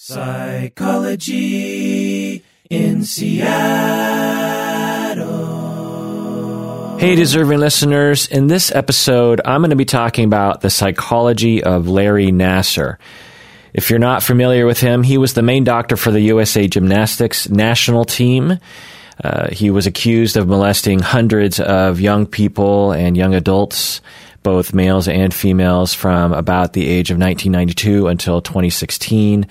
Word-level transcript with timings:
Psychology 0.00 1.24
in 2.70 3.02
Seattle. 3.02 3.48
Hey, 6.98 7.16
deserving 7.16 7.58
listeners. 7.58 8.28
In 8.28 8.46
this 8.46 8.70
episode, 8.70 9.40
I'm 9.44 9.60
going 9.60 9.70
to 9.70 9.76
be 9.76 9.84
talking 9.84 10.24
about 10.24 10.60
the 10.60 10.70
psychology 10.70 11.64
of 11.64 11.88
Larry 11.88 12.28
Nassar. 12.28 12.98
If 13.74 13.90
you're 13.90 13.98
not 13.98 14.22
familiar 14.22 14.66
with 14.66 14.78
him, 14.78 15.02
he 15.02 15.18
was 15.18 15.34
the 15.34 15.42
main 15.42 15.64
doctor 15.64 15.96
for 15.96 16.12
the 16.12 16.20
USA 16.20 16.68
Gymnastics 16.68 17.48
national 17.48 18.04
team. 18.04 18.60
Uh, 19.24 19.48
he 19.50 19.68
was 19.68 19.88
accused 19.88 20.36
of 20.36 20.46
molesting 20.46 21.00
hundreds 21.00 21.58
of 21.58 22.00
young 22.00 22.24
people 22.24 22.92
and 22.92 23.16
young 23.16 23.34
adults, 23.34 24.00
both 24.44 24.72
males 24.72 25.08
and 25.08 25.34
females, 25.34 25.92
from 25.92 26.32
about 26.32 26.72
the 26.72 26.88
age 26.88 27.10
of 27.10 27.18
1992 27.18 28.06
until 28.06 28.40
2016. 28.40 29.44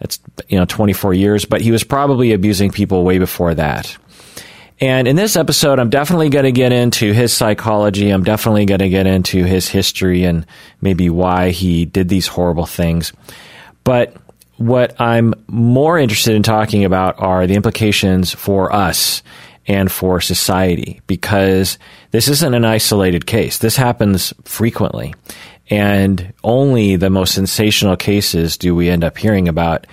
It's, 0.00 0.18
you 0.48 0.58
know, 0.58 0.64
24 0.64 1.14
years, 1.14 1.44
but 1.44 1.60
he 1.60 1.70
was 1.70 1.84
probably 1.84 2.32
abusing 2.32 2.70
people 2.70 3.04
way 3.04 3.18
before 3.18 3.54
that. 3.54 3.96
And 4.78 5.08
in 5.08 5.16
this 5.16 5.36
episode, 5.36 5.78
I'm 5.78 5.88
definitely 5.88 6.28
going 6.28 6.44
to 6.44 6.52
get 6.52 6.70
into 6.70 7.12
his 7.12 7.32
psychology. 7.32 8.10
I'm 8.10 8.24
definitely 8.24 8.66
going 8.66 8.80
to 8.80 8.90
get 8.90 9.06
into 9.06 9.44
his 9.44 9.68
history 9.68 10.24
and 10.24 10.44
maybe 10.82 11.08
why 11.08 11.50
he 11.50 11.86
did 11.86 12.08
these 12.10 12.26
horrible 12.26 12.66
things. 12.66 13.12
But 13.84 14.14
what 14.58 15.00
I'm 15.00 15.32
more 15.46 15.98
interested 15.98 16.34
in 16.34 16.42
talking 16.42 16.84
about 16.84 17.18
are 17.18 17.46
the 17.46 17.54
implications 17.54 18.34
for 18.34 18.72
us 18.74 19.22
and 19.66 19.90
for 19.90 20.20
society 20.20 21.00
because 21.06 21.78
this 22.10 22.28
isn't 22.28 22.54
an 22.54 22.64
isolated 22.64 23.26
case. 23.26 23.58
This 23.58 23.76
happens 23.76 24.34
frequently. 24.44 25.14
And 25.68 26.32
only 26.44 26.96
the 26.96 27.10
most 27.10 27.34
sensational 27.34 27.96
cases 27.96 28.56
do 28.56 28.74
we 28.74 28.88
end 28.88 29.02
up 29.02 29.18
hearing 29.18 29.48
about, 29.48 29.86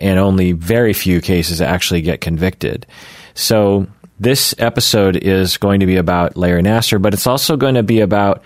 and 0.00 0.18
only 0.18 0.52
very 0.52 0.92
few 0.92 1.20
cases 1.20 1.60
actually 1.60 2.02
get 2.02 2.20
convicted. 2.20 2.86
So 3.34 3.86
this 4.20 4.54
episode 4.58 5.16
is 5.16 5.56
going 5.56 5.80
to 5.80 5.86
be 5.86 5.96
about 5.96 6.36
Larry 6.36 6.62
Nassar, 6.62 7.00
but 7.00 7.14
it's 7.14 7.26
also 7.26 7.56
going 7.56 7.74
to 7.74 7.82
be 7.82 8.00
about 8.00 8.42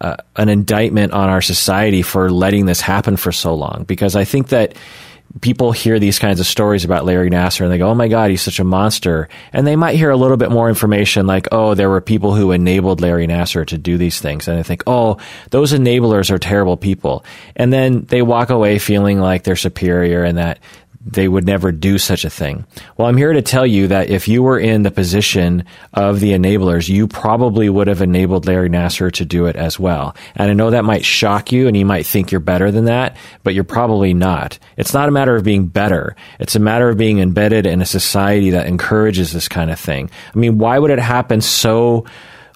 uh, 0.00 0.16
an 0.36 0.48
indictment 0.48 1.12
on 1.12 1.28
our 1.28 1.42
society 1.42 2.02
for 2.02 2.30
letting 2.30 2.66
this 2.66 2.80
happen 2.80 3.16
for 3.16 3.32
so 3.32 3.54
long. 3.54 3.84
Because 3.86 4.16
I 4.16 4.24
think 4.24 4.48
that 4.48 4.74
people 5.40 5.72
hear 5.72 5.98
these 5.98 6.18
kinds 6.18 6.40
of 6.40 6.46
stories 6.46 6.84
about 6.84 7.04
Larry 7.04 7.30
Nassar 7.30 7.62
and 7.62 7.72
they 7.72 7.78
go, 7.78 7.88
oh 7.88 7.94
my 7.94 8.08
God, 8.08 8.30
he's 8.30 8.42
such 8.42 8.60
a 8.60 8.64
monster. 8.64 9.28
And 9.52 9.66
they 9.66 9.76
might 9.76 9.96
hear 9.96 10.10
a 10.10 10.16
little 10.16 10.36
bit 10.36 10.50
more 10.50 10.68
information 10.68 11.26
like, 11.26 11.48
oh, 11.52 11.74
there 11.74 11.88
were 11.88 12.00
people 12.00 12.34
who 12.34 12.52
enabled 12.52 13.00
Larry 13.00 13.26
Nassar 13.26 13.66
to 13.68 13.78
do 13.78 13.96
these 13.96 14.20
things. 14.20 14.46
And 14.46 14.58
they 14.58 14.62
think, 14.62 14.82
oh, 14.86 15.18
those 15.50 15.72
enablers 15.72 16.30
are 16.30 16.38
terrible 16.38 16.76
people. 16.76 17.24
And 17.56 17.72
then 17.72 18.02
they 18.02 18.22
walk 18.22 18.50
away 18.50 18.78
feeling 18.78 19.20
like 19.20 19.44
they're 19.44 19.56
superior 19.56 20.22
and 20.22 20.38
that 20.38 20.58
they 21.04 21.26
would 21.26 21.44
never 21.44 21.72
do 21.72 21.98
such 21.98 22.24
a 22.24 22.30
thing. 22.30 22.64
Well, 22.96 23.08
I'm 23.08 23.16
here 23.16 23.32
to 23.32 23.42
tell 23.42 23.66
you 23.66 23.88
that 23.88 24.08
if 24.08 24.28
you 24.28 24.42
were 24.42 24.58
in 24.58 24.82
the 24.82 24.90
position 24.90 25.64
of 25.92 26.20
the 26.20 26.32
enablers, 26.32 26.88
you 26.88 27.08
probably 27.08 27.68
would 27.68 27.88
have 27.88 28.02
enabled 28.02 28.46
Larry 28.46 28.70
Nassar 28.70 29.12
to 29.12 29.24
do 29.24 29.46
it 29.46 29.56
as 29.56 29.78
well. 29.78 30.14
And 30.36 30.50
I 30.50 30.54
know 30.54 30.70
that 30.70 30.84
might 30.84 31.04
shock 31.04 31.50
you 31.50 31.66
and 31.66 31.76
you 31.76 31.84
might 31.84 32.06
think 32.06 32.30
you're 32.30 32.40
better 32.40 32.70
than 32.70 32.84
that, 32.84 33.16
but 33.42 33.54
you're 33.54 33.64
probably 33.64 34.14
not. 34.14 34.58
It's 34.76 34.94
not 34.94 35.08
a 35.08 35.12
matter 35.12 35.34
of 35.34 35.44
being 35.44 35.66
better. 35.66 36.14
It's 36.38 36.54
a 36.54 36.60
matter 36.60 36.88
of 36.88 36.98
being 36.98 37.18
embedded 37.18 37.66
in 37.66 37.82
a 37.82 37.86
society 37.86 38.50
that 38.50 38.66
encourages 38.66 39.32
this 39.32 39.48
kind 39.48 39.70
of 39.70 39.80
thing. 39.80 40.10
I 40.34 40.38
mean, 40.38 40.58
why 40.58 40.78
would 40.78 40.90
it 40.90 40.98
happen 41.00 41.40
so 41.40 42.06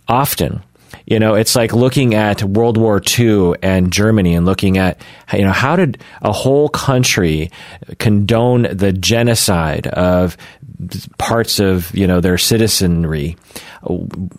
often? 0.08 0.62
You 1.04 1.18
know, 1.18 1.34
it's 1.34 1.54
like 1.54 1.72
looking 1.72 2.14
at 2.14 2.42
World 2.42 2.76
War 2.76 3.00
II 3.18 3.54
and 3.62 3.92
Germany 3.92 4.34
and 4.34 4.46
looking 4.46 4.78
at, 4.78 5.00
you 5.32 5.42
know, 5.42 5.52
how 5.52 5.76
did 5.76 6.02
a 6.22 6.32
whole 6.32 6.68
country 6.68 7.50
condone 7.98 8.62
the 8.72 8.92
genocide 8.92 9.86
of 9.88 10.36
parts 11.18 11.60
of, 11.60 11.94
you 11.94 12.06
know, 12.06 12.20
their 12.20 12.38
citizenry? 12.38 13.36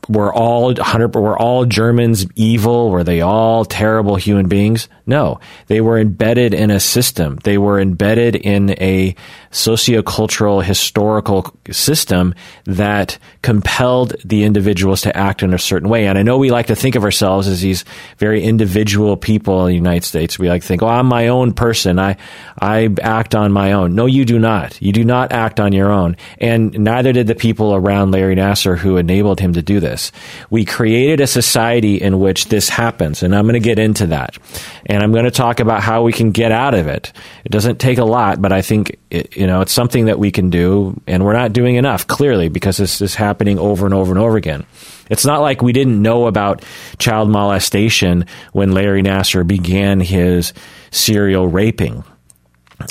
Were 0.10 0.34
all 0.34 0.74
100, 0.74 1.16
were 1.16 1.38
all 1.38 1.66
Germans 1.66 2.26
evil? 2.36 2.90
Were 2.90 3.04
they 3.04 3.22
all 3.22 3.64
terrible 3.64 4.16
human 4.18 4.48
beings? 4.48 4.90
No, 5.06 5.40
they 5.68 5.80
were 5.80 5.98
embedded 5.98 6.54
in 6.54 6.70
a 6.70 6.82
system. 6.82 7.38
They 7.44 7.58
were 7.58 7.80
embedded 7.80 8.36
in 8.36 8.72
a 8.72 9.16
sociocultural 9.52 10.64
historical 10.64 11.56
system 11.72 12.36
that 12.66 13.18
compelled 13.42 14.16
the 14.26 14.44
individuals 14.44 15.02
to 15.02 15.16
act 15.16 15.44
in 15.44 15.54
a 15.54 15.60
certain 15.60 15.88
way. 15.88 16.08
And 16.08 16.18
I 16.18 16.24
know 16.24 16.38
we 16.38 16.52
like 16.52 16.68
to 16.68 16.76
think 16.76 16.96
of 16.96 17.06
ourselves 17.06 17.48
as 17.48 17.62
these 17.62 17.86
very 18.18 18.44
individual 18.44 19.16
people 19.16 19.62
in 19.62 19.68
the 19.68 19.76
United 19.76 20.04
States. 20.04 20.38
We 20.38 20.50
like 20.50 20.62
to 20.62 20.68
think, 20.68 20.84
oh, 20.84 20.88
I'm 20.88 21.06
my 21.06 21.30
own 21.30 21.54
person. 21.54 22.00
I, 22.00 22.18
I 22.60 22.94
act 23.02 23.34
on 23.34 23.54
my 23.54 23.72
own. 23.72 23.96
No, 23.96 24.08
you 24.08 24.26
do 24.26 24.40
not. 24.40 24.82
You 24.82 24.92
do 24.92 25.06
not 25.06 25.32
act 25.32 25.62
on 25.62 25.72
your 25.72 25.90
own. 25.90 26.17
And 26.40 26.78
neither 26.78 27.14
did 27.14 27.28
the 27.28 27.36
people 27.36 27.74
around 27.74 28.12
Larry 28.12 28.36
Nassar 28.36 28.78
who 28.78 28.98
enabled 28.98 29.40
him 29.40 29.54
to 29.54 29.62
do 29.62 29.80
this. 29.80 30.12
We 30.50 30.66
created 30.66 31.20
a 31.20 31.28
society 31.28 32.02
in 32.02 32.20
which 32.20 32.48
this 32.48 32.70
happens. 32.70 33.24
And 33.24 33.36
I'm 33.36 33.46
going 33.46 33.54
to 33.54 33.60
get 33.60 33.80
into 33.80 34.08
that. 34.08 34.38
And 34.86 35.04
I'm 35.04 35.12
going 35.12 35.26
to 35.26 35.32
talk 35.32 35.60
about 35.60 35.82
how 35.82 36.04
we 36.04 36.14
can 36.14 36.32
get 36.32 36.52
out 36.52 36.74
of 36.74 36.88
it. 36.88 37.12
It 37.46 37.52
doesn't 37.52 37.80
take 37.80 37.98
a 37.98 38.06
lot, 38.06 38.42
but 38.42 38.52
I 38.52 38.62
think 38.62 38.98
it, 39.10 39.36
you 39.36 39.48
know, 39.48 39.62
it's 39.62 39.72
something 39.72 40.06
that 40.06 40.20
we 40.20 40.32
can 40.32 40.50
do, 40.50 41.00
and 41.08 41.24
we're 41.24 41.34
not 41.34 41.54
doing 41.54 41.76
enough, 41.76 42.08
clearly, 42.08 42.50
because 42.50 42.78
this 42.78 43.02
is 43.02 43.16
happening 43.16 43.58
over 43.60 43.86
and 43.86 43.94
over 43.94 44.12
and 44.12 44.20
over 44.20 44.38
again. 44.38 44.66
It's 45.10 45.26
not 45.26 45.42
like 45.42 45.62
we 45.62 45.72
didn't 45.72 46.02
know 46.02 46.28
about 46.28 46.64
child 47.00 47.30
molestation 47.30 48.26
when 48.52 48.74
Larry 48.74 49.02
Nassar 49.02 49.48
began 49.48 50.00
his 50.00 50.54
serial 50.92 51.48
raping. 51.48 52.04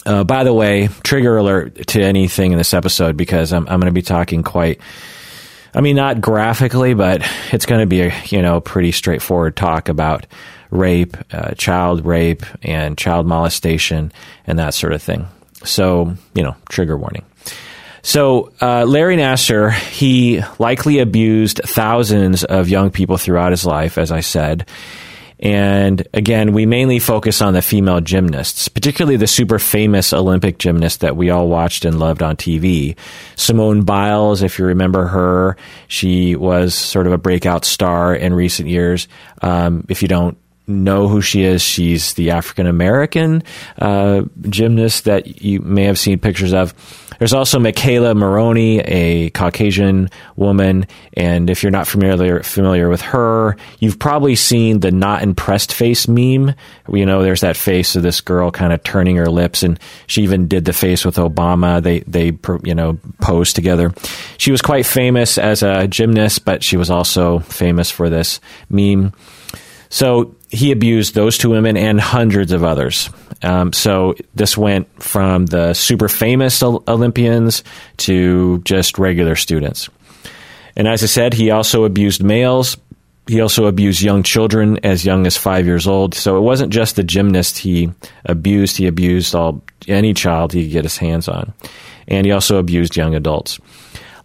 Uh, 0.04 0.24
by 0.24 0.44
the 0.44 0.52
way, 0.52 0.88
trigger 1.04 1.36
alert 1.36 1.86
to 1.88 2.02
anything 2.02 2.52
in 2.52 2.58
this 2.58 2.74
episode 2.74 3.16
because 3.16 3.52
I'm, 3.52 3.68
I'm 3.68 3.80
going 3.80 3.90
to 3.90 3.92
be 3.92 4.02
talking 4.02 4.42
quite, 4.42 4.80
I 5.74 5.80
mean, 5.80 5.96
not 5.96 6.20
graphically, 6.20 6.94
but 6.94 7.28
it's 7.52 7.66
going 7.66 7.80
to 7.80 7.86
be 7.86 8.00
a, 8.02 8.14
you 8.26 8.42
know, 8.42 8.60
pretty 8.60 8.92
straightforward 8.92 9.56
talk 9.56 9.88
about 9.88 10.26
rape, 10.70 11.16
uh, 11.32 11.52
child 11.52 12.04
rape, 12.04 12.44
and 12.62 12.98
child 12.98 13.26
molestation, 13.26 14.12
and 14.46 14.58
that 14.58 14.74
sort 14.74 14.92
of 14.92 15.02
thing. 15.02 15.28
So, 15.64 16.16
you 16.34 16.42
know, 16.42 16.56
trigger 16.68 16.96
warning. 16.96 17.24
So, 18.02 18.52
uh, 18.60 18.84
Larry 18.84 19.16
Nassar, 19.16 19.72
he 19.72 20.40
likely 20.58 21.00
abused 21.00 21.60
thousands 21.64 22.44
of 22.44 22.68
young 22.68 22.90
people 22.90 23.16
throughout 23.16 23.50
his 23.50 23.66
life, 23.66 23.98
as 23.98 24.12
I 24.12 24.20
said. 24.20 24.68
And 25.38 26.06
again, 26.14 26.52
we 26.52 26.64
mainly 26.64 26.98
focus 26.98 27.42
on 27.42 27.52
the 27.52 27.60
female 27.60 28.00
gymnasts, 28.00 28.68
particularly 28.68 29.16
the 29.16 29.26
super 29.26 29.58
famous 29.58 30.12
Olympic 30.12 30.58
gymnast 30.58 31.00
that 31.00 31.16
we 31.16 31.28
all 31.28 31.48
watched 31.48 31.84
and 31.84 31.98
loved 31.98 32.22
on 32.22 32.36
TV. 32.36 32.96
Simone 33.34 33.82
Biles, 33.82 34.42
if 34.42 34.58
you 34.58 34.64
remember 34.64 35.06
her, 35.06 35.56
she 35.88 36.36
was 36.36 36.74
sort 36.74 37.06
of 37.06 37.12
a 37.12 37.18
breakout 37.18 37.64
star 37.64 38.14
in 38.14 38.32
recent 38.32 38.68
years. 38.68 39.08
Um, 39.42 39.84
if 39.90 40.00
you 40.00 40.08
don't, 40.08 40.38
know 40.66 41.08
who 41.08 41.20
she 41.20 41.42
is. 41.42 41.62
She's 41.62 42.14
the 42.14 42.30
African 42.30 42.66
American 42.66 43.42
uh, 43.78 44.22
gymnast 44.48 45.04
that 45.04 45.42
you 45.42 45.60
may 45.60 45.84
have 45.84 45.98
seen 45.98 46.18
pictures 46.18 46.52
of. 46.52 46.74
There's 47.18 47.32
also 47.32 47.58
McKayla 47.58 48.14
Maroney, 48.14 48.80
a 48.80 49.30
Caucasian 49.30 50.10
woman, 50.36 50.86
and 51.14 51.48
if 51.48 51.62
you're 51.62 51.72
not 51.72 51.86
familiar 51.86 52.42
familiar 52.42 52.90
with 52.90 53.00
her, 53.00 53.56
you've 53.78 53.98
probably 53.98 54.36
seen 54.36 54.80
the 54.80 54.90
not 54.90 55.22
impressed 55.22 55.72
face 55.72 56.08
meme. 56.08 56.54
You 56.92 57.06
know, 57.06 57.22
there's 57.22 57.40
that 57.40 57.56
face 57.56 57.96
of 57.96 58.02
this 58.02 58.20
girl 58.20 58.50
kind 58.50 58.72
of 58.72 58.82
turning 58.82 59.16
her 59.16 59.30
lips, 59.30 59.62
and 59.62 59.80
she 60.06 60.22
even 60.24 60.46
did 60.46 60.66
the 60.66 60.74
face 60.74 61.04
with 61.04 61.16
Obama. 61.16 61.82
They 61.82 62.00
they 62.00 62.38
you 62.64 62.74
know 62.74 62.98
posed 63.20 63.56
together. 63.56 63.94
She 64.36 64.50
was 64.50 64.60
quite 64.60 64.84
famous 64.84 65.38
as 65.38 65.62
a 65.62 65.88
gymnast, 65.88 66.44
but 66.44 66.62
she 66.62 66.76
was 66.76 66.90
also 66.90 67.38
famous 67.38 67.90
for 67.90 68.10
this 68.10 68.40
meme. 68.68 69.14
So 69.88 70.34
he 70.56 70.72
abused 70.72 71.14
those 71.14 71.36
two 71.36 71.50
women 71.50 71.76
and 71.76 72.00
hundreds 72.00 72.50
of 72.50 72.64
others. 72.64 73.10
Um, 73.42 73.72
so 73.72 74.14
this 74.34 74.56
went 74.56 74.88
from 75.02 75.46
the 75.46 75.74
super 75.74 76.08
famous 76.08 76.62
Olympians 76.62 77.62
to 77.98 78.58
just 78.64 78.98
regular 78.98 79.36
students. 79.36 79.88
And 80.74 80.88
as 80.88 81.02
I 81.02 81.06
said, 81.06 81.34
he 81.34 81.50
also 81.50 81.84
abused 81.84 82.22
males. 82.22 82.76
He 83.26 83.40
also 83.40 83.66
abused 83.66 84.02
young 84.02 84.22
children 84.22 84.78
as 84.84 85.04
young 85.04 85.26
as 85.26 85.36
five 85.36 85.66
years 85.66 85.86
old. 85.86 86.14
So 86.14 86.36
it 86.36 86.40
wasn't 86.40 86.72
just 86.72 86.96
the 86.96 87.02
gymnast 87.02 87.58
he 87.58 87.90
abused, 88.24 88.76
he 88.76 88.86
abused 88.86 89.34
all 89.34 89.62
any 89.88 90.14
child 90.14 90.52
he 90.52 90.64
could 90.64 90.72
get 90.72 90.84
his 90.84 90.96
hands 90.96 91.28
on. 91.28 91.52
And 92.08 92.24
he 92.24 92.32
also 92.32 92.58
abused 92.58 92.96
young 92.96 93.14
adults. 93.14 93.58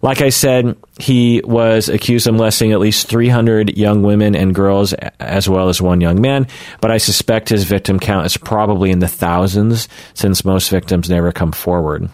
Like 0.02 0.20
I 0.20 0.30
said, 0.30 0.76
he 0.98 1.40
was 1.44 1.88
accused 1.88 2.26
of 2.26 2.34
molesting 2.34 2.72
at 2.72 2.80
least 2.80 3.06
300 3.06 3.76
young 3.76 4.02
women 4.02 4.34
and 4.34 4.52
girls, 4.52 4.92
as 5.20 5.48
well 5.48 5.68
as 5.68 5.80
one 5.80 6.00
young 6.00 6.20
man. 6.20 6.48
But 6.80 6.90
I 6.90 6.98
suspect 6.98 7.48
his 7.48 7.62
victim 7.62 8.00
count 8.00 8.26
is 8.26 8.36
probably 8.36 8.90
in 8.90 8.98
the 8.98 9.06
thousands, 9.06 9.88
since 10.14 10.44
most 10.44 10.70
victims 10.70 11.08
never 11.08 11.30
come 11.30 11.52
forward. 11.52 12.10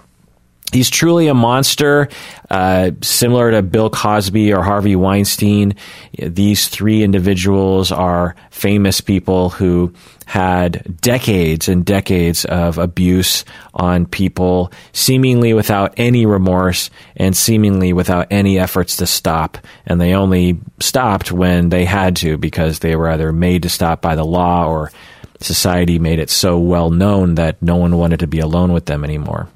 He's 0.72 0.90
truly 0.90 1.28
a 1.28 1.34
monster, 1.34 2.08
uh, 2.50 2.90
similar 3.00 3.50
to 3.52 3.62
Bill 3.62 3.88
Cosby 3.88 4.52
or 4.52 4.62
Harvey 4.62 4.96
Weinstein. 4.96 5.74
These 6.18 6.68
three 6.68 7.02
individuals 7.02 7.90
are 7.90 8.36
famous 8.50 9.00
people 9.00 9.48
who 9.48 9.94
had 10.26 11.00
decades 11.00 11.68
and 11.68 11.86
decades 11.86 12.44
of 12.44 12.76
abuse 12.76 13.46
on 13.72 14.04
people, 14.04 14.70
seemingly 14.92 15.54
without 15.54 15.94
any 15.96 16.26
remorse 16.26 16.90
and 17.16 17.34
seemingly 17.34 17.94
without 17.94 18.26
any 18.30 18.58
efforts 18.58 18.96
to 18.96 19.06
stop. 19.06 19.56
And 19.86 19.98
they 19.98 20.12
only 20.12 20.60
stopped 20.80 21.32
when 21.32 21.70
they 21.70 21.86
had 21.86 22.16
to 22.16 22.36
because 22.36 22.80
they 22.80 22.94
were 22.94 23.08
either 23.08 23.32
made 23.32 23.62
to 23.62 23.70
stop 23.70 24.02
by 24.02 24.16
the 24.16 24.24
law 24.24 24.68
or 24.68 24.92
society 25.40 25.98
made 25.98 26.18
it 26.18 26.28
so 26.28 26.58
well 26.58 26.90
known 26.90 27.36
that 27.36 27.62
no 27.62 27.76
one 27.76 27.96
wanted 27.96 28.20
to 28.20 28.26
be 28.26 28.40
alone 28.40 28.72
with 28.72 28.84
them 28.86 29.04
anymore 29.04 29.48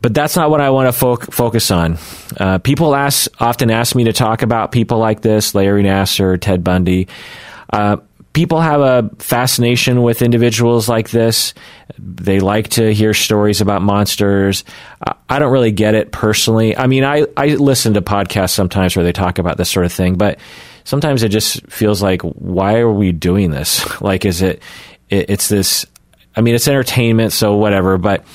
but 0.00 0.14
that's 0.14 0.36
not 0.36 0.50
what 0.50 0.60
I 0.60 0.70
want 0.70 0.88
to 0.88 0.92
fo- 0.92 1.16
focus 1.16 1.70
on. 1.70 1.98
Uh, 2.36 2.58
people 2.58 2.94
ask 2.94 3.30
often 3.40 3.70
ask 3.70 3.94
me 3.94 4.04
to 4.04 4.12
talk 4.12 4.42
about 4.42 4.72
people 4.72 4.98
like 4.98 5.20
this, 5.20 5.54
Larry 5.54 5.82
Nassar, 5.82 6.40
Ted 6.40 6.62
Bundy. 6.62 7.08
Uh, 7.72 7.98
people 8.36 8.60
have 8.60 8.82
a 8.82 9.10
fascination 9.18 10.02
with 10.02 10.20
individuals 10.20 10.90
like 10.90 11.08
this. 11.08 11.54
They 11.98 12.38
like 12.38 12.68
to 12.70 12.92
hear 12.92 13.14
stories 13.14 13.62
about 13.62 13.80
monsters. 13.80 14.62
I 15.30 15.38
don't 15.38 15.50
really 15.50 15.72
get 15.72 15.94
it 15.94 16.12
personally. 16.12 16.76
I 16.76 16.86
mean, 16.86 17.02
I, 17.02 17.26
I 17.34 17.54
listen 17.54 17.94
to 17.94 18.02
podcasts 18.02 18.50
sometimes 18.50 18.94
where 18.94 19.04
they 19.06 19.12
talk 19.12 19.38
about 19.38 19.56
this 19.56 19.70
sort 19.70 19.86
of 19.86 19.92
thing, 19.94 20.16
but 20.16 20.38
sometimes 20.84 21.22
it 21.22 21.30
just 21.30 21.66
feels 21.68 22.02
like, 22.02 22.20
why 22.20 22.76
are 22.80 22.92
we 22.92 23.10
doing 23.10 23.50
this? 23.50 24.00
like, 24.02 24.26
is 24.26 24.42
it, 24.42 24.62
it 25.08 25.30
it's 25.30 25.48
this, 25.48 25.86
I 26.36 26.42
mean, 26.42 26.54
it's 26.54 26.68
entertainment, 26.68 27.32
so 27.32 27.56
whatever, 27.56 27.96
but 27.96 28.26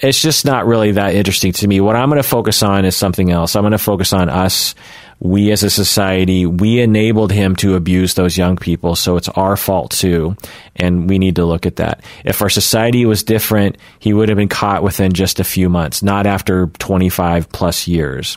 it's 0.00 0.20
just 0.20 0.44
not 0.44 0.66
really 0.66 0.92
that 0.92 1.14
interesting 1.14 1.52
to 1.52 1.66
me. 1.66 1.80
What 1.80 1.96
I'm 1.96 2.08
going 2.08 2.22
to 2.22 2.28
focus 2.28 2.62
on 2.62 2.84
is 2.84 2.96
something 2.96 3.30
else. 3.30 3.56
I'm 3.56 3.62
going 3.62 3.72
to 3.72 3.78
focus 3.78 4.12
on 4.12 4.28
us. 4.28 4.74
We 5.18 5.50
as 5.50 5.62
a 5.62 5.70
society, 5.70 6.44
we 6.44 6.80
enabled 6.80 7.32
him 7.32 7.56
to 7.56 7.74
abuse 7.74 8.14
those 8.14 8.36
young 8.36 8.56
people, 8.56 8.96
so 8.96 9.16
it's 9.16 9.30
our 9.30 9.56
fault 9.56 9.92
too. 9.92 10.36
And 10.74 11.08
we 11.08 11.18
need 11.18 11.36
to 11.36 11.46
look 11.46 11.64
at 11.64 11.76
that. 11.76 12.04
If 12.24 12.42
our 12.42 12.50
society 12.50 13.06
was 13.06 13.22
different, 13.22 13.78
he 13.98 14.12
would 14.12 14.28
have 14.28 14.36
been 14.36 14.48
caught 14.48 14.82
within 14.82 15.14
just 15.14 15.40
a 15.40 15.44
few 15.44 15.70
months, 15.70 16.02
not 16.02 16.26
after 16.26 16.66
25 16.66 17.50
plus 17.50 17.88
years. 17.88 18.36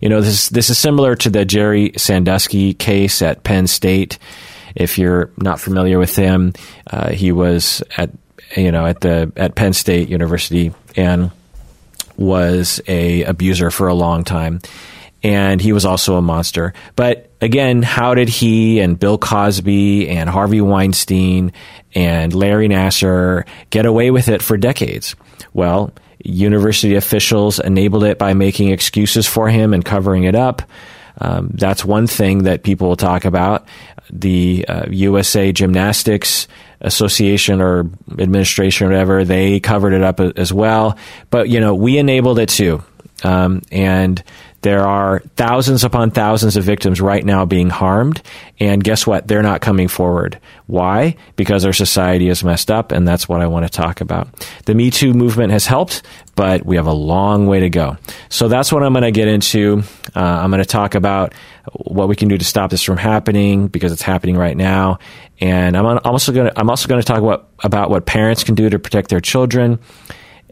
You 0.00 0.08
know, 0.08 0.20
this, 0.20 0.48
this 0.50 0.70
is 0.70 0.78
similar 0.78 1.16
to 1.16 1.30
the 1.30 1.44
Jerry 1.44 1.92
Sandusky 1.96 2.74
case 2.74 3.20
at 3.20 3.42
Penn 3.42 3.66
State. 3.66 4.18
If 4.76 4.98
you're 4.98 5.30
not 5.36 5.60
familiar 5.60 5.98
with 5.98 6.14
him, 6.14 6.52
uh, 6.88 7.10
he 7.10 7.32
was 7.32 7.82
at 7.96 8.10
you 8.56 8.72
know 8.72 8.86
at 8.86 9.00
the 9.00 9.32
at 9.36 9.54
Penn 9.54 9.72
State 9.72 10.08
University 10.08 10.72
and 10.96 11.30
was 12.16 12.80
a 12.86 13.24
abuser 13.24 13.70
for 13.70 13.88
a 13.88 13.94
long 13.94 14.24
time. 14.24 14.60
And 15.24 15.60
he 15.60 15.72
was 15.72 15.84
also 15.84 16.16
a 16.16 16.22
monster. 16.22 16.74
But 16.96 17.30
again 17.40 17.82
how 17.82 18.14
did 18.14 18.28
he 18.28 18.80
and 18.80 18.98
bill 18.98 19.18
cosby 19.18 20.08
and 20.08 20.28
harvey 20.28 20.60
weinstein 20.60 21.52
and 21.94 22.34
larry 22.34 22.68
nassar 22.68 23.46
get 23.70 23.86
away 23.86 24.10
with 24.10 24.28
it 24.28 24.42
for 24.42 24.56
decades? 24.56 25.14
Well 25.52 25.92
university 26.24 26.94
officials 26.94 27.58
enabled 27.58 28.04
it 28.04 28.18
by 28.18 28.32
making 28.34 28.70
excuses 28.70 29.26
for 29.26 29.48
him 29.48 29.74
and 29.74 29.84
covering 29.84 30.24
it 30.24 30.34
up 30.34 30.62
um, 31.20 31.50
that's 31.54 31.84
one 31.84 32.06
thing 32.06 32.44
that 32.44 32.62
people 32.62 32.88
will 32.88 32.96
talk 32.96 33.24
about 33.24 33.66
the 34.10 34.64
uh, 34.68 34.86
usa 34.90 35.52
gymnastics 35.52 36.48
association 36.80 37.60
or 37.60 37.88
administration 38.18 38.86
or 38.86 38.90
whatever, 38.90 39.24
they 39.24 39.60
covered 39.60 39.92
it 39.92 40.02
up 40.02 40.20
as 40.20 40.52
well. 40.52 40.98
But, 41.30 41.48
you 41.48 41.60
know, 41.60 41.74
we 41.74 41.98
enabled 41.98 42.38
it 42.38 42.48
too. 42.48 42.82
Um, 43.24 43.62
and 43.70 44.22
there 44.62 44.86
are 44.86 45.20
thousands 45.36 45.82
upon 45.82 46.12
thousands 46.12 46.56
of 46.56 46.62
victims 46.64 47.00
right 47.00 47.24
now 47.24 47.44
being 47.44 47.68
harmed. 47.68 48.22
And 48.60 48.82
guess 48.82 49.06
what? 49.06 49.26
They're 49.26 49.42
not 49.42 49.60
coming 49.60 49.88
forward. 49.88 50.38
Why? 50.66 51.16
Because 51.34 51.64
our 51.64 51.72
society 51.72 52.28
is 52.28 52.44
messed 52.44 52.70
up. 52.70 52.92
And 52.92 53.06
that's 53.06 53.28
what 53.28 53.40
I 53.40 53.48
want 53.48 53.66
to 53.66 53.70
talk 53.70 54.00
about. 54.00 54.28
The 54.66 54.74
Me 54.74 54.90
Too 54.90 55.14
movement 55.14 55.52
has 55.52 55.66
helped, 55.66 56.02
but 56.36 56.64
we 56.64 56.76
have 56.76 56.86
a 56.86 56.92
long 56.92 57.48
way 57.48 57.60
to 57.60 57.70
go. 57.70 57.96
So 58.28 58.46
that's 58.46 58.72
what 58.72 58.84
I'm 58.84 58.92
going 58.92 59.02
to 59.02 59.10
get 59.10 59.26
into. 59.26 59.82
Uh, 60.14 60.20
I'm 60.20 60.50
going 60.50 60.62
to 60.62 60.68
talk 60.68 60.94
about 60.94 61.34
what 61.72 62.08
we 62.08 62.14
can 62.14 62.28
do 62.28 62.38
to 62.38 62.44
stop 62.44 62.70
this 62.70 62.82
from 62.82 62.98
happening 62.98 63.66
because 63.66 63.90
it's 63.90 64.02
happening 64.02 64.36
right 64.36 64.56
now. 64.56 64.98
And 65.40 65.76
I'm, 65.76 65.98
also 66.04 66.30
going 66.30 66.48
to, 66.48 66.58
I'm 66.58 66.70
also 66.70 66.88
going 66.88 67.00
to 67.00 67.06
talk 67.06 67.18
about, 67.18 67.48
about 67.64 67.90
what 67.90 68.06
parents 68.06 68.44
can 68.44 68.54
do 68.54 68.70
to 68.70 68.78
protect 68.78 69.10
their 69.10 69.20
children. 69.20 69.80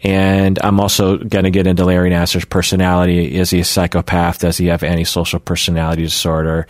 And 0.03 0.59
I'm 0.63 0.81
also 0.81 1.19
going 1.19 1.45
to 1.45 1.51
get 1.51 1.67
into 1.67 1.85
Larry 1.85 2.11
Nassar's 2.11 2.47
personality. 2.47 3.37
Is 3.37 3.51
he 3.51 3.61
a 3.61 3.65
psychopath? 3.65 4.39
Does 4.39 4.57
he 4.57 4.67
have 4.67 4.83
antisocial 4.83 5.41
personality 5.41 6.03
disorder? 6.03 6.67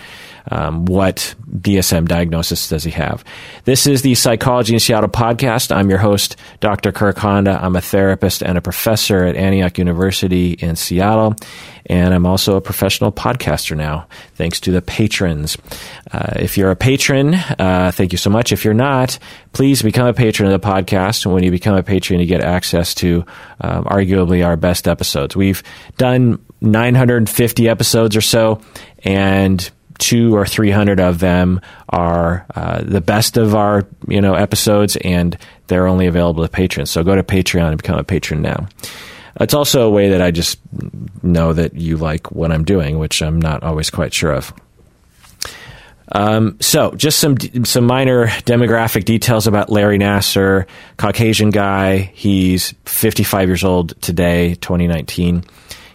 Um, 0.50 0.84
what 0.84 1.34
DSM 1.50 2.08
diagnosis 2.08 2.68
does 2.68 2.84
he 2.84 2.90
have? 2.92 3.24
This 3.64 3.86
is 3.86 4.02
the 4.02 4.14
Psychology 4.14 4.74
in 4.74 4.80
Seattle 4.80 5.08
podcast. 5.08 5.74
I'm 5.74 5.90
your 5.90 5.98
host, 5.98 6.36
Dr. 6.60 6.92
Kirk 6.92 7.18
Honda. 7.18 7.58
I'm 7.62 7.76
a 7.76 7.80
therapist 7.80 8.42
and 8.42 8.56
a 8.56 8.60
professor 8.60 9.24
at 9.24 9.36
Antioch 9.36 9.78
University 9.78 10.52
in 10.52 10.76
Seattle. 10.76 11.34
And 11.86 12.14
I'm 12.14 12.26
also 12.26 12.56
a 12.56 12.60
professional 12.60 13.10
podcaster 13.10 13.76
now, 13.76 14.06
thanks 14.36 14.60
to 14.60 14.70
the 14.70 14.82
patrons. 14.82 15.56
Uh, 16.12 16.34
if 16.36 16.56
you're 16.56 16.70
a 16.70 16.76
patron, 16.76 17.34
uh, 17.34 17.90
thank 17.92 18.12
you 18.12 18.18
so 18.18 18.30
much. 18.30 18.52
If 18.52 18.64
you're 18.64 18.74
not, 18.74 19.18
please 19.52 19.82
become 19.82 20.06
a 20.06 20.14
patron 20.14 20.50
of 20.50 20.60
the 20.60 20.66
podcast. 20.66 21.24
And 21.24 21.34
when 21.34 21.42
you 21.42 21.50
become 21.50 21.74
a 21.74 21.82
patron, 21.82 22.20
you 22.20 22.26
get 22.26 22.42
access 22.42 22.94
to 22.96 23.24
um, 23.60 23.84
arguably 23.84 24.46
our 24.46 24.56
best 24.56 24.86
episodes. 24.86 25.34
We've 25.34 25.62
done 25.96 26.44
950 26.60 27.68
episodes 27.68 28.16
or 28.16 28.20
so, 28.20 28.60
and 29.02 29.70
two 30.00 30.34
or 30.34 30.44
three 30.44 30.70
hundred 30.70 30.98
of 30.98 31.20
them 31.20 31.60
are 31.88 32.44
uh, 32.56 32.82
the 32.82 33.00
best 33.00 33.36
of 33.36 33.54
our 33.54 33.86
you 34.08 34.20
know 34.20 34.34
episodes, 34.34 34.96
and 34.96 35.36
they're 35.68 35.86
only 35.86 36.06
available 36.06 36.42
to 36.42 36.48
patrons. 36.48 36.90
So 36.90 37.04
go 37.04 37.14
to 37.14 37.22
Patreon 37.22 37.68
and 37.68 37.76
become 37.76 37.98
a 37.98 38.04
patron 38.04 38.42
now. 38.42 38.66
It's 39.40 39.54
also 39.54 39.86
a 39.86 39.90
way 39.90 40.10
that 40.10 40.20
I 40.20 40.32
just 40.32 40.58
know 41.22 41.52
that 41.52 41.74
you 41.74 41.96
like 41.96 42.32
what 42.32 42.50
I'm 42.50 42.64
doing, 42.64 42.98
which 42.98 43.22
I'm 43.22 43.40
not 43.40 43.62
always 43.62 43.88
quite 43.88 44.12
sure 44.12 44.32
of. 44.32 44.52
Um, 46.12 46.56
so, 46.60 46.90
just 46.92 47.20
some 47.20 47.36
some 47.64 47.86
minor 47.86 48.26
demographic 48.26 49.04
details 49.04 49.46
about 49.46 49.70
Larry 49.70 49.98
Nassar, 49.98 50.66
Caucasian 50.96 51.50
guy. 51.50 52.10
He's 52.14 52.74
55 52.84 53.48
years 53.48 53.62
old 53.62 54.00
today, 54.02 54.56
2019. 54.56 55.44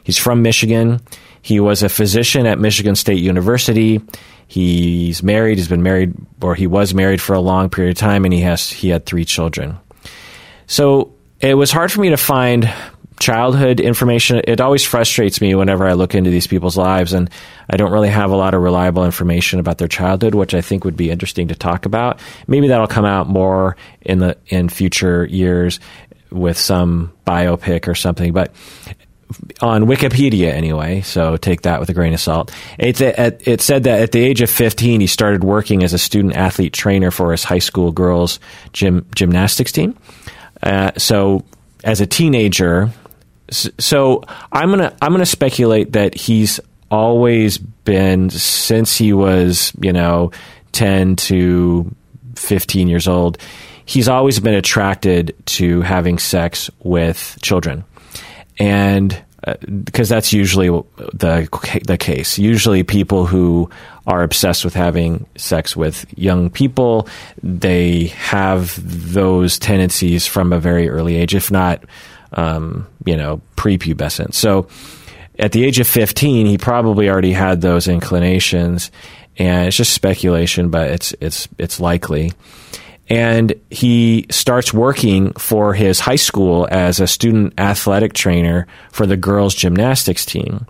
He's 0.04 0.18
from 0.18 0.42
Michigan. 0.42 1.02
He 1.46 1.60
was 1.60 1.84
a 1.84 1.90
physician 1.90 2.48
at 2.48 2.58
Michigan 2.58 2.96
State 2.96 3.20
University. 3.20 4.02
He's 4.48 5.22
married. 5.22 5.60
He's 5.60 5.68
been 5.68 5.84
married, 5.84 6.16
or 6.42 6.56
he 6.56 6.66
was 6.66 6.96
married 6.96 7.22
for 7.22 7.36
a 7.36 7.40
long 7.40 7.70
period 7.70 7.92
of 7.92 8.00
time, 8.00 8.26
and 8.26 8.34
he 8.34 8.42
has 8.42 8.68
he 8.72 8.90
had 8.90 9.06
three 9.06 9.26
children. 9.26 9.78
So 10.66 11.14
it 11.40 11.54
was 11.54 11.72
hard 11.72 11.92
for 11.92 12.02
me 12.02 12.10
to 12.10 12.18
find 12.18 12.74
childhood 13.20 13.80
information. 13.80 14.42
It 14.46 14.60
always 14.60 14.84
frustrates 14.84 15.40
me 15.40 15.54
whenever 15.54 15.86
I 15.86 15.94
look 15.94 16.16
into 16.16 16.32
these 16.32 16.48
people's 16.48 16.78
lives, 16.78 17.14
and 17.14 17.30
I 17.70 17.78
don't 17.78 17.92
really 17.92 18.10
have 18.10 18.32
a 18.32 18.36
lot 18.36 18.56
of 18.56 18.64
reliable 18.64 19.06
information 19.06 19.60
about 19.60 19.78
their 19.78 19.88
childhood, 19.88 20.34
which 20.34 20.56
I 20.56 20.62
think 20.62 20.84
would 20.84 20.98
be 20.98 21.12
interesting 21.12 21.50
to 21.50 21.56
talk 21.56 21.86
about. 21.86 22.20
Maybe 22.48 22.70
that'll 22.70 22.88
come 22.88 23.06
out 23.06 23.30
more 23.30 23.78
in 24.02 24.18
the 24.18 24.36
in 24.48 24.68
future 24.68 25.28
years 25.28 25.80
with 26.32 26.58
some 26.58 27.14
biopic 27.28 27.88
or 27.88 27.94
something. 27.94 28.34
But 28.34 28.52
on 29.62 29.86
Wikipedia 29.86 30.52
anyway, 30.52 31.02
so 31.02 31.38
take 31.38 31.62
that 31.62 31.80
with 31.80 31.90
a 31.90 31.94
grain 31.94 32.14
of 32.14 32.20
salt. 32.20 32.54
It, 32.78 33.02
it, 33.02 33.48
it, 33.48 33.62
said 33.62 33.84
that 33.86 34.02
at 34.02 34.12
the 34.12 34.20
age 34.20 34.42
of 34.42 34.50
15, 34.50 35.02
he 35.02 35.08
started 35.08 35.44
working 35.44 35.84
as 35.84 35.94
a 35.94 35.98
student 35.98 36.36
athlete 36.36 36.74
trainer 36.74 37.12
for 37.12 37.32
his 37.32 37.44
high 37.44 37.60
school 37.60 37.92
girls 37.92 38.40
gym, 38.74 39.06
gymnastics 39.16 39.72
team. 39.72 39.98
Uh, 40.62 40.92
so 40.98 41.44
as 41.84 42.02
a 42.02 42.08
teenager, 42.08 42.92
so 43.50 44.24
I'm 44.52 44.70
gonna 44.70 44.96
I'm 45.02 45.12
gonna 45.12 45.26
speculate 45.26 45.94
that 45.94 46.16
he's 46.16 46.60
always 46.90 47.58
been 47.58 48.30
since 48.30 48.98
he 48.98 49.14
was 49.14 49.72
you 49.80 49.94
know 49.94 50.32
10 50.72 51.16
to 51.16 51.94
15 52.36 52.88
years 52.88 53.08
old. 53.08 53.38
He's 53.86 54.08
always 54.08 54.40
been 54.40 54.56
attracted 54.56 55.36
to 55.46 55.82
having 55.82 56.18
sex 56.18 56.72
with 56.80 57.38
children 57.42 57.84
and 58.58 59.24
because 59.84 60.12
uh, 60.12 60.16
that's 60.16 60.34
usually 60.34 60.70
the 61.14 61.82
the 61.86 61.98
case. 61.98 62.40
Usually, 62.40 62.84
people 62.84 63.26
who 63.26 63.70
are 64.08 64.24
obsessed 64.24 64.66
with 64.66 64.74
having 64.74 65.26
sex 65.36 65.76
with 65.76 66.06
young 66.18 66.50
people, 66.50 67.08
they 67.44 68.06
have 68.08 68.80
those 69.14 69.60
tendencies 69.60 70.26
from 70.26 70.52
a 70.52 70.60
very 70.60 70.90
early 70.90 71.16
age, 71.16 71.36
if 71.36 71.52
not, 71.52 71.84
um, 72.34 72.88
you 73.06 73.16
know, 73.16 73.42
prepubescent. 73.56 74.34
So, 74.34 74.68
at 75.38 75.52
the 75.52 75.64
age 75.64 75.80
of 75.80 75.88
fifteen, 75.88 76.48
he 76.48 76.58
probably 76.58 77.10
already 77.10 77.34
had 77.34 77.62
those 77.62 77.88
inclinations, 77.88 78.90
and 79.38 79.68
it's 79.68 79.78
just 79.78 79.94
speculation, 79.94 80.70
but 80.70 80.90
it's 80.90 81.14
it's 81.22 81.48
it's 81.60 81.80
likely. 81.80 82.32
And 83.10 83.54
he 83.70 84.26
starts 84.32 84.74
working 84.74 85.34
for 85.34 85.74
his 85.74 86.00
high 86.00 86.16
school 86.16 86.68
as 86.72 87.00
a 87.00 87.08
student 87.08 87.54
athletic 87.60 88.14
trainer 88.14 88.68
for 88.92 89.06
the 89.06 89.18
girls 89.18 89.54
gymnastics 89.54 90.26
team. 90.26 90.66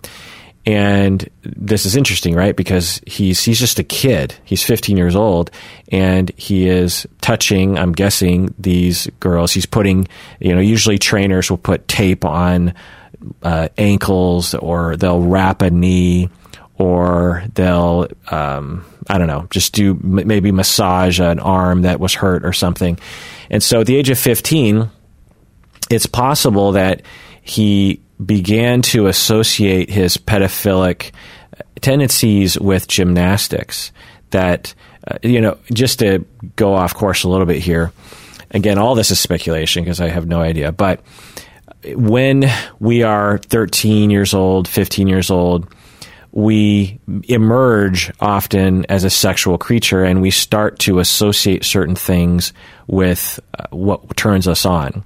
And 0.66 1.28
this 1.42 1.86
is 1.86 1.94
interesting, 1.94 2.34
right? 2.34 2.56
Because 2.56 3.00
he's 3.06 3.42
he's 3.44 3.60
just 3.60 3.78
a 3.78 3.84
kid. 3.84 4.34
He's 4.44 4.64
15 4.64 4.96
years 4.96 5.14
old, 5.14 5.52
and 5.92 6.32
he 6.36 6.68
is 6.68 7.06
touching. 7.20 7.78
I'm 7.78 7.92
guessing 7.92 8.52
these 8.58 9.06
girls. 9.20 9.52
He's 9.52 9.64
putting, 9.64 10.08
you 10.40 10.52
know, 10.52 10.60
usually 10.60 10.98
trainers 10.98 11.50
will 11.50 11.58
put 11.58 11.86
tape 11.86 12.24
on 12.24 12.74
uh, 13.44 13.68
ankles, 13.78 14.54
or 14.54 14.96
they'll 14.96 15.22
wrap 15.22 15.62
a 15.62 15.70
knee, 15.70 16.30
or 16.78 17.44
they'll 17.54 18.08
um, 18.30 18.84
I 19.08 19.18
don't 19.18 19.28
know, 19.28 19.46
just 19.50 19.72
do 19.72 19.98
maybe 20.02 20.50
massage 20.50 21.20
an 21.20 21.38
arm 21.38 21.82
that 21.82 22.00
was 22.00 22.14
hurt 22.14 22.44
or 22.44 22.52
something. 22.52 22.98
And 23.50 23.62
so 23.62 23.80
at 23.80 23.86
the 23.86 23.96
age 23.96 24.10
of 24.10 24.18
15, 24.18 24.90
it's 25.90 26.06
possible 26.06 26.72
that 26.72 27.02
he 27.42 28.00
began 28.24 28.82
to 28.82 29.06
associate 29.06 29.90
his 29.90 30.16
pedophilic 30.16 31.12
tendencies 31.80 32.58
with 32.58 32.88
gymnastics. 32.88 33.92
That, 34.30 34.74
uh, 35.06 35.18
you 35.22 35.40
know, 35.40 35.56
just 35.72 36.00
to 36.00 36.24
go 36.56 36.74
off 36.74 36.94
course 36.94 37.22
a 37.22 37.28
little 37.28 37.46
bit 37.46 37.62
here, 37.62 37.92
again, 38.50 38.76
all 38.76 38.96
this 38.96 39.12
is 39.12 39.20
speculation 39.20 39.84
because 39.84 40.00
I 40.00 40.08
have 40.08 40.26
no 40.26 40.40
idea, 40.40 40.72
but 40.72 41.00
when 41.94 42.50
we 42.80 43.04
are 43.04 43.38
13 43.38 44.10
years 44.10 44.34
old, 44.34 44.66
15 44.66 45.06
years 45.06 45.30
old, 45.30 45.72
we 46.36 47.00
emerge 47.28 48.12
often 48.20 48.84
as 48.90 49.04
a 49.04 49.10
sexual 49.10 49.56
creature 49.56 50.04
and 50.04 50.20
we 50.20 50.30
start 50.30 50.78
to 50.78 50.98
associate 50.98 51.64
certain 51.64 51.94
things 51.96 52.52
with 52.88 53.40
uh, 53.58 53.64
what 53.70 54.14
turns 54.18 54.46
us 54.46 54.66
on. 54.66 55.02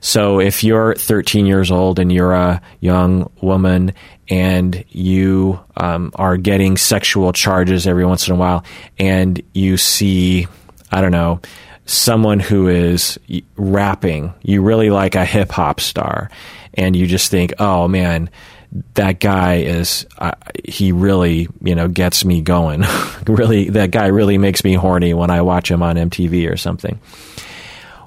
So 0.00 0.40
if 0.40 0.64
you're 0.64 0.94
13 0.94 1.44
years 1.44 1.70
old 1.70 1.98
and 1.98 2.10
you're 2.10 2.32
a 2.32 2.62
young 2.80 3.30
woman 3.42 3.92
and 4.30 4.82
you 4.88 5.60
um, 5.76 6.10
are 6.14 6.38
getting 6.38 6.78
sexual 6.78 7.34
charges 7.34 7.86
every 7.86 8.06
once 8.06 8.26
in 8.26 8.32
a 8.32 8.38
while 8.38 8.64
and 8.98 9.42
you 9.52 9.76
see, 9.76 10.46
I 10.90 11.02
don't 11.02 11.12
know, 11.12 11.42
someone 11.84 12.40
who 12.40 12.68
is 12.68 13.18
rapping, 13.56 14.32
you 14.40 14.62
really 14.62 14.88
like 14.88 15.16
a 15.16 15.26
hip 15.26 15.50
hop 15.50 15.80
star, 15.80 16.30
and 16.72 16.96
you 16.96 17.06
just 17.06 17.30
think, 17.30 17.52
oh 17.58 17.88
man, 17.88 18.30
that 18.94 19.20
guy 19.20 19.56
is 19.56 20.06
uh, 20.18 20.32
he 20.64 20.92
really 20.92 21.48
you 21.62 21.74
know 21.74 21.88
gets 21.88 22.24
me 22.24 22.40
going 22.40 22.84
really 23.26 23.70
that 23.70 23.90
guy 23.90 24.06
really 24.06 24.38
makes 24.38 24.64
me 24.64 24.74
horny 24.74 25.12
when 25.12 25.30
i 25.30 25.42
watch 25.42 25.70
him 25.70 25.82
on 25.82 25.96
mtv 25.96 26.50
or 26.50 26.56
something 26.56 26.98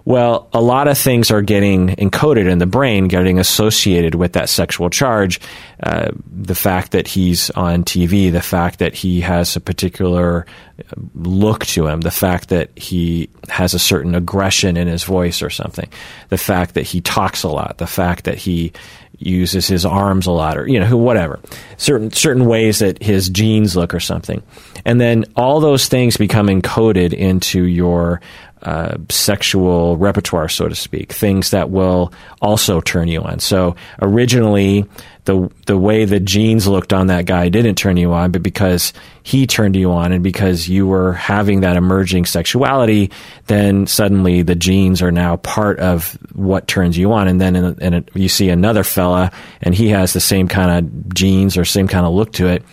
well, 0.05 0.47
a 0.53 0.61
lot 0.61 0.87
of 0.87 0.99
things 0.99 1.31
are 1.31 1.41
getting 1.41 1.87
encoded 1.87 2.47
in 2.47 2.59
the 2.59 2.67
brain, 2.67 3.07
getting 3.07 3.39
associated 3.39 4.13
with 4.13 4.33
that 4.33 4.49
sexual 4.49 4.91
charge. 4.91 5.39
Uh, 5.81 6.11
the 6.27 6.53
fact 6.53 6.91
that 6.91 7.07
he's 7.07 7.49
on 7.49 7.83
TV, 7.83 8.31
the 8.31 8.41
fact 8.41 8.77
that 8.79 8.93
he 8.93 9.21
has 9.21 9.55
a 9.55 9.59
particular 9.59 10.45
uh, 10.79 10.83
look 11.15 11.65
to 11.65 11.87
him, 11.87 12.01
the 12.01 12.11
fact 12.11 12.49
that 12.49 12.69
he 12.77 13.29
has 13.49 13.73
a 13.73 13.79
certain 13.79 14.13
aggression 14.13 14.77
in 14.77 14.87
his 14.87 15.03
voice 15.03 15.41
or 15.41 15.49
something, 15.49 15.89
the 16.29 16.37
fact 16.37 16.75
that 16.75 16.83
he 16.83 17.01
talks 17.01 17.41
a 17.41 17.49
lot, 17.49 17.79
the 17.79 17.87
fact 17.87 18.25
that 18.25 18.37
he 18.37 18.73
uses 19.19 19.67
his 19.67 19.85
arms 19.85 20.27
a 20.27 20.31
lot 20.31 20.57
or 20.57 20.67
you 20.67 20.79
know 20.79 20.97
whatever. 20.97 21.39
Certain 21.77 22.11
certain 22.11 22.45
ways 22.45 22.79
that 22.79 23.01
his 23.01 23.29
jeans 23.29 23.75
look 23.75 23.93
or 23.93 23.99
something 23.99 24.41
and 24.85 25.01
then 25.01 25.25
all 25.35 25.59
those 25.59 25.87
things 25.87 26.15
become 26.15 26.47
encoded 26.47 27.11
into 27.11 27.63
your 27.63 28.21
uh, 28.65 28.97
sexual 29.09 29.95
repertoire, 29.97 30.49
so 30.49 30.67
to 30.67 30.73
speak, 30.73 31.11
things 31.11 31.51
that 31.51 31.69
will 31.69 32.11
also 32.41 32.81
turn 32.81 33.07
you 33.07 33.21
on. 33.21 33.39
So 33.39 33.75
originally, 34.01 34.85
the 35.25 35.51
the 35.67 35.77
way 35.77 36.05
the 36.05 36.19
jeans 36.19 36.67
looked 36.67 36.91
on 36.91 37.07
that 37.07 37.25
guy 37.25 37.49
didn't 37.49 37.75
turn 37.75 37.97
you 37.97 38.13
on, 38.13 38.31
but 38.31 38.41
because 38.41 38.91
he 39.21 39.45
turned 39.45 39.75
you 39.75 39.91
on, 39.91 40.11
and 40.11 40.23
because 40.23 40.67
you 40.67 40.87
were 40.87 41.13
having 41.13 41.61
that 41.61 41.77
emerging 41.77 42.25
sexuality, 42.25 43.11
then 43.45 43.85
suddenly 43.85 44.41
the 44.41 44.55
jeans 44.55 45.01
are 45.01 45.11
now 45.11 45.37
part 45.37 45.79
of 45.79 46.17
what 46.33 46.67
turns 46.67 46.97
you 46.97 47.11
on. 47.13 47.27
And 47.27 47.39
then 47.39 47.55
in, 47.55 47.79
in 47.81 47.93
a, 47.93 48.03
you 48.15 48.29
see 48.29 48.49
another 48.49 48.83
fella, 48.83 49.31
and 49.61 49.75
he 49.75 49.89
has 49.89 50.13
the 50.13 50.19
same 50.19 50.47
kind 50.47 50.71
of 50.71 51.13
jeans 51.13 51.55
or 51.55 51.65
same 51.65 51.87
kind 51.87 52.05
of 52.05 52.13
look 52.13 52.33
to 52.33 52.47
it 52.47 52.63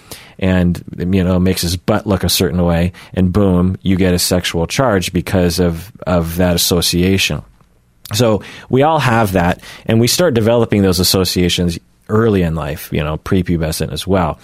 and 0.42 0.82
you 0.98 1.22
know 1.22 1.38
makes 1.38 1.62
his 1.62 1.76
butt 1.76 2.06
look 2.06 2.24
a 2.24 2.28
certain 2.28 2.62
way, 2.62 2.92
and 3.14 3.32
boom, 3.32 3.78
you 3.80 3.96
get 3.96 4.12
a 4.12 4.18
sexual 4.18 4.66
charge 4.66 5.12
because 5.12 5.60
of 5.60 5.90
of 6.06 6.36
that 6.36 6.56
association. 6.56 7.42
So 8.12 8.42
we 8.68 8.82
all 8.82 8.98
have 8.98 9.32
that, 9.32 9.62
and 9.86 10.00
we 10.00 10.08
start 10.08 10.34
developing 10.34 10.82
those 10.82 10.98
associations 10.98 11.78
early 12.08 12.42
in 12.42 12.56
life, 12.56 12.92
you 12.92 13.02
know, 13.02 13.16
prepubescent 13.16 13.92
as 13.92 14.06
well. 14.06 14.38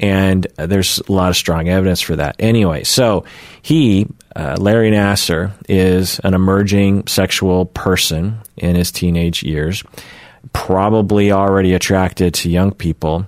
And 0.00 0.46
there's 0.56 1.00
a 1.00 1.12
lot 1.12 1.28
of 1.28 1.36
strong 1.36 1.68
evidence 1.68 2.00
for 2.00 2.16
that. 2.16 2.36
Anyway, 2.38 2.84
so 2.84 3.24
he, 3.62 4.06
uh, 4.34 4.56
Larry 4.58 4.90
Nassar, 4.90 5.52
is 5.68 6.18
an 6.20 6.34
emerging 6.34 7.06
sexual 7.06 7.66
person 7.66 8.38
in 8.56 8.74
his 8.76 8.90
teenage 8.90 9.42
years, 9.42 9.82
probably 10.52 11.30
already 11.30 11.74
attracted 11.74 12.34
to 12.34 12.48
young 12.48 12.72
people 12.72 13.26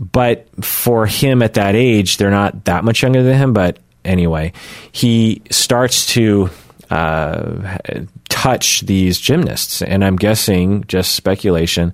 but 0.00 0.48
for 0.64 1.06
him 1.06 1.42
at 1.42 1.54
that 1.54 1.74
age, 1.74 2.16
they're 2.16 2.30
not 2.30 2.64
that 2.64 2.84
much 2.84 3.02
younger 3.02 3.22
than 3.22 3.36
him. 3.36 3.52
But 3.52 3.78
anyway, 4.02 4.52
he 4.92 5.42
starts 5.50 6.06
to 6.14 6.48
uh, 6.88 7.78
touch 8.30 8.80
these 8.80 9.20
gymnasts. 9.20 9.82
And 9.82 10.02
I'm 10.02 10.16
guessing, 10.16 10.84
just 10.84 11.14
speculation, 11.14 11.92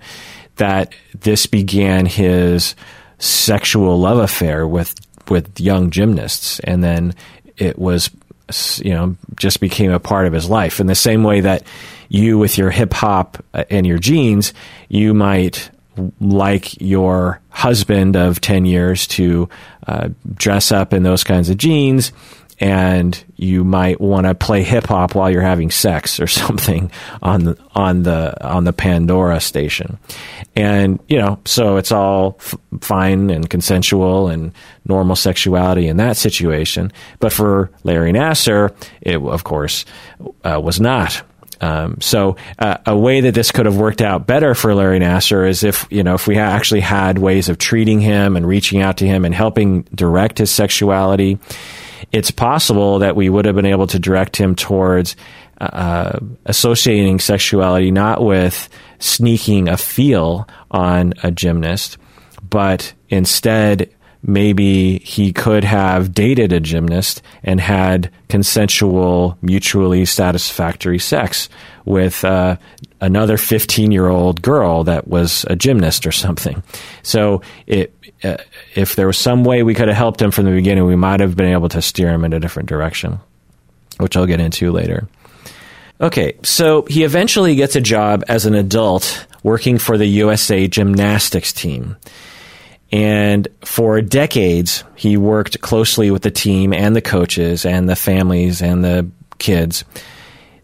that 0.57 0.95
this 1.19 1.47
began 1.47 2.07
his 2.07 2.77
sexual 3.19 3.99
love 3.99 4.19
affair 4.19 4.67
with 4.67 4.95
with 5.29 5.59
young 5.59 5.91
gymnasts, 5.91 6.61
and 6.61 6.85
then 6.85 7.13
it 7.57 7.77
was 7.77 8.11
you 8.83 8.95
know 8.95 9.17
just 9.35 9.59
became 9.59 9.91
a 9.91 9.99
part 9.99 10.27
of 10.27 10.33
his 10.33 10.49
life 10.49 10.79
in 10.79 10.87
the 10.87 10.95
same 10.95 11.25
way 11.25 11.41
that 11.41 11.65
you 12.09 12.39
with 12.39 12.57
your 12.57 12.71
hip 12.71 12.93
hop 12.93 13.45
and 13.69 13.85
your 13.85 13.99
jeans 13.99 14.55
you 14.89 15.13
might 15.13 15.69
like 16.21 16.81
your 16.81 17.41
husband 17.51 18.17
of 18.17 18.41
10 18.41 18.65
years 18.65 19.07
to 19.09 19.49
uh, 19.87 20.09
dress 20.35 20.73
up 20.73 20.93
in 20.93 21.03
those 21.03 21.25
kinds 21.25 21.49
of 21.51 21.57
jeans 21.57 22.13
and 22.59 23.23
you 23.37 23.65
might 23.65 24.01
want 24.01 24.27
to 24.27 24.35
play 24.35 24.63
hip 24.63 24.87
hop 24.87 25.15
while 25.15 25.31
you're 25.31 25.43
having 25.43 25.71
sex 25.71 26.19
or 26.19 26.27
something 26.27 26.91
on 27.23 27.45
the 27.45 27.59
on 27.75 28.03
the 28.03 28.47
on 28.47 28.65
the 28.65 28.73
Pandora 28.73 29.41
station, 29.41 29.99
and 30.55 30.99
you 31.09 31.19
know, 31.19 31.39
so 31.45 31.77
it's 31.77 31.93
all 31.93 32.37
f- 32.41 32.57
fine 32.81 33.31
and 33.31 33.49
consensual 33.51 34.29
and 34.29 34.53
normal 34.87 35.17
sexuality 35.17 35.87
in 35.89 35.99
that 35.99 36.17
situation. 36.17 36.93
But 37.21 37.33
for 37.33 37.71
Larry 37.85 38.13
Nassar, 38.13 38.75
it 39.03 39.21
of 39.21 39.45
course 39.45 39.85
uh, 40.45 40.61
was 40.63 40.81
not. 40.81 41.23
Um, 41.61 42.01
so 42.01 42.37
uh, 42.59 42.79
a 42.87 42.97
way 42.97 43.21
that 43.23 43.35
this 43.35 43.51
could 43.51 43.67
have 43.67 43.77
worked 43.77 44.03
out 44.03 44.27
better 44.27 44.55
for 44.55 44.75
Larry 44.75 44.99
Nassar 44.99 45.49
is 45.49 45.65
if 45.65 45.87
you 45.91 46.03
know 46.03 46.15
if 46.15 46.27
we 46.27 46.37
actually 46.39 46.81
had 46.81 47.19
ways 47.19 47.49
of 47.49 47.59
treating 47.59 48.01
him 48.01 48.37
and 48.37 48.47
reaching 48.47 48.83
out 48.83 48.99
to 48.99 49.07
him 49.07 49.25
and 49.25 49.35
helping 49.35 49.83
direct 49.95 50.39
his 50.39 50.51
sexuality. 50.51 51.39
It's 52.13 52.31
possible 52.31 53.01
that 53.01 53.17
we 53.17 53.29
would 53.29 53.47
have 53.47 53.57
been 53.57 53.67
able 53.67 53.87
to 53.89 53.99
direct 53.99 54.37
him 54.37 54.55
towards 54.55 55.17
uh, 55.61 56.19
associating 56.45 57.19
sexuality 57.19 57.91
not 57.91 58.23
with 58.23 58.69
sneaking 58.99 59.69
a 59.69 59.77
feel 59.77 60.47
on 60.71 61.15
a 61.23 61.31
gymnast, 61.31 61.99
but 62.49 62.93
instead 63.09 63.91
maybe 64.27 64.99
he 64.99 65.33
could 65.33 65.63
have 65.63 66.13
dated 66.13 66.53
a 66.53 66.59
gymnast 66.59 67.23
and 67.45 67.61
had 67.61 68.11
consensual, 68.29 69.39
mutually 69.41 70.05
satisfactory 70.05 70.99
sex 70.99 71.49
with 71.85 72.25
uh, 72.25 72.57
another 73.01 73.37
15 73.37 73.93
year 73.93 74.09
old 74.09 74.43
girl 74.43 74.83
that 74.85 75.07
was 75.07 75.47
a 75.49 75.55
gymnast 75.55 76.07
or 76.07 76.13
something. 76.13 76.63
So 77.03 77.41
it, 77.69 77.95
uh, 78.25 78.39
if 78.75 78.97
there 78.97 79.07
was 79.07 79.17
some 79.17 79.45
way 79.45 79.63
we 79.63 79.75
could 79.75 79.89
have 79.89 79.97
helped 79.97 80.21
him 80.21 80.33
from 80.33 80.47
the 80.47 80.51
beginning, 80.51 80.85
we 80.85 80.97
might 80.97 81.21
have 81.21 81.37
been 81.37 81.53
able 81.53 81.69
to 81.71 81.81
steer 81.81 82.11
him 82.11 82.25
in 82.25 82.33
a 82.33 82.41
different 82.41 82.69
direction, 82.69 83.21
which 83.99 84.17
I'll 84.17 84.27
get 84.27 84.41
into 84.41 84.73
later. 84.73 85.09
Okay, 86.01 86.37
so 86.43 86.83
he 86.83 87.05
eventually 87.05 87.55
gets 87.55 87.77
a 87.77 87.81
job 87.81 88.25
as 88.29 88.45
an 88.45 88.55
adult 88.55 89.27
working 89.43 89.79
for 89.79 89.97
the 89.97 90.07
USA 90.07 90.67
gymnastics 90.67 91.53
team. 91.53 91.97
And 92.93 93.49
for 93.65 94.01
decades, 94.01 94.85
he 94.95 95.17
worked 95.17 95.61
closely 95.61 96.11
with 96.11 96.23
the 96.23 96.31
team 96.31 96.73
and 96.73 96.95
the 96.95 97.03
coaches 97.03 97.67
and 97.67 97.89
the 97.89 97.97
families 97.97 98.63
and 98.63 98.85
the 98.85 99.09
kids. 99.39 99.85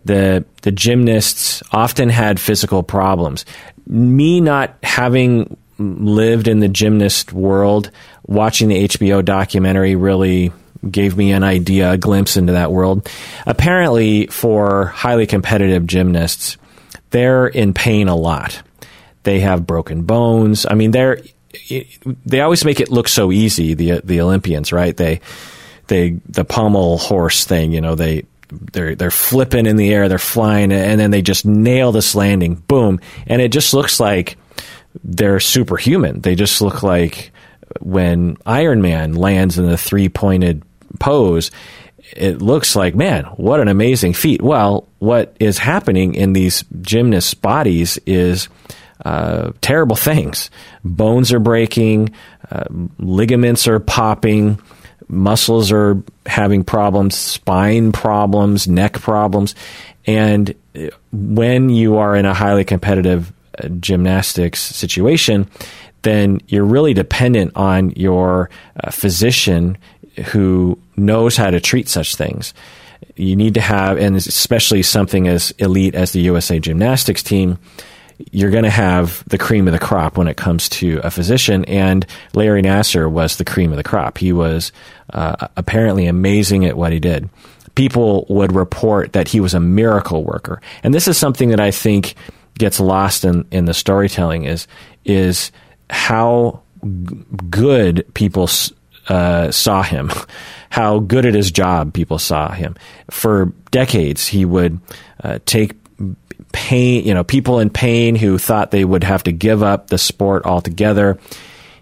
The, 0.04 0.44
the 0.62 0.72
gymnasts 0.72 1.62
often 1.72 2.08
had 2.08 2.40
physical 2.40 2.82
problems. 2.82 3.44
Me 3.86 4.40
not 4.40 4.76
having 4.82 5.56
lived 5.78 6.48
in 6.48 6.60
the 6.60 6.68
gymnast 6.68 7.32
world, 7.32 7.90
watching 8.26 8.68
the 8.68 8.84
HBO 8.88 9.24
documentary 9.24 9.96
really 9.96 10.52
gave 10.90 11.16
me 11.16 11.32
an 11.32 11.44
idea, 11.44 11.92
a 11.92 11.98
glimpse 11.98 12.36
into 12.36 12.52
that 12.52 12.72
world. 12.72 13.08
Apparently, 13.46 14.26
for 14.26 14.86
highly 14.86 15.26
competitive 15.26 15.86
gymnasts, 15.86 16.56
they're 17.10 17.46
in 17.46 17.74
pain 17.74 18.08
a 18.08 18.16
lot. 18.16 18.62
They 19.22 19.40
have 19.40 19.66
broken 19.66 20.02
bones. 20.02 20.66
I 20.68 20.74
mean, 20.74 20.90
they're 20.90 21.20
they 22.24 22.40
always 22.40 22.64
make 22.64 22.80
it 22.80 22.90
look 22.90 23.08
so 23.08 23.32
easy. 23.32 23.74
The 23.74 24.00
the 24.04 24.20
Olympians, 24.20 24.72
right? 24.72 24.96
They 24.96 25.20
they 25.88 26.10
the 26.28 26.44
pommel 26.44 26.98
horse 26.98 27.44
thing. 27.44 27.72
You 27.72 27.80
know, 27.80 27.94
they 27.94 28.24
they're 28.50 28.94
they're 28.94 29.10
flipping 29.10 29.66
in 29.66 29.76
the 29.76 29.92
air, 29.92 30.08
they're 30.08 30.18
flying, 30.18 30.72
and 30.72 31.00
then 31.00 31.10
they 31.10 31.22
just 31.22 31.44
nail 31.44 31.92
this 31.92 32.14
landing, 32.14 32.56
boom, 32.56 33.00
and 33.26 33.40
it 33.40 33.52
just 33.52 33.74
looks 33.74 34.00
like 34.00 34.36
they're 35.02 35.40
superhuman. 35.40 36.20
They 36.20 36.34
just 36.34 36.60
look 36.60 36.82
like 36.82 37.32
when 37.80 38.36
Iron 38.44 38.82
Man 38.82 39.14
lands 39.14 39.58
in 39.58 39.66
the 39.66 39.78
three 39.78 40.08
pointed 40.08 40.62
pose. 40.98 41.50
It 42.14 42.42
looks 42.42 42.76
like, 42.76 42.94
man, 42.94 43.24
what 43.24 43.60
an 43.60 43.68
amazing 43.68 44.12
feat. 44.12 44.42
Well, 44.42 44.86
what 44.98 45.34
is 45.40 45.56
happening 45.56 46.14
in 46.14 46.34
these 46.34 46.62
gymnasts' 46.82 47.32
bodies 47.32 47.98
is 48.04 48.50
uh, 49.04 49.52
terrible 49.60 49.96
things. 49.96 50.50
Bones 50.84 51.32
are 51.32 51.40
breaking, 51.40 52.12
uh, 52.50 52.64
ligaments 52.98 53.66
are 53.66 53.80
popping, 53.80 54.60
muscles 55.08 55.72
are 55.72 56.02
having 56.26 56.64
problems, 56.64 57.16
spine 57.16 57.92
problems, 57.92 58.66
neck 58.68 58.94
problems. 58.94 59.54
And 60.06 60.54
when 61.12 61.68
you 61.68 61.96
are 61.96 62.16
in 62.16 62.24
a 62.24 62.34
highly 62.34 62.64
competitive 62.64 63.32
uh, 63.58 63.68
gymnastics 63.68 64.60
situation, 64.60 65.48
then 66.02 66.40
you're 66.48 66.64
really 66.64 66.94
dependent 66.94 67.52
on 67.56 67.90
your 67.90 68.50
uh, 68.82 68.90
physician 68.90 69.78
who 70.26 70.78
knows 70.96 71.36
how 71.36 71.50
to 71.50 71.60
treat 71.60 71.88
such 71.88 72.16
things. 72.16 72.54
You 73.16 73.36
need 73.36 73.54
to 73.54 73.60
have, 73.60 73.98
and 73.98 74.16
especially 74.16 74.82
something 74.82 75.28
as 75.28 75.52
elite 75.58 75.94
as 75.94 76.12
the 76.12 76.20
USA 76.22 76.58
Gymnastics 76.58 77.22
team, 77.22 77.58
you're 78.30 78.50
going 78.50 78.64
to 78.64 78.70
have 78.70 79.24
the 79.28 79.38
cream 79.38 79.66
of 79.66 79.72
the 79.72 79.78
crop 79.78 80.16
when 80.16 80.28
it 80.28 80.36
comes 80.36 80.68
to 80.68 81.00
a 81.02 81.10
physician. 81.10 81.64
And 81.66 82.06
Larry 82.34 82.62
Nassar 82.62 83.10
was 83.10 83.36
the 83.36 83.44
cream 83.44 83.70
of 83.70 83.76
the 83.76 83.82
crop. 83.82 84.18
He 84.18 84.32
was 84.32 84.72
uh, 85.12 85.48
apparently 85.56 86.06
amazing 86.06 86.64
at 86.64 86.76
what 86.76 86.92
he 86.92 87.00
did. 87.00 87.28
People 87.74 88.26
would 88.28 88.52
report 88.52 89.12
that 89.12 89.28
he 89.28 89.40
was 89.40 89.54
a 89.54 89.60
miracle 89.60 90.24
worker. 90.24 90.60
And 90.82 90.92
this 90.92 91.08
is 91.08 91.16
something 91.16 91.48
that 91.50 91.60
I 91.60 91.70
think 91.70 92.14
gets 92.58 92.78
lost 92.78 93.24
in, 93.24 93.46
in 93.50 93.64
the 93.64 93.74
storytelling 93.74 94.44
is, 94.44 94.66
is 95.04 95.50
how 95.88 96.62
g- 96.82 97.24
good 97.48 98.06
people 98.14 98.48
uh, 99.08 99.50
saw 99.50 99.82
him, 99.82 100.10
how 100.70 100.98
good 100.98 101.26
at 101.26 101.34
his 101.34 101.50
job 101.50 101.92
people 101.92 102.18
saw 102.18 102.52
him. 102.52 102.76
For 103.10 103.52
decades, 103.70 104.26
he 104.26 104.44
would 104.44 104.80
uh, 105.22 105.38
take 105.46 105.81
pain, 106.52 107.04
you 107.04 107.14
know, 107.14 107.24
people 107.24 107.58
in 107.58 107.70
pain 107.70 108.14
who 108.14 108.38
thought 108.38 108.70
they 108.70 108.84
would 108.84 109.04
have 109.04 109.22
to 109.24 109.32
give 109.32 109.62
up 109.62 109.88
the 109.88 109.98
sport 109.98 110.44
altogether. 110.46 111.18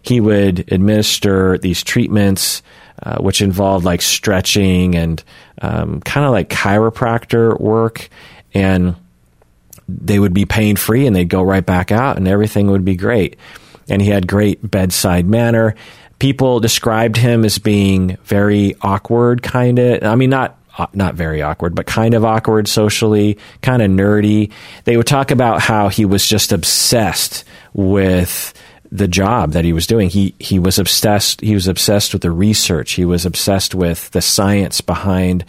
He 0.03 0.21
would 0.21 0.73
administer 0.73 1.59
these 1.59 1.83
treatments, 1.83 2.63
uh, 3.03 3.19
which 3.19 3.43
involved 3.43 3.85
like 3.85 4.01
stretching 4.01 4.95
and 4.95 5.23
um, 5.61 6.01
kind 6.01 6.25
of 6.25 6.33
like 6.33 6.49
chiropractor 6.49 7.59
work. 7.61 8.09
And 8.55 8.97
they 9.89 10.19
would 10.19 10.35
be 10.35 10.47
pain 10.47 10.77
free 10.77 11.07
and 11.07 11.15
they'd 11.15 11.29
go 11.29 11.43
right 11.43 11.65
back 11.65 11.91
out 11.93 12.17
and 12.17 12.29
everything 12.29 12.71
would 12.71 12.85
be 12.85 12.97
great. 12.97 13.37
And 13.89 14.01
he 14.01 14.09
had 14.09 14.27
great 14.27 14.69
bedside 14.69 15.27
manner. 15.27 15.75
People 16.19 16.61
described 16.61 17.17
him 17.17 17.45
as 17.45 17.59
being 17.59 18.17
very 18.25 18.77
awkward, 18.83 19.43
kind 19.43 19.79
of. 19.79 20.05
I 20.05 20.15
mean, 20.15 20.31
not 20.31 20.60
not 20.93 21.15
very 21.15 21.43
awkward, 21.43 21.75
but 21.75 21.87
kind 21.87 22.15
of 22.15 22.25
awkward 22.25 22.69
socially, 22.69 23.39
kind 23.63 23.83
of 23.83 23.91
nerdy. 23.91 24.51
They 24.85 24.97
would 24.97 25.07
talk 25.07 25.31
about 25.31 25.61
how 25.61 25.89
he 25.89 26.05
was 26.05 26.27
just 26.27 26.53
obsessed 26.53 27.45
with 27.73 28.55
the 28.93 29.09
job 29.09 29.53
that 29.53 29.65
he 29.65 29.73
was 29.73 29.87
doing. 29.87 30.11
He 30.11 30.35
he 30.39 30.59
was 30.59 30.79
obsessed. 30.79 31.41
He 31.41 31.55
was 31.55 31.69
obsessed 31.69 32.13
with 32.13 32.23
the 32.23 32.31
research. 32.31 32.93
He 32.93 33.05
was 33.05 33.25
obsessed 33.25 33.75
with 33.75 34.11
the 34.11 34.23
science 34.23 34.81
behind 34.81 35.45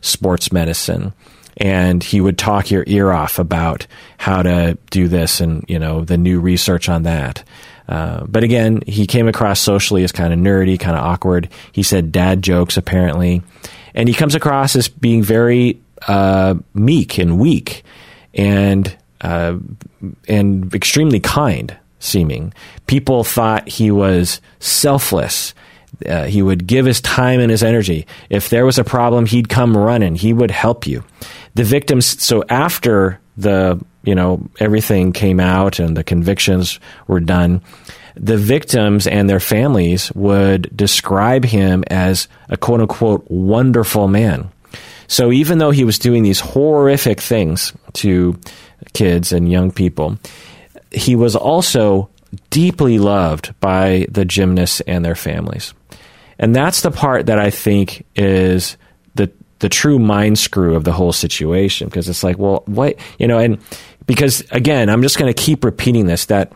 sports 0.00 0.52
medicine. 0.52 1.12
And 1.58 2.02
he 2.02 2.20
would 2.20 2.36
talk 2.36 2.70
your 2.70 2.84
ear 2.86 3.12
off 3.12 3.38
about 3.38 3.86
how 4.18 4.42
to 4.42 4.76
do 4.90 5.08
this 5.08 5.40
and 5.40 5.64
you 5.68 5.78
know 5.78 6.04
the 6.04 6.18
new 6.18 6.40
research 6.40 6.88
on 6.88 7.04
that. 7.04 7.44
Uh, 7.88 8.24
but 8.26 8.42
again, 8.42 8.82
he 8.86 9.06
came 9.06 9.28
across 9.28 9.60
socially 9.60 10.02
as 10.02 10.12
kind 10.12 10.32
of 10.32 10.38
nerdy, 10.38 10.78
kind 10.78 10.96
of 10.96 11.04
awkward. 11.04 11.48
He 11.72 11.82
said 11.82 12.12
dad 12.12 12.42
jokes 12.42 12.76
apparently, 12.76 13.42
and 13.96 14.08
he 14.08 14.14
comes 14.14 14.34
across 14.34 14.76
as 14.76 14.88
being 14.88 15.22
very 15.22 15.80
uh, 16.06 16.54
meek 16.74 17.18
and 17.18 17.38
weak, 17.38 17.82
and 18.34 18.96
uh, 19.22 19.56
and 20.28 20.72
extremely 20.74 21.18
kind 21.18 21.76
seeming. 21.98 22.52
People 22.86 23.24
thought 23.24 23.66
he 23.66 23.90
was 23.90 24.40
selfless. 24.60 25.54
Uh, 26.06 26.24
he 26.24 26.42
would 26.42 26.66
give 26.66 26.84
his 26.84 27.00
time 27.00 27.40
and 27.40 27.50
his 27.50 27.62
energy. 27.62 28.06
If 28.28 28.50
there 28.50 28.66
was 28.66 28.78
a 28.78 28.84
problem, 28.84 29.24
he'd 29.24 29.48
come 29.48 29.74
running. 29.76 30.14
He 30.14 30.34
would 30.34 30.50
help 30.50 30.86
you. 30.86 31.02
The 31.54 31.64
victims. 31.64 32.22
So 32.22 32.44
after 32.50 33.18
the 33.38 33.82
you 34.04 34.14
know 34.14 34.46
everything 34.60 35.12
came 35.12 35.40
out 35.40 35.78
and 35.78 35.96
the 35.96 36.04
convictions 36.04 36.78
were 37.06 37.20
done, 37.20 37.62
the 38.16 38.36
victims 38.36 39.06
and 39.06 39.28
their 39.28 39.40
families 39.40 40.10
would 40.12 40.74
describe 40.74 41.44
him 41.44 41.84
as 41.88 42.28
a 42.48 42.56
quote 42.56 42.80
unquote 42.80 43.30
wonderful 43.30 44.08
man. 44.08 44.50
So 45.06 45.30
even 45.30 45.58
though 45.58 45.70
he 45.70 45.84
was 45.84 45.98
doing 45.98 46.22
these 46.22 46.40
horrific 46.40 47.20
things 47.20 47.72
to 47.94 48.38
kids 48.92 49.32
and 49.32 49.50
young 49.50 49.70
people, 49.70 50.18
he 50.90 51.14
was 51.14 51.36
also 51.36 52.08
deeply 52.50 52.98
loved 52.98 53.54
by 53.60 54.06
the 54.10 54.24
gymnasts 54.24 54.80
and 54.82 55.04
their 55.04 55.14
families. 55.14 55.74
And 56.38 56.54
that's 56.54 56.80
the 56.82 56.90
part 56.90 57.26
that 57.26 57.38
I 57.38 57.50
think 57.50 58.04
is 58.14 58.76
the 59.14 59.30
the 59.60 59.68
true 59.68 59.98
mind 59.98 60.38
screw 60.38 60.74
of 60.74 60.84
the 60.84 60.92
whole 60.92 61.12
situation 61.12 61.88
because 61.88 62.08
it's 62.08 62.24
like, 62.24 62.38
well, 62.38 62.62
what, 62.66 62.96
you 63.18 63.26
know, 63.26 63.38
and 63.38 63.58
because 64.06 64.42
again, 64.50 64.88
I'm 64.90 65.02
just 65.02 65.18
going 65.18 65.32
to 65.32 65.42
keep 65.42 65.64
repeating 65.64 66.06
this 66.06 66.26
that 66.26 66.52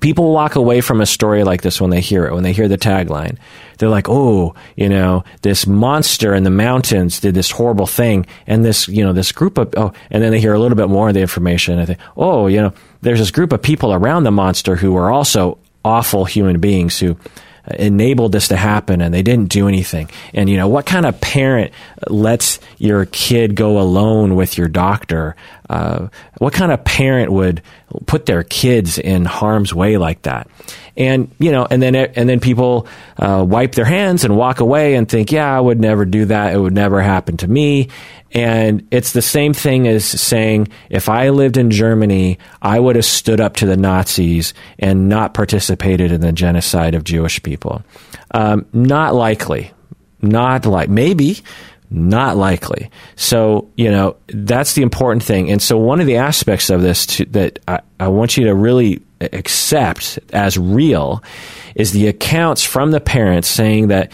people 0.00 0.32
walk 0.32 0.56
away 0.56 0.80
from 0.80 1.00
a 1.00 1.06
story 1.06 1.44
like 1.44 1.62
this 1.62 1.80
when 1.80 1.90
they 1.90 2.00
hear 2.00 2.26
it, 2.26 2.34
when 2.34 2.42
they 2.42 2.52
hear 2.52 2.68
the 2.68 2.78
tagline. 2.78 3.38
They're 3.78 3.88
like, 3.88 4.08
oh, 4.08 4.54
you 4.76 4.88
know, 4.88 5.24
this 5.42 5.66
monster 5.66 6.34
in 6.34 6.44
the 6.44 6.50
mountains 6.50 7.20
did 7.20 7.34
this 7.34 7.50
horrible 7.50 7.86
thing. 7.86 8.26
And 8.46 8.64
this, 8.64 8.88
you 8.88 9.04
know, 9.04 9.12
this 9.12 9.32
group 9.32 9.58
of, 9.58 9.72
oh, 9.76 9.92
and 10.10 10.22
then 10.22 10.32
they 10.32 10.40
hear 10.40 10.54
a 10.54 10.58
little 10.58 10.76
bit 10.76 10.88
more 10.88 11.08
of 11.08 11.14
the 11.14 11.20
information. 11.20 11.78
And 11.78 11.82
they 11.82 11.94
think, 11.94 12.08
oh, 12.16 12.46
you 12.46 12.60
know, 12.60 12.72
there's 13.02 13.18
this 13.18 13.30
group 13.30 13.52
of 13.52 13.62
people 13.62 13.92
around 13.92 14.24
the 14.24 14.30
monster 14.30 14.76
who 14.76 14.96
are 14.96 15.10
also 15.10 15.58
awful 15.84 16.24
human 16.24 16.58
beings 16.58 16.98
who 16.98 17.12
uh, 17.12 17.74
enabled 17.78 18.32
this 18.32 18.48
to 18.48 18.56
happen 18.56 19.00
and 19.00 19.14
they 19.14 19.22
didn't 19.22 19.50
do 19.50 19.68
anything. 19.68 20.10
And, 20.34 20.50
you 20.50 20.56
know, 20.56 20.68
what 20.68 20.86
kind 20.86 21.06
of 21.06 21.20
parent 21.20 21.72
lets 22.08 22.58
your 22.78 23.04
kid 23.06 23.54
go 23.54 23.78
alone 23.78 24.34
with 24.34 24.58
your 24.58 24.68
doctor? 24.68 25.36
Uh, 25.68 26.08
what 26.38 26.52
kind 26.52 26.72
of 26.72 26.84
parent 26.84 27.32
would 27.32 27.62
put 28.06 28.26
their 28.26 28.42
kids 28.42 28.98
in 28.98 29.24
harm's 29.24 29.74
way 29.74 29.96
like 29.96 30.22
that? 30.22 30.48
And, 30.96 31.30
you 31.38 31.52
know, 31.52 31.66
and 31.70 31.82
then, 31.82 31.94
and 31.94 32.28
then 32.28 32.40
people, 32.40 32.86
uh, 33.18 33.44
wipe 33.46 33.74
their 33.74 33.84
hands 33.84 34.24
and 34.24 34.36
walk 34.36 34.60
away 34.60 34.94
and 34.94 35.08
think, 35.08 35.30
yeah, 35.30 35.54
I 35.54 35.60
would 35.60 35.80
never 35.80 36.04
do 36.04 36.26
that. 36.26 36.54
It 36.54 36.58
would 36.58 36.72
never 36.72 37.02
happen 37.02 37.36
to 37.38 37.48
me. 37.48 37.88
And 38.32 38.86
it's 38.90 39.12
the 39.12 39.22
same 39.22 39.54
thing 39.54 39.86
as 39.88 40.04
saying, 40.04 40.68
if 40.90 41.08
I 41.08 41.30
lived 41.30 41.56
in 41.56 41.70
Germany, 41.70 42.38
I 42.60 42.78
would 42.78 42.96
have 42.96 43.04
stood 43.04 43.40
up 43.40 43.56
to 43.56 43.66
the 43.66 43.76
Nazis 43.76 44.54
and 44.78 45.08
not 45.08 45.34
participated 45.34 46.12
in 46.12 46.20
the 46.20 46.32
genocide 46.32 46.94
of 46.94 47.04
Jewish 47.04 47.42
people. 47.42 47.82
Um, 48.32 48.66
not 48.72 49.14
likely. 49.14 49.72
Not 50.22 50.64
like, 50.66 50.88
maybe, 50.88 51.42
not 51.90 52.36
likely. 52.36 52.90
So, 53.16 53.70
you 53.76 53.90
know, 53.90 54.16
that's 54.26 54.74
the 54.74 54.82
important 54.82 55.22
thing. 55.22 55.50
And 55.50 55.62
so, 55.62 55.76
one 55.78 56.00
of 56.00 56.06
the 56.06 56.16
aspects 56.16 56.70
of 56.70 56.82
this 56.82 57.06
to, 57.06 57.24
that 57.26 57.58
I, 57.68 57.80
I 58.00 58.08
want 58.08 58.36
you 58.36 58.44
to 58.44 58.54
really 58.54 59.02
accept 59.20 60.18
as 60.32 60.58
real 60.58 61.22
is 61.74 61.92
the 61.92 62.08
accounts 62.08 62.64
from 62.64 62.90
the 62.90 63.00
parents 63.00 63.48
saying 63.48 63.88
that 63.88 64.12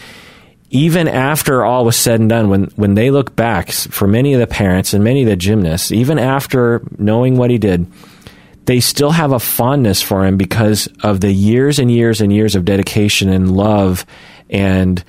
even 0.69 1.07
after 1.07 1.63
all 1.63 1.85
was 1.85 1.95
said 1.95 2.19
and 2.19 2.29
done, 2.29 2.49
when, 2.49 2.63
when 2.75 2.95
they 2.95 3.11
look 3.11 3.35
back, 3.35 3.69
for 3.71 4.07
many 4.07 4.33
of 4.33 4.39
the 4.39 4.47
parents 4.47 4.93
and 4.93 5.03
many 5.03 5.21
of 5.21 5.29
the 5.29 5.35
gymnasts, 5.35 5.91
even 5.91 6.17
after 6.17 6.81
knowing 6.97 7.37
what 7.37 7.51
he 7.51 7.59
did, 7.59 7.85
they 8.65 8.79
still 8.79 9.11
have 9.11 9.31
a 9.31 9.39
fondness 9.39 10.01
for 10.01 10.25
him 10.25 10.35
because 10.35 10.87
of 11.03 11.21
the 11.21 11.31
years 11.31 11.77
and 11.77 11.91
years 11.91 12.21
and 12.21 12.33
years 12.33 12.55
of 12.55 12.65
dedication 12.65 13.29
and 13.29 13.55
love 13.55 14.05
and 14.49 15.03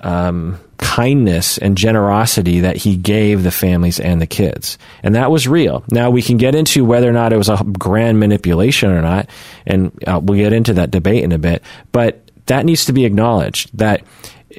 um, 0.00 0.58
kindness 0.78 1.58
and 1.58 1.76
generosity 1.76 2.60
that 2.60 2.76
he 2.76 2.96
gave 2.96 3.42
the 3.42 3.50
families 3.50 4.00
and 4.00 4.20
the 4.20 4.26
kids. 4.26 4.78
And 5.02 5.14
that 5.14 5.30
was 5.30 5.48
real. 5.48 5.84
Now 5.90 6.10
we 6.10 6.22
can 6.22 6.36
get 6.36 6.54
into 6.54 6.84
whether 6.84 7.08
or 7.08 7.12
not 7.12 7.32
it 7.32 7.36
was 7.36 7.48
a 7.48 7.56
grand 7.78 8.20
manipulation 8.20 8.90
or 8.90 9.02
not, 9.02 9.28
and 9.66 9.92
uh, 10.06 10.20
we'll 10.22 10.38
get 10.38 10.52
into 10.52 10.74
that 10.74 10.90
debate 10.90 11.24
in 11.24 11.32
a 11.32 11.38
bit. 11.38 11.62
But 11.92 12.30
that 12.46 12.64
needs 12.64 12.86
to 12.86 12.92
be 12.92 13.04
acknowledged 13.04 13.76
that 13.76 14.02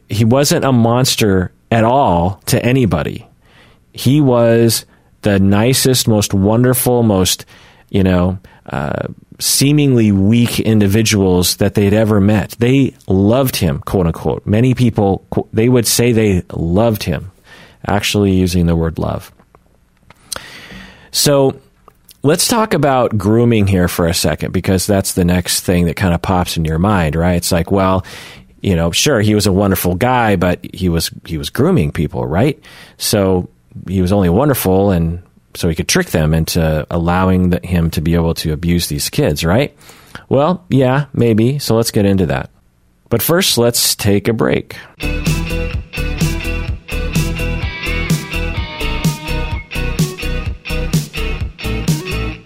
he 0.07 0.25
wasn't 0.25 0.65
a 0.65 0.71
monster 0.71 1.51
at 1.71 1.83
all 1.83 2.41
to 2.47 2.63
anybody. 2.63 3.27
He 3.93 4.21
was 4.21 4.85
the 5.21 5.39
nicest, 5.39 6.07
most 6.07 6.33
wonderful, 6.33 7.03
most, 7.03 7.45
you 7.89 8.03
know, 8.03 8.39
uh, 8.65 9.07
seemingly 9.39 10.11
weak 10.11 10.59
individuals 10.59 11.57
that 11.57 11.73
they'd 11.73 11.93
ever 11.93 12.19
met. 12.19 12.51
They 12.59 12.93
loved 13.07 13.55
him, 13.55 13.79
quote 13.79 14.05
unquote. 14.07 14.45
Many 14.45 14.73
people, 14.73 15.25
they 15.53 15.69
would 15.69 15.87
say 15.87 16.11
they 16.11 16.43
loved 16.51 17.03
him, 17.03 17.31
actually 17.87 18.33
using 18.33 18.65
the 18.65 18.75
word 18.75 18.99
love. 18.99 19.31
So 21.11 21.59
let's 22.21 22.47
talk 22.47 22.73
about 22.73 23.17
grooming 23.17 23.67
here 23.67 23.87
for 23.87 24.07
a 24.07 24.13
second 24.13 24.51
because 24.51 24.85
that's 24.85 25.13
the 25.13 25.25
next 25.25 25.61
thing 25.61 25.85
that 25.85 25.95
kind 25.95 26.13
of 26.13 26.21
pops 26.21 26.57
in 26.57 26.65
your 26.65 26.79
mind, 26.79 27.15
right? 27.15 27.35
It's 27.35 27.51
like, 27.51 27.71
well, 27.71 28.05
you 28.61 28.75
know, 28.75 28.91
sure, 28.91 29.21
he 29.21 29.35
was 29.35 29.47
a 29.47 29.53
wonderful 29.53 29.95
guy, 29.95 30.35
but 30.35 30.59
he 30.75 30.89
was 30.89 31.11
he 31.25 31.37
was 31.37 31.49
grooming 31.49 31.91
people, 31.91 32.25
right? 32.25 32.61
So 32.97 33.49
he 33.87 34.01
was 34.01 34.11
only 34.11 34.29
wonderful, 34.29 34.91
and 34.91 35.23
so 35.55 35.69
he 35.69 35.75
could 35.75 35.87
trick 35.87 36.07
them 36.07 36.33
into 36.33 36.85
allowing 36.91 37.49
the, 37.49 37.59
him 37.63 37.89
to 37.91 38.01
be 38.01 38.15
able 38.15 38.33
to 38.35 38.53
abuse 38.53 38.87
these 38.87 39.09
kids, 39.09 39.43
right? 39.43 39.75
Well, 40.29 40.65
yeah, 40.69 41.05
maybe. 41.13 41.59
So 41.59 41.75
let's 41.75 41.91
get 41.91 42.05
into 42.05 42.27
that. 42.27 42.49
But 43.09 43.21
first, 43.21 43.57
let's 43.57 43.95
take 43.95 44.27
a 44.27 44.33
break. 44.33 44.75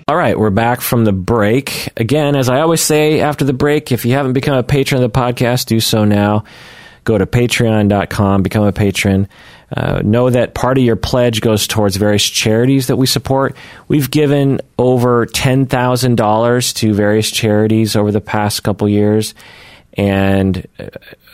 All 0.06 0.18
right, 0.18 0.38
we're 0.38 0.50
back 0.50 0.82
from 0.82 1.06
the 1.06 1.14
break. 1.14 1.90
Again, 1.98 2.36
as 2.36 2.50
I 2.50 2.60
always 2.60 2.82
say 2.82 3.22
after 3.22 3.46
the 3.46 3.54
break, 3.54 3.92
if 3.92 4.06
you 4.06 4.12
haven't 4.14 4.34
become 4.34 4.58
a 4.58 4.64
patron 4.64 5.02
of 5.02 5.12
the 5.12 5.20
podcast, 5.20 5.66
do 5.66 5.80
so 5.80 6.04
now. 6.04 6.44
Go 7.06 7.18
to 7.18 7.26
patreon.com, 7.26 8.44
become 8.44 8.64
a 8.64 8.72
patron. 8.72 9.28
Uh, 9.76 10.02
know 10.04 10.30
that 10.30 10.54
part 10.54 10.78
of 10.78 10.84
your 10.84 10.96
pledge 10.96 11.42
goes 11.42 11.66
towards 11.66 11.96
various 11.96 12.24
charities 12.24 12.88
that 12.88 12.98
we 12.98 13.08
support. 13.08 13.56
We've 13.88 14.12
given 14.12 14.62
over 14.78 15.26
$10,000 15.26 16.76
to 16.76 16.94
various 16.94 17.32
charities 17.32 17.96
over 17.96 18.12
the 18.12 18.22
past 18.22 18.62
couple 18.62 18.88
years, 18.88 19.34
and 19.96 20.68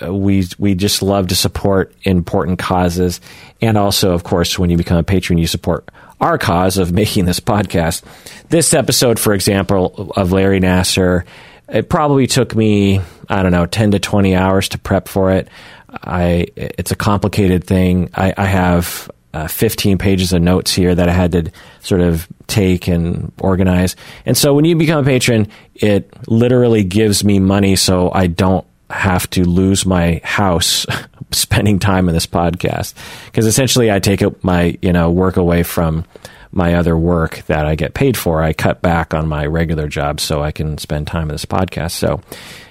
uh, 0.02 0.13
we 0.13 0.47
we 0.58 0.75
just 0.75 1.02
love 1.02 1.28
to 1.30 1.36
support 1.36 1.93
important 2.04 2.60
causes. 2.60 3.19
And 3.62 3.78
also, 3.78 4.13
of 4.13 4.23
course, 4.23 4.58
when 4.58 4.69
you 4.69 4.78
become 4.78 4.97
a 4.97 5.04
patron, 5.04 5.38
you 5.38 5.47
support 5.47 5.89
our 6.21 6.38
cause 6.38 6.78
of 6.78 6.91
making 6.91 7.25
this 7.25 7.39
podcast. 7.39 8.04
This 8.49 8.73
episode, 8.73 9.19
for 9.19 9.34
example, 9.34 10.12
of 10.15 10.32
Larry 10.32 10.60
Nassar, 10.60 11.23
it 11.72 11.90
probably 11.90 12.28
took 12.28 12.56
me, 12.56 13.02
I 13.28 13.44
don't 13.44 13.52
know, 13.52 13.66
10 13.66 13.92
to 13.92 14.00
20 14.00 14.36
hours 14.36 14.70
to 14.70 14.80
prep 14.80 15.08
for 15.08 15.32
it. 15.32 15.48
I, 15.90 16.48
it's 16.56 16.92
a 16.92 16.96
complicated 16.96 17.64
thing. 17.64 18.10
I, 18.16 18.34
I 18.38 18.46
have 18.46 19.10
uh, 19.34 19.48
15 19.48 19.98
pages 19.98 20.34
of 20.34 20.42
notes 20.42 20.74
here 20.74 20.94
that 20.94 21.08
I 21.10 21.14
had 21.14 21.32
to 21.34 21.52
sort 21.82 22.02
of 22.02 22.28
take 22.48 22.88
and 22.88 23.32
organize. 23.40 23.96
And 24.26 24.38
so 24.38 24.54
when 24.54 24.66
you 24.66 24.76
become 24.76 25.04
a 25.04 25.06
patron, 25.06 25.48
it 25.76 26.12
literally 26.28 26.84
gives 26.84 27.24
me 27.24 27.40
money 27.40 27.76
so 27.76 28.12
I 28.12 28.28
don't 28.28 28.66
have 28.90 29.30
to 29.30 29.44
lose 29.44 29.86
my 29.86 30.20
house 30.24 30.86
spending 31.32 31.78
time 31.78 32.10
in 32.10 32.16
this 32.16 32.26
podcast 32.26 32.96
because 33.28 33.46
essentially 33.46 33.92
I 33.92 34.00
take 34.00 34.44
my 34.44 34.78
you 34.82 34.92
know 34.92 35.12
work 35.12 35.38
away 35.38 35.62
from 35.62 36.06
my 36.52 36.76
other 36.76 36.98
work 36.98 37.44
that 37.48 37.66
I 37.66 37.76
get 37.76 37.94
paid 37.94 38.18
for. 38.18 38.42
I 38.42 38.54
cut 38.54 38.82
back 38.82 39.14
on 39.14 39.28
my 39.28 39.46
regular 39.46 39.88
job 39.88 40.20
so 40.20 40.42
I 40.42 40.52
can 40.52 40.78
spend 40.78 41.08
time 41.08 41.24
in 41.24 41.36
this 41.36 41.46
podcast. 41.46 41.92
So 41.92 42.22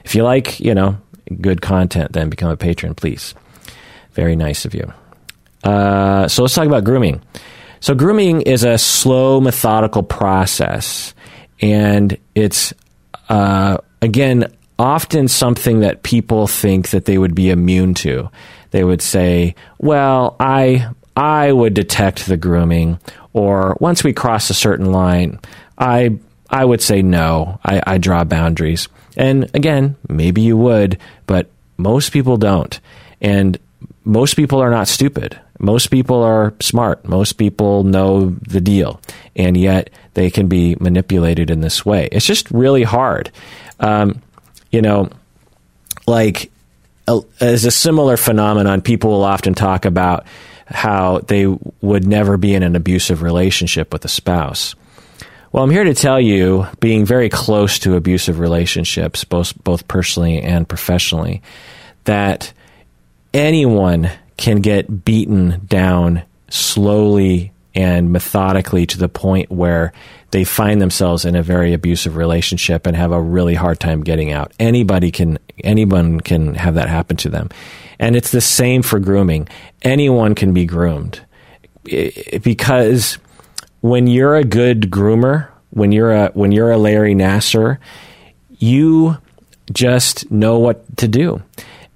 if 0.05 0.14
you 0.14 0.23
like 0.25 0.59
you 0.61 0.75
know 0.75 0.99
good 1.41 1.62
content, 1.62 2.12
then 2.12 2.31
become 2.31 2.51
a 2.51 2.57
patron, 2.57 2.95
please. 2.95 3.35
Very 4.12 4.37
nice 4.37 4.64
of 4.64 4.75
you. 4.75 4.93
Uh, 5.62 6.29
so 6.29 6.43
let's 6.43 6.55
talk 6.55 6.67
about 6.67 6.85
grooming. 6.85 7.23
So 7.81 7.95
grooming 7.95 8.43
is 8.43 8.64
a 8.64 8.79
slow, 8.79 9.41
methodical 9.41 10.03
process, 10.03 11.14
and 11.61 12.17
it's 12.35 12.75
uh, 13.29 13.79
again 14.03 14.53
often 14.79 15.29
something 15.29 15.81
that 15.81 16.03
people 16.03 16.47
think 16.47 16.91
that 16.91 17.05
they 17.05 17.19
would 17.19 17.35
be 17.35 17.51
immune 17.51 17.95
to. 17.95 18.31
They 18.71 18.85
would 18.85 19.03
say, 19.03 19.55
"Well, 19.79 20.37
I 20.41 20.88
I 21.18 21.52
would 21.52 21.74
detect 21.74 22.26
the 22.26 22.37
grooming," 22.37 22.98
or 23.33 23.76
once 23.81 24.04
we 24.04 24.12
cross 24.12 24.50
a 24.50 24.54
certain 24.54 24.92
line, 24.92 25.40
I 25.76 26.18
I 26.50 26.64
would 26.64 26.81
say 26.81 27.02
no. 27.02 27.61
I, 27.64 27.83
I 27.87 27.98
draw 27.98 28.24
boundaries. 28.24 28.88
And 29.16 29.50
again, 29.54 29.96
maybe 30.09 30.40
you 30.40 30.57
would, 30.57 30.98
but 31.26 31.50
most 31.76 32.12
people 32.12 32.37
don't. 32.37 32.78
And 33.20 33.59
most 34.04 34.35
people 34.35 34.61
are 34.61 34.70
not 34.70 34.88
stupid. 34.88 35.38
Most 35.59 35.88
people 35.88 36.22
are 36.22 36.54
smart. 36.61 37.07
Most 37.07 37.33
people 37.33 37.85
know 37.85 38.31
the 38.31 38.61
deal. 38.61 39.00
And 39.37 39.57
yet 39.57 39.90
they 40.14 40.31
can 40.31 40.48
be 40.48 40.76
manipulated 40.81 41.50
in 41.50 41.61
this 41.61 41.85
way. 41.85 42.09
It's 42.12 42.24
just 42.26 42.50
really 42.50 42.85
hard. 42.85 43.31
Um, 43.81 44.22
you 44.70 44.81
know, 44.81 45.11
like 46.07 46.50
as 47.40 47.64
a 47.64 47.70
similar 47.70 48.16
phenomenon, 48.16 48.81
people 48.83 49.11
will 49.11 49.24
often 49.24 49.54
talk 49.54 49.85
about 49.85 50.26
how 50.68 51.20
they 51.20 51.46
would 51.81 52.07
never 52.07 52.37
be 52.37 52.54
in 52.54 52.62
an 52.62 52.76
abusive 52.76 53.22
relationship 53.22 53.92
with 53.92 54.04
a 54.04 54.09
spouse. 54.09 54.74
Well, 55.50 55.64
I'm 55.64 55.70
here 55.70 55.85
to 55.85 55.94
tell 55.94 56.20
you, 56.20 56.66
being 56.78 57.07
very 57.07 57.31
close 57.31 57.78
to 57.81 57.96
abusive 57.96 58.38
relationships, 58.38 59.24
both 59.24 59.57
both 59.64 59.88
personally 59.88 60.42
and 60.42 60.68
professionally, 60.68 61.42
that 62.04 62.52
anyone 63.33 64.11
can 64.37 64.61
get 64.61 65.04
beaten 65.04 65.62
down 65.66 66.22
slowly 66.50 67.52
and 67.74 68.12
methodically 68.12 68.87
to 68.87 68.98
the 68.98 69.09
point 69.09 69.50
where 69.50 69.92
they 70.31 70.44
find 70.44 70.81
themselves 70.81 71.24
in 71.24 71.37
a 71.37 71.42
very 71.42 71.72
abusive 71.72 72.16
relationship 72.16 72.87
and 72.87 72.96
have 72.96 73.12
a 73.12 73.20
really 73.20 73.54
hard 73.54 73.81
time 73.81 74.02
getting 74.02 74.33
out. 74.33 74.52
Anybody 74.59 75.11
can, 75.11 75.38
anyone 75.64 76.20
can 76.20 76.54
have 76.54 76.74
that 76.74 76.88
happen 76.88 77.16
to 77.18 77.28
them. 77.28 77.48
And 77.99 78.17
it's 78.17 78.31
the 78.31 78.41
same 78.41 78.83
for 78.83 78.99
grooming. 78.99 79.49
Anyone 79.83 80.35
can 80.35 80.53
be 80.53 80.67
groomed 80.67 81.21
because 82.43 83.19
when 83.81 84.07
you're 84.07 84.37
a 84.37 84.45
good 84.45 84.83
groomer, 84.91 85.49
when 85.71 85.93
you're 85.93 86.13
a, 86.13 86.31
when 86.35 86.53
you're 86.53 86.71
a 86.71 86.79
Larry 86.79 87.15
Nassar, 87.15 87.79
you 88.51 89.19
just 89.73 90.31
know 90.31 90.59
what 90.59 90.97
to 90.99 91.09
do. 91.09 91.43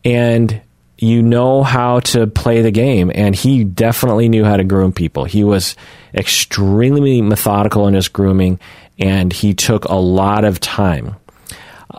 And 0.05 0.61
you 0.99 1.21
know 1.21 1.65
how 1.65 1.99
to 2.01 2.29
play 2.29 2.63
the 2.63 2.71
game. 2.71 3.11
And 3.13 3.35
he 3.35 3.65
definitely 3.65 4.29
knew 4.29 4.45
how 4.45 4.57
to 4.57 4.65
groom 4.65 4.93
people. 4.93 5.25
He 5.25 5.43
was 5.43 5.75
extremely 6.15 7.21
methodical 7.21 7.89
in 7.89 7.95
his 7.95 8.09
grooming, 8.09 8.61
and 8.99 9.33
he 9.33 9.53
took 9.53 9.85
a 9.87 9.97
lot 9.97 10.45
of 10.45 10.61
time. 10.61 11.17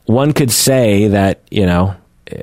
One 0.06 0.32
could 0.32 0.52
say 0.52 1.10
that, 1.10 1.42
you 1.52 1.66
know, 1.66 1.96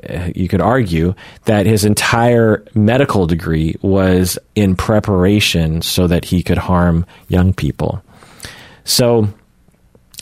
Uh, 0.09 0.31
you 0.35 0.47
could 0.47 0.61
argue 0.61 1.13
that 1.45 1.65
his 1.65 1.85
entire 1.85 2.63
medical 2.73 3.27
degree 3.27 3.75
was 3.81 4.37
in 4.55 4.75
preparation 4.75 5.81
so 5.81 6.07
that 6.07 6.25
he 6.25 6.43
could 6.43 6.57
harm 6.57 7.05
young 7.27 7.53
people. 7.53 8.03
So 8.83 9.27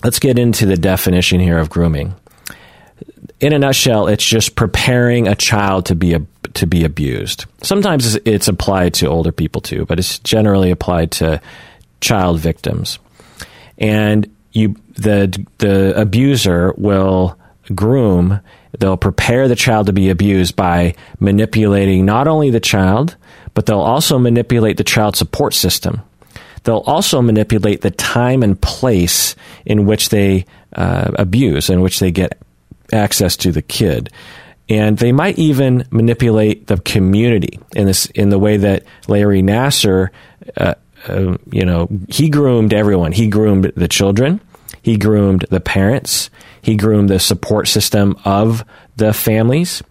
let's 0.04 0.20
get 0.20 0.38
into 0.40 0.66
the 0.66 0.78
definition 0.78 1.40
here 1.40 1.60
of 1.60 1.70
grooming 1.70 2.16
in 3.40 3.54
a 3.54 3.60
nutshell, 3.60 4.08
it's 4.08 4.26
just 4.26 4.56
preparing 4.56 5.28
a 5.28 5.36
child 5.36 5.86
to 5.88 5.96
be 5.96 6.14
a, 6.14 6.22
to 6.54 6.68
be 6.68 6.84
abused. 6.84 7.46
Sometimes 7.62 8.16
it's 8.26 8.48
applied 8.48 8.94
to 8.96 9.08
older 9.08 9.32
people 9.32 9.62
too, 9.62 9.86
but 9.86 10.00
it's 10.00 10.20
generally 10.20 10.72
applied 10.72 11.12
to 11.12 11.42
child 12.02 12.40
victims. 12.40 13.00
And 13.78 14.30
you 14.52 14.76
the 14.96 15.46
the 15.60 16.00
abuser 16.00 16.74
will 16.78 17.38
groom 17.74 18.42
they'll 18.80 18.98
prepare 18.98 19.48
the 19.48 19.56
child 19.56 19.88
to 19.88 19.94
be 19.94 20.10
abused 20.10 20.56
by 20.56 20.96
manipulating 21.20 22.06
not 22.06 22.28
only 22.28 22.50
the 22.50 22.60
child 22.60 23.16
but 23.54 23.66
they'll 23.66 23.80
also 23.80 24.18
manipulate 24.18 24.78
the 24.78 24.84
child 24.84 25.16
support 25.16 25.54
system 25.54 26.02
they'll 26.64 26.84
also 26.86 27.22
manipulate 27.22 27.82
the 27.82 27.92
time 27.92 28.44
and 28.44 28.62
place 28.62 29.36
in 29.66 29.86
which 29.86 30.10
they 30.10 30.46
uh, 30.74 31.12
abuse 31.16 31.70
in 31.70 31.82
which 31.82 32.00
they 32.00 32.12
get 32.12 32.38
access 32.94 33.38
to 33.38 33.52
the 33.52 33.62
kid. 33.62 34.10
And 34.68 34.98
they 34.98 35.12
might 35.12 35.40
even 35.40 35.86
manipulate 35.90 36.68
the 36.68 36.78
community 36.78 37.60
in 37.76 37.88
this 37.88 38.06
in 38.08 38.30
the 38.30 38.38
way 38.38 38.58
that 38.58 38.84
Larry 39.08 39.42
Nassar, 39.42 40.10
uh, 40.58 40.76
uh, 41.08 41.38
you 41.52 41.66
know, 41.66 41.88
he 42.08 42.30
groomed 42.30 42.74
everyone. 42.74 43.12
He 43.12 43.28
groomed 43.28 43.72
the 43.76 43.88
children. 43.88 44.40
He 44.82 44.98
groomed 44.98 45.46
the 45.50 45.60
parents. 45.60 46.30
He 46.62 46.76
groomed 46.76 47.10
the 47.10 47.20
support 47.20 47.68
system 47.68 48.18
of 48.26 48.64
the 48.96 49.14
families. 49.14 49.84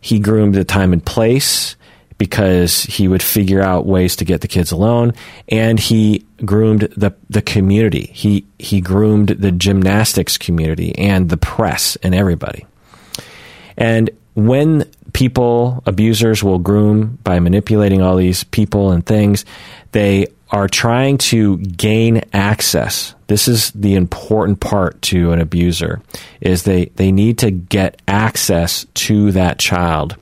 He 0.00 0.18
groomed 0.18 0.54
the 0.54 0.64
time 0.64 0.92
and 0.92 1.04
place 1.04 1.76
because 2.18 2.82
he 2.82 3.08
would 3.08 3.22
figure 3.22 3.62
out 3.62 3.86
ways 3.86 4.16
to 4.16 4.24
get 4.26 4.42
the 4.42 4.48
kids 4.48 4.72
alone 4.72 5.14
and 5.48 5.80
he 5.80 6.26
groomed 6.44 6.82
the 6.94 7.14
the 7.30 7.40
community 7.40 8.10
he 8.12 8.44
he 8.58 8.82
groomed 8.82 9.28
the 9.28 9.50
gymnastics 9.50 10.36
community 10.36 10.94
and 10.98 11.30
the 11.30 11.38
press 11.38 11.96
and 12.02 12.14
everybody 12.14 12.66
and 13.78 14.10
when 14.34 14.84
people, 15.12 15.82
abusers 15.86 16.42
will 16.42 16.58
groom 16.58 17.18
by 17.24 17.40
manipulating 17.40 18.02
all 18.02 18.16
these 18.16 18.44
people 18.44 18.92
and 18.92 19.04
things. 19.04 19.44
They 19.92 20.28
are 20.50 20.68
trying 20.68 21.18
to 21.18 21.58
gain 21.58 22.22
access. 22.32 23.14
This 23.28 23.46
is 23.46 23.70
the 23.70 23.94
important 23.94 24.60
part 24.60 25.00
to 25.02 25.32
an 25.32 25.40
abuser 25.40 26.02
is 26.40 26.64
they, 26.64 26.86
they 26.96 27.12
need 27.12 27.38
to 27.38 27.50
get 27.50 28.02
access 28.08 28.84
to 28.94 29.32
that 29.32 29.58
child. 29.58 30.16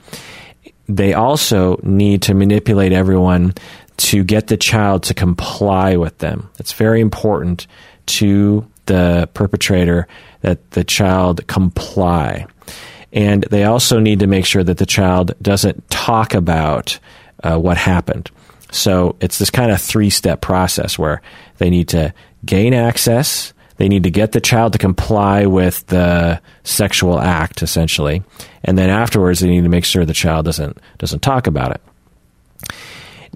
They 0.86 1.14
also 1.14 1.78
need 1.82 2.22
to 2.22 2.34
manipulate 2.34 2.92
everyone 2.92 3.54
to 3.98 4.22
get 4.22 4.46
the 4.46 4.56
child 4.56 5.02
to 5.04 5.14
comply 5.14 5.96
with 5.96 6.18
them. 6.18 6.50
It's 6.58 6.72
very 6.72 7.00
important 7.00 7.66
to 8.06 8.66
the 8.86 9.28
perpetrator 9.34 10.06
that 10.42 10.70
the 10.70 10.84
child 10.84 11.46
comply. 11.46 12.46
And 13.12 13.42
they 13.44 13.64
also 13.64 13.98
need 13.98 14.20
to 14.20 14.26
make 14.26 14.44
sure 14.44 14.64
that 14.64 14.78
the 14.78 14.86
child 14.86 15.34
doesn't 15.40 15.88
talk 15.90 16.34
about 16.34 16.98
uh, 17.42 17.58
what 17.58 17.76
happened. 17.76 18.30
So 18.70 19.16
it's 19.20 19.38
this 19.38 19.50
kind 19.50 19.70
of 19.70 19.80
three 19.80 20.10
step 20.10 20.40
process 20.40 20.98
where 20.98 21.22
they 21.58 21.70
need 21.70 21.88
to 21.88 22.12
gain 22.44 22.74
access, 22.74 23.52
they 23.76 23.88
need 23.88 24.02
to 24.04 24.10
get 24.10 24.32
the 24.32 24.40
child 24.40 24.72
to 24.74 24.78
comply 24.78 25.46
with 25.46 25.86
the 25.86 26.40
sexual 26.64 27.18
act, 27.18 27.62
essentially, 27.62 28.22
and 28.64 28.76
then 28.76 28.90
afterwards 28.90 29.40
they 29.40 29.48
need 29.48 29.62
to 29.62 29.68
make 29.68 29.84
sure 29.84 30.04
the 30.04 30.12
child 30.12 30.44
doesn't 30.44 30.78
doesn't 30.98 31.20
talk 31.20 31.46
about 31.46 31.72
it. 31.72 31.80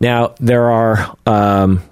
Now 0.00 0.34
there 0.40 0.70
are 0.70 1.16
um, 1.26 1.82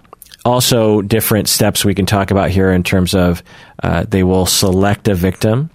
also 0.44 1.00
different 1.00 1.48
steps 1.48 1.84
we 1.84 1.94
can 1.94 2.06
talk 2.06 2.30
about 2.30 2.50
here 2.50 2.72
in 2.72 2.82
terms 2.82 3.14
of 3.14 3.42
uh, 3.82 4.04
they 4.08 4.24
will 4.24 4.46
select 4.46 5.08
a 5.08 5.14
victim. 5.14 5.70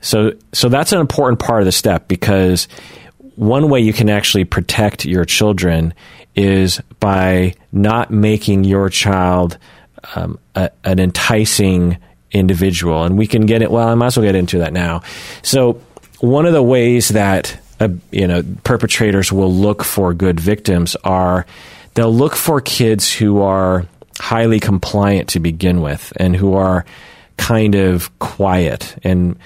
So 0.00 0.32
so 0.52 0.68
that's 0.68 0.92
an 0.92 1.00
important 1.00 1.40
part 1.40 1.60
of 1.60 1.66
the 1.66 1.72
step 1.72 2.06
because 2.08 2.68
one 3.34 3.68
way 3.68 3.80
you 3.80 3.92
can 3.92 4.08
actually 4.08 4.44
protect 4.44 5.04
your 5.04 5.24
children 5.24 5.92
is 6.36 6.80
by 7.00 7.54
not 7.72 8.10
making 8.10 8.64
your 8.64 8.88
child 8.90 9.58
um, 10.14 10.38
a, 10.54 10.70
an 10.84 11.00
enticing 11.00 11.98
individual. 12.30 13.04
And 13.04 13.16
we 13.18 13.26
can 13.26 13.46
get 13.46 13.62
it. 13.62 13.70
Well, 13.70 13.88
I 13.88 13.94
might 13.94 14.06
as 14.06 14.16
well 14.16 14.26
get 14.26 14.34
into 14.34 14.58
that 14.58 14.72
now. 14.72 15.02
So 15.42 15.80
one 16.20 16.46
of 16.46 16.52
the 16.52 16.62
ways 16.62 17.08
that 17.08 17.58
uh, 17.80 17.88
you 18.10 18.26
know 18.26 18.42
perpetrators 18.64 19.32
will 19.32 19.52
look 19.52 19.84
for 19.84 20.14
good 20.14 20.40
victims 20.40 20.96
are 21.04 21.46
they'll 21.94 22.14
look 22.14 22.34
for 22.34 22.60
kids 22.60 23.12
who 23.12 23.42
are 23.42 23.86
highly 24.18 24.60
compliant 24.60 25.28
to 25.30 25.40
begin 25.40 25.82
with 25.82 26.12
and 26.16 26.34
who 26.34 26.54
are 26.54 26.86
kind 27.36 27.74
of 27.74 28.18
quiet 28.18 28.96
and 29.04 29.38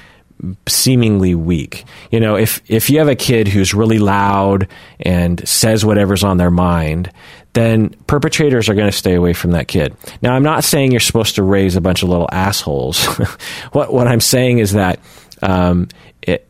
seemingly 0.69 1.35
weak. 1.35 1.85
You 2.11 2.21
know, 2.21 2.37
if 2.37 2.63
if 2.69 2.91
you 2.91 2.99
have 2.99 3.09
a 3.09 3.17
kid 3.17 3.49
who's 3.49 3.75
really 3.75 3.99
loud 3.99 4.69
and 5.01 5.47
says 5.49 5.85
whatever's 5.85 6.25
on 6.25 6.37
their 6.37 6.51
mind, 6.51 7.11
then 7.53 7.91
perpetrators 8.07 8.69
are 8.69 8.75
going 8.75 8.91
to 8.91 8.97
stay 8.97 9.15
away 9.15 9.33
from 9.33 9.53
that 9.53 9.69
kid. 9.69 9.97
Now, 10.23 10.35
I'm 10.35 10.43
not 10.43 10.65
saying 10.65 10.93
you're 10.93 11.01
supposed 11.01 11.35
to 11.37 11.43
raise 11.43 11.77
a 11.77 11.81
bunch 11.81 12.03
of 12.03 12.09
little 12.09 12.29
assholes. 12.33 13.05
what 13.73 13.93
what 13.93 14.07
I'm 14.07 14.21
saying 14.21 14.59
is 14.59 14.73
that 14.73 15.01
um, 15.43 15.89
it, 16.23 16.47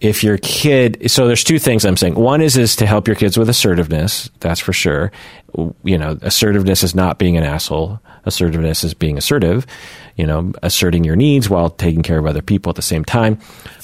if 0.00 0.22
your 0.22 0.38
kid 0.38 1.10
so 1.10 1.26
there's 1.26 1.42
two 1.42 1.58
things 1.58 1.84
i'm 1.84 1.96
saying 1.96 2.14
one 2.14 2.40
is 2.40 2.56
is 2.56 2.76
to 2.76 2.86
help 2.86 3.08
your 3.08 3.16
kids 3.16 3.36
with 3.36 3.48
assertiveness 3.48 4.30
that's 4.40 4.60
for 4.60 4.72
sure 4.72 5.10
you 5.82 5.98
know 5.98 6.16
assertiveness 6.22 6.84
is 6.84 6.94
not 6.94 7.18
being 7.18 7.36
an 7.36 7.42
asshole 7.42 8.00
assertiveness 8.24 8.84
is 8.84 8.94
being 8.94 9.18
assertive 9.18 9.66
you 10.18 10.26
know, 10.26 10.52
asserting 10.62 11.04
your 11.04 11.16
needs 11.16 11.48
while 11.48 11.70
taking 11.70 12.02
care 12.02 12.18
of 12.18 12.26
other 12.26 12.42
people 12.42 12.68
at 12.68 12.76
the 12.76 12.82
same 12.82 13.04
time. 13.04 13.38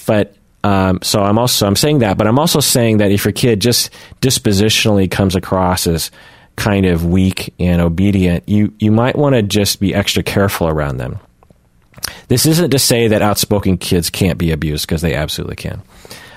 But 0.06 0.36
um, 0.64 0.98
so 1.02 1.22
I'm 1.22 1.38
also 1.38 1.66
I'm 1.66 1.76
saying 1.76 2.00
that, 2.00 2.18
but 2.18 2.26
I'm 2.26 2.38
also 2.38 2.60
saying 2.60 2.98
that 2.98 3.10
if 3.10 3.24
your 3.24 3.32
kid 3.32 3.60
just 3.60 3.90
dispositionally 4.20 5.10
comes 5.10 5.36
across 5.36 5.86
as 5.86 6.10
kind 6.56 6.86
of 6.86 7.06
weak 7.06 7.54
and 7.58 7.80
obedient, 7.80 8.48
you 8.48 8.74
you 8.78 8.90
might 8.90 9.16
want 9.16 9.34
to 9.34 9.42
just 9.42 9.80
be 9.80 9.94
extra 9.94 10.22
careful 10.22 10.68
around 10.68 10.98
them. 10.98 11.18
This 12.28 12.46
isn't 12.46 12.70
to 12.70 12.78
say 12.78 13.08
that 13.08 13.22
outspoken 13.22 13.78
kids 13.78 14.10
can't 14.10 14.38
be 14.38 14.50
abused 14.50 14.86
because 14.86 15.02
they 15.02 15.14
absolutely 15.14 15.56
can. 15.56 15.82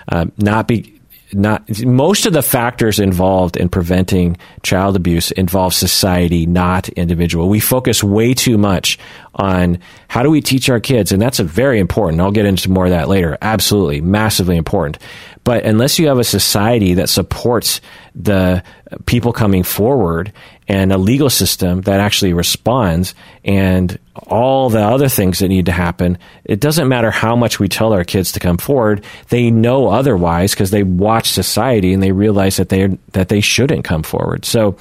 Uh, 0.10 0.27
not 0.38 0.67
be 0.67 0.96
not 1.34 1.84
most 1.84 2.26
of 2.26 2.34
the 2.34 2.42
factors 2.42 3.00
involved 3.00 3.58
in 3.58 3.70
preventing 3.70 4.38
child 4.63 4.96
abuse 4.96 5.32
involve 5.32 5.74
society, 5.74 6.46
not 6.46 6.90
individual. 6.90 7.50
We 7.50 7.60
focus 7.60 8.04
way 8.04 8.34
too 8.34 8.58
much 8.58 8.98
on 9.36 9.80
how 10.08 10.24
do 10.24 10.30
we 10.30 10.42
teach 10.42 10.70
our 10.70 10.80
kids, 10.80 11.12
and 11.12 11.22
that's 11.22 11.40
a 11.40 11.44
very 11.44 11.80
important. 11.80 12.22
I'll 12.22 12.32
get 12.32 12.46
into 12.46 12.72
more 12.72 12.86
of 12.86 12.92
that 12.92 13.10
later. 13.10 13.38
Absolutely, 13.42 14.02
massively 14.02 14.58
important. 14.58 14.98
But 15.47 15.63
unless 15.63 15.97
you 15.97 16.10
have 16.10 16.19
a 16.19 16.25
society 16.25 16.95
that 16.95 17.07
supports 17.07 17.79
the 18.13 18.62
people 19.05 19.31
coming 19.31 19.63
forward 19.63 20.33
and 20.67 20.91
a 20.91 20.97
legal 20.97 21.29
system 21.29 21.79
that 21.83 22.01
actually 22.01 22.33
responds 22.33 23.15
and 23.45 23.97
all 24.27 24.69
the 24.69 24.81
other 24.81 25.07
things 25.07 25.39
that 25.39 25.47
need 25.47 25.67
to 25.67 25.71
happen, 25.71 26.17
it 26.43 26.60
doesn't 26.60 26.89
matter 26.89 27.12
how 27.12 27.38
much 27.38 27.62
we 27.62 27.69
tell 27.69 27.93
our 27.93 28.03
kids 28.03 28.33
to 28.33 28.41
come 28.41 28.57
forward. 28.57 29.05
They 29.29 29.49
know 29.49 29.88
otherwise 29.88 30.53
because 30.53 30.71
they 30.71 30.83
watch 30.83 31.29
society 31.29 31.93
and 31.93 32.03
they 32.03 32.12
realize 32.12 32.57
that 32.57 32.67
they 32.67 32.97
that 33.13 33.29
they 33.29 33.39
shouldn't 33.39 33.86
come 33.86 34.03
forward. 34.03 34.43
So 34.43 34.75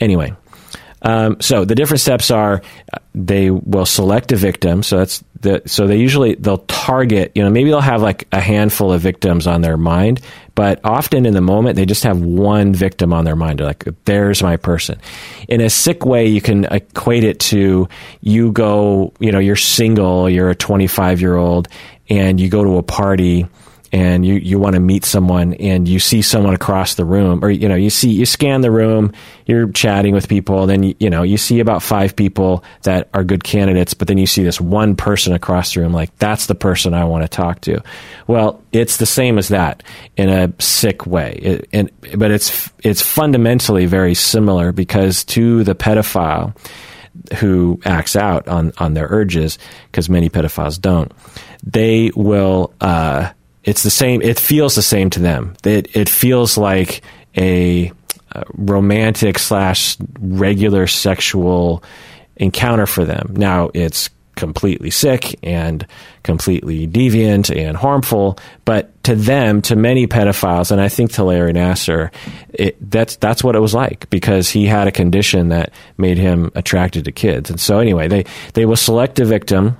anyway, 0.00 0.34
um, 1.04 1.36
so 1.40 1.66
the 1.66 1.74
different 1.74 2.00
steps 2.00 2.30
are 2.30 2.62
uh, 2.92 2.98
they 3.14 3.50
will 3.50 3.86
select 3.86 4.32
a 4.32 4.36
victim. 4.36 4.82
So 4.82 4.98
that's 4.98 5.22
the, 5.40 5.62
so 5.66 5.86
they 5.86 5.98
usually 5.98 6.34
they'll 6.34 6.58
target. 6.58 7.32
You 7.34 7.44
know, 7.44 7.50
maybe 7.50 7.68
they'll 7.68 7.80
have 7.80 8.00
like 8.00 8.26
a 8.32 8.40
handful 8.40 8.90
of 8.90 9.02
victims 9.02 9.46
on 9.46 9.60
their 9.60 9.76
mind, 9.76 10.22
but 10.54 10.80
often 10.82 11.26
in 11.26 11.34
the 11.34 11.42
moment 11.42 11.76
they 11.76 11.84
just 11.84 12.04
have 12.04 12.20
one 12.20 12.72
victim 12.72 13.12
on 13.12 13.26
their 13.26 13.36
mind. 13.36 13.58
They're 13.58 13.66
like, 13.66 13.84
"There's 14.06 14.42
my 14.42 14.56
person." 14.56 14.98
In 15.46 15.60
a 15.60 15.68
sick 15.68 16.06
way, 16.06 16.26
you 16.26 16.40
can 16.40 16.64
equate 16.64 17.24
it 17.24 17.38
to 17.40 17.86
you 18.22 18.52
go. 18.52 19.12
You 19.20 19.30
know, 19.30 19.38
you're 19.40 19.56
single. 19.56 20.30
You're 20.30 20.50
a 20.50 20.54
25 20.56 21.20
year 21.20 21.36
old, 21.36 21.68
and 22.08 22.40
you 22.40 22.48
go 22.48 22.64
to 22.64 22.78
a 22.78 22.82
party 22.82 23.46
and 23.94 24.26
you, 24.26 24.34
you 24.34 24.58
want 24.58 24.74
to 24.74 24.80
meet 24.80 25.04
someone 25.04 25.54
and 25.54 25.86
you 25.86 26.00
see 26.00 26.20
someone 26.20 26.52
across 26.52 26.96
the 26.96 27.04
room 27.04 27.44
or 27.44 27.50
you 27.50 27.68
know 27.68 27.76
you 27.76 27.90
see 27.90 28.10
you 28.10 28.26
scan 28.26 28.60
the 28.60 28.70
room 28.70 29.12
you're 29.46 29.70
chatting 29.70 30.12
with 30.12 30.28
people 30.28 30.66
then 30.66 30.82
you, 30.82 30.96
you 30.98 31.08
know 31.08 31.22
you 31.22 31.38
see 31.38 31.60
about 31.60 31.80
five 31.80 32.16
people 32.16 32.64
that 32.82 33.08
are 33.14 33.22
good 33.22 33.44
candidates 33.44 33.94
but 33.94 34.08
then 34.08 34.18
you 34.18 34.26
see 34.26 34.42
this 34.42 34.60
one 34.60 34.96
person 34.96 35.32
across 35.32 35.74
the 35.74 35.80
room 35.80 35.92
like 35.92 36.14
that's 36.18 36.46
the 36.46 36.56
person 36.56 36.92
I 36.92 37.04
want 37.04 37.22
to 37.22 37.28
talk 37.28 37.60
to. 37.62 37.80
Well 38.26 38.60
it's 38.72 38.96
the 38.96 39.06
same 39.06 39.38
as 39.38 39.48
that 39.48 39.84
in 40.16 40.28
a 40.28 40.52
sick 40.58 41.06
way. 41.06 41.38
It, 41.40 41.68
and, 41.72 41.90
but 42.16 42.32
it's 42.32 42.72
it's 42.82 43.00
fundamentally 43.00 43.86
very 43.86 44.14
similar 44.14 44.72
because 44.72 45.22
to 45.26 45.62
the 45.62 45.76
pedophile 45.76 46.56
who 47.38 47.78
acts 47.84 48.16
out 48.16 48.48
on 48.48 48.72
on 48.78 48.94
their 48.94 49.06
urges 49.08 49.56
because 49.86 50.10
many 50.10 50.28
pedophiles 50.28 50.80
don't 50.80 51.12
they 51.62 52.10
will 52.16 52.74
uh, 52.80 53.30
it's 53.64 53.82
the 53.82 53.90
same. 53.90 54.22
It 54.22 54.38
feels 54.38 54.74
the 54.74 54.82
same 54.82 55.10
to 55.10 55.20
them. 55.20 55.54
It 55.64 55.94
it 55.96 56.08
feels 56.08 56.56
like 56.56 57.02
a, 57.36 57.92
romantic 58.54 59.38
slash 59.38 59.96
regular 60.18 60.88
sexual 60.88 61.84
encounter 62.36 62.86
for 62.86 63.04
them. 63.04 63.32
Now 63.36 63.70
it's 63.74 64.10
completely 64.34 64.90
sick 64.90 65.38
and 65.44 65.86
completely 66.24 66.88
deviant 66.88 67.54
and 67.54 67.76
harmful. 67.76 68.36
But 68.64 69.04
to 69.04 69.14
them, 69.14 69.62
to 69.62 69.76
many 69.76 70.08
pedophiles, 70.08 70.72
and 70.72 70.80
I 70.80 70.88
think 70.88 71.12
to 71.12 71.22
Larry 71.24 71.52
Nassar, 71.52 72.12
it, 72.52 72.90
that's 72.90 73.16
that's 73.16 73.44
what 73.44 73.54
it 73.54 73.60
was 73.60 73.72
like 73.74 74.10
because 74.10 74.50
he 74.50 74.66
had 74.66 74.88
a 74.88 74.92
condition 74.92 75.50
that 75.50 75.72
made 75.96 76.18
him 76.18 76.50
attracted 76.56 77.04
to 77.04 77.12
kids. 77.12 77.50
And 77.50 77.60
so 77.60 77.78
anyway, 77.78 78.08
they 78.08 78.24
they 78.54 78.66
will 78.66 78.76
select 78.76 79.20
a 79.20 79.24
victim 79.24 79.76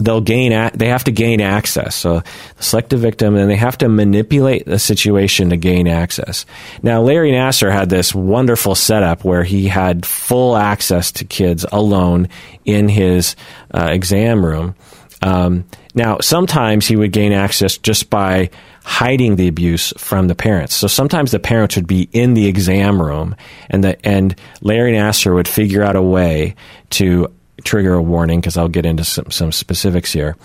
they'll 0.00 0.20
gain 0.20 0.70
they 0.74 0.88
have 0.88 1.04
to 1.04 1.12
gain 1.12 1.40
access. 1.40 1.94
So 1.94 2.22
select 2.58 2.92
a 2.92 2.96
victim 2.96 3.36
and 3.36 3.50
they 3.50 3.56
have 3.56 3.78
to 3.78 3.88
manipulate 3.88 4.66
the 4.66 4.78
situation 4.78 5.50
to 5.50 5.56
gain 5.56 5.86
access. 5.86 6.46
Now 6.82 7.02
larry 7.02 7.32
nassar 7.32 7.72
had 7.72 7.90
this 7.90 8.14
wonderful 8.14 8.74
setup 8.74 9.24
where 9.24 9.44
he 9.44 9.68
had 9.68 10.04
full 10.04 10.56
access 10.56 11.12
to 11.12 11.24
kids 11.24 11.64
alone 11.70 12.28
in 12.64 12.88
his 12.88 13.36
uh, 13.72 13.88
exam 13.90 14.44
room. 14.44 14.74
Um, 15.22 15.64
now 15.94 16.18
sometimes 16.20 16.86
he 16.86 16.96
would 16.96 17.12
gain 17.12 17.32
access 17.32 17.78
just 17.78 18.10
by 18.10 18.50
hiding 18.82 19.36
the 19.36 19.48
abuse 19.48 19.94
from 19.96 20.28
the 20.28 20.34
parents. 20.34 20.74
So 20.74 20.86
sometimes 20.86 21.30
the 21.30 21.38
parents 21.38 21.76
would 21.76 21.86
be 21.86 22.08
in 22.12 22.34
the 22.34 22.46
exam 22.46 23.00
room 23.00 23.34
and 23.70 23.82
the 23.82 24.06
and 24.06 24.34
larry 24.60 24.92
nassar 24.92 25.34
would 25.34 25.48
figure 25.48 25.82
out 25.82 25.96
a 25.96 26.02
way 26.02 26.56
to 26.90 27.32
trigger 27.62 27.94
a 27.94 28.02
warning 28.02 28.40
because 28.40 28.56
I'll 28.56 28.68
get 28.68 28.86
into 28.86 29.04
some, 29.04 29.30
some 29.30 29.52
specifics 29.52 30.12
here. 30.12 30.36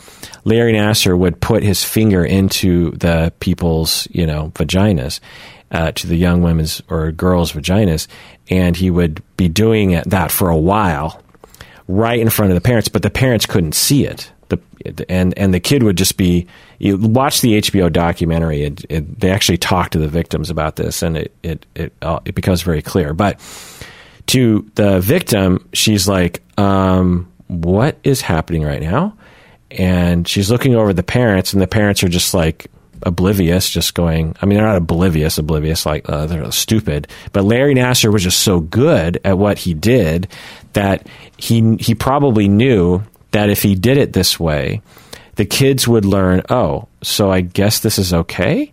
Larry 0.46 0.74
Nassar 0.74 1.18
would 1.18 1.42
put 1.42 1.64
his 1.64 1.84
finger 1.84 2.24
into 2.24 2.92
the 2.92 3.34
people's, 3.40 4.08
you 4.12 4.26
know, 4.26 4.52
vaginas, 4.56 5.20
uh, 5.72 5.92
to 5.92 6.08
the 6.08 6.16
young 6.16 6.42
women's 6.42 6.82
or 6.90 7.12
girls' 7.12 7.52
vaginas, 7.52 8.08
and 8.50 8.76
he 8.76 8.90
would 8.90 9.22
be 9.38 9.48
doing 9.48 9.92
it, 9.92 10.10
that 10.10 10.32
for 10.32 10.50
a 10.50 10.58
while, 10.58 11.22
right 11.88 12.20
in 12.20 12.30
front 12.30 12.52
of 12.52 12.56
the 12.56 12.62
parents, 12.62 12.88
but 12.88 13.02
the 13.02 13.10
parents 13.10 13.46
couldn't 13.46 13.74
see 13.74 14.06
it 14.06 14.32
the 14.84 15.10
and 15.10 15.38
and 15.38 15.54
the 15.54 15.60
kid 15.60 15.84
would 15.84 15.98
just 15.98 16.18
be 16.18 16.48
you 16.78 16.98
watch 16.98 17.42
the 17.42 17.60
HBO 17.62 17.92
documentary. 17.92 18.64
It, 18.64 18.86
it, 18.90 19.20
they 19.20 19.32
actually 19.32 19.58
talk 19.58 19.90
to 19.92 20.00
the 20.00 20.08
victims 20.08 20.50
about 20.50 20.76
this, 20.76 21.02
and 21.04 21.18
it 21.18 21.34
it 21.44 21.66
it, 21.76 21.94
uh, 22.02 22.20
it 22.26 22.36
becomes 22.36 22.62
very 22.62 22.82
clear. 22.82 23.14
But 23.14 23.40
to 24.30 24.70
the 24.76 25.00
victim, 25.00 25.68
she's 25.74 26.08
like, 26.08 26.44
um, 26.58 27.32
"What 27.48 27.98
is 28.04 28.22
happening 28.22 28.64
right 28.64 28.82
now?" 28.82 29.16
And 29.72 30.28
she's 30.28 30.52
looking 30.52 30.76
over 30.76 30.94
the 30.94 31.04
parents, 31.04 31.54
and 31.54 31.62
the 31.62 31.68
parents 31.68 32.04
are 32.04 32.10
just 32.10 32.34
like 32.34 32.68
oblivious, 33.04 33.70
just 33.70 33.94
going. 33.96 34.36
I 34.42 34.46
mean, 34.46 34.58
they're 34.58 34.68
not 34.68 34.76
oblivious, 34.76 35.38
oblivious 35.38 35.86
like 35.86 36.08
uh, 36.08 36.28
they're 36.28 36.52
stupid. 36.52 37.08
But 37.34 37.44
Larry 37.44 37.74
Nassar 37.74 38.12
was 38.14 38.24
just 38.24 38.40
so 38.40 38.60
good 38.60 39.20
at 39.26 39.38
what 39.38 39.58
he 39.58 39.74
did 39.74 40.28
that 40.74 41.08
he 41.38 41.76
he 41.78 41.96
probably 41.96 42.48
knew 42.48 43.04
that 43.32 43.50
if 43.50 43.64
he 43.64 43.76
did 43.76 43.98
it 43.98 44.14
this 44.14 44.40
way, 44.40 44.82
the 45.36 45.46
kids 45.46 45.88
would 45.88 46.06
learn. 46.06 46.44
Oh, 46.50 46.88
so 47.02 47.32
I 47.32 47.42
guess 47.42 47.80
this 47.80 47.98
is 47.98 48.14
okay, 48.14 48.72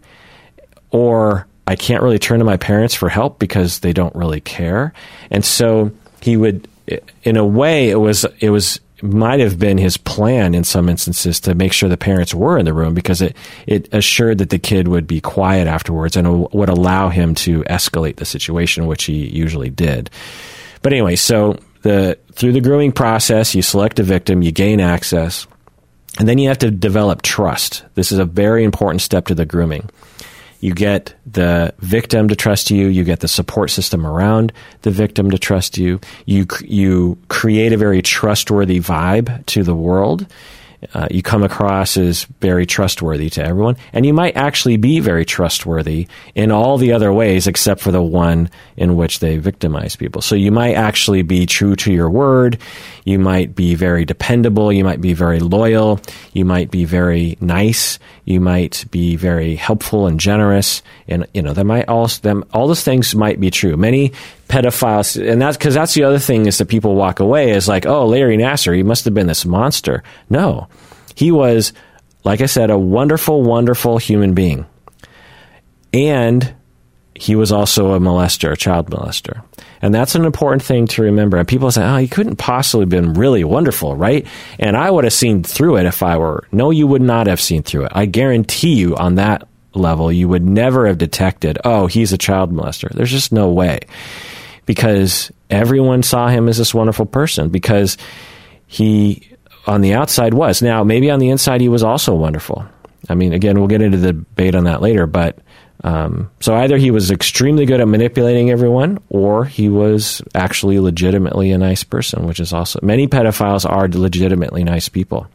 or 0.90 1.46
I 1.66 1.76
can't 1.76 2.02
really 2.02 2.18
turn 2.18 2.38
to 2.38 2.44
my 2.44 2.57
parents 2.57 2.94
for 2.94 3.09
help 3.09 3.38
because 3.38 3.81
they 3.81 3.92
don't 3.92 4.14
really 4.14 4.40
care. 4.40 4.92
And 5.31 5.44
so 5.44 5.90
he 6.20 6.37
would, 6.37 6.68
in 7.24 7.37
a 7.37 7.44
way, 7.44 7.90
it 7.90 7.96
was 7.96 8.24
it 8.40 8.50
was 8.50 8.81
might 9.02 9.40
have 9.40 9.59
been 9.59 9.76
his 9.76 9.96
plan 9.96 10.55
in 10.55 10.64
some 10.64 10.88
instances 10.88 11.38
to 11.40 11.55
make 11.55 11.72
sure 11.72 11.88
the 11.88 11.96
parents 11.96 12.35
were 12.35 12.59
in 12.59 12.64
the 12.64 12.72
room 12.72 12.94
because 12.94 13.20
it, 13.20 13.37
it 13.66 13.92
assured 13.92 14.38
that 14.38 14.50
the 14.50 14.59
kid 14.59 14.88
would 14.88 15.07
be 15.07 15.20
quiet 15.20 15.66
afterwards 15.66 16.16
and 16.16 16.50
would 16.52 16.68
allow 16.68 17.11
him 17.11 17.35
to 17.35 17.62
escalate 17.64 18.16
the 18.16 18.24
situation, 18.24 18.87
which 18.87 19.05
he 19.05 19.26
usually 19.29 19.68
did. 19.68 20.09
But 20.83 20.92
anyway, 20.92 21.16
so 21.16 21.59
the 21.83 22.18
through 22.33 22.52
the 22.52 22.61
grooming 22.61 22.92
process, 22.92 23.55
you 23.55 23.62
select 23.62 23.98
a 23.98 24.02
victim, 24.02 24.42
you 24.42 24.52
gain 24.52 24.81
access, 24.81 25.46
and 26.18 26.26
then 26.26 26.38
you 26.38 26.48
have 26.48 26.59
to 26.59 26.70
develop 26.70 27.22
trust. 27.22 27.85
This 27.94 28.12
is 28.12 28.18
a 28.18 28.24
very 28.24 28.64
important 28.64 29.02
step 29.02 29.26
to 29.26 29.35
the 29.35 29.44
grooming. 29.44 29.90
You 30.66 30.74
get 30.74 31.14
the 31.24 31.72
victim 31.79 32.26
to 32.26 32.35
trust 32.35 32.72
you. 32.72 32.88
You 32.88 33.05
get 33.05 33.20
the 33.20 33.29
support 33.29 33.70
system 33.70 34.05
around 34.05 34.52
the 34.83 34.90
victim 34.90 35.31
to 35.31 35.38
trust 35.38 35.79
you. 35.79 36.00
You 36.24 36.44
you 36.61 37.18
create 37.29 37.72
a 37.72 37.76
very 37.76 38.02
trustworthy 38.02 38.81
vibe 38.81 39.46
to 39.46 39.62
the 39.62 39.76
world 39.76 40.26
uh, 40.94 41.09
you 41.11 41.22
come 41.22 41.42
across 41.42 41.96
as 41.96 42.24
very 42.40 42.66
trustworthy 42.66 43.31
to 43.31 43.44
everyone, 43.44 43.76
and 43.92 44.05
you 44.05 44.12
might 44.12 44.37
actually 44.37 44.76
be 44.76 45.00
very 45.00 45.24
trustworthy 45.24 46.07
in 46.35 46.50
all 46.50 46.79
the 46.79 46.92
other 46.92 47.12
ways 47.12 47.46
except 47.46 47.81
for 47.81 47.90
the 47.90 48.02
one 48.02 48.50
in 48.76 48.96
which 48.96 49.20
they 49.20 49.38
victimize 49.38 49.96
people. 49.96 50.22
So 50.22 50.35
you 50.35 50.52
might 50.52 50.74
actually 50.74 51.22
be 51.22 51.46
true 51.46 51.76
to 51.76 51.92
your 51.92 52.11
word. 52.11 52.59
You 53.06 53.20
might 53.20 53.54
be 53.54 53.76
very 53.76 54.04
dependable. 54.04 54.72
You 54.72 54.82
might 54.82 55.00
be 55.00 55.12
very 55.12 55.38
loyal. 55.38 56.00
You 56.32 56.44
might 56.44 56.72
be 56.72 56.84
very 56.84 57.38
nice. 57.40 58.00
You 58.24 58.40
might 58.40 58.84
be 58.90 59.14
very 59.14 59.54
helpful 59.54 60.08
and 60.08 60.18
generous. 60.18 60.82
And 61.06 61.24
you 61.32 61.40
know, 61.40 61.52
that 61.52 61.64
might 61.64 61.88
all 61.88 62.08
them 62.08 62.44
all 62.52 62.66
those 62.66 62.82
things 62.82 63.14
might 63.14 63.38
be 63.38 63.48
true. 63.52 63.76
Many 63.76 64.10
pedophiles, 64.48 65.24
and 65.24 65.40
that's 65.40 65.56
because 65.56 65.72
that's 65.72 65.94
the 65.94 66.02
other 66.02 66.18
thing 66.18 66.46
is 66.46 66.58
that 66.58 66.66
people 66.66 66.96
walk 66.96 67.20
away 67.20 67.50
is 67.50 67.68
like, 67.68 67.86
oh, 67.86 68.06
Larry 68.06 68.36
Nassar, 68.36 68.74
he 68.74 68.82
must 68.82 69.04
have 69.04 69.14
been 69.14 69.28
this 69.28 69.46
monster. 69.46 70.02
No, 70.28 70.66
he 71.14 71.30
was, 71.30 71.72
like 72.24 72.40
I 72.40 72.46
said, 72.46 72.70
a 72.70 72.78
wonderful, 72.78 73.40
wonderful 73.40 73.98
human 73.98 74.34
being, 74.34 74.66
and 75.92 76.55
he 77.18 77.35
was 77.35 77.52
also 77.52 77.92
a 77.92 78.00
molester, 78.00 78.52
a 78.52 78.57
child 78.57 78.90
molester. 78.90 79.42
And 79.83 79.94
that's 79.94 80.14
an 80.14 80.24
important 80.24 80.62
thing 80.62 80.87
to 80.88 81.02
remember. 81.02 81.37
And 81.37 81.46
people 81.46 81.70
say, 81.70 81.85
oh, 81.85 81.96
he 81.96 82.09
couldn't 82.09 82.37
possibly 82.37 82.83
have 82.83 82.90
been 82.90 83.14
really 83.14 83.44
wonderful, 83.44 83.96
right? 83.96 84.26
And 84.59 84.76
I 84.76 84.90
would 84.90 85.05
have 85.05 85.12
seen 85.12 85.42
through 85.42 85.76
it 85.76 85.87
if 85.87 86.02
I 86.02 86.16
were. 86.18 86.46
No, 86.52 86.70
you 86.70 86.87
would 86.87 87.02
not 87.02 87.26
have 87.26 87.40
seen 87.40 87.62
through 87.62 87.87
it. 87.87 87.92
I 87.94 88.07
guarantee 88.07 88.74
you 88.74 88.96
on 88.96 89.16
that 89.16 89.48
level, 89.74 90.11
you 90.11 90.29
would 90.29 90.44
never 90.44 90.87
have 90.87 90.98
detected, 90.98 91.59
oh, 91.64 91.87
he's 91.87 92.12
a 92.12 92.18
child 92.18 92.52
molester. 92.52 92.88
There's 92.90 93.11
just 93.11 93.33
no 93.33 93.50
way 93.50 93.81
because 94.64 95.31
everyone 95.50 96.02
saw 96.02 96.29
him 96.29 96.48
as 96.48 96.59
this 96.59 96.74
wonderful 96.74 97.07
person 97.07 97.50
because 97.50 97.96
he 98.66 99.29
on 99.66 99.81
the 99.81 99.94
outside 99.94 100.35
was. 100.35 100.62
Now, 100.62 100.85
maybe 100.85 101.11
on 101.11 101.18
the 101.18 101.29
inside 101.29 101.61
he 101.61 101.68
was 101.68 101.83
also 101.83 102.14
wonderful. 102.14 102.66
I 103.09 103.14
mean, 103.14 103.33
again, 103.33 103.59
we'll 103.59 103.68
get 103.68 103.83
into 103.83 103.98
the 103.98 104.12
debate 104.12 104.55
on 104.55 104.64
that 104.64 104.83
later, 104.83 105.07
but 105.07 105.38
um, 105.87 106.33
so 106.40 106.53
either 106.57 106.79
he 106.79 106.90
was 106.90 107.12
extremely 107.12 107.64
good 107.64 107.81
at 107.81 107.87
manipulating 107.87 108.51
everyone, 108.51 108.99
or 109.09 109.44
he 109.44 109.68
was 109.68 110.20
actually 110.35 110.81
legitimately 110.81 111.53
a 111.53 111.59
nice 111.59 111.85
person, 111.85 112.27
which 112.27 112.40
is 112.40 112.53
also 112.53 112.81
many 112.83 113.07
pedophiles 113.07 113.64
are 113.64 113.87
legitimately 113.87 114.64
nice 114.64 114.88
people, 114.88 115.29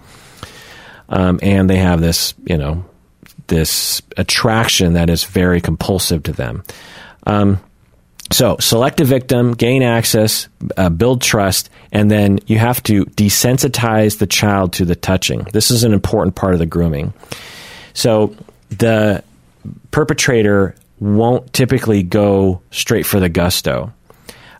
um, 1.07 1.39
and 1.41 1.69
they 1.69 1.77
have 1.77 2.01
this, 2.01 2.33
you 2.43 2.57
know, 2.57 2.83
this 3.47 4.01
attraction 4.17 4.91
that 4.93 5.09
is 5.09 5.23
very 5.23 5.61
compulsive 5.61 6.23
to 6.23 6.33
them. 6.33 6.65
Um, 7.25 7.61
so, 8.29 8.57
select 8.59 8.99
a 8.99 9.05
victim, 9.05 9.53
gain 9.53 9.83
access, 9.83 10.49
uh, 10.75 10.89
build 10.89 11.21
trust, 11.21 11.69
and 11.93 12.11
then 12.11 12.39
you 12.45 12.57
have 12.57 12.83
to 12.83 13.05
desensitize 13.05 14.17
the 14.17 14.27
child 14.27 14.73
to 14.73 14.85
the 14.85 14.97
touching. 14.97 15.47
This 15.53 15.71
is 15.71 15.85
an 15.85 15.93
important 15.93 16.35
part 16.35 16.51
of 16.51 16.59
the 16.59 16.65
grooming. 16.65 17.13
So, 17.93 18.35
the 18.69 19.23
perpetrator 19.91 20.75
won't 20.99 21.51
typically 21.53 22.03
go 22.03 22.61
straight 22.71 23.05
for 23.05 23.19
the 23.19 23.29
gusto. 23.29 23.91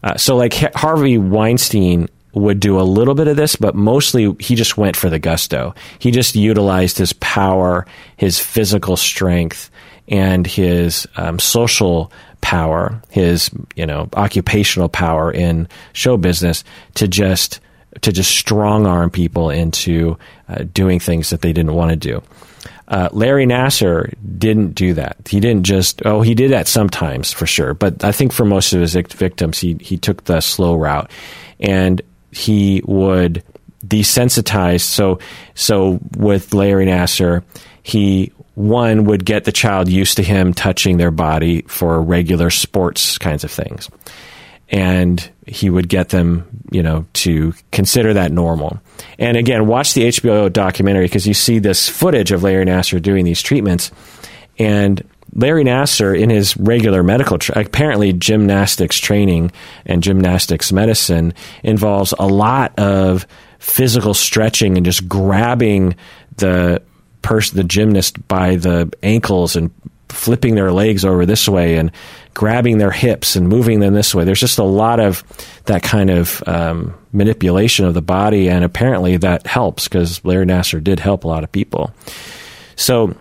Uh, 0.03 0.17
so, 0.17 0.35
like 0.35 0.53
Harvey 0.75 1.17
Weinstein 1.17 2.09
would 2.33 2.59
do 2.59 2.79
a 2.79 2.83
little 2.83 3.13
bit 3.13 3.27
of 3.27 3.35
this, 3.35 3.55
but 3.55 3.75
mostly 3.75 4.35
he 4.39 4.55
just 4.55 4.77
went 4.77 4.95
for 4.95 5.09
the 5.09 5.19
gusto. 5.19 5.75
He 5.99 6.11
just 6.11 6.35
utilized 6.35 6.97
his 6.97 7.13
power, 7.13 7.85
his 8.17 8.39
physical 8.39 8.97
strength, 8.97 9.69
and 10.07 10.47
his 10.47 11.07
um, 11.17 11.39
social 11.39 12.11
power, 12.41 13.01
his 13.09 13.51
you 13.75 13.85
know 13.85 14.09
occupational 14.13 14.89
power 14.89 15.31
in 15.31 15.67
show 15.93 16.17
business 16.17 16.63
to 16.95 17.07
just 17.07 17.59
to 18.01 18.11
just 18.11 18.31
strong 18.31 18.87
arm 18.87 19.09
people 19.09 19.49
into 19.49 20.17
uh, 20.47 20.63
doing 20.73 20.99
things 20.99 21.29
that 21.29 21.41
they 21.41 21.53
didn't 21.53 21.73
want 21.73 21.91
to 21.91 21.97
do. 21.97 22.23
Uh, 22.91 23.07
Larry 23.13 23.45
Nassar 23.45 24.13
didn't 24.37 24.75
do 24.75 24.93
that. 24.95 25.15
He 25.29 25.39
didn't 25.39 25.63
just 25.63 26.05
oh 26.05 26.21
he 26.21 26.35
did 26.35 26.51
that 26.51 26.67
sometimes 26.67 27.31
for 27.31 27.47
sure, 27.47 27.73
but 27.73 28.03
I 28.03 28.11
think 28.11 28.33
for 28.33 28.43
most 28.43 28.73
of 28.73 28.81
his 28.81 28.93
victims 28.93 29.59
he 29.59 29.77
he 29.79 29.97
took 29.97 30.25
the 30.25 30.41
slow 30.41 30.75
route, 30.75 31.09
and 31.61 32.01
he 32.31 32.81
would 32.85 33.43
desensitize. 33.87 34.81
So 34.81 35.19
so 35.55 35.99
with 36.17 36.53
Larry 36.53 36.85
Nassar, 36.85 37.43
he 37.81 38.33
one 38.55 39.05
would 39.05 39.23
get 39.23 39.45
the 39.45 39.53
child 39.53 39.87
used 39.87 40.17
to 40.17 40.23
him 40.23 40.53
touching 40.53 40.97
their 40.97 41.11
body 41.11 41.61
for 41.63 42.01
regular 42.01 42.49
sports 42.49 43.17
kinds 43.17 43.45
of 43.45 43.51
things. 43.51 43.89
And 44.71 45.29
he 45.45 45.69
would 45.69 45.89
get 45.89 46.09
them, 46.09 46.47
you 46.71 46.81
know, 46.81 47.05
to 47.13 47.53
consider 47.71 48.13
that 48.13 48.31
normal. 48.31 48.79
And 49.19 49.35
again, 49.35 49.67
watch 49.67 49.93
the 49.93 50.03
HBO 50.03 50.51
documentary 50.51 51.05
because 51.05 51.27
you 51.27 51.33
see 51.33 51.59
this 51.59 51.89
footage 51.89 52.31
of 52.31 52.41
Larry 52.43 52.65
Nassar 52.65 53.01
doing 53.01 53.25
these 53.25 53.41
treatments. 53.41 53.91
And 54.57 55.03
Larry 55.33 55.63
Nassar, 55.63 56.19
in 56.19 56.29
his 56.29 56.57
regular 56.57 57.03
medical, 57.03 57.37
tra- 57.37 57.61
apparently 57.61 58.13
gymnastics 58.13 58.97
training 58.97 59.51
and 59.85 60.03
gymnastics 60.03 60.71
medicine 60.71 61.33
involves 61.63 62.13
a 62.17 62.27
lot 62.27 62.77
of 62.77 63.25
physical 63.59 64.13
stretching 64.13 64.77
and 64.77 64.85
just 64.85 65.07
grabbing 65.07 65.95
the 66.37 66.81
person, 67.21 67.57
the 67.57 67.63
gymnast, 67.63 68.27
by 68.27 68.55
the 68.55 68.91
ankles 69.03 69.55
and 69.55 69.71
flipping 70.09 70.55
their 70.55 70.71
legs 70.71 71.05
over 71.05 71.25
this 71.25 71.47
way 71.47 71.77
and 71.77 71.91
grabbing 72.33 72.77
their 72.77 72.91
hips 72.91 73.35
and 73.35 73.47
moving 73.47 73.79
them 73.79 73.93
this 73.93 74.15
way. 74.15 74.23
There's 74.23 74.39
just 74.39 74.59
a 74.59 74.63
lot 74.63 74.99
of 74.99 75.23
that 75.65 75.83
kind 75.83 76.09
of 76.09 76.43
um, 76.47 76.95
manipulation 77.11 77.85
of 77.85 77.93
the 77.93 78.01
body, 78.01 78.49
and 78.49 78.63
apparently 78.63 79.17
that 79.17 79.45
helps 79.45 79.87
because 79.87 80.23
Larry 80.23 80.45
Nassar 80.45 80.83
did 80.83 80.99
help 80.99 81.23
a 81.23 81.27
lot 81.27 81.43
of 81.43 81.51
people. 81.51 81.93
So 82.75 83.15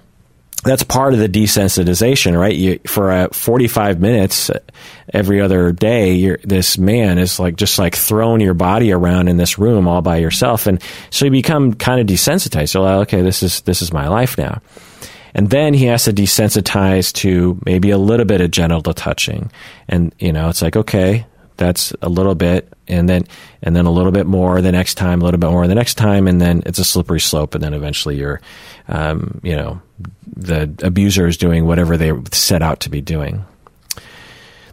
that's 0.62 0.82
part 0.82 1.14
of 1.14 1.20
the 1.20 1.28
desensitization, 1.28 2.38
right? 2.38 2.54
You, 2.54 2.80
for 2.86 3.10
uh, 3.10 3.28
45 3.32 4.00
minutes 4.00 4.50
every 5.12 5.40
other 5.40 5.72
day, 5.72 6.36
this 6.44 6.76
man 6.76 7.18
is 7.18 7.40
like 7.40 7.56
just 7.56 7.78
like 7.78 7.96
throwing 7.96 8.40
your 8.40 8.54
body 8.54 8.92
around 8.92 9.28
in 9.28 9.38
this 9.38 9.58
room 9.58 9.88
all 9.88 10.02
by 10.02 10.18
yourself, 10.18 10.66
and 10.66 10.82
so 11.10 11.24
you 11.24 11.30
become 11.30 11.74
kind 11.74 12.00
of 12.00 12.06
desensitized. 12.06 12.70
So, 12.70 12.82
like, 12.82 13.08
okay, 13.08 13.22
this 13.22 13.42
is 13.42 13.62
this 13.62 13.80
is 13.80 13.92
my 13.92 14.08
life 14.08 14.36
now. 14.36 14.60
And 15.34 15.50
then 15.50 15.74
he 15.74 15.86
has 15.86 16.04
to 16.04 16.12
desensitize 16.12 17.12
to 17.14 17.60
maybe 17.64 17.90
a 17.90 17.98
little 17.98 18.26
bit 18.26 18.40
of 18.40 18.50
genital 18.50 18.92
touching, 18.94 19.50
and 19.88 20.14
you 20.18 20.32
know, 20.32 20.48
it's 20.48 20.62
like 20.62 20.76
okay, 20.76 21.26
that's 21.56 21.92
a 22.02 22.08
little 22.08 22.34
bit, 22.34 22.72
and 22.88 23.08
then 23.08 23.24
and 23.62 23.76
then 23.76 23.86
a 23.86 23.90
little 23.90 24.12
bit 24.12 24.26
more 24.26 24.60
the 24.60 24.72
next 24.72 24.94
time, 24.94 25.20
a 25.20 25.24
little 25.24 25.38
bit 25.38 25.50
more 25.50 25.66
the 25.66 25.74
next 25.74 25.94
time, 25.94 26.26
and 26.26 26.40
then 26.40 26.62
it's 26.66 26.78
a 26.78 26.84
slippery 26.84 27.20
slope, 27.20 27.54
and 27.54 27.62
then 27.62 27.74
eventually 27.74 28.16
you're, 28.16 28.40
um, 28.88 29.40
you 29.42 29.54
know, 29.54 29.80
the 30.36 30.74
abuser 30.82 31.26
is 31.26 31.36
doing 31.36 31.66
whatever 31.66 31.96
they 31.96 32.12
set 32.32 32.62
out 32.62 32.80
to 32.80 32.90
be 32.90 33.00
doing. 33.00 33.44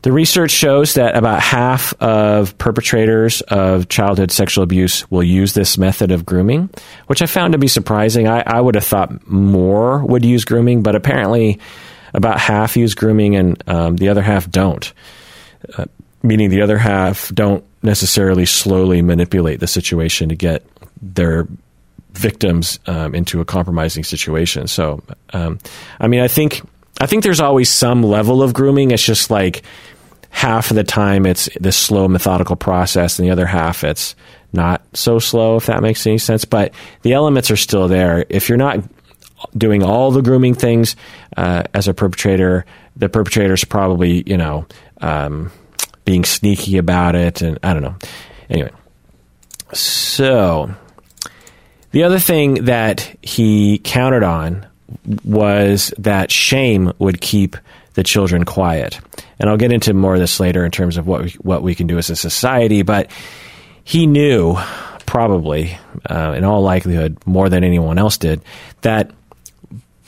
The 0.07 0.13
research 0.13 0.51
shows 0.51 0.93
that 0.93 1.17
about 1.17 1.41
half 1.41 1.93
of 2.01 2.57
perpetrators 2.57 3.41
of 3.41 3.89
childhood 3.89 4.31
sexual 4.31 4.63
abuse 4.63 5.11
will 5.11 5.21
use 5.21 5.51
this 5.51 5.77
method 5.77 6.11
of 6.11 6.25
grooming, 6.25 6.69
which 7.07 7.21
I 7.21 7.25
found 7.25 7.51
to 7.51 7.57
be 7.57 7.67
surprising. 7.67 8.25
I, 8.25 8.39
I 8.39 8.61
would 8.61 8.75
have 8.75 8.85
thought 8.85 9.27
more 9.27 9.99
would 10.05 10.23
use 10.23 10.45
grooming, 10.45 10.81
but 10.81 10.95
apparently 10.95 11.59
about 12.13 12.39
half 12.39 12.77
use 12.77 12.95
grooming 12.95 13.35
and 13.35 13.61
um, 13.67 13.97
the 13.97 14.07
other 14.07 14.21
half 14.21 14.49
don't. 14.49 14.93
Uh, 15.77 15.87
meaning 16.23 16.51
the 16.51 16.61
other 16.61 16.77
half 16.77 17.29
don't 17.35 17.65
necessarily 17.83 18.45
slowly 18.45 19.01
manipulate 19.01 19.59
the 19.59 19.67
situation 19.67 20.29
to 20.29 20.35
get 20.35 20.65
their 21.01 21.49
victims 22.13 22.79
um, 22.87 23.13
into 23.13 23.41
a 23.41 23.45
compromising 23.45 24.05
situation. 24.05 24.67
So, 24.67 25.03
um, 25.33 25.59
I 25.99 26.07
mean, 26.07 26.21
I 26.21 26.29
think 26.29 26.61
I 26.99 27.05
think 27.05 27.23
there's 27.23 27.39
always 27.39 27.69
some 27.69 28.01
level 28.01 28.41
of 28.41 28.53
grooming. 28.53 28.91
It's 28.91 29.03
just 29.03 29.29
like 29.29 29.63
half 30.37 30.69
of 30.69 30.75
the 30.75 30.83
time 30.83 31.25
it's 31.25 31.49
this 31.59 31.75
slow, 31.75 32.07
methodical 32.07 32.55
process, 32.55 33.17
and 33.17 33.27
the 33.27 33.31
other 33.31 33.47
half 33.47 33.83
it's 33.83 34.15
not 34.53 34.83
so 34.93 35.17
slow. 35.17 35.57
If 35.57 35.65
that 35.65 35.81
makes 35.81 36.05
any 36.05 36.19
sense, 36.19 36.45
but 36.45 36.75
the 37.01 37.13
elements 37.13 37.49
are 37.49 37.57
still 37.57 37.87
there. 37.87 38.23
If 38.29 38.47
you're 38.47 38.57
not 38.59 38.83
doing 39.57 39.81
all 39.81 40.11
the 40.11 40.21
grooming 40.21 40.53
things 40.53 40.95
uh, 41.35 41.63
as 41.73 41.87
a 41.87 41.93
perpetrator, 41.95 42.65
the 42.95 43.09
perpetrator's 43.09 43.63
probably 43.63 44.21
you 44.27 44.37
know 44.37 44.67
um, 45.01 45.51
being 46.05 46.23
sneaky 46.23 46.77
about 46.77 47.15
it, 47.15 47.41
and 47.41 47.57
I 47.63 47.73
don't 47.73 47.81
know. 47.81 47.95
Anyway, 48.47 48.71
so 49.73 50.69
the 51.89 52.03
other 52.03 52.19
thing 52.19 52.65
that 52.65 53.11
he 53.23 53.81
counted 53.83 54.21
on 54.21 54.67
was 55.25 55.91
that 55.97 56.29
shame 56.29 56.93
would 56.99 57.21
keep 57.21 57.57
the 57.97 58.03
children 58.03 58.45
quiet. 58.45 58.99
And 59.39 59.49
I'll 59.49 59.57
get 59.57 59.71
into 59.71 59.91
more 59.91 60.13
of 60.13 60.19
this 60.19 60.39
later 60.39 60.63
in 60.63 60.69
terms 60.69 60.97
of 60.97 61.07
what 61.07 61.23
we, 61.23 61.31
what 61.41 61.63
we 61.63 61.73
can 61.73 61.87
do 61.87 61.97
as 61.97 62.11
a 62.11 62.15
society. 62.15 62.83
But 62.83 63.09
he 63.83 64.05
knew, 64.05 64.55
probably, 65.07 65.79
uh, 66.07 66.35
in 66.37 66.43
all 66.43 66.61
likelihood, 66.61 67.17
more 67.25 67.49
than 67.49 67.63
anyone 67.63 67.97
else 67.97 68.19
did, 68.19 68.43
that 68.81 69.09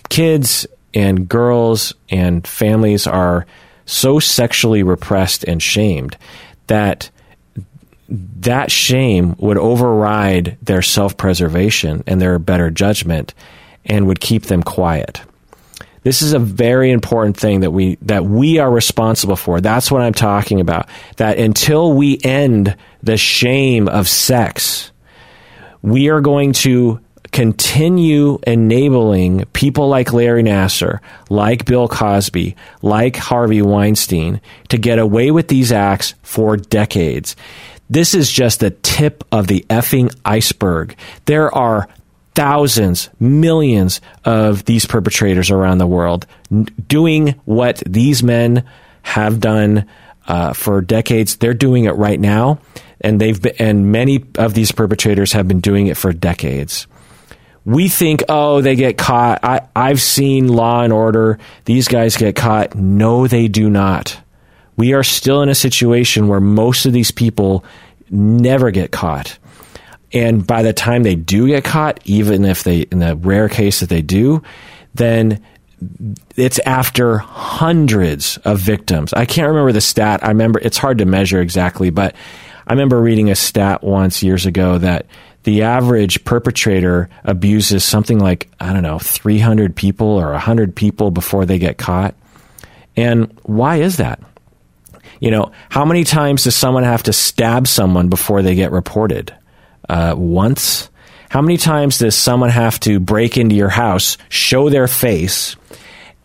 kids 0.08 0.68
and 0.94 1.28
girls 1.28 1.96
and 2.12 2.46
families 2.46 3.08
are 3.08 3.48
so 3.88 4.20
sexually 4.20 4.84
repressed 4.84 5.44
and 5.44 5.60
shamed 5.60 6.16
that 6.68 7.10
that 8.08 8.72
shame 8.72 9.36
would 9.40 9.58
override 9.58 10.60
their 10.62 10.84
self 10.84 11.18
preservation 11.18 12.04
and 12.06 12.22
their 12.22 12.38
better 12.38 12.70
judgment 12.70 13.34
and 13.84 14.06
would 14.06 14.20
keep 14.20 14.44
them 14.44 14.62
quiet. 14.62 15.22
This 16.04 16.22
is 16.22 16.34
a 16.34 16.40
very 16.40 16.92
important 16.92 17.38
thing 17.38 17.62
that 17.62 17.72
we 17.72 17.98
that 18.04 18.26
we 18.26 18.60
are 18.60 18.72
responsible 18.72 19.36
for. 19.36 19.62
That's 19.62 19.92
what 19.92 20.02
I'm 20.02 20.14
talking 20.14 20.60
about. 20.60 20.90
That 21.18 21.38
until 21.38 21.94
we 21.94 22.20
end 22.24 22.76
the 23.04 23.18
shame 23.18 23.88
of 23.88 24.08
sex, 24.08 24.92
we 25.82 26.10
are 26.10 26.22
going 26.22 26.54
to 26.54 27.00
continue 27.32 28.40
enabling 28.48 29.46
people 29.54 29.88
like 29.88 30.14
Larry 30.14 30.44
Nassar, 30.44 31.00
like 31.30 31.66
Bill 31.66 31.88
Cosby, 31.88 32.56
like 32.82 33.16
Harvey 33.16 33.62
Weinstein 33.62 34.42
to 34.70 34.78
get 34.78 35.00
away 35.00 35.32
with 35.32 35.48
these 35.48 35.72
acts 35.72 36.16
for 36.24 36.58
decades. 36.58 37.36
This 37.90 38.14
is 38.14 38.32
just 38.32 38.60
the 38.60 38.72
tip 38.72 39.24
of 39.32 39.48
the 39.48 39.66
effing 39.70 40.14
iceberg. 40.24 40.96
There 41.26 41.54
are 41.54 41.88
thousands, 42.40 43.10
millions 43.20 44.00
of 44.24 44.64
these 44.66 44.86
perpetrators 44.86 45.52
around 45.52 45.80
the 45.80 45.88
world 45.88 46.26
doing 46.88 47.40
what 47.44 47.84
these 47.86 48.24
men 48.24 48.64
have 49.02 49.40
done 49.40 49.86
uh, 50.28 50.54
for 50.54 50.82
decades. 50.82 51.36
They're 51.36 51.54
doing 51.54 51.84
it 51.84 51.96
right 51.96 52.20
now, 52.20 52.60
and 53.02 53.20
they've 53.20 53.42
been, 53.42 53.56
and 53.60 53.92
many 53.92 54.24
of 54.36 54.54
these 54.54 54.72
perpetrators 54.72 55.34
have 55.34 55.48
been 55.48 55.60
doing 55.60 55.88
it 55.88 55.98
for 55.98 56.14
decades. 56.14 56.88
We 57.66 57.90
think, 57.90 58.24
oh, 58.30 58.62
they 58.62 58.76
get 58.76 58.98
caught. 58.98 59.44
I, 59.44 59.68
I've 59.76 60.02
seen 60.02 60.48
Law 60.48 60.82
and 60.82 60.94
Order. 60.94 61.40
These 61.66 61.90
guys 61.90 62.16
get 62.16 62.36
caught. 62.36 62.74
No, 62.74 63.28
they 63.28 63.48
do 63.48 63.70
not 63.70 64.20
we 64.80 64.94
are 64.94 65.04
still 65.04 65.42
in 65.42 65.50
a 65.50 65.56
situation 65.56 66.30
where 66.30 66.40
most 66.40 66.86
of 66.86 66.94
these 66.94 67.12
people 67.12 67.66
never 68.10 68.72
get 68.72 68.92
caught. 68.92 69.38
And 70.12 70.46
by 70.46 70.64
the 70.64 70.74
time 70.74 71.04
they 71.04 71.16
do 71.16 71.48
get 71.48 71.64
caught, 71.64 72.00
even 72.06 72.46
if 72.46 72.64
they, 72.64 72.82
in 72.82 73.00
the 73.00 73.16
rare 73.16 73.50
case 73.50 73.82
that 73.82 73.90
they 73.90 74.02
do, 74.02 74.42
then 74.96 75.44
it's 76.36 76.60
after 76.60 77.20
hundreds 77.20 78.38
of 78.38 78.60
victims. 78.60 79.14
I 79.14 79.26
can't 79.26 79.48
remember 79.48 79.72
the 79.72 79.82
stat. 79.82 80.24
I 80.24 80.30
remember 80.30 80.60
it's 80.60 80.78
hard 80.78 80.98
to 80.98 81.06
measure 81.06 81.42
exactly, 81.42 81.90
but 81.90 82.16
I 82.68 82.74
remember 82.74 83.02
reading 83.02 83.30
a 83.30 83.36
stat 83.36 83.84
once 83.84 84.24
years 84.24 84.46
ago 84.46 84.78
that 84.78 85.06
the 85.44 85.64
average 85.64 86.26
perpetrator 86.26 87.10
abuses 87.24 87.84
something 87.86 88.20
like, 88.20 88.50
I 88.60 88.74
don't 88.74 88.84
know, 88.84 89.00
300 89.00 89.76
people 89.76 90.08
or 90.08 90.32
100 90.32 90.76
people 90.76 91.12
before 91.12 91.46
they 91.46 91.60
get 91.60 91.78
caught. 91.78 92.14
And 92.98 93.32
why 93.44 93.78
is 93.78 93.98
that? 93.98 94.20
You 95.22 95.32
know, 95.32 95.52
how 95.70 95.86
many 95.86 96.04
times 96.04 96.44
does 96.44 96.56
someone 96.56 96.84
have 96.84 97.04
to 97.04 97.14
stab 97.14 97.68
someone 97.68 98.10
before 98.10 98.42
they 98.42 98.56
get 98.56 98.72
reported? 98.72 99.34
Uh, 99.90 100.16
once. 100.16 100.90
How 101.30 101.42
many 101.42 101.58
times 101.58 102.00
does 102.00 102.16
someone 102.16 102.50
have 102.50 102.80
to 102.82 103.00
break 103.00 103.38
into 103.38 103.56
your 103.56 103.70
house, 103.70 104.18
show 104.30 104.70
their 104.70 104.88
face, 104.88 105.56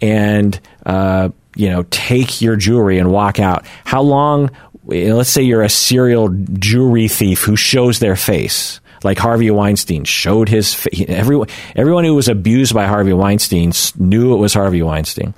and 0.01 0.59
uh, 0.87 1.31
you 1.57 1.71
know 1.71 1.85
take 1.85 2.41
your 2.41 2.57
jewelry 2.57 2.99
and 2.99 3.11
walk 3.11 3.41
out? 3.41 3.67
How 3.85 4.03
long? 4.03 4.51
Let's 4.87 5.31
say 5.31 5.43
you're 5.43 5.63
a 5.63 5.71
serial 5.71 6.29
jewelry 6.29 7.09
thief 7.09 7.43
who 7.43 7.57
shows 7.57 8.01
their 8.01 8.17
face 8.17 8.81
like 9.05 9.19
Harvey 9.19 9.51
Weinstein 9.51 10.05
showed 10.05 10.49
his 10.49 10.75
face. 10.75 11.05
Everyone, 11.09 11.49
everyone 11.77 12.05
who 12.05 12.15
was 12.15 12.29
abused 12.29 12.75
by 12.75 12.87
Harvey 12.87 13.13
Weinstein 13.13 13.73
knew 13.99 14.35
it 14.35 14.39
was 14.39 14.55
Harvey 14.55 14.83
Weinstein. 14.83 15.35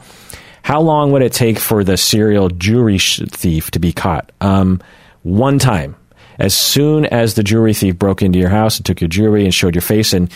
How 0.63 0.81
long 0.81 1.13
would 1.13 1.23
it 1.23 1.33
take 1.33 1.59
for 1.59 1.85
the 1.85 1.97
serial 1.97 2.49
jewelry 2.49 2.99
thief 2.99 3.71
to 3.73 3.79
be 3.79 3.93
caught? 3.93 4.33
Um, 4.41 4.81
one 5.23 5.59
time. 5.59 5.97
As 6.39 6.55
soon 6.55 7.07
as 7.07 7.35
the 7.35 7.43
jewelry 7.43 7.75
thief 7.75 7.99
broke 7.99 8.23
into 8.23 8.39
your 8.39 8.49
house 8.49 8.77
and 8.77 8.87
took 8.87 9.01
your 9.01 9.09
jewelry 9.09 9.45
and 9.45 9.55
showed 9.55 9.75
your 9.75 9.83
face 9.83 10.13
and 10.13 10.31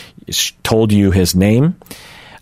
told 0.62 0.92
you 0.92 1.10
his 1.10 1.34
name, 1.34 1.76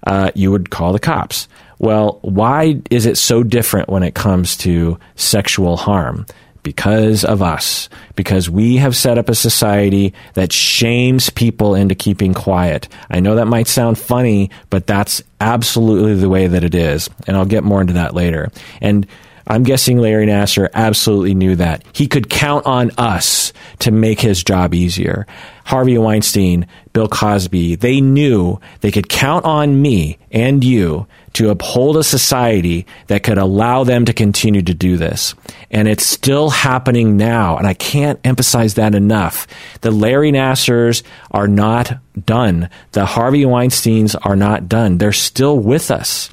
uh, 0.06 0.30
you 0.34 0.50
would 0.50 0.70
call 0.70 0.92
the 0.92 1.00
cops. 1.00 1.48
Well, 1.78 2.18
why 2.22 2.80
is 2.90 3.06
it 3.06 3.16
so 3.16 3.42
different 3.42 3.88
when 3.88 4.02
it 4.02 4.14
comes 4.14 4.56
to 4.59 4.98
sexual 5.16 5.76
harm? 5.76 6.26
because 6.68 7.24
of 7.24 7.40
us, 7.40 7.88
because 8.14 8.50
we 8.50 8.76
have 8.76 8.94
set 8.94 9.16
up 9.16 9.30
a 9.30 9.34
society 9.34 10.12
that 10.34 10.52
shames 10.52 11.30
people 11.30 11.74
into 11.74 11.94
keeping 11.94 12.34
quiet. 12.34 12.88
I 13.09 13.20
know 13.20 13.36
that 13.36 13.46
might 13.46 13.68
sound 13.68 13.98
funny, 13.98 14.50
but 14.68 14.86
that's 14.86 15.22
absolutely 15.40 16.16
the 16.16 16.28
way 16.28 16.46
that 16.46 16.64
it 16.64 16.74
is. 16.74 17.09
And 17.26 17.38
I'll 17.38 17.46
get 17.46 17.64
more 17.64 17.80
into 17.80 17.94
that 17.94 18.12
later. 18.12 18.50
And 18.82 19.06
I'm 19.49 19.62
guessing 19.62 19.99
Larry 19.99 20.26
Nassar 20.26 20.68
absolutely 20.74 21.34
knew 21.34 21.57
that. 21.57 21.82
He 21.92 22.07
could 22.07 22.28
count 22.28 22.66
on 22.66 22.90
us 22.99 23.53
to 23.80 23.90
make 23.90 24.20
his 24.20 24.44
job 24.44 24.74
easier. 24.74 25.26
Harvey 25.64 25.96
Weinstein, 25.96 26.66
Bill 26.92 27.09
Cosby, 27.09 27.76
they 27.76 28.01
knew 28.01 28.61
they 28.80 28.90
could 28.90 29.09
count 29.09 29.44
on 29.46 29.80
me 29.80 30.18
and 30.30 30.62
you 30.62 31.07
to 31.34 31.51
uphold 31.51 31.96
a 31.96 32.05
society 32.05 32.86
that 33.07 33.22
could 33.22 33.38
allow 33.38 33.84
them 33.84 34.05
to 34.05 34.12
continue 34.12 34.62
to 34.62 34.74
do 34.74 34.96
this. 34.96 35.34
And 35.70 35.88
it's 35.88 36.05
still 36.05 36.51
happening 36.51 37.16
now. 37.16 37.57
And 37.57 37.66
I 37.66 37.74
can't 37.74 38.18
emphasize 38.24 38.74
that 38.74 38.94
enough. 38.94 39.46
The 39.80 39.90
Larry 39.90 40.32
Nassars 40.32 41.03
are 41.30 41.49
not 41.49 41.99
done. 42.26 42.68
The 42.92 43.07
Harvey 43.07 43.44
Weinsteins 43.44 44.16
are 44.20 44.36
not 44.36 44.68
done. 44.68 44.99
They're 44.99 45.12
still 45.12 45.59
with 45.59 45.90
us. 45.90 46.30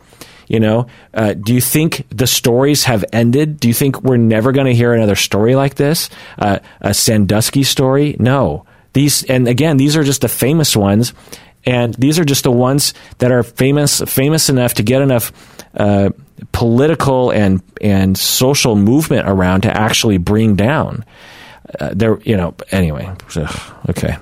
You 0.47 0.59
know, 0.59 0.87
uh, 1.13 1.33
do 1.33 1.53
you 1.53 1.61
think 1.61 2.05
the 2.09 2.27
stories 2.27 2.83
have 2.83 3.03
ended? 3.11 3.59
Do 3.59 3.67
you 3.67 3.73
think 3.73 4.03
we're 4.03 4.17
never 4.17 4.51
going 4.51 4.67
to 4.67 4.75
hear 4.75 4.93
another 4.93 5.15
story 5.15 5.55
like 5.55 5.75
this? 5.75 6.09
Uh, 6.37 6.59
a 6.81 6.93
Sandusky 6.93 7.63
story? 7.63 8.15
No. 8.19 8.65
These, 8.93 9.23
and 9.23 9.47
again, 9.47 9.77
these 9.77 9.97
are 9.97 10.03
just 10.03 10.21
the 10.21 10.29
famous 10.29 10.75
ones 10.75 11.13
and 11.65 11.93
these 11.95 12.19
are 12.19 12.25
just 12.25 12.43
the 12.43 12.51
ones 12.51 12.93
that 13.17 13.31
are 13.31 13.43
famous 13.43 14.01
famous 14.01 14.49
enough 14.49 14.75
to 14.75 14.83
get 14.83 15.01
enough 15.01 15.31
uh, 15.75 16.09
political 16.51 17.31
and 17.31 17.61
and 17.81 18.17
social 18.17 18.75
movement 18.75 19.27
around 19.27 19.61
to 19.61 19.75
actually 19.75 20.17
bring 20.17 20.55
down. 20.55 21.03
Uh, 21.79 21.91
there, 21.93 22.19
you 22.19 22.37
know. 22.37 22.53
Anyway, 22.71 23.11
okay. 23.89 24.17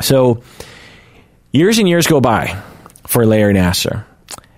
So 0.00 0.42
years 1.52 1.78
and 1.78 1.88
years 1.88 2.06
go 2.06 2.20
by 2.20 2.60
for 3.06 3.24
Larry 3.24 3.54
Nassar 3.54 4.04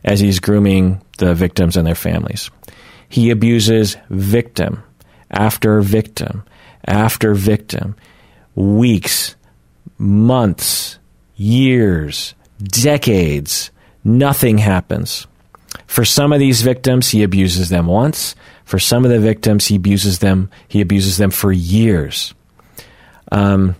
as 0.04 0.20
he's 0.20 0.40
grooming 0.40 1.02
the 1.18 1.34
victims 1.34 1.76
and 1.76 1.86
their 1.86 1.94
families. 1.94 2.50
He 3.08 3.30
abuses 3.30 3.96
victim 4.10 4.82
after 5.30 5.80
victim 5.80 6.44
after 6.88 7.34
victim, 7.34 7.94
weeks, 8.54 9.36
months, 9.98 10.98
years, 11.36 12.34
decades, 12.64 13.70
nothing 14.02 14.58
happens. 14.58 15.26
For 15.86 16.04
some 16.04 16.32
of 16.32 16.40
these 16.40 16.62
victims, 16.62 17.10
he 17.10 17.22
abuses 17.22 17.68
them 17.68 17.86
once. 17.86 18.34
For 18.64 18.78
some 18.78 19.04
of 19.04 19.10
the 19.10 19.20
victims, 19.20 19.66
he 19.66 19.76
abuses 19.76 20.18
them. 20.18 20.50
He 20.66 20.80
abuses 20.80 21.18
them 21.18 21.30
for 21.30 21.52
years. 21.52 22.34
Um, 23.30 23.76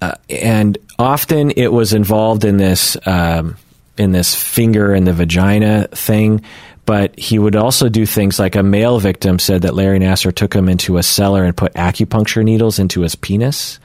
uh, 0.00 0.14
and 0.30 0.78
often 0.98 1.50
it 1.50 1.68
was 1.68 1.92
involved 1.92 2.44
in 2.44 2.56
this 2.56 2.96
um, 3.06 3.56
in 3.98 4.12
this 4.12 4.34
finger 4.34 4.94
in 4.94 5.04
the 5.04 5.12
vagina 5.12 5.88
thing. 5.88 6.42
But 6.86 7.18
he 7.18 7.38
would 7.38 7.54
also 7.54 7.90
do 7.90 8.06
things 8.06 8.38
like 8.38 8.56
a 8.56 8.62
male 8.62 8.98
victim 8.98 9.38
said 9.38 9.62
that 9.62 9.74
Larry 9.74 9.98
Nassar 9.98 10.34
took 10.34 10.54
him 10.54 10.68
into 10.68 10.96
a 10.96 11.02
cellar 11.02 11.44
and 11.44 11.54
put 11.54 11.74
acupuncture 11.74 12.42
needles 12.42 12.78
into 12.78 13.02
his 13.02 13.14
penis. 13.14 13.78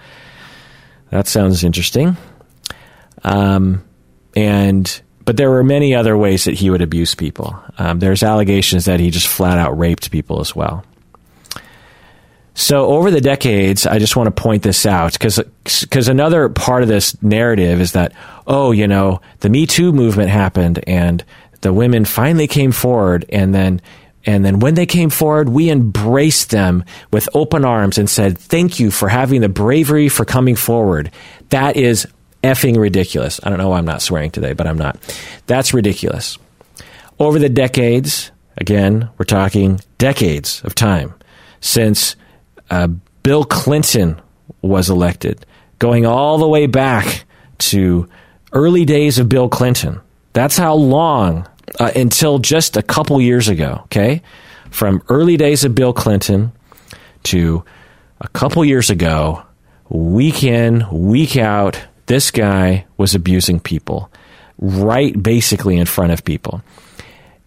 That 1.09 1.27
sounds 1.27 1.63
interesting. 1.63 2.15
Um, 3.23 3.83
and 4.35 5.01
but 5.25 5.37
there 5.37 5.49
were 5.49 5.63
many 5.63 5.95
other 5.95 6.17
ways 6.17 6.45
that 6.45 6.53
he 6.53 6.69
would 6.69 6.81
abuse 6.81 7.15
people. 7.15 7.61
Um, 7.77 7.99
there's 7.99 8.23
allegations 8.23 8.85
that 8.85 8.99
he 8.99 9.09
just 9.09 9.27
flat 9.27 9.57
out 9.57 9.77
raped 9.77 10.11
people 10.11 10.39
as 10.39 10.55
well. 10.55 10.85
So 12.55 12.87
over 12.87 13.09
the 13.09 13.21
decades, 13.21 13.87
I 13.87 13.97
just 13.97 14.15
want 14.15 14.27
to 14.27 14.41
point 14.41 14.63
this 14.63 14.85
out 14.85 15.13
because 15.13 15.39
because 15.63 16.07
another 16.07 16.49
part 16.49 16.83
of 16.83 16.89
this 16.89 17.21
narrative 17.23 17.81
is 17.81 17.93
that 17.93 18.13
oh, 18.45 18.71
you 18.71 18.87
know, 18.87 19.21
the 19.39 19.49
Me 19.49 19.65
Too 19.65 19.91
movement 19.91 20.29
happened 20.29 20.83
and 20.85 21.23
the 21.61 21.73
women 21.73 22.05
finally 22.05 22.47
came 22.47 22.71
forward, 22.71 23.25
and 23.29 23.55
then 23.55 23.81
and 24.25 24.45
then 24.45 24.59
when 24.59 24.75
they 24.75 24.85
came 24.85 25.09
forward, 25.09 25.49
we 25.49 25.69
embraced 25.69 26.51
them 26.51 26.83
with 27.11 27.27
open 27.33 27.65
arms 27.65 27.97
and 27.97 28.09
said, 28.09 28.37
"Thank 28.37 28.79
you 28.79 28.91
for 28.91 29.09
having 29.09 29.41
the 29.41 29.49
bravery 29.49 30.09
for 30.09 30.25
coming 30.25 30.55
forward." 30.55 31.09
That 31.49 31.75
is 31.75 32.07
effing 32.43 32.77
ridiculous. 32.77 33.39
I 33.43 33.49
don't 33.49 33.57
know 33.57 33.69
why 33.69 33.77
I'm 33.79 33.85
not 33.85 34.01
swearing 34.01 34.31
today, 34.31 34.53
but 34.53 34.67
I'm 34.67 34.77
not. 34.77 34.97
That's 35.47 35.73
ridiculous. 35.73 36.37
Over 37.19 37.39
the 37.39 37.49
decades, 37.49 38.31
again, 38.57 39.09
we're 39.17 39.25
talking 39.25 39.79
decades 39.97 40.61
of 40.65 40.75
time 40.75 41.13
since 41.61 42.15
uh, 42.73 42.87
Bill 43.21 43.43
Clinton 43.43 44.19
was 44.63 44.89
elected, 44.89 45.45
going 45.77 46.07
all 46.07 46.39
the 46.39 46.47
way 46.47 46.65
back 46.65 47.25
to 47.59 48.09
early 48.51 48.83
days 48.83 49.19
of 49.19 49.29
Bill 49.29 49.47
Clinton. 49.47 50.01
That's 50.33 50.57
how 50.57 50.73
long 50.73 51.47
uh, 51.79 51.91
until 51.95 52.39
just 52.39 52.75
a 52.75 52.81
couple 52.81 53.21
years 53.21 53.47
ago, 53.47 53.81
okay? 53.83 54.23
From 54.71 55.03
early 55.07 55.37
days 55.37 55.63
of 55.63 55.75
Bill 55.75 55.93
Clinton 55.93 56.51
to 57.23 57.63
a 58.19 58.27
couple 58.29 58.65
years 58.65 58.89
ago, 58.89 59.43
week 59.89 60.43
in, 60.43 60.83
week 60.91 61.37
out, 61.37 61.79
this 62.07 62.31
guy 62.31 62.85
was 62.97 63.13
abusing 63.13 63.59
people 63.59 64.11
right 64.57 65.21
basically 65.21 65.77
in 65.77 65.85
front 65.85 66.11
of 66.11 66.25
people. 66.25 66.63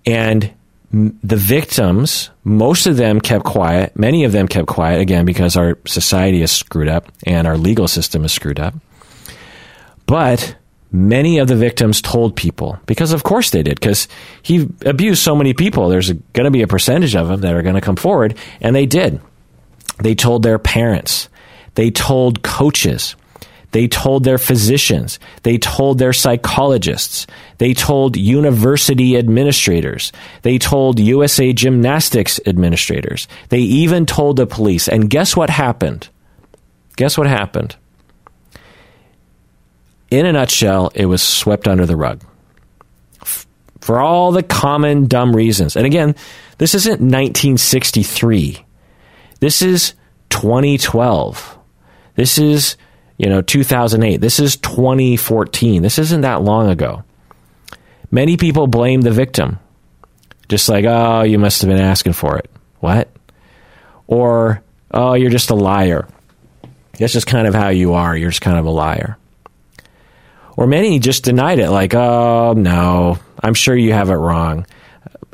And 0.07 0.53
the 0.97 1.37
victims, 1.37 2.31
most 2.45 2.87
of 2.87 2.97
them 2.97 3.21
kept 3.21 3.45
quiet. 3.45 3.95
Many 3.99 4.25
of 4.25 4.33
them 4.33 4.49
kept 4.49 4.67
quiet, 4.67 5.01
again, 5.01 5.27
because 5.27 5.57
our 5.57 5.79
society 5.87 6.43
is 6.43 6.51
screwed 6.51 6.89
up 6.89 7.13
and 7.27 7.47
our 7.47 7.59
legal 7.59 7.87
system 7.87 8.25
is 8.25 8.33
screwed 8.33 8.59
up. 8.59 8.75
But 10.07 10.57
many 10.91 11.39
of 11.39 11.49
the 11.49 11.57
victims 11.57 12.01
told 12.01 12.37
people, 12.37 12.79
because 12.87 13.13
of 13.13 13.25
course 13.25 13.51
they 13.51 13.63
did, 13.63 13.79
because 13.79 14.09
he 14.43 14.69
abused 14.87 15.23
so 15.23 15.35
many 15.35 15.53
people. 15.53 15.89
There's 15.89 16.13
going 16.13 16.45
to 16.45 16.51
be 16.51 16.63
a 16.63 16.67
percentage 16.67 17.15
of 17.15 17.29
them 17.29 17.41
that 17.43 17.55
are 17.55 17.63
going 17.63 17.75
to 17.75 17.81
come 17.81 17.97
forward, 17.97 18.37
and 18.61 18.75
they 18.75 18.87
did. 18.87 19.21
They 19.99 20.15
told 20.15 20.43
their 20.43 20.59
parents, 20.59 21.29
they 21.75 21.91
told 21.91 22.43
coaches, 22.43 23.17
they 23.73 23.89
told 23.89 24.25
their 24.25 24.39
physicians. 24.39 25.19
They 25.43 25.59
told 25.59 25.99
their 25.99 26.13
psychologists. 26.13 27.27
They 27.59 27.75
told 27.75 28.17
university 28.17 29.17
administrators. 29.17 30.13
They 30.43 30.59
told 30.59 31.01
USA 31.01 31.53
Gymnastics 31.53 32.41
administrators. 32.47 33.29
They 33.49 33.61
even 33.61 34.07
told 34.07 34.37
the 34.37 34.47
police. 34.47 34.89
And 34.89 35.11
guess 35.11 35.37
what 35.37 35.51
happened? 35.51 36.09
Guess 36.97 37.19
what 37.19 37.27
happened? 37.27 37.77
In 40.11 40.25
a 40.25 40.33
nutshell, 40.33 40.93
it 40.95 41.07
was 41.07 41.23
swept 41.23 41.67
under 41.67 41.87
the 41.87 41.97
rug. 41.97 42.23
For 43.81 44.01
all 44.01 44.33
the 44.33 44.43
common 44.43 45.07
dumb 45.07 45.35
reasons. 45.35 45.77
And 45.77 45.87
again, 45.87 46.15
this 46.59 46.75
isn't 46.75 47.01
1963. 47.01 48.65
This 49.41 49.63
is 49.63 49.95
2012. 50.31 51.59
This 52.15 52.39
is 52.39 52.77
you 53.19 53.29
know, 53.29 53.41
2008. 53.41 54.21
This 54.21 54.41
is 54.41 54.57
2014. 54.57 55.83
This 55.83 55.99
isn't 55.99 56.21
that 56.23 56.43
long 56.43 56.69
ago. 56.69 57.05
Many 58.11 58.37
people 58.37 58.67
blame 58.67 59.01
the 59.01 59.11
victim. 59.11 59.59
Just 60.49 60.69
like, 60.69 60.85
oh, 60.85 61.23
you 61.23 61.39
must 61.39 61.63
have 61.63 61.69
been 61.69 61.81
asking 61.81 62.13
for 62.13 62.39
it. 62.39 62.51
What? 62.81 63.09
Or, 64.07 64.63
oh, 64.93 65.15
you're 65.15 65.31
just 65.31 65.51
a 65.51 65.55
liar. 65.55 66.07
That's 66.99 67.13
just 67.13 67.27
kind 67.27 67.47
of 67.47 67.55
how 67.55 67.71
you 67.71 67.95
are. 67.95 68.17
You're 68.17 68.31
just 68.31 68.43
kind 68.43 68.59
of 68.59 68.65
a 68.65 68.71
liar. 68.71 69.19
Or 70.57 70.67
many 70.67 70.99
just 70.99 71.25
denied 71.25 71.59
it, 71.59 71.71
like, 71.71 71.95
oh, 71.95 72.55
no, 72.57 73.19
I'm 73.43 73.55
sure 73.55 73.77
you 73.77 73.93
have 73.93 74.09
it 74.09 74.15
wrong. 74.15 74.67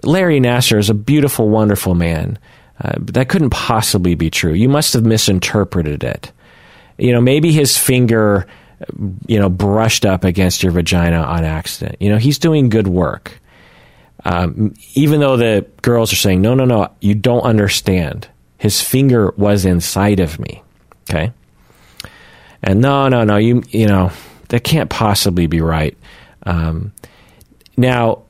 Larry 0.03 0.41
Nassar 0.41 0.79
is 0.79 0.91
a 0.91 0.95
beautiful, 0.95 1.49
wonderful 1.49 1.95
man. 1.95 2.39
Uh, 2.81 2.95
that 2.99 3.29
couldn't 3.29 3.51
possibly 3.51 4.17
be 4.17 4.31
true. 4.31 4.53
You 4.53 4.69
must 4.69 4.95
have 4.95 5.05
misinterpreted 5.05 6.03
it 6.03 6.33
you 7.03 7.13
know, 7.13 7.21
maybe 7.21 7.51
his 7.51 7.77
finger, 7.77 8.47
you 9.27 9.39
know, 9.41 9.49
brushed 9.49 10.07
up 10.07 10.23
against 10.23 10.63
your 10.63 10.71
vagina 10.71 11.17
on 11.17 11.45
accident. 11.45 11.97
You 11.99 12.11
know, 12.11 12.17
he's 12.17 12.39
doing 12.39 12.69
good 12.69 12.87
work. 12.87 13.41
Um, 14.25 14.75
even 14.95 15.19
though 15.19 15.37
the 15.37 15.67
girls 15.83 16.13
are 16.13 16.17
saying, 16.17 16.41
no, 16.41 16.55
no, 16.55 16.65
no, 16.65 16.95
you 17.01 17.17
don't 17.17 17.43
understand. 17.43 18.29
His 18.57 18.81
finger 18.81 19.33
was 19.37 19.65
inside 19.65 20.21
of 20.21 20.39
me. 20.39 20.63
Okay. 21.11 21.33
And 22.63 22.81
no, 22.81 23.09
no, 23.09 23.25
no, 23.25 23.37
you, 23.37 23.65
you 23.71 23.89
know, 23.89 24.13
that 24.51 24.63
can't 24.63 24.89
possibly 24.89 25.49
be 25.49 25.61
right. 25.61 25.99
Um, 26.45 26.93
now, 27.77 28.23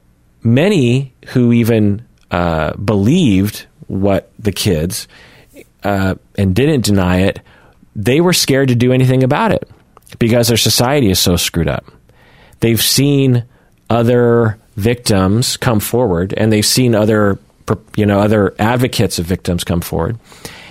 many 0.42 1.12
who 1.26 1.52
even 1.52 2.06
uh, 2.30 2.74
believed 2.76 3.66
what 3.88 4.32
the 4.38 4.52
kids 4.52 5.08
uh, 5.84 6.14
and 6.38 6.54
didn't 6.56 6.86
deny 6.86 7.18
it 7.18 7.42
they 7.94 8.20
were 8.20 8.32
scared 8.32 8.68
to 8.68 8.74
do 8.74 8.92
anything 8.92 9.22
about 9.22 9.52
it 9.52 9.68
because 10.18 10.48
their 10.48 10.56
society 10.56 11.10
is 11.10 11.18
so 11.18 11.36
screwed 11.36 11.68
up. 11.68 11.84
They've 12.60 12.80
seen 12.80 13.44
other 13.90 14.58
victims 14.76 15.56
come 15.56 15.80
forward 15.80 16.32
and 16.36 16.52
they've 16.52 16.64
seen 16.64 16.94
other 16.94 17.38
you 17.96 18.06
know 18.06 18.20
other 18.20 18.54
advocates 18.58 19.18
of 19.18 19.26
victims 19.26 19.64
come 19.64 19.80
forward. 19.80 20.18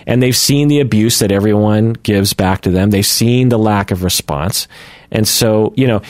And 0.08 0.22
they've 0.22 0.36
seen 0.36 0.68
the 0.68 0.80
abuse 0.80 1.20
that 1.20 1.32
everyone 1.32 1.94
gives 1.94 2.34
back 2.34 2.62
to 2.62 2.72
them. 2.72 2.90
They've 2.90 3.06
seen 3.06 3.50
the 3.50 3.60
lack 3.60 3.92
of 3.92 4.04
response. 4.04 4.68
And 5.12 5.28
so 5.28 5.74
you 5.76 5.88
know 5.88 6.02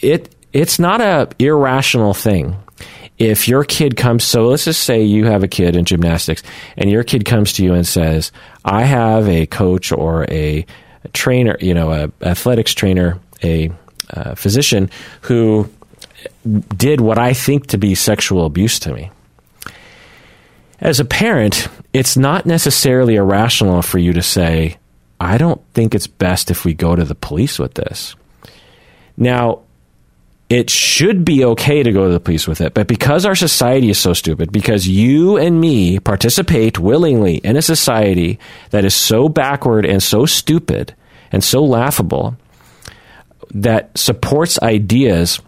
it 0.00 0.34
it's 0.52 0.78
not 0.78 1.00
a 1.00 1.28
irrational 1.38 2.14
thing 2.14 2.56
if 3.18 3.48
your 3.48 3.64
kid 3.64 3.96
comes, 3.96 4.24
so 4.24 4.46
let's 4.46 4.64
just 4.64 4.84
say 4.84 5.02
you 5.02 5.24
have 5.26 5.42
a 5.42 5.48
kid 5.48 5.76
in 5.76 5.84
gymnastics 5.84 6.42
and 6.76 6.90
your 6.90 7.02
kid 7.02 7.24
comes 7.24 7.52
to 7.54 7.64
you 7.64 7.74
and 7.74 7.86
says, 7.86 8.32
I 8.64 8.84
have 8.84 9.28
a 9.28 9.46
coach 9.46 9.92
or 9.92 10.24
a, 10.30 10.64
trainer, 11.12 11.56
you 11.60 11.74
know, 11.74 11.92
a 11.92 12.26
athletics 12.26 12.74
trainer, 12.74 13.18
a 13.42 13.70
uh, 14.10 14.34
physician 14.34 14.90
who 15.22 15.68
did 16.76 17.00
what 17.00 17.18
I 17.18 17.32
think 17.32 17.68
to 17.68 17.78
be 17.78 17.94
sexual 17.94 18.46
abuse 18.46 18.78
to 18.80 18.92
me. 18.92 19.10
As 20.80 21.00
a 21.00 21.04
parent, 21.04 21.68
it's 21.92 22.16
not 22.16 22.46
necessarily 22.46 23.16
irrational 23.16 23.82
for 23.82 23.98
you 23.98 24.12
to 24.12 24.22
say, 24.22 24.78
I 25.20 25.38
don't 25.38 25.60
think 25.74 25.94
it's 25.94 26.06
best 26.06 26.50
if 26.50 26.64
we 26.64 26.74
go 26.74 26.94
to 26.94 27.04
the 27.04 27.14
police 27.14 27.58
with 27.58 27.74
this. 27.74 28.14
Now, 29.16 29.62
it 30.48 30.70
should 30.70 31.24
be 31.24 31.44
okay 31.44 31.82
to 31.82 31.92
go 31.92 32.06
to 32.06 32.12
the 32.12 32.20
police 32.20 32.48
with 32.48 32.60
it. 32.60 32.72
But 32.72 32.86
because 32.86 33.26
our 33.26 33.34
society 33.34 33.90
is 33.90 33.98
so 33.98 34.14
stupid, 34.14 34.50
because 34.50 34.88
you 34.88 35.36
and 35.36 35.60
me 35.60 35.98
participate 35.98 36.78
willingly 36.78 37.36
in 37.36 37.56
a 37.56 37.62
society 37.62 38.38
that 38.70 38.84
is 38.84 38.94
so 38.94 39.28
backward 39.28 39.84
and 39.84 40.02
so 40.02 40.24
stupid 40.24 40.94
and 41.32 41.44
so 41.44 41.62
laughable 41.62 42.36
that 43.50 43.96
supports 43.96 44.60
ideas 44.62 45.40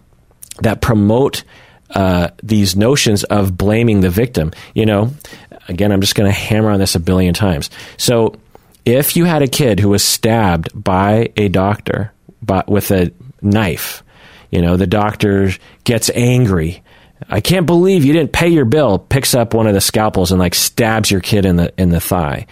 that 0.59 0.81
promote 0.81 1.43
uh, 1.91 2.29
these 2.43 2.75
notions 2.75 3.23
of 3.25 3.57
blaming 3.57 4.01
the 4.01 4.09
victim. 4.09 4.51
You 4.75 4.85
know, 4.85 5.11
again, 5.67 5.91
I'm 5.91 6.01
just 6.01 6.15
going 6.15 6.31
to 6.31 6.37
hammer 6.37 6.69
on 6.69 6.79
this 6.79 6.95
a 6.95 6.99
billion 6.99 7.33
times. 7.33 7.69
So 7.97 8.35
if 8.85 9.15
you 9.15 9.25
had 9.25 9.41
a 9.41 9.47
kid 9.47 9.79
who 9.79 9.89
was 9.89 10.03
stabbed 10.03 10.69
by 10.75 11.31
a 11.37 11.47
doctor 11.49 12.11
by, 12.41 12.63
with 12.67 12.91
a 12.91 13.11
knife, 13.41 14.03
you 14.51 14.61
know, 14.61 14.77
the 14.77 14.87
doctor 14.87 15.51
gets 15.83 16.11
angry. 16.13 16.83
I 17.29 17.39
can't 17.39 17.65
believe 17.65 18.03
you 18.03 18.13
didn't 18.13 18.33
pay 18.33 18.49
your 18.49 18.65
bill. 18.65 18.99
Picks 18.99 19.33
up 19.33 19.53
one 19.53 19.67
of 19.67 19.73
the 19.73 19.81
scalpels 19.81 20.31
and 20.31 20.39
like 20.39 20.55
stabs 20.55 21.09
your 21.09 21.21
kid 21.21 21.45
in 21.45 21.55
the 21.55 21.73
in 21.77 21.89
the 21.89 22.01
thigh. 22.01 22.47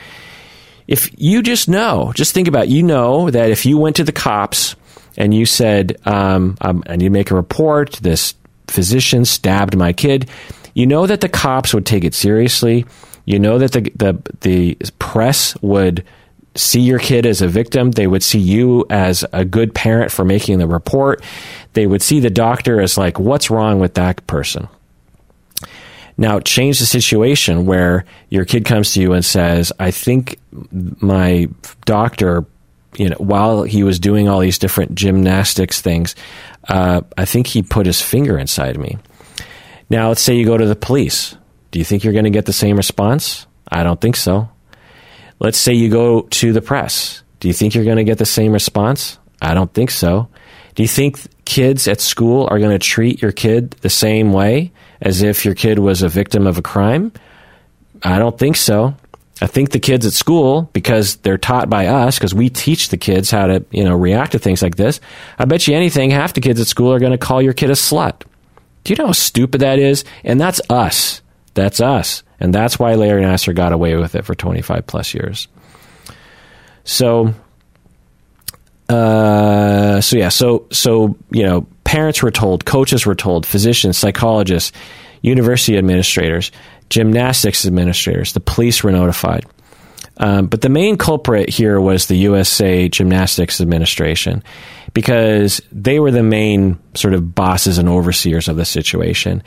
If 0.88 1.12
you 1.20 1.44
just 1.44 1.70
know, 1.70 2.12
just 2.16 2.34
think 2.34 2.48
about, 2.48 2.64
it, 2.64 2.70
you 2.70 2.82
know 2.82 3.30
that 3.30 3.52
if 3.52 3.66
you 3.66 3.78
went 3.78 3.98
to 3.98 4.04
the 4.04 4.12
cops 4.12 4.76
and 5.18 5.34
you 5.34 5.46
said, 5.46 5.98
um, 6.06 6.58
um, 6.62 6.84
"I 6.88 6.96
need 6.96 7.06
to 7.06 7.10
make 7.12 7.32
a 7.32 7.36
report," 7.36 7.94
this 8.02 8.34
physician 8.68 9.26
stabbed 9.26 9.76
my 9.76 9.94
kid. 9.94 10.30
you 10.76 10.86
know 10.86 11.06
that 11.08 11.22
the 11.22 11.30
cops 11.30 11.74
would 11.74 11.86
take 11.86 12.04
it 12.04 12.14
seriously. 12.14 12.86
You 13.26 13.40
know 13.40 13.58
that 13.60 13.72
the 13.72 13.92
the 13.96 14.22
the 14.42 14.78
press 14.98 15.56
would 15.62 16.04
see 16.60 16.82
your 16.82 17.00
kid 17.00 17.26
as 17.26 17.42
a 17.42 17.48
victim. 17.48 17.92
They 17.92 18.08
would 18.08 18.24
see 18.24 18.40
you 18.40 18.86
as 18.90 19.26
a 19.34 19.46
good 19.46 19.74
parent 19.74 20.12
for 20.12 20.26
making 20.26 20.60
the 20.60 20.68
report. 20.68 21.24
They 21.74 21.88
would 21.88 22.02
see 22.02 22.20
the 22.20 22.30
doctor 22.30 22.82
as 22.82 22.98
like, 22.98 23.20
what's 23.20 23.50
wrong 23.50 23.80
with 23.80 23.96
that 23.96 24.26
person? 24.28 24.68
Now, 26.18 26.42
change 26.42 26.80
the 26.80 26.86
situation 26.86 27.66
where 27.66 28.04
your 28.30 28.44
kid 28.44 28.66
comes 28.66 28.94
to 28.94 29.02
you 29.02 29.14
and 29.14 29.24
says, 29.24 29.72
I 29.80 29.92
think 29.92 30.38
my 30.72 31.48
doctor, 31.86 32.46
you 32.98 33.10
know, 33.10 33.16
while 33.20 33.64
he 33.64 33.84
was 33.84 34.00
doing 34.00 34.28
all 34.28 34.40
these 34.40 34.58
different 34.58 34.96
gymnastics 34.96 35.80
things, 35.80 36.16
uh, 36.68 37.02
I 37.18 37.24
think 37.24 37.48
he 37.48 37.64
put 37.64 37.86
his 37.86 38.02
finger 38.02 38.38
inside 38.38 38.78
me. 38.78 38.98
Now, 39.90 40.10
let's 40.10 40.22
say 40.22 40.36
you 40.36 40.46
go 40.46 40.58
to 40.58 40.66
the 40.66 40.76
police. 40.76 41.38
Do 41.72 41.80
you 41.80 41.86
think 41.86 42.04
you're 42.04 42.14
going 42.14 42.26
to 42.26 42.32
get 42.32 42.46
the 42.46 42.54
same 42.54 42.76
response? 42.76 43.48
I 43.72 43.84
don't 43.84 44.02
think 44.02 44.18
so. 44.18 44.50
Let's 45.40 45.58
say 45.58 45.74
you 45.74 45.90
go 45.90 46.22
to 46.22 46.54
the 46.54 46.62
press. 46.62 47.24
Do 47.40 47.48
you 47.48 47.54
think 47.54 47.74
you're 47.74 47.86
going 47.86 47.98
to 47.98 48.04
get 48.04 48.18
the 48.18 48.26
same 48.26 48.52
response? 48.52 49.18
I 49.42 49.54
don't 49.54 49.74
think 49.74 49.92
so. 49.92 50.28
Do 50.76 50.84
you 50.84 50.90
think 50.90 51.20
kids 51.46 51.88
at 51.88 52.02
school 52.02 52.48
are 52.52 52.60
going 52.60 52.72
to 52.72 52.80
treat 52.80 53.22
your 53.22 53.32
kid 53.32 53.72
the 53.82 53.90
same 53.90 54.34
way 54.34 54.72
as 55.02 55.22
if 55.22 55.46
your 55.46 55.56
kid 55.56 55.80
was 55.80 56.02
a 56.02 56.10
victim 56.10 56.46
of 56.46 56.58
a 56.58 56.62
crime? 56.62 57.12
I 58.04 58.20
don't 58.20 58.38
think 58.38 58.56
so. 58.58 58.96
I 59.42 59.48
think 59.48 59.72
the 59.72 59.80
kids 59.80 60.06
at 60.06 60.12
school, 60.12 60.70
because 60.74 61.16
they're 61.18 61.38
taught 61.38 61.70
by 61.70 61.88
us, 61.88 62.18
because 62.18 62.36
we 62.36 62.50
teach 62.50 62.90
the 62.90 62.98
kids 62.98 63.32
how 63.32 63.48
to, 63.48 63.64
you 63.72 63.86
know, 63.86 63.96
react 63.96 64.34
to 64.34 64.40
things 64.40 64.62
like 64.62 64.76
this. 64.76 65.00
I 65.38 65.46
bet 65.46 65.66
you 65.68 65.76
anything, 65.76 66.12
half 66.12 66.34
the 66.34 66.42
kids 66.42 66.60
at 66.60 66.68
school 66.68 66.92
are 66.92 67.00
going 67.00 67.14
to 67.14 67.18
call 67.18 67.42
your 67.42 67.54
kid 67.54 67.70
a 67.70 67.74
slut. 67.74 68.24
Do 68.84 68.94
you 68.94 68.98
know 68.98 69.08
how 69.08 69.12
stupid 69.14 69.62
that 69.62 69.80
is? 69.80 70.04
And 70.26 70.42
that's 70.42 70.60
us. 70.70 71.22
That's 71.54 71.80
us. 71.80 72.24
And 72.40 72.54
that's 72.54 72.80
why 72.80 72.96
Larry 72.96 73.24
Nassar 73.24 73.54
got 73.54 73.74
away 73.74 73.96
with 73.96 74.16
it 74.16 74.26
for 74.26 74.36
25 74.36 74.88
plus 74.88 75.14
years. 75.14 75.48
So, 76.84 77.34
uh, 78.88 80.02
so 80.02 80.18
yeah, 80.18 80.30
so, 80.30 80.68
so, 80.72 81.16
you 81.32 81.44
know, 81.44 81.68
parents 81.84 82.24
were 82.24 82.32
told, 82.32 82.66
coaches 82.66 83.06
were 83.06 83.16
told, 83.16 83.46
physicians, 83.46 83.98
psychologists, 83.98 84.72
university 85.22 85.78
administrators, 85.78 86.52
gymnastics 86.90 87.66
administrators, 87.66 88.34
the 88.34 88.40
police 88.40 88.84
were 88.84 88.92
notified. 88.92 89.46
Um, 90.18 90.48
but 90.48 90.62
the 90.62 90.70
main 90.70 90.98
culprit 90.98 91.50
here 91.50 91.80
was 91.80 92.08
the 92.08 92.18
USA 92.18 92.90
Gymnastics 92.90 93.62
Administration 93.62 94.44
because 94.94 95.62
they 95.72 96.00
were 96.00 96.12
the 96.12 96.24
main 96.24 96.78
sort 96.94 97.14
of 97.14 97.34
bosses 97.34 97.78
and 97.78 97.88
overseers 97.88 98.50
of 98.50 98.58
the 98.58 98.66
situation. 98.66 99.42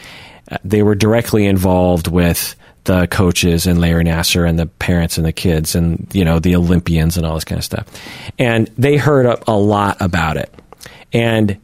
Uh, 0.50 0.56
they 0.64 0.82
were 0.82 0.94
directly 0.94 1.46
involved 1.46 2.08
with 2.08 2.56
the 2.84 3.06
coaches 3.06 3.66
and 3.66 3.80
Larry 3.80 4.04
Nassar 4.04 4.48
and 4.48 4.58
the 4.58 4.66
parents 4.66 5.16
and 5.16 5.26
the 5.26 5.32
kids 5.32 5.74
and 5.74 6.08
you 6.12 6.24
know 6.24 6.38
the 6.38 6.56
Olympians 6.56 7.16
and 7.16 7.24
all 7.24 7.34
this 7.34 7.44
kind 7.44 7.58
of 7.58 7.64
stuff. 7.64 7.86
And 8.38 8.68
they 8.78 8.96
heard 8.96 9.26
a, 9.26 9.50
a 9.50 9.56
lot 9.56 9.96
about 10.00 10.36
it. 10.36 10.52
And 11.12 11.58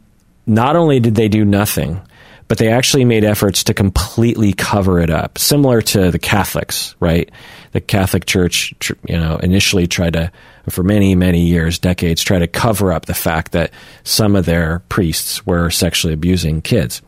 not 0.45 0.75
only 0.75 0.99
did 0.99 1.15
they 1.15 1.27
do 1.27 1.45
nothing, 1.45 2.01
but 2.49 2.57
they 2.57 2.69
actually 2.69 3.05
made 3.05 3.23
efforts 3.23 3.63
to 3.65 3.73
completely 3.73 4.53
cover 4.53 4.99
it 4.99 5.11
up, 5.11 5.37
similar 5.37 5.81
to 5.83 6.09
the 6.09 6.17
Catholics, 6.19 6.95
right? 6.99 7.29
The 7.73 7.81
Catholic 7.81 8.25
Church, 8.25 8.73
you 9.07 9.15
know, 9.17 9.37
initially 9.37 9.85
tried 9.85 10.13
to, 10.13 10.31
for 10.67 10.83
many, 10.83 11.13
many 11.13 11.41
years, 11.41 11.77
decades, 11.77 12.23
try 12.23 12.39
to 12.39 12.47
cover 12.47 12.91
up 12.91 13.05
the 13.05 13.13
fact 13.13 13.51
that 13.51 13.71
some 14.03 14.35
of 14.35 14.45
their 14.45 14.79
priests 14.89 15.45
were 15.45 15.69
sexually 15.69 16.15
abusing 16.15 16.63
kids. 16.63 17.03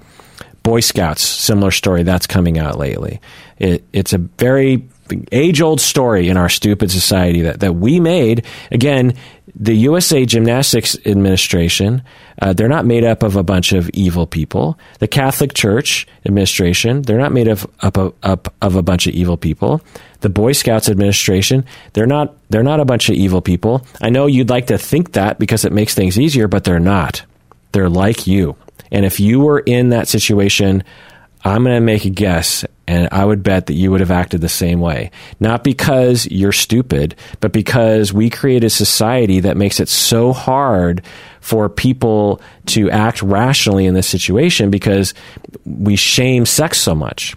Boy 0.62 0.80
Scouts, 0.80 1.24
similar 1.24 1.72
story. 1.72 2.03
That's 2.03 2.28
coming 2.28 2.59
out 2.59 2.78
lately. 2.78 3.20
It, 3.62 3.84
it's 3.93 4.12
a 4.12 4.18
very 4.18 4.89
age 5.32 5.62
old 5.62 5.80
story 5.80 6.30
in 6.30 6.38
our 6.38 6.49
stupid 6.49 6.89
society 6.89 7.41
that, 7.41 7.59
that 7.59 7.74
we 7.74 7.99
made. 7.99 8.43
Again, 8.72 9.14
the 9.55 9.76
USA 9.76 10.26
Gymnastics 10.26 10.97
Administration, 11.05 12.01
uh, 12.41 12.53
they're 12.53 12.68
not 12.68 12.88
made 12.88 13.03
up 13.03 13.22
of 13.22 13.36
a 13.36 13.43
bunch 13.43 13.72
of 13.72 13.88
evil 13.91 14.26
people. 14.26 14.80
The 14.97 15.07
Catholic 15.07 15.53
Church 15.53 16.07
Administration, 16.26 17.03
they're 17.03 17.20
not 17.20 17.34
made 17.34 17.47
of, 17.47 17.68
up, 17.82 17.97
of, 17.97 18.16
up 18.24 18.51
of 18.64 18.76
a 18.76 18.82
bunch 18.82 19.05
of 19.05 19.14
evil 19.14 19.38
people. 19.38 19.82
The 20.22 20.30
Boy 20.30 20.53
Scouts 20.53 20.89
Administration, 20.89 21.66
they're 21.93 22.07
not, 22.07 22.34
they're 22.49 22.64
not 22.64 22.80
a 22.80 22.86
bunch 22.86 23.09
of 23.09 23.16
evil 23.16 23.41
people. 23.41 23.86
I 24.01 24.09
know 24.09 24.26
you'd 24.26 24.49
like 24.49 24.68
to 24.68 24.78
think 24.80 25.12
that 25.12 25.38
because 25.38 25.66
it 25.66 25.72
makes 25.72 25.93
things 25.93 26.20
easier, 26.20 26.47
but 26.47 26.64
they're 26.64 26.80
not. 26.80 27.22
They're 27.74 27.89
like 27.89 28.26
you. 28.26 28.55
And 28.91 29.05
if 29.05 29.20
you 29.20 29.39
were 29.41 29.59
in 29.59 29.89
that 29.89 30.07
situation, 30.07 30.84
I'm 31.43 31.64
going 31.64 31.76
to 31.76 31.82
make 31.82 32.05
a 32.05 32.09
guess, 32.09 32.66
and 32.88 33.07
I 33.11 33.23
would 33.23 33.43
bet 33.43 33.67
that 33.67 33.73
you 33.73 33.91
would 33.91 33.99
have 33.99 34.11
acted 34.11 34.41
the 34.41 34.49
same 34.49 34.79
way. 34.79 35.11
Not 35.39 35.63
because 35.63 36.27
you're 36.27 36.51
stupid, 36.51 37.15
but 37.39 37.51
because 37.51 38.11
we 38.11 38.29
create 38.29 38.63
a 38.63 38.69
society 38.69 39.39
that 39.41 39.57
makes 39.57 39.79
it 39.79 39.88
so 39.88 40.34
hard 40.34 41.03
for 41.39 41.69
people 41.69 42.41
to 42.67 42.89
act 42.91 43.21
rationally 43.21 43.86
in 43.86 43.93
this 43.93 44.07
situation 44.07 44.69
because 44.69 45.13
we 45.65 45.95
shame 45.95 46.45
sex 46.45 46.79
so 46.79 46.93
much 46.93 47.36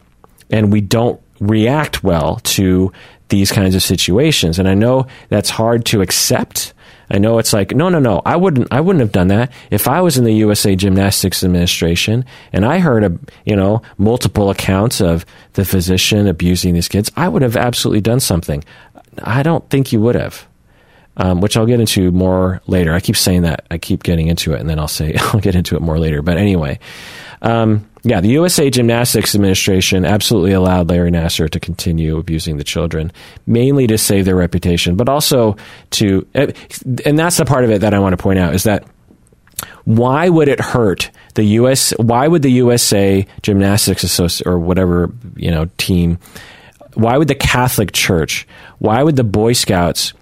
and 0.51 0.73
we 0.73 0.81
don't 0.81 1.21
react 1.41 2.03
well 2.03 2.37
to 2.45 2.93
these 3.29 3.51
kinds 3.51 3.75
of 3.75 3.83
situations. 3.83 4.59
And 4.59 4.69
I 4.69 4.75
know 4.75 5.07
that's 5.29 5.51
hard 5.51 5.87
to 5.87 6.03
accept 6.03 6.74
I 7.11 7.19
know 7.19 7.39
it's 7.39 7.53
like, 7.53 7.75
no, 7.75 7.89
no, 7.89 7.99
no. 7.99 8.23
I 8.25 8.37
wouldn't, 8.37 8.69
I 8.71 8.81
wouldn't 8.81 9.01
have 9.01 9.13
done 9.13 9.29
that 9.29 9.53
if 9.71 9.89
I 9.89 10.01
was 10.01 10.17
in 10.17 10.25
the 10.25 10.33
USA 10.33 10.75
Gymnastics 10.75 11.45
Administration 11.45 12.25
and 12.53 12.65
I 12.65 12.79
heard, 12.79 13.05
a, 13.05 13.19
you 13.45 13.57
know, 13.57 13.83
multiple 13.99 14.51
accounts 14.51 15.01
of 15.01 15.27
the 15.55 15.65
physician 15.65 16.27
abusing 16.27 16.75
these 16.75 16.89
kids. 16.89 17.11
I 17.17 17.29
would 17.29 17.43
have 17.43 17.57
absolutely 17.57 18.01
done 18.01 18.21
something. 18.21 18.65
I 19.23 19.43
don't 19.43 19.69
think 19.71 19.93
you 19.93 20.01
would 20.01 20.15
have. 20.15 20.47
Um, 21.17 21.41
which 21.41 21.57
I'll 21.57 21.67
get 21.67 21.79
into 21.79 22.11
more 22.11 22.61
later. 22.67 22.93
I 22.93 22.99
keep 22.99 23.17
saying 23.17 23.43
that. 23.43 23.67
I 23.71 23.79
keep 23.79 24.03
getting 24.03 24.27
into 24.27 24.53
it, 24.53 24.59
and 24.59 24.69
then 24.69 24.81
I'll 24.81 24.89
say 24.89 25.15
I'll 25.21 25.39
get 25.39 25.55
into 25.55 25.77
it 25.77 25.81
more 25.81 25.97
later. 25.97 26.23
But 26.23 26.39
anyway, 26.39 26.81
um, 27.41 27.89
yeah, 28.07 28.21
the 28.21 28.29
USA 28.29 28.69
Gymnastics 28.69 29.35
Administration 29.35 30.05
absolutely 30.05 30.53
allowed 30.53 30.91
Larry 30.91 31.11
Nassar 31.11 31.49
to 31.49 31.59
continue 31.59 32.19
abusing 32.19 32.59
the 32.59 32.65
children, 32.65 33.11
mainly 33.47 33.87
to 33.87 33.97
save 33.97 34.27
their 34.27 34.37
reputation, 34.37 34.95
but 34.95 35.09
also 35.09 35.57
to, 35.93 36.27
eh, 36.35 36.53
and 37.07 37.19
that's 37.19 37.39
the 37.39 37.47
part 37.47 37.65
of 37.65 37.71
it 37.71 37.81
that 37.81 37.95
I 37.95 37.99
want 37.99 38.13
to 38.13 38.23
point 38.23 38.39
out 38.39 38.55
is 38.55 38.65
that 38.65 38.85
why 39.85 40.29
would 40.29 40.49
it 40.49 40.61
hurt 40.61 41.11
the 41.35 41.45
US? 41.45 41.93
Why 41.93 42.29
would 42.29 42.43
the 42.43 42.53
USA 42.53 43.27
Gymnastics 43.41 44.03
Association 44.03 44.53
or 44.53 44.59
whatever 44.59 45.11
you 45.37 45.51
know 45.51 45.71
team? 45.79 46.19
Why 46.95 47.17
would 47.17 47.29
the 47.29 47.35
Catholic 47.35 47.93
Church? 47.93 48.47
Why 48.81 49.03
would 49.03 49.17
the 49.17 49.25
Boy 49.25 49.55
Scouts 49.55 50.13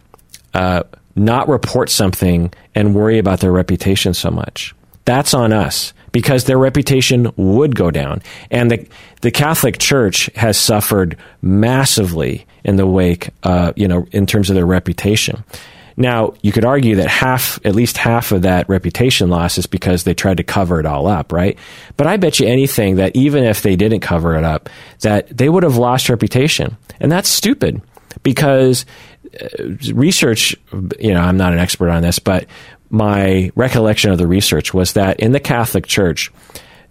uh, 0.54 0.84
not 1.16 1.48
report 1.48 1.90
something 1.90 2.52
and 2.74 2.94
worry 2.94 3.18
about 3.18 3.40
their 3.40 3.52
reputation 3.52 4.14
so 4.14 4.30
much? 4.30 4.74
That's 5.04 5.34
on 5.34 5.52
us 5.52 5.92
because 6.12 6.44
their 6.44 6.58
reputation 6.58 7.32
would 7.36 7.74
go 7.74 7.90
down. 7.90 8.22
And 8.50 8.70
the, 8.70 8.86
the 9.22 9.30
Catholic 9.30 9.78
Church 9.78 10.30
has 10.34 10.58
suffered 10.58 11.16
massively 11.40 12.46
in 12.64 12.76
the 12.76 12.86
wake, 12.86 13.30
uh, 13.42 13.72
you 13.74 13.88
know, 13.88 14.06
in 14.12 14.26
terms 14.26 14.50
of 14.50 14.54
their 14.54 14.66
reputation. 14.66 15.42
Now, 15.96 16.34
you 16.42 16.52
could 16.52 16.64
argue 16.64 16.96
that 16.96 17.08
half, 17.08 17.58
at 17.66 17.74
least 17.74 17.98
half 17.98 18.32
of 18.32 18.42
that 18.42 18.68
reputation 18.68 19.28
loss 19.28 19.58
is 19.58 19.66
because 19.66 20.04
they 20.04 20.14
tried 20.14 20.38
to 20.38 20.42
cover 20.42 20.80
it 20.80 20.86
all 20.86 21.06
up, 21.06 21.32
right? 21.32 21.58
But 21.96 22.06
I 22.06 22.16
bet 22.16 22.40
you 22.40 22.46
anything 22.46 22.96
that 22.96 23.14
even 23.14 23.44
if 23.44 23.62
they 23.62 23.76
didn't 23.76 24.00
cover 24.00 24.36
it 24.36 24.44
up, 24.44 24.70
that 25.00 25.36
they 25.36 25.48
would 25.48 25.62
have 25.62 25.76
lost 25.76 26.08
reputation. 26.08 26.76
And 27.00 27.12
that's 27.12 27.28
stupid 27.28 27.82
because 28.22 28.86
uh, 29.40 29.74
research, 29.92 30.56
you 30.98 31.12
know, 31.12 31.20
I'm 31.20 31.36
not 31.36 31.52
an 31.52 31.58
expert 31.58 31.90
on 31.90 32.02
this, 32.02 32.18
but 32.18 32.46
my 32.92 33.50
recollection 33.56 34.12
of 34.12 34.18
the 34.18 34.26
research 34.26 34.72
was 34.74 34.92
that 34.92 35.18
in 35.18 35.32
the 35.32 35.40
Catholic 35.40 35.86
Church, 35.86 36.30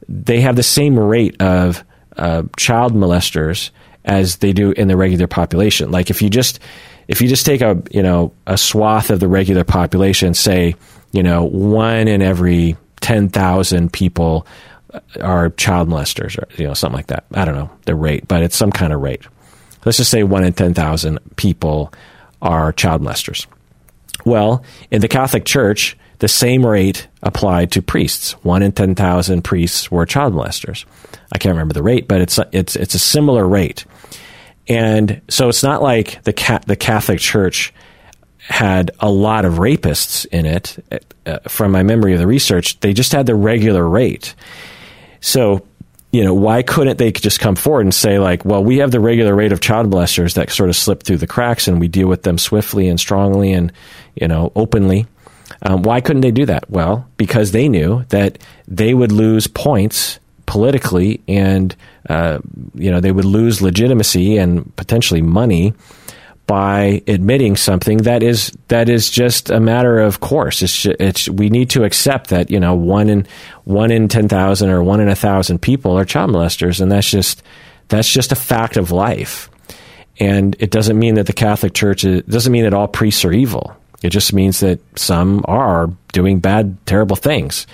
they 0.10 0.42
have 0.42 0.56
the 0.56 0.64
same 0.64 0.98
rate 0.98 1.40
of 1.42 1.84
uh, 2.18 2.44
child 2.58 2.94
molesters 2.94 3.70
as 4.04 4.38
they 4.38 4.52
do 4.52 4.72
in 4.72 4.88
the 4.88 4.98
regular 4.98 5.28
population. 5.28 5.92
Like 5.92 6.10
if 6.10 6.22
you 6.22 6.30
just 6.30 6.60
if 7.08 7.22
you 7.22 7.28
just 7.28 7.46
take 7.46 7.62
a 7.62 7.82
you 7.92 8.02
know 8.02 8.34
a 8.48 8.58
swath 8.58 9.12
of 9.12 9.20
the 9.20 9.28
regular 9.28 9.64
population, 9.64 10.34
say 10.34 10.76
you 11.12 11.22
know 11.22 11.44
one 11.44 12.08
in 12.08 12.22
every 12.22 12.76
ten 13.00 13.30
thousand 13.30 13.94
people 13.94 14.48
are 15.22 15.52
child 15.52 15.88
molesters, 15.88 16.38
or 16.38 16.48
you 16.60 16.68
know 16.68 16.74
something 16.74 16.98
like 16.98 17.08
that. 17.08 17.26
I 17.34 17.46
don't 17.46 17.56
know 17.56 17.70
the 17.86 17.96
rate, 17.96 18.28
but 18.28 18.42
it's 18.42 18.56
some 18.56 18.72
kind 18.72 18.92
of 18.92 19.02
rate. 19.02 19.22
Let's 19.86 20.00
just 20.00 20.12
say 20.12 20.24
one 20.24 20.44
in 20.44 20.54
ten 20.54 20.74
thousand 20.74 21.20
people 21.36 21.94
are 22.42 22.72
child 22.74 23.04
molesters. 23.04 23.46
Well, 24.26 24.64
in 24.90 25.02
the 25.02 25.08
Catholic 25.08 25.46
Church, 25.46 25.98
the 26.20 26.28
same 26.28 26.66
rate 26.66 27.08
applied 27.24 27.72
to 27.72 27.82
priests. 27.82 28.34
One 28.44 28.62
in 28.62 28.72
10,000 28.72 29.42
priests 29.44 29.90
were 29.90 30.06
child 30.06 30.34
molesters. 30.34 30.86
I 31.32 31.38
can't 31.38 31.54
remember 31.54 31.74
the 31.74 31.84
rate, 31.84 32.08
but 32.08 32.22
it's, 32.22 32.40
it's, 32.52 32.76
it's 32.76 32.94
a 32.94 33.00
similar 33.00 33.48
rate. 33.48 33.86
And 34.68 35.22
so 35.30 35.50
it's 35.50 35.64
not 35.64 35.82
like 35.82 36.24
the, 36.24 36.34
ca- 36.34 36.62
the 36.68 36.76
Catholic 36.76 37.20
Church 37.20 37.74
had 38.38 38.92
a 39.00 39.10
lot 39.10 39.46
of 39.46 39.56
rapists 39.56 40.26
in 40.28 40.46
it. 40.46 40.78
Uh, 41.26 41.40
from 41.48 41.72
my 41.72 41.84
memory 41.84 42.14
of 42.14 42.20
the 42.20 42.28
research, 42.28 42.80
they 42.82 42.94
just 42.94 43.12
had 43.12 43.26
the 43.26 43.36
regular 43.36 43.88
rate. 43.88 44.36
So 45.22 45.66
you 46.12 46.24
know, 46.24 46.34
why 46.34 46.62
couldn't 46.62 46.98
they 46.98 47.12
just 47.12 47.40
come 47.40 47.56
forward 47.56 47.86
and 47.86 47.94
say, 47.94 48.20
like, 48.20 48.44
well, 48.44 48.64
we 48.64 48.78
have 48.78 48.92
the 48.92 49.00
regular 49.00 49.34
rate 49.34 49.54
of 49.54 49.62
child 49.62 49.90
molesters 49.90 50.34
that 50.34 50.52
sort 50.52 50.70
of 50.70 50.76
slip 50.76 51.04
through 51.04 51.18
the 51.18 51.28
cracks 51.28 51.68
and 51.68 51.80
we 51.80 51.88
deal 51.88 52.08
with 52.08 52.24
them 52.24 52.38
swiftly 52.38 52.90
and 52.90 53.00
strongly 53.00 53.54
and, 53.54 53.72
you 54.16 54.28
know, 54.28 54.52
openly. 54.56 55.08
Um, 55.62 55.84
why 55.84 56.02
couldn't 56.02 56.22
they 56.22 56.32
do 56.32 56.46
that? 56.48 56.70
Well, 56.70 57.08
because 57.18 57.52
they 57.52 57.70
knew 57.70 58.04
that 58.10 58.40
they 58.68 58.94
would 58.94 59.12
lose 59.12 59.48
points 59.48 60.20
politically 60.48 61.22
and, 61.30 61.74
uh, 62.10 62.40
you 62.74 62.92
know, 62.92 63.00
they 63.00 63.12
would 63.12 63.26
lose 63.26 63.62
legitimacy 63.62 64.38
and 64.38 64.76
potentially 64.76 65.22
money 65.22 65.74
by 66.52 67.02
admitting 67.08 67.56
something 67.56 68.00
that 68.00 68.22
is 68.22 68.52
that 68.68 68.90
is 68.90 69.10
just 69.10 69.50
a 69.50 69.62
matter 69.62 70.00
of 70.00 70.20
course. 70.20 70.62
It's, 70.62 70.86
it's 70.86 71.30
we 71.30 71.50
need 71.50 71.70
to 71.70 71.86
accept 71.86 72.30
that 72.32 72.52
you 72.52 72.60
know 72.60 72.76
one 72.76 73.08
in 73.08 73.26
one 73.64 73.90
in 73.90 74.10
ten 74.10 74.28
thousand 74.28 74.70
or 74.70 74.84
one 74.84 75.00
in 75.00 75.08
a 75.08 75.16
thousand 75.16 75.62
people 75.62 75.98
are 75.98 76.04
child 76.04 76.30
molesters, 76.32 76.82
and 76.82 76.92
that's 76.92 77.10
just 77.10 77.42
that's 77.88 78.12
just 78.12 78.34
a 78.34 78.36
fact 78.36 78.76
of 78.76 78.92
life. 78.92 79.50
And 80.20 80.58
it 80.60 80.72
doesn't 80.72 81.00
mean 81.00 81.16
that 81.16 81.28
the 81.28 81.32
Catholic 81.32 81.74
Church 81.74 82.04
it 82.04 82.28
doesn't 82.28 82.52
mean 82.52 82.66
that 82.66 82.74
all 82.74 82.90
priests 82.90 83.24
are 83.24 83.32
evil. 83.32 83.74
It 84.04 84.10
just 84.10 84.34
means 84.34 84.60
that 84.60 84.82
some 85.00 85.46
are 85.48 85.90
doing 86.12 86.42
bad, 86.42 86.86
terrible 86.86 87.16
things. 87.16 87.66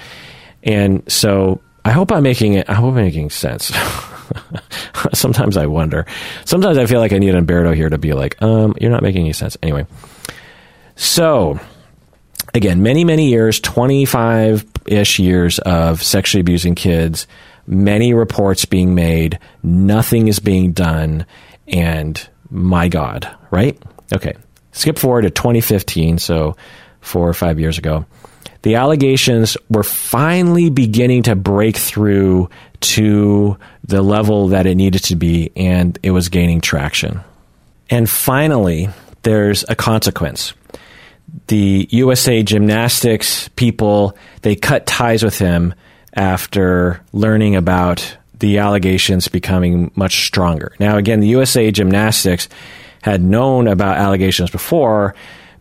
And 0.62 1.02
so 1.12 1.62
I 1.84 1.94
hope 1.94 2.12
I'm 2.12 2.22
making 2.22 2.54
it. 2.54 2.70
I 2.70 2.76
hope 2.76 2.90
I'm 2.90 2.94
making 2.94 3.32
sense. 3.32 3.72
Sometimes 5.14 5.58
I 5.58 5.68
wonder. 5.68 6.06
Sometimes 6.46 6.78
I 6.78 6.86
feel 6.86 7.00
like 7.00 7.14
I 7.14 7.18
need 7.18 7.36
Umberto 7.36 7.74
here 7.74 7.90
to 7.90 7.98
be 7.98 8.14
like, 8.14 8.42
um, 8.42 8.76
you're 8.80 8.92
not 8.92 9.04
making 9.04 9.22
any 9.22 9.34
sense. 9.34 9.58
Anyway, 9.62 9.86
so 10.96 11.60
again, 12.54 12.82
many, 12.82 13.04
many 13.04 13.30
years, 13.30 13.60
25 13.60 14.66
ish 14.86 15.20
years 15.20 15.60
of 15.60 16.04
sexually 16.04 16.42
abusing 16.42 16.76
kids, 16.76 17.28
many 17.66 18.14
reports 18.14 18.66
being 18.66 18.96
made, 18.96 19.40
nothing 19.64 20.28
is 20.28 20.40
being 20.40 20.72
done, 20.72 21.26
and 21.68 22.28
my 22.50 22.88
God, 22.88 23.30
right? 23.52 23.82
Okay, 24.14 24.36
skip 24.72 24.98
forward 24.98 25.24
to 25.24 25.30
2015, 25.30 26.18
so 26.18 26.56
four 27.02 27.28
or 27.28 27.34
five 27.34 27.60
years 27.60 27.78
ago 27.78 28.06
the 28.68 28.76
allegations 28.76 29.56
were 29.70 29.82
finally 29.82 30.70
beginning 30.70 31.24
to 31.24 31.38
break 31.38 31.78
through 31.78 32.50
to 32.82 33.58
the 33.86 34.02
level 34.02 34.50
that 34.50 34.66
it 34.66 34.76
needed 34.76 35.02
to 35.06 35.16
be, 35.16 35.54
and 35.56 35.98
it 36.04 36.12
was 36.12 36.28
gaining 36.28 36.60
traction. 36.60 37.22
And 37.90 38.10
finally, 38.10 38.90
there's 39.24 39.64
a 39.70 39.76
consequence. 39.76 40.54
The 41.48 41.88
USA 41.92 42.44
Gymnastics 42.44 43.48
people, 43.56 44.18
they 44.42 44.58
cut 44.58 44.86
ties 44.86 45.24
with 45.24 45.40
him 45.40 45.74
after 46.14 47.00
learning 47.14 47.56
about 47.56 48.18
the 48.38 48.58
allegations 48.58 49.30
becoming 49.30 49.92
much 49.96 50.26
stronger. 50.26 50.74
Now, 50.78 50.98
again, 50.98 51.22
the 51.22 51.30
USA 51.30 51.72
Gymnastics 51.72 52.50
had 53.02 53.22
known 53.22 53.70
about 53.70 53.96
allegations 53.96 54.52
before, 54.52 55.16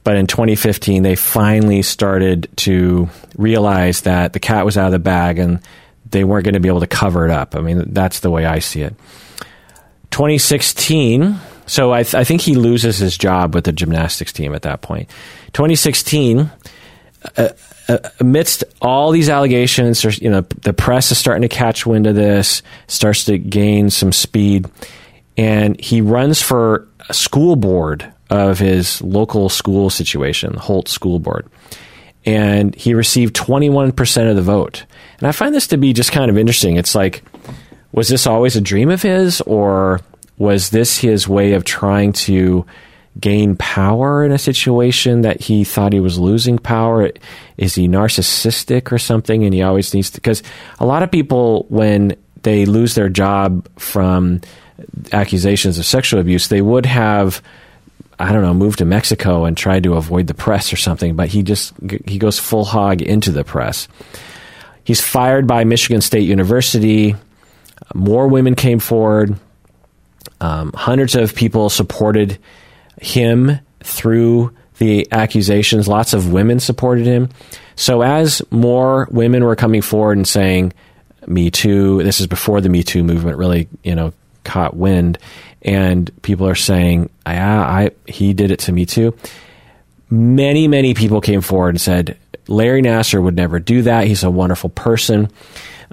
but 0.06 0.14
in 0.14 0.28
2015, 0.28 1.02
they 1.02 1.16
finally 1.16 1.82
started 1.82 2.48
to 2.58 3.08
realize 3.36 4.02
that 4.02 4.34
the 4.34 4.38
cat 4.38 4.64
was 4.64 4.78
out 4.78 4.86
of 4.86 4.92
the 4.92 5.00
bag 5.00 5.40
and 5.40 5.58
they 6.08 6.22
weren't 6.22 6.44
going 6.44 6.54
to 6.54 6.60
be 6.60 6.68
able 6.68 6.78
to 6.78 6.86
cover 6.86 7.24
it 7.24 7.32
up. 7.32 7.56
I 7.56 7.60
mean, 7.60 7.92
that's 7.92 8.20
the 8.20 8.30
way 8.30 8.46
I 8.46 8.60
see 8.60 8.82
it. 8.82 8.94
2016, 10.12 11.40
so 11.66 11.92
I, 11.92 12.04
th- 12.04 12.14
I 12.14 12.22
think 12.22 12.40
he 12.40 12.54
loses 12.54 12.98
his 12.98 13.18
job 13.18 13.52
with 13.52 13.64
the 13.64 13.72
gymnastics 13.72 14.32
team 14.32 14.54
at 14.54 14.62
that 14.62 14.80
point. 14.80 15.08
2016, 15.54 16.52
uh, 17.36 17.48
uh, 17.88 17.98
amidst 18.20 18.62
all 18.80 19.10
these 19.10 19.28
allegations, 19.28 20.04
you 20.22 20.30
know, 20.30 20.42
the 20.42 20.72
press 20.72 21.10
is 21.10 21.18
starting 21.18 21.42
to 21.42 21.48
catch 21.48 21.84
wind 21.84 22.06
of 22.06 22.14
this, 22.14 22.62
starts 22.86 23.24
to 23.24 23.38
gain 23.38 23.90
some 23.90 24.12
speed, 24.12 24.66
and 25.36 25.80
he 25.80 26.00
runs 26.00 26.40
for 26.40 26.86
a 27.08 27.12
school 27.12 27.56
board 27.56 28.12
of 28.30 28.58
his 28.58 29.00
local 29.02 29.48
school 29.48 29.90
situation, 29.90 30.54
Holt 30.54 30.88
School 30.88 31.18
Board. 31.18 31.48
And 32.24 32.74
he 32.74 32.94
received 32.94 33.36
21% 33.36 34.30
of 34.30 34.36
the 34.36 34.42
vote. 34.42 34.84
And 35.18 35.28
I 35.28 35.32
find 35.32 35.54
this 35.54 35.68
to 35.68 35.76
be 35.76 35.92
just 35.92 36.10
kind 36.10 36.30
of 36.30 36.36
interesting. 36.36 36.76
It's 36.76 36.94
like, 36.94 37.22
was 37.92 38.08
this 38.08 38.26
always 38.26 38.56
a 38.56 38.60
dream 38.60 38.90
of 38.90 39.02
his, 39.02 39.40
or 39.42 40.00
was 40.38 40.70
this 40.70 40.98
his 40.98 41.28
way 41.28 41.52
of 41.52 41.64
trying 41.64 42.12
to 42.12 42.66
gain 43.18 43.56
power 43.56 44.24
in 44.24 44.32
a 44.32 44.38
situation 44.38 45.22
that 45.22 45.40
he 45.40 45.64
thought 45.64 45.92
he 45.92 46.00
was 46.00 46.18
losing 46.18 46.58
power? 46.58 47.10
Is 47.56 47.76
he 47.76 47.88
narcissistic 47.88 48.92
or 48.92 48.98
something? 48.98 49.44
And 49.44 49.54
he 49.54 49.62
always 49.62 49.94
needs 49.94 50.10
to, 50.10 50.16
because 50.16 50.42
a 50.80 50.84
lot 50.84 51.02
of 51.02 51.10
people, 51.10 51.64
when 51.68 52.16
they 52.42 52.66
lose 52.66 52.96
their 52.96 53.08
job 53.08 53.68
from 53.78 54.40
accusations 55.12 55.78
of 55.78 55.86
sexual 55.86 56.20
abuse, 56.20 56.48
they 56.48 56.60
would 56.60 56.86
have 56.86 57.40
I 58.18 58.32
don't 58.32 58.42
know, 58.42 58.54
moved 58.54 58.78
to 58.78 58.84
Mexico 58.84 59.44
and 59.44 59.56
tried 59.56 59.82
to 59.82 59.94
avoid 59.94 60.26
the 60.26 60.34
press 60.34 60.72
or 60.72 60.76
something, 60.76 61.16
but 61.16 61.28
he 61.28 61.42
just 61.42 61.74
he 62.06 62.18
goes 62.18 62.38
full 62.38 62.64
hog 62.64 63.02
into 63.02 63.30
the 63.30 63.44
press. 63.44 63.88
He's 64.84 65.00
fired 65.00 65.46
by 65.46 65.64
Michigan 65.64 66.00
State 66.00 66.26
University. 66.28 67.14
More 67.94 68.28
women 68.28 68.54
came 68.54 68.78
forward. 68.78 69.38
Um, 70.40 70.72
hundreds 70.72 71.14
of 71.14 71.34
people 71.34 71.68
supported 71.68 72.38
him 73.00 73.58
through 73.80 74.52
the 74.78 75.08
accusations. 75.12 75.88
Lots 75.88 76.12
of 76.12 76.32
women 76.32 76.60
supported 76.60 77.06
him. 77.06 77.28
So 77.74 78.02
as 78.02 78.42
more 78.50 79.08
women 79.10 79.44
were 79.44 79.56
coming 79.56 79.82
forward 79.82 80.16
and 80.16 80.26
saying, 80.26 80.72
"Me 81.26 81.50
Too," 81.50 82.02
this 82.02 82.20
is 82.20 82.26
before 82.26 82.62
the 82.62 82.68
Me 82.70 82.82
Too 82.82 83.04
movement 83.04 83.36
really, 83.36 83.68
you 83.82 83.94
know, 83.94 84.12
caught 84.44 84.76
wind 84.76 85.18
and 85.66 86.10
people 86.22 86.46
are 86.46 86.54
saying, 86.54 87.10
"Yeah, 87.26 87.60
I 87.60 87.90
he 88.06 88.32
did 88.32 88.50
it 88.50 88.60
to 88.60 88.72
me 88.72 88.86
too." 88.86 89.14
Many, 90.08 90.68
many 90.68 90.94
people 90.94 91.20
came 91.20 91.40
forward 91.40 91.70
and 91.70 91.80
said, 91.80 92.16
"Larry 92.46 92.80
Nassar 92.80 93.20
would 93.20 93.34
never 93.34 93.58
do 93.58 93.82
that. 93.82 94.06
He's 94.06 94.22
a 94.22 94.30
wonderful 94.30 94.70
person," 94.70 95.28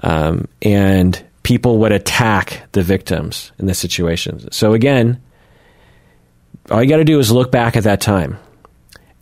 um, 0.02 0.46
and 0.62 1.20
people 1.42 1.78
would 1.78 1.92
attack 1.92 2.62
the 2.72 2.82
victims 2.82 3.52
in 3.58 3.66
this 3.66 3.78
situation. 3.78 4.50
So 4.52 4.72
again, 4.72 5.20
all 6.70 6.82
you 6.82 6.88
got 6.88 6.98
to 6.98 7.04
do 7.04 7.18
is 7.18 7.30
look 7.30 7.50
back 7.50 7.76
at 7.76 7.82
that 7.82 8.00
time 8.00 8.38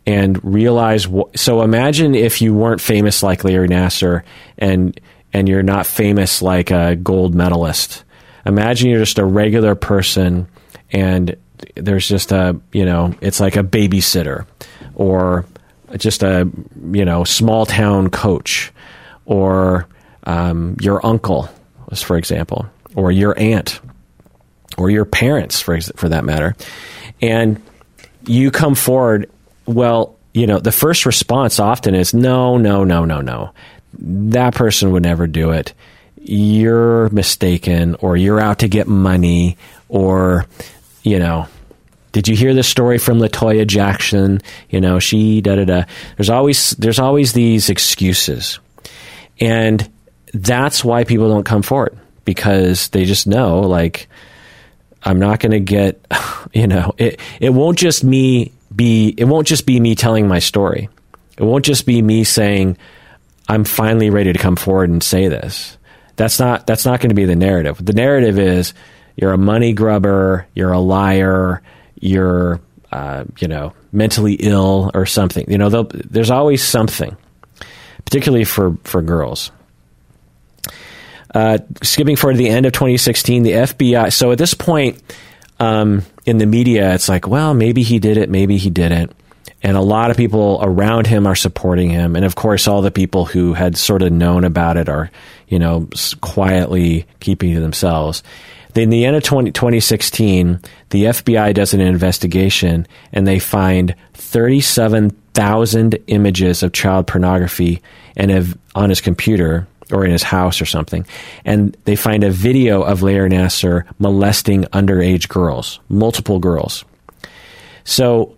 and 0.05 0.39
realize. 0.45 1.05
Wh- 1.05 1.35
so 1.35 1.63
imagine 1.63 2.13
if 2.13 2.43
you 2.43 2.53
weren't 2.53 2.79
famous 2.79 3.23
like 3.23 3.43
Larry 3.43 3.67
Nassar, 3.67 4.21
and 4.59 4.99
and 5.33 5.49
you're 5.49 5.63
not 5.63 5.87
famous 5.87 6.43
like 6.43 6.69
a 6.69 6.95
gold 6.95 7.33
medalist 7.33 8.02
imagine 8.45 8.89
you're 8.89 8.99
just 8.99 9.19
a 9.19 9.25
regular 9.25 9.75
person 9.75 10.47
and 10.91 11.35
there's 11.75 12.07
just 12.07 12.31
a, 12.31 12.59
you 12.71 12.85
know, 12.85 13.15
it's 13.21 13.39
like 13.39 13.55
a 13.55 13.63
babysitter 13.63 14.45
or 14.95 15.45
just 15.97 16.23
a, 16.23 16.49
you 16.91 17.05
know, 17.05 17.23
small 17.23 17.65
town 17.65 18.09
coach 18.09 18.71
or 19.25 19.87
um, 20.25 20.75
your 20.81 21.05
uncle, 21.05 21.49
for 21.95 22.17
example, 22.17 22.65
or 22.95 23.11
your 23.11 23.37
aunt 23.39 23.79
or 24.77 24.89
your 24.89 25.05
parents, 25.05 25.61
for, 25.61 25.79
for 25.81 26.09
that 26.09 26.25
matter. 26.25 26.55
And 27.21 27.61
you 28.25 28.51
come 28.51 28.75
forward, 28.75 29.29
well, 29.65 30.15
you 30.33 30.47
know, 30.47 30.59
the 30.59 30.71
first 30.71 31.05
response 31.05 31.59
often 31.59 31.93
is 31.93 32.13
no, 32.13 32.57
no, 32.57 32.83
no, 32.83 33.05
no, 33.05 33.21
no. 33.21 33.53
That 33.99 34.55
person 34.55 34.91
would 34.91 35.03
never 35.03 35.27
do 35.27 35.51
it 35.51 35.73
you're 36.23 37.09
mistaken 37.09 37.95
or 37.95 38.17
you're 38.17 38.39
out 38.39 38.59
to 38.59 38.67
get 38.67 38.87
money 38.87 39.57
or, 39.89 40.45
you 41.03 41.19
know, 41.19 41.47
did 42.13 42.27
you 42.27 42.35
hear 42.35 42.53
the 42.53 42.63
story 42.63 42.99
from 42.99 43.19
Latoya 43.19 43.65
Jackson? 43.65 44.39
You 44.69 44.79
know, 44.79 44.99
she 44.99 45.41
da 45.41 45.55
da 45.55 45.65
da. 45.65 45.83
There's 46.15 46.29
always 46.29 46.71
there's 46.71 46.99
always 46.99 47.33
these 47.33 47.69
excuses, 47.69 48.59
and 49.39 49.89
that's 50.31 50.85
why 50.85 51.03
people 51.03 51.27
don't 51.27 51.43
come 51.43 51.63
forward 51.63 51.97
because 52.23 52.89
they 52.89 53.05
just 53.05 53.25
know 53.25 53.61
like 53.61 54.07
I'm 55.01 55.19
not 55.19 55.39
going 55.39 55.51
to 55.51 55.59
get, 55.59 56.05
you 56.53 56.67
know, 56.67 56.93
it 56.99 57.19
it 57.39 57.49
won't 57.49 57.79
just 57.79 58.03
me 58.03 58.53
be 58.73 59.13
it 59.17 59.25
won't 59.25 59.47
just 59.47 59.65
be 59.65 59.79
me 59.79 59.95
telling 59.95 60.27
my 60.27 60.39
story. 60.39 60.89
It 61.37 61.43
won't 61.43 61.65
just 61.65 61.87
be 61.87 61.99
me 62.01 62.23
saying 62.23 62.77
I'm 63.49 63.63
finally 63.63 64.11
ready 64.11 64.31
to 64.33 64.39
come 64.39 64.55
forward 64.55 64.91
and 64.91 65.01
say 65.01 65.27
this. 65.27 65.77
That's 66.15 66.39
not 66.39 66.67
that's 66.67 66.85
not 66.85 66.99
going 66.99 67.09
to 67.09 67.15
be 67.15 67.25
the 67.25 67.35
narrative. 67.35 67.83
The 67.83 67.93
narrative 67.93 68.37
is 68.37 68.73
you're 69.15 69.33
a 69.33 69.37
money 69.37 69.73
grubber, 69.73 70.47
you're 70.53 70.71
a 70.71 70.79
liar, 70.79 71.61
you're 71.99 72.59
uh, 72.91 73.25
you 73.39 73.47
know 73.47 73.73
mentally 73.91 74.33
ill 74.35 74.91
or 74.93 75.05
something. 75.05 75.45
You 75.49 75.57
know, 75.57 75.69
there's 75.83 76.31
always 76.31 76.63
something, 76.63 77.15
particularly 78.05 78.45
for 78.45 78.77
for 78.83 79.01
girls. 79.01 79.51
Uh, 81.33 81.57
skipping 81.81 82.15
forward 82.15 82.33
to 82.33 82.37
the 82.37 82.49
end 82.49 82.67
of 82.67 82.73
2016, 82.73 83.41
the 83.41 83.51
FBI. 83.51 84.13
So 84.13 84.31
at 84.31 84.37
this 84.37 84.53
point 84.53 85.01
um, 85.59 86.03
in 86.25 86.37
the 86.37 86.45
media, 86.45 86.93
it's 86.93 87.09
like, 87.09 87.27
well, 87.27 87.55
maybe 87.55 87.81
he 87.81 87.97
did 87.97 88.17
it, 88.17 88.29
maybe 88.29 88.57
he 88.57 88.69
didn't. 88.69 89.11
And 89.63 89.77
a 89.77 89.81
lot 89.81 90.11
of 90.11 90.17
people 90.17 90.59
around 90.61 91.07
him 91.07 91.25
are 91.25 91.35
supporting 91.35 91.89
him. 91.89 92.17
And 92.17 92.25
of 92.25 92.35
course, 92.35 92.67
all 92.67 92.81
the 92.81 92.91
people 92.91 93.23
who 93.23 93.53
had 93.53 93.77
sort 93.77 94.01
of 94.01 94.11
known 94.11 94.43
about 94.43 94.75
it 94.75 94.89
are, 94.89 95.09
you 95.47 95.57
know, 95.57 95.87
quietly 96.19 97.07
keeping 97.21 97.53
to 97.53 97.61
themselves. 97.61 98.21
In 98.75 98.89
the 98.89 99.05
end 99.05 99.15
of 99.15 99.23
20, 99.23 99.51
2016, 99.51 100.59
the 100.89 101.05
FBI 101.05 101.53
does 101.53 101.73
an 101.73 101.79
investigation 101.79 102.85
and 103.13 103.25
they 103.25 103.39
find 103.39 103.95
37,000 104.15 105.97
images 106.07 106.61
of 106.63 106.73
child 106.73 107.07
pornography 107.07 107.81
and 108.17 108.57
on 108.75 108.89
his 108.89 108.99
computer 108.99 109.67
or 109.91 110.03
in 110.03 110.11
his 110.11 110.23
house 110.23 110.59
or 110.59 110.65
something. 110.65 111.05
And 111.45 111.77
they 111.85 111.95
find 111.95 112.23
a 112.23 112.31
video 112.31 112.81
of 112.81 113.03
Larry 113.03 113.29
Nassar 113.29 113.85
molesting 113.99 114.63
underage 114.65 115.29
girls, 115.29 115.79
multiple 115.87 116.39
girls. 116.39 116.83
So, 117.83 118.35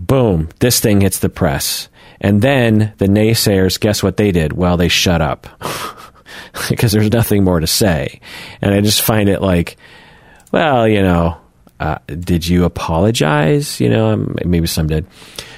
boom, 0.00 0.48
this 0.58 0.80
thing 0.80 1.02
hits 1.02 1.18
the 1.18 1.28
press. 1.28 1.88
And 2.20 2.42
then 2.42 2.92
the 2.98 3.06
naysayers, 3.06 3.78
guess 3.78 4.02
what 4.02 4.16
they 4.16 4.32
did? 4.32 4.52
Well, 4.52 4.76
they 4.76 4.88
shut 4.88 5.20
up 5.20 5.46
because 6.68 6.92
there's 6.92 7.12
nothing 7.12 7.44
more 7.44 7.60
to 7.60 7.66
say. 7.66 8.20
And 8.60 8.74
I 8.74 8.80
just 8.80 9.02
find 9.02 9.28
it 9.28 9.40
like, 9.40 9.76
well, 10.52 10.86
you 10.88 11.02
know, 11.02 11.38
uh, 11.78 11.98
did 12.06 12.46
you 12.46 12.64
apologize? 12.64 13.80
You 13.80 13.88
know, 13.88 14.10
um, 14.10 14.36
maybe 14.44 14.66
some 14.66 14.86
did. 14.86 15.06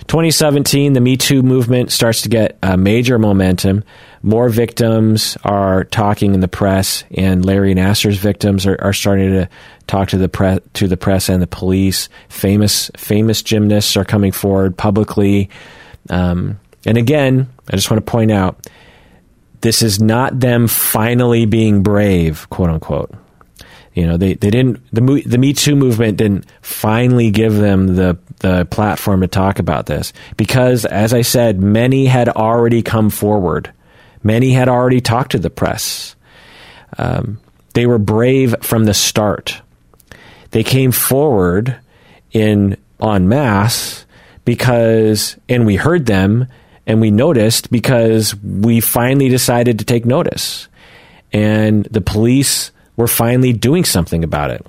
2017, 0.06 0.92
the 0.92 1.00
Me 1.00 1.16
Too 1.16 1.42
movement 1.42 1.90
starts 1.90 2.22
to 2.22 2.28
get 2.28 2.58
uh, 2.62 2.76
major 2.76 3.18
momentum. 3.18 3.82
More 4.22 4.48
victims 4.48 5.36
are 5.44 5.84
talking 5.84 6.34
in 6.34 6.40
the 6.40 6.48
press, 6.48 7.02
and 7.10 7.44
Larry 7.44 7.74
Nassar's 7.74 8.18
victims 8.18 8.66
are, 8.66 8.80
are 8.80 8.92
starting 8.92 9.30
to 9.30 9.48
talk 9.86 10.10
to 10.10 10.18
the 10.18 10.28
press, 10.28 10.60
to 10.74 10.86
the 10.86 10.96
press 10.96 11.28
and 11.28 11.42
the 11.42 11.46
police. 11.46 12.08
Famous 12.28 12.90
famous 12.96 13.42
gymnasts 13.42 13.96
are 13.96 14.04
coming 14.04 14.30
forward 14.32 14.76
publicly. 14.76 15.50
Um, 16.08 16.60
and 16.86 16.98
again, 16.98 17.48
I 17.68 17.76
just 17.76 17.90
want 17.90 18.04
to 18.04 18.10
point 18.10 18.30
out, 18.30 18.66
this 19.60 19.82
is 19.82 20.00
not 20.00 20.38
them 20.38 20.68
finally 20.68 21.46
being 21.46 21.82
brave, 21.82 22.48
quote 22.50 22.70
unquote. 22.70 23.14
You 23.94 24.06
know, 24.06 24.16
they, 24.16 24.34
they 24.34 24.50
didn't 24.50 24.80
the 24.92 25.22
the 25.26 25.38
Me 25.38 25.52
Too 25.52 25.76
movement 25.76 26.16
didn't 26.16 26.46
finally 26.62 27.30
give 27.30 27.54
them 27.54 27.94
the 27.94 28.18
the 28.38 28.66
platform 28.66 29.20
to 29.20 29.28
talk 29.28 29.58
about 29.58 29.86
this 29.86 30.12
because, 30.36 30.84
as 30.84 31.12
I 31.12 31.22
said, 31.22 31.60
many 31.60 32.06
had 32.06 32.28
already 32.28 32.82
come 32.82 33.10
forward, 33.10 33.72
many 34.22 34.52
had 34.52 34.68
already 34.68 35.00
talked 35.00 35.32
to 35.32 35.38
the 35.38 35.50
press. 35.50 36.16
Um, 36.98 37.40
they 37.74 37.86
were 37.86 37.98
brave 37.98 38.54
from 38.62 38.84
the 38.84 38.94
start. 38.94 39.60
They 40.50 40.62
came 40.62 40.92
forward 40.92 41.76
in 42.32 42.76
en 43.00 43.28
masse 43.28 44.04
because, 44.44 45.36
and 45.48 45.66
we 45.66 45.76
heard 45.76 46.06
them 46.06 46.46
and 46.86 47.00
we 47.00 47.10
noticed 47.10 47.70
because 47.70 48.34
we 48.36 48.80
finally 48.80 49.28
decided 49.28 49.78
to 49.78 49.84
take 49.84 50.04
notice, 50.04 50.68
and 51.32 51.84
the 51.86 52.00
police 52.00 52.72
we're 52.96 53.06
finally 53.06 53.52
doing 53.52 53.84
something 53.84 54.22
about 54.24 54.50
it. 54.50 54.66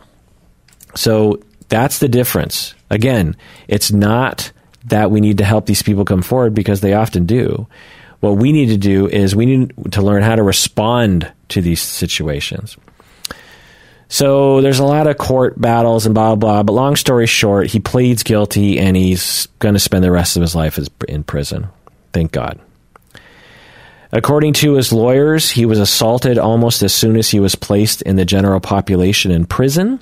So 0.95 1.41
that's 1.69 1.99
the 1.99 2.07
difference. 2.07 2.73
Again, 2.89 3.35
it's 3.67 3.91
not 3.91 4.51
that 4.85 5.11
we 5.11 5.21
need 5.21 5.37
to 5.39 5.43
help 5.43 5.65
these 5.65 5.81
people 5.81 6.05
come 6.05 6.21
forward 6.21 6.53
because 6.53 6.81
they 6.81 6.93
often 6.93 7.25
do. 7.25 7.67
What 8.23 8.37
we 8.37 8.53
need 8.53 8.67
to 8.67 8.77
do 8.77 9.09
is 9.09 9.35
we 9.35 9.45
need 9.45 9.73
to 9.91 10.01
learn 10.01 10.23
how 10.23 10.37
to 10.37 10.43
respond 10.43 11.29
to 11.49 11.61
these 11.61 11.81
situations. 11.81 12.77
So 14.07 14.61
there's 14.61 14.79
a 14.79 14.85
lot 14.85 15.07
of 15.07 15.17
court 15.17 15.59
battles 15.59 16.05
and 16.05 16.15
blah, 16.15 16.33
blah, 16.33 16.35
blah. 16.37 16.63
But 16.63 16.71
long 16.71 16.95
story 16.95 17.27
short, 17.27 17.67
he 17.67 17.81
pleads 17.81 18.23
guilty 18.23 18.79
and 18.79 18.95
he's 18.95 19.47
going 19.59 19.73
to 19.73 19.79
spend 19.79 20.05
the 20.05 20.11
rest 20.11 20.37
of 20.37 20.41
his 20.41 20.55
life 20.55 20.79
in 21.09 21.25
prison. 21.25 21.67
Thank 22.13 22.31
God. 22.31 22.61
According 24.13 24.53
to 24.53 24.75
his 24.75 24.93
lawyers, 24.93 25.51
he 25.51 25.65
was 25.65 25.79
assaulted 25.79 26.37
almost 26.37 26.81
as 26.81 26.93
soon 26.93 27.17
as 27.17 27.29
he 27.29 27.41
was 27.41 27.55
placed 27.55 28.03
in 28.03 28.15
the 28.15 28.23
general 28.23 28.61
population 28.61 29.31
in 29.31 29.45
prison, 29.45 29.99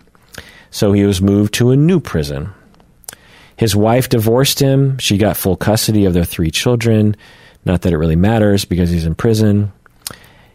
so 0.69 0.91
he 0.91 1.05
was 1.05 1.24
moved 1.24 1.55
to 1.55 1.72
a 1.72 1.76
new 1.76 1.99
prison. 1.99 2.53
His 3.55 3.76
wife 3.76 4.09
divorced 4.09 4.59
him. 4.59 4.99
She 4.99 5.17
got 5.17 5.38
full 5.38 5.57
custody 5.57 6.05
of 6.05 6.13
their 6.13 6.24
three 6.24 6.51
children. 6.51 7.15
Not 7.66 7.82
that 7.82 7.93
it 7.93 7.97
really 7.97 8.16
matters 8.16 8.66
because 8.66 8.89
he's 8.89 9.05
in 9.05 9.16
prison. 9.16 9.72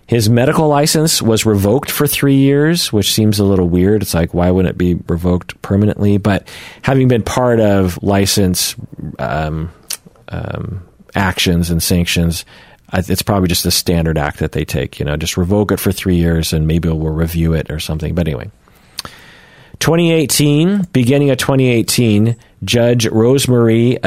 His 0.07 0.29
medical 0.29 0.69
license 0.69 1.21
was 1.21 1.45
revoked 1.45 1.91
for 1.91 2.07
three 2.07 2.37
years, 2.37 2.93
which 2.93 3.13
seems 3.13 3.41
a 3.41 3.45
little 3.45 3.69
weird. 3.69 4.03
It's 4.03 4.15
like, 4.15 4.33
why 4.33 4.51
wouldn't 4.51 4.75
it 4.75 4.79
be 4.79 4.95
revoked 5.09 5.61
permanently? 5.63 6.17
But 6.19 6.47
having 6.83 7.09
been 7.09 7.23
part 7.23 7.59
of 7.59 8.01
license 8.03 8.77
um, 9.19 9.73
um, 10.29 10.87
actions 11.17 11.71
and 11.71 11.83
sanctions, 11.83 12.45
it's 12.93 13.23
probably 13.23 13.49
just 13.49 13.67
a 13.67 13.73
standard 13.73 14.17
act 14.17 14.39
that 14.39 14.53
they 14.53 14.65
take. 14.65 15.01
You 15.01 15.07
know, 15.07 15.17
just 15.17 15.37
revoke 15.37 15.73
it 15.73 15.81
for 15.81 15.91
three 15.91 16.17
years 16.17 16.53
and 16.53 16.69
maybe 16.69 16.89
we'll 16.89 17.11
review 17.11 17.53
it 17.53 17.71
or 17.71 17.81
something. 17.81 18.15
But 18.15 18.29
anyway. 18.29 18.51
2018, 19.81 20.85
beginning 20.93 21.31
of 21.31 21.39
2018, 21.39 22.37
Judge 22.65 23.07
Rosemarie 23.07 23.99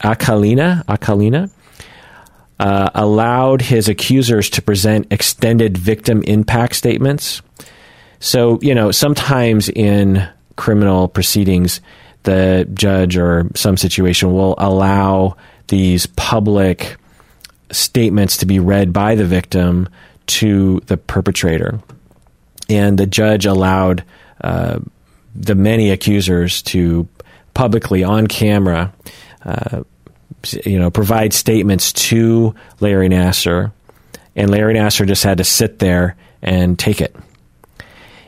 Aquilina, 0.00 0.84
Aquilina 0.86 1.50
uh, 2.58 2.90
allowed 2.94 3.62
his 3.62 3.88
accusers 3.88 4.50
to 4.50 4.62
present 4.62 5.06
extended 5.10 5.78
victim 5.78 6.22
impact 6.24 6.74
statements. 6.74 7.42
So, 8.20 8.58
you 8.62 8.74
know, 8.74 8.90
sometimes 8.90 9.68
in 9.68 10.28
criminal 10.56 11.08
proceedings, 11.08 11.80
the 12.24 12.68
judge 12.74 13.16
or 13.16 13.48
some 13.54 13.76
situation 13.76 14.32
will 14.32 14.54
allow 14.58 15.36
these 15.68 16.06
public 16.06 16.96
statements 17.70 18.38
to 18.38 18.46
be 18.46 18.58
read 18.58 18.92
by 18.92 19.14
the 19.14 19.24
victim 19.24 19.88
to 20.26 20.80
the 20.86 20.96
perpetrator. 20.96 21.80
And 22.68 22.98
the 22.98 23.06
judge 23.06 23.46
allowed 23.46 24.04
uh, 24.40 24.80
the 25.34 25.54
many 25.54 25.90
accusers 25.90 26.62
to 26.62 27.08
publicly, 27.54 28.04
on 28.04 28.26
camera, 28.26 28.92
uh, 29.44 29.82
you 30.64 30.78
know, 30.78 30.90
provide 30.90 31.32
statements 31.32 31.92
to 31.92 32.54
Larry 32.80 33.08
Nassar, 33.08 33.72
and 34.36 34.50
Larry 34.50 34.74
Nassar 34.74 35.06
just 35.06 35.24
had 35.24 35.38
to 35.38 35.44
sit 35.44 35.78
there 35.78 36.16
and 36.42 36.78
take 36.78 37.00
it. 37.00 37.14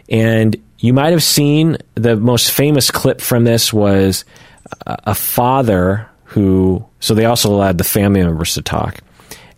And 0.09 0.57
you 0.79 0.93
might 0.93 1.11
have 1.11 1.23
seen 1.23 1.77
the 1.95 2.17
most 2.17 2.51
famous 2.51 2.91
clip 2.91 3.21
from 3.21 3.45
this 3.45 3.73
was 3.73 4.25
a 4.87 5.15
father 5.15 6.09
who. 6.25 6.85
So 7.01 7.15
they 7.15 7.25
also 7.25 7.51
allowed 7.51 7.79
the 7.79 7.85
family 7.85 8.23
members 8.23 8.55
to 8.55 8.63
talk 8.63 9.01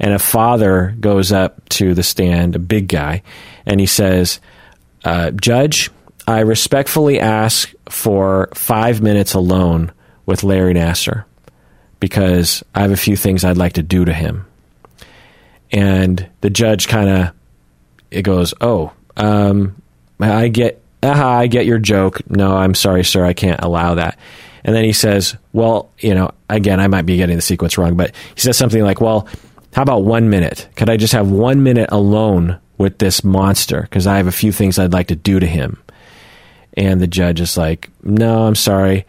and 0.02 0.12
a 0.12 0.18
father 0.18 0.94
goes 0.98 1.32
up 1.32 1.66
to 1.70 1.94
the 1.94 2.02
stand, 2.02 2.56
a 2.56 2.58
big 2.58 2.88
guy, 2.88 3.22
and 3.64 3.78
he 3.78 3.86
says, 3.86 4.40
uh, 5.04 5.30
Judge, 5.30 5.90
I 6.26 6.40
respectfully 6.40 7.20
ask 7.20 7.72
for 7.88 8.48
five 8.52 9.00
minutes 9.00 9.34
alone 9.34 9.92
with 10.26 10.42
Larry 10.42 10.74
Nassar 10.74 11.24
because 12.02 12.64
I 12.74 12.80
have 12.80 12.90
a 12.90 12.96
few 12.96 13.14
things 13.14 13.44
I'd 13.44 13.56
like 13.56 13.74
to 13.74 13.82
do 13.82 14.04
to 14.04 14.12
him. 14.12 14.44
And 15.70 16.28
the 16.40 16.50
judge 16.50 16.88
kind 16.88 17.08
of 17.08 17.34
it 18.10 18.22
goes, 18.22 18.54
"Oh, 18.60 18.92
um, 19.16 19.80
I 20.18 20.48
get, 20.48 20.82
aha, 21.00 21.38
I 21.38 21.46
get 21.46 21.64
your 21.64 21.78
joke. 21.78 22.28
No, 22.28 22.56
I'm 22.56 22.74
sorry, 22.74 23.04
sir, 23.04 23.24
I 23.24 23.34
can't 23.34 23.62
allow 23.62 23.94
that." 23.94 24.18
And 24.64 24.74
then 24.74 24.82
he 24.82 24.92
says, 24.92 25.36
"Well, 25.52 25.92
you 26.00 26.12
know, 26.12 26.32
again, 26.50 26.80
I 26.80 26.88
might 26.88 27.06
be 27.06 27.16
getting 27.18 27.36
the 27.36 27.42
sequence 27.42 27.78
wrong, 27.78 27.96
but 27.96 28.16
he 28.34 28.40
says 28.40 28.56
something 28.56 28.82
like, 28.82 29.00
"Well, 29.00 29.28
how 29.72 29.82
about 29.82 30.02
one 30.02 30.28
minute? 30.28 30.68
Could 30.74 30.90
I 30.90 30.96
just 30.96 31.12
have 31.12 31.30
one 31.30 31.62
minute 31.62 31.90
alone 31.92 32.58
with 32.78 32.98
this 32.98 33.22
monster? 33.22 33.82
Because 33.82 34.08
I 34.08 34.16
have 34.16 34.26
a 34.26 34.32
few 34.32 34.50
things 34.50 34.76
I'd 34.76 34.92
like 34.92 35.06
to 35.06 35.16
do 35.16 35.38
to 35.38 35.46
him. 35.46 35.80
And 36.76 37.00
the 37.00 37.06
judge 37.06 37.40
is 37.40 37.56
like, 37.56 37.90
no, 38.02 38.46
I'm 38.46 38.54
sorry. 38.54 39.06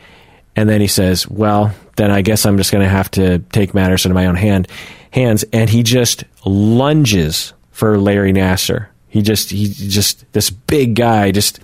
And 0.56 0.70
then 0.70 0.80
he 0.80 0.88
says, 0.88 1.28
well, 1.28 1.74
then 1.96 2.12
I 2.12 2.22
guess 2.22 2.46
I'm 2.46 2.58
just 2.58 2.72
going 2.72 2.84
to 2.84 2.90
have 2.90 3.10
to 3.12 3.40
take 3.40 3.74
matters 3.74 4.06
into 4.06 4.16
my 4.16 4.26
own 4.26 4.36
hand, 4.36 4.68
hands. 5.12 5.44
And 5.54 5.70
he 5.70 5.84
just 5.84 6.24
lunges 6.46 7.54
for 7.72 7.98
Larry 7.98 8.34
Nassar. 8.34 8.88
He 9.08 9.22
just, 9.22 9.52
he 9.52 9.68
just, 9.68 10.32
this 10.34 10.50
big 10.50 10.96
guy 10.96 11.32
just, 11.32 11.60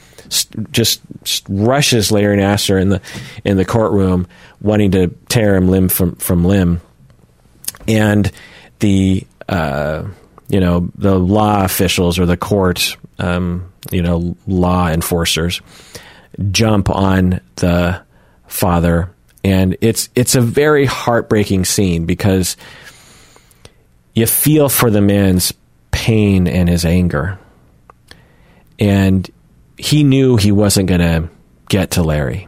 just 0.71 1.01
rushes 1.49 2.11
Larry 2.11 2.37
Nassar 2.37 2.79
in 2.79 2.89
the, 2.89 3.01
in 3.43 3.57
the 3.57 3.65
courtroom, 3.65 4.27
wanting 4.61 4.91
to 4.91 5.07
tear 5.29 5.55
him 5.55 5.67
limb 5.69 5.89
from, 5.89 6.15
from 6.15 6.45
limb. 6.45 6.81
And 7.87 8.31
the 8.79 9.25
uh, 9.47 10.05
you 10.47 10.59
know 10.59 10.89
the 10.95 11.17
law 11.17 11.63
officials 11.63 12.19
or 12.19 12.25
the 12.25 12.37
court 12.37 12.97
um, 13.19 13.71
you 13.91 14.01
know 14.01 14.35
law 14.47 14.87
enforcers 14.89 15.61
jump 16.51 16.89
on 16.89 17.39
the 17.55 18.01
father 18.47 19.11
and 19.43 19.77
it's 19.81 20.09
it's 20.15 20.35
a 20.35 20.41
very 20.41 20.85
heartbreaking 20.85 21.65
scene 21.65 22.05
because 22.05 22.57
you 24.13 24.25
feel 24.25 24.69
for 24.69 24.89
the 24.89 25.01
man's 25.01 25.53
pain 25.91 26.47
and 26.47 26.67
his 26.69 26.85
anger 26.85 27.39
and 28.79 29.29
he 29.77 30.03
knew 30.03 30.35
he 30.35 30.51
wasn't 30.51 30.87
going 30.87 31.01
to 31.01 31.29
get 31.69 31.91
to 31.91 32.03
Larry 32.03 32.47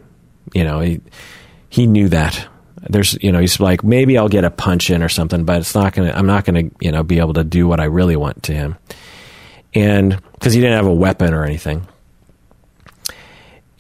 you 0.54 0.64
know 0.64 0.80
he 0.80 1.02
he 1.70 1.88
knew 1.88 2.10
that 2.10 2.48
There's, 2.90 3.16
you 3.22 3.32
know, 3.32 3.40
he's 3.40 3.60
like, 3.60 3.84
maybe 3.84 4.18
I'll 4.18 4.28
get 4.28 4.44
a 4.44 4.50
punch 4.50 4.90
in 4.90 5.04
or 5.04 5.08
something, 5.10 5.46
but 5.46 5.60
it's 5.60 5.76
not 5.76 5.94
gonna. 5.94 6.12
I'm 6.12 6.26
not 6.26 6.46
gonna, 6.46 6.64
you 6.80 6.92
know, 6.92 7.04
be 7.04 7.20
able 7.20 7.34
to 7.36 7.44
do 7.44 7.68
what 7.68 7.80
I 7.80 7.86
really 7.86 8.16
want 8.16 8.44
to 8.44 8.54
him, 8.54 8.76
and 9.76 10.20
because 10.34 10.54
he 10.54 10.60
didn't 10.60 10.78
have 10.78 10.88
a 10.88 10.94
weapon 10.94 11.34
or 11.36 11.46
anything. 11.46 11.86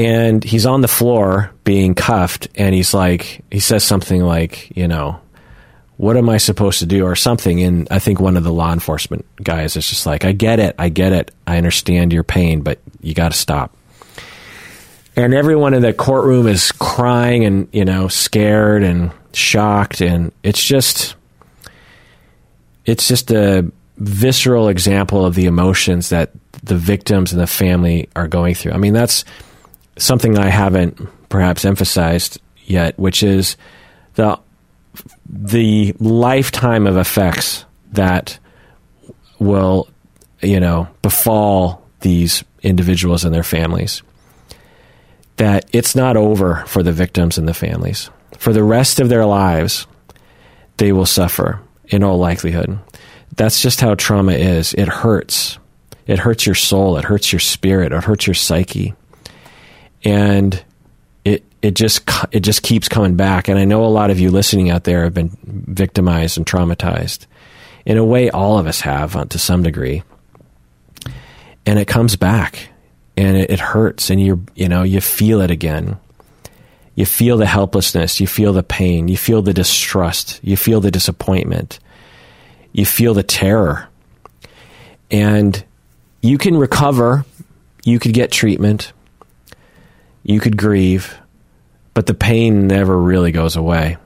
And 0.02 0.44
he's 0.44 0.66
on 0.66 0.82
the 0.82 0.88
floor 0.88 1.52
being 1.64 1.94
cuffed, 1.94 2.48
and 2.56 2.74
he's 2.74 2.94
like, 2.94 3.44
he 3.52 3.60
says 3.60 3.84
something 3.84 4.24
like, 4.24 4.76
you 4.76 4.88
know, 4.88 5.20
what 5.98 6.18
am 6.18 6.30
I 6.30 6.38
supposed 6.38 6.80
to 6.80 6.88
do? 6.88 7.06
or 7.06 7.16
something? 7.16 7.62
And 7.62 7.88
I 7.92 8.00
think 8.00 8.20
one 8.20 8.36
of 8.36 8.44
the 8.44 8.52
law 8.52 8.74
enforcement 8.74 9.24
guys 9.44 9.76
is 9.76 9.88
just 9.88 10.08
like, 10.08 10.26
I 10.26 10.32
get 10.32 10.60
it, 10.60 10.76
I 10.80 10.90
get 10.90 11.12
it, 11.12 11.30
I 11.46 11.58
understand 11.58 12.12
your 12.12 12.24
pain, 12.24 12.62
but 12.62 12.80
you 13.02 13.14
got 13.14 13.32
to 13.32 13.38
stop. 13.38 13.76
And 15.16 15.34
everyone 15.34 15.76
in 15.76 15.84
the 15.84 15.94
courtroom 15.94 16.48
is 16.48 16.72
crying 16.72 17.46
and 17.46 17.68
you 17.72 17.86
know 17.86 18.08
scared 18.08 18.82
and 18.82 19.12
shocked. 19.34 20.02
And 20.02 20.32
it's 20.42 20.64
just 20.64 21.16
it's 22.86 23.08
just 23.08 23.30
a 23.30 23.70
visceral 23.98 24.70
example 24.70 25.24
of 25.24 25.36
the 25.36 25.46
emotions 25.46 26.10
that 26.10 26.32
the 26.64 26.78
victims 26.78 27.32
and 27.32 27.42
the 27.42 27.46
family 27.46 28.10
are 28.16 28.28
going 28.28 28.56
through. 28.56 28.72
I 28.72 28.78
mean 28.78 28.94
that's 28.94 29.24
something 30.02 30.38
i 30.38 30.50
haven't 30.50 31.00
perhaps 31.30 31.66
emphasized 31.66 32.40
yet 32.66 32.98
which 33.00 33.24
is 33.24 33.58
the 34.16 34.38
the 35.30 35.96
lifetime 36.00 36.86
of 36.88 36.98
effects 36.98 37.66
that 37.94 38.38
will 39.40 39.88
you 40.42 40.60
know 40.60 40.88
befall 41.02 41.88
these 42.02 42.44
individuals 42.64 43.24
and 43.24 43.34
their 43.34 43.44
families 43.44 44.02
that 45.42 45.68
it's 45.74 45.96
not 45.96 46.16
over 46.16 46.64
for 46.68 46.84
the 46.84 46.92
victims 46.92 47.40
and 47.40 47.48
the 47.48 47.54
families. 47.56 48.12
For 48.38 48.54
the 48.54 48.64
rest 48.64 49.00
of 49.00 49.10
their 49.10 49.26
lives, 49.26 49.88
they 50.78 50.92
will 50.92 51.08
suffer 51.08 51.60
in 51.88 52.04
all 52.04 52.20
likelihood. 52.20 52.78
That's 53.36 53.60
just 53.60 53.82
how 53.82 53.96
trauma 53.96 54.34
is. 54.34 54.76
It 54.76 54.88
hurts. 54.88 55.58
It 56.06 56.20
hurts 56.20 56.46
your 56.46 56.54
soul. 56.54 56.96
It 56.98 57.06
hurts 57.06 57.34
your 57.34 57.40
spirit. 57.40 57.92
It 57.92 58.04
hurts 58.04 58.28
your 58.28 58.36
psyche. 58.36 58.94
And 60.04 60.64
it 61.26 61.44
it 61.62 61.76
just 61.76 62.10
it 62.32 62.42
just 62.42 62.64
keeps 62.64 62.90
coming 62.90 63.16
back. 63.16 63.48
And 63.48 63.60
I 63.60 63.66
know 63.66 63.86
a 63.86 63.88
lot 63.88 64.12
of 64.12 64.20
you 64.20 64.32
listening 64.32 64.70
out 64.70 64.84
there 64.84 65.04
have 65.04 65.14
been 65.14 65.38
victimized 65.44 66.38
and 66.38 66.46
traumatized. 66.46 67.26
In 67.86 67.98
a 67.98 68.06
way, 68.06 68.30
all 68.30 68.60
of 68.60 68.68
us 68.68 68.82
have 68.82 69.16
uh, 69.16 69.26
to 69.26 69.40
some 69.40 69.64
degree. 69.64 70.04
And 71.66 71.78
it 71.78 71.88
comes 71.88 72.16
back 72.16 72.72
and 73.18 73.38
it, 73.38 73.52
it 73.52 73.60
hurts 73.60 74.10
and 74.10 74.22
you 74.22 74.46
you 74.56 74.68
know 74.68 74.84
you 74.84 75.02
feel 75.02 75.42
it 75.42 75.52
again 75.52 75.98
you 76.96 77.06
feel 77.06 77.38
the 77.38 77.46
helplessness 77.46 78.20
you 78.20 78.28
feel 78.28 78.54
the 78.54 78.64
pain 78.64 79.08
you 79.08 79.18
feel 79.18 79.42
the 79.42 79.54
distrust 79.54 80.40
you 80.44 80.58
feel 80.58 80.82
the 80.82 80.92
disappointment 80.92 81.80
you 82.72 82.86
feel 82.86 83.14
the 83.14 83.24
terror 83.24 83.88
and 85.10 85.64
you 86.22 86.38
can 86.38 86.56
recover 86.56 87.26
you 87.84 88.00
could 88.00 88.14
get 88.14 88.32
treatment 88.32 88.94
you 90.24 90.40
could 90.40 90.58
grieve 90.58 91.18
but 91.94 92.06
the 92.06 92.14
pain 92.14 92.68
never 92.68 92.98
really 92.98 93.32
goes 93.32 93.56
away. 93.56 93.98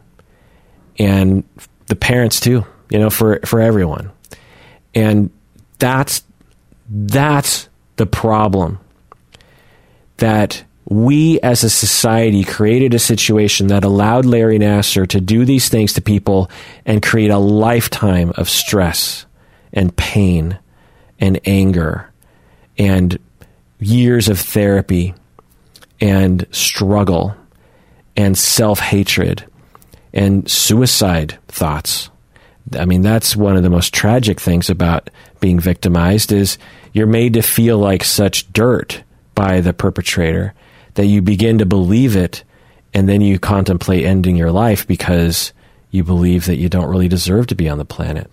And 0.98 1.44
the 1.88 1.96
parents 1.96 2.40
too 2.40 2.66
you 2.90 3.00
know 3.00 3.10
for 3.10 3.40
for 3.46 3.60
everyone. 3.60 4.12
And 4.94 5.30
that's 5.80 6.24
that's 6.90 7.70
the 7.98 8.06
problem 8.06 8.80
that 10.18 10.64
we 10.88 11.40
as 11.42 11.64
a 11.64 11.70
society 11.70 12.44
created 12.44 12.94
a 12.94 13.00
situation 13.00 13.68
that 13.68 13.84
allowed 13.84 14.26
Larry 14.26 14.60
Nassar 14.60 15.08
to 15.08 15.20
do 15.20 15.44
these 15.44 15.68
things 15.68 15.94
to 15.94 16.02
people 16.02 16.50
and 16.86 17.02
create 17.02 17.32
a 17.32 17.40
lifetime 17.40 18.32
of 18.38 18.48
stress 18.48 19.26
and 19.74 19.96
pain 19.96 20.60
and 21.20 21.40
anger 21.46 22.12
and 22.78 23.18
years 23.80 24.30
of 24.30 24.40
therapy 24.40 25.14
and 26.00 26.46
struggle 26.52 27.36
and 28.16 28.38
self 28.38 28.80
hatred 28.80 29.46
and 30.14 30.50
suicide 30.50 31.38
thoughts. 31.48 32.10
I 32.78 32.86
mean, 32.86 33.02
that's 33.02 33.36
one 33.36 33.58
of 33.58 33.64
the 33.64 33.70
most 33.70 33.94
tragic 33.94 34.40
things 34.40 34.70
about 34.70 35.10
being 35.40 35.60
victimized 35.60 36.32
is 36.32 36.58
you're 36.94 37.06
made 37.06 37.34
to 37.34 37.42
feel 37.42 37.78
like 37.78 38.04
such 38.04 38.52
dirt 38.52 39.04
by 39.36 39.62
the 39.62 39.74
perpetrator 39.74 40.54
that 40.96 41.06
you 41.06 41.22
begin 41.22 41.60
to 41.60 41.66
believe 41.66 42.16
it 42.16 42.44
and 42.94 43.08
then 43.08 43.22
you 43.22 43.38
contemplate 43.38 44.06
ending 44.06 44.38
your 44.38 44.52
life 44.52 44.88
because 44.88 45.52
you 45.92 46.04
believe 46.04 46.46
that 46.46 46.56
you 46.56 46.70
don't 46.70 46.90
really 46.90 47.10
deserve 47.10 47.48
to 47.48 47.56
be 47.56 47.70
on 47.70 47.78
the 47.78 47.86
planet. 47.86 48.32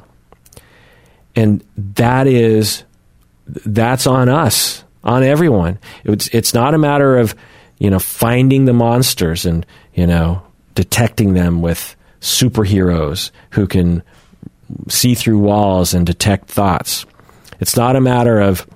And 1.35 1.65
that 1.77 2.27
is 2.27 2.85
that's 3.47 4.07
on 4.07 4.29
us, 4.29 4.85
on 5.03 5.23
everyone. 5.23 5.79
It's 6.05 6.29
it's 6.29 6.55
not 6.55 6.75
a 6.75 6.79
matter 6.79 7.19
of, 7.19 7.35
you 7.83 7.91
know, 7.91 7.99
finding 7.99 8.65
the 8.65 8.73
monsters 8.73 9.45
and, 9.45 9.67
you 9.95 10.07
know, 10.07 10.41
detecting 10.77 11.35
them 11.35 11.63
with 11.63 11.97
superheroes 12.21 13.33
who 13.51 13.67
can 13.67 14.03
see 14.89 15.15
through 15.15 15.39
walls 15.39 15.93
and 15.93 16.07
detect 16.07 16.49
thoughts. 16.49 17.05
It's 17.59 17.77
not 17.77 17.97
a 17.97 18.01
matter 18.01 18.41
of 18.41 18.67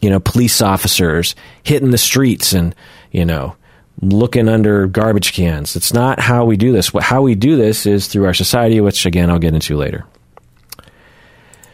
you 0.00 0.10
know, 0.10 0.20
police 0.20 0.60
officers 0.60 1.34
hitting 1.62 1.90
the 1.90 1.98
streets 1.98 2.52
and, 2.52 2.74
you 3.10 3.24
know, 3.24 3.56
looking 4.00 4.48
under 4.48 4.86
garbage 4.86 5.32
cans. 5.32 5.74
It's 5.74 5.92
not 5.92 6.20
how 6.20 6.44
we 6.44 6.56
do 6.56 6.72
this. 6.72 6.92
How 7.00 7.22
we 7.22 7.34
do 7.34 7.56
this 7.56 7.86
is 7.86 8.06
through 8.06 8.26
our 8.26 8.34
society, 8.34 8.80
which 8.80 9.06
again 9.06 9.30
I'll 9.30 9.38
get 9.38 9.54
into 9.54 9.76
later. 9.76 10.04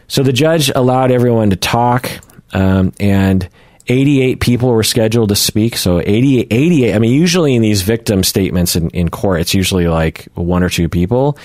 So 0.07 0.23
the 0.23 0.33
judge 0.33 0.71
allowed 0.73 1.11
everyone 1.11 1.49
to 1.49 1.55
talk, 1.55 2.09
um, 2.53 2.93
and 2.99 3.47
88 3.87 4.39
people 4.39 4.69
were 4.69 4.83
scheduled 4.83 5.29
to 5.29 5.35
speak. 5.35 5.77
So 5.77 5.99
88, 5.99 6.47
88 6.51 6.95
I 6.95 6.99
mean, 6.99 7.13
usually 7.13 7.55
in 7.55 7.61
these 7.61 7.81
victim 7.81 8.23
statements 8.23 8.75
in, 8.75 8.89
in 8.91 9.09
court, 9.09 9.41
it's 9.41 9.53
usually 9.53 9.87
like 9.87 10.27
one 10.33 10.63
or 10.63 10.69
two 10.69 10.89
people. 10.89 11.37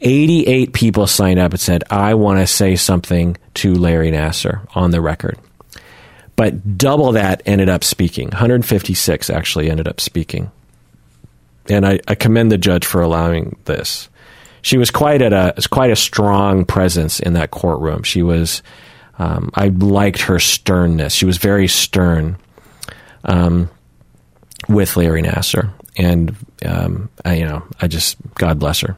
88 0.00 0.72
people 0.72 1.06
signed 1.06 1.38
up 1.38 1.52
and 1.52 1.60
said, 1.60 1.84
I 1.90 2.14
want 2.14 2.40
to 2.40 2.46
say 2.46 2.76
something 2.76 3.36
to 3.54 3.74
Larry 3.74 4.10
Nassar 4.10 4.66
on 4.74 4.90
the 4.90 5.00
record 5.00 5.38
but 6.36 6.76
double 6.76 7.12
that 7.12 7.42
ended 7.46 7.68
up 7.68 7.82
speaking. 7.82 8.28
156 8.28 9.30
actually 9.30 9.70
ended 9.70 9.88
up 9.88 10.00
speaking. 10.00 10.50
And 11.68 11.84
I, 11.84 11.98
I 12.06 12.14
commend 12.14 12.52
the 12.52 12.58
judge 12.58 12.86
for 12.86 13.00
allowing 13.00 13.56
this. 13.64 14.08
She 14.62 14.76
was 14.76 14.90
quite 14.90 15.22
at 15.22 15.32
a 15.32 15.68
quite 15.68 15.90
a 15.90 15.96
strong 15.96 16.64
presence 16.64 17.20
in 17.20 17.32
that 17.32 17.50
courtroom. 17.50 18.02
She 18.02 18.22
was, 18.22 18.62
um, 19.18 19.50
I 19.54 19.68
liked 19.68 20.22
her 20.22 20.38
sternness. 20.38 21.12
She 21.14 21.24
was 21.26 21.38
very 21.38 21.68
stern 21.68 22.36
um, 23.24 23.70
with 24.68 24.96
Larry 24.96 25.22
Nassar, 25.22 25.70
and 25.96 26.36
um, 26.64 27.08
I, 27.24 27.34
you 27.34 27.46
know, 27.46 27.62
I 27.80 27.88
just 27.88 28.16
God 28.34 28.58
bless 28.58 28.80
her. 28.80 28.96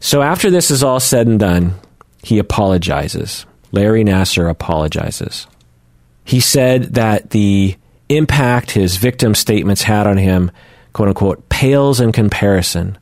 So 0.00 0.22
after 0.22 0.50
this 0.50 0.70
is 0.70 0.82
all 0.82 1.00
said 1.00 1.26
and 1.26 1.38
done, 1.38 1.74
he 2.22 2.38
apologizes. 2.38 3.46
Larry 3.72 4.04
Nassar 4.04 4.48
apologizes. 4.48 5.46
He 6.24 6.40
said 6.40 6.94
that 6.94 7.30
the 7.30 7.76
impact 8.08 8.72
his 8.72 8.96
victim 8.96 9.34
statements 9.34 9.82
had 9.82 10.06
on 10.06 10.16
him, 10.16 10.50
quote 10.92 11.08
unquote, 11.08 11.48
pales 11.48 12.00
in 12.00 12.12
comparison 12.12 12.98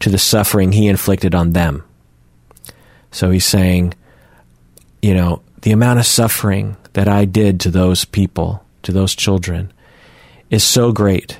to 0.00 0.10
the 0.10 0.18
suffering 0.18 0.72
he 0.72 0.88
inflicted 0.88 1.34
on 1.34 1.52
them. 1.52 1.84
So 3.10 3.30
he's 3.30 3.44
saying, 3.44 3.94
you 5.02 5.14
know, 5.14 5.42
the 5.62 5.72
amount 5.72 5.98
of 5.98 6.06
suffering 6.06 6.76
that 6.92 7.08
I 7.08 7.24
did 7.24 7.60
to 7.60 7.70
those 7.70 8.04
people, 8.04 8.64
to 8.82 8.92
those 8.92 9.14
children, 9.14 9.72
is 10.50 10.64
so 10.64 10.92
great. 10.92 11.38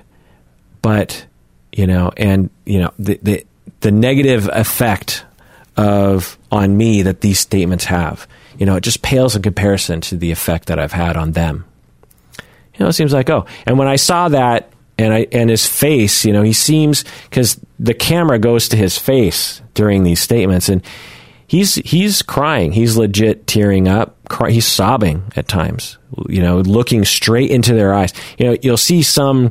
But, 0.83 1.27
you 1.73 1.87
know, 1.87 2.13
and, 2.17 2.51
you 2.65 2.81
know, 2.81 2.93
the, 2.99 3.19
the, 3.23 3.47
the 3.81 3.91
negative 3.91 4.49
effect 4.53 5.25
of 5.77 6.39
on 6.51 6.77
me 6.77 7.03
that 7.03 7.21
these 7.21 7.39
statements 7.39 7.85
have 7.87 8.27
you 8.61 8.67
know, 8.67 8.77
it 8.77 8.83
just 8.83 9.01
pales 9.01 9.35
in 9.35 9.43
comparison 9.43 10.03
to 10.03 10.17
the 10.19 10.31
effect 10.31 10.67
that 10.67 10.79
I've 10.79 10.93
had 10.93 11.17
on 11.17 11.33
them. 11.33 11.65
You 12.75 12.85
know, 12.85 12.89
it 12.89 12.93
seems 12.93 13.13
like, 13.13 13.31
oh, 13.31 13.47
and 13.67 13.79
when 13.79 13.89
I 13.89 13.97
saw 13.97 14.29
that 14.29 14.71
and 14.99 15.15
I, 15.15 15.27
and 15.33 15.49
his 15.49 15.67
face, 15.67 16.27
you 16.27 16.33
know, 16.35 16.43
he 16.43 16.53
seems, 16.53 17.05
cause 17.31 17.59
the 17.79 17.95
camera 17.95 18.39
goes 18.39 18.69
to 18.69 18.77
his 18.77 18.99
face 18.99 19.63
during 19.73 20.05
these 20.05 20.21
statements 20.21 20.69
and 20.69 20.83
he's, 21.51 21.75
he's 21.75 22.23
crying. 22.23 22.71
He's 22.71 22.97
legit 22.97 23.49
tearing 23.49 23.89
up. 23.89 24.17
Cry, 24.29 24.53
he's 24.53 24.67
sobbing 24.67 25.25
at 25.35 25.49
times, 25.49 25.99
you 26.29 26.41
know, 26.41 26.61
looking 26.61 27.05
straight 27.05 27.51
into 27.51 27.75
their 27.75 27.93
eyes. 27.93 28.13
You 28.39 28.47
know, 28.47 28.57
you'll 28.63 28.77
see 28.77 29.03
some, 29.03 29.51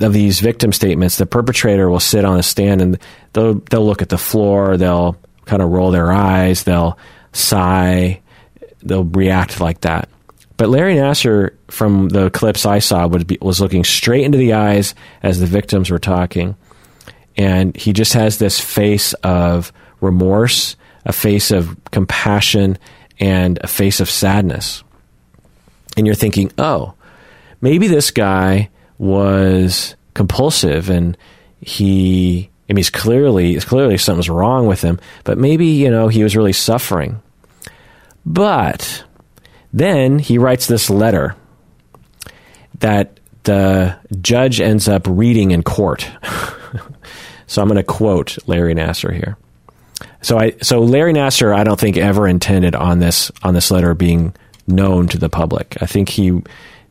of 0.00 0.12
these 0.12 0.40
victim 0.40 0.72
statements, 0.72 1.16
the 1.16 1.26
perpetrator 1.26 1.88
will 1.88 2.00
sit 2.00 2.24
on 2.24 2.38
a 2.38 2.42
stand 2.42 2.82
and 2.82 2.98
they'll 3.32 3.54
they'll 3.70 3.86
look 3.86 4.02
at 4.02 4.08
the 4.08 4.18
floor, 4.18 4.76
they'll 4.76 5.16
kind 5.46 5.62
of 5.62 5.70
roll 5.70 5.90
their 5.90 6.12
eyes, 6.12 6.64
they'll 6.64 6.98
sigh, 7.32 8.20
they'll 8.82 9.04
react 9.04 9.60
like 9.60 9.80
that. 9.82 10.08
But 10.56 10.70
Larry 10.70 10.96
Nassar, 10.96 11.54
from 11.68 12.08
the 12.08 12.30
clips 12.30 12.64
I 12.64 12.78
saw, 12.78 13.08
be, 13.08 13.38
was 13.40 13.60
looking 13.60 13.84
straight 13.84 14.24
into 14.24 14.38
the 14.38 14.54
eyes 14.54 14.94
as 15.22 15.38
the 15.38 15.46
victims 15.46 15.90
were 15.90 15.98
talking, 15.98 16.56
and 17.36 17.76
he 17.76 17.92
just 17.92 18.14
has 18.14 18.38
this 18.38 18.58
face 18.58 19.12
of 19.14 19.72
remorse, 20.00 20.76
a 21.06 21.12
face 21.12 21.50
of 21.50 21.76
compassion, 21.90 22.76
and 23.18 23.58
a 23.62 23.66
face 23.66 24.00
of 24.00 24.10
sadness. 24.10 24.84
And 25.96 26.06
you're 26.06 26.14
thinking, 26.14 26.52
oh, 26.58 26.94
maybe 27.60 27.88
this 27.88 28.10
guy 28.10 28.68
was 28.98 29.96
compulsive 30.14 30.90
and 30.90 31.16
he 31.60 32.50
I 32.68 32.72
mean, 32.72 32.78
he's 32.78 32.90
clearly 32.90 33.58
clearly 33.60 33.96
something's 33.96 34.28
wrong 34.28 34.66
with 34.66 34.82
him, 34.82 34.98
but 35.24 35.38
maybe 35.38 35.66
you 35.66 35.90
know 35.90 36.08
he 36.08 36.22
was 36.22 36.36
really 36.36 36.52
suffering. 36.52 37.20
But 38.24 39.04
then 39.72 40.18
he 40.18 40.36
writes 40.36 40.66
this 40.66 40.90
letter 40.90 41.36
that 42.80 43.20
the 43.44 43.96
judge 44.20 44.60
ends 44.60 44.88
up 44.88 45.06
reading 45.06 45.52
in 45.52 45.62
court. 45.62 46.10
so 47.46 47.62
I'm 47.62 47.68
going 47.68 47.76
to 47.76 47.84
quote 47.84 48.36
Larry 48.48 48.74
Nassar 48.74 49.14
here. 49.14 49.38
So 50.22 50.38
I 50.38 50.54
so 50.62 50.80
Larry 50.80 51.12
Nassar, 51.12 51.54
I 51.54 51.64
don't 51.64 51.78
think 51.78 51.96
ever 51.96 52.26
intended 52.28 52.74
on 52.74 52.98
this 52.98 53.30
on 53.42 53.54
this 53.54 53.70
letter 53.70 53.94
being 53.94 54.34
known 54.66 55.08
to 55.08 55.18
the 55.18 55.28
public. 55.28 55.76
I 55.80 55.86
think 55.86 56.08
he 56.08 56.42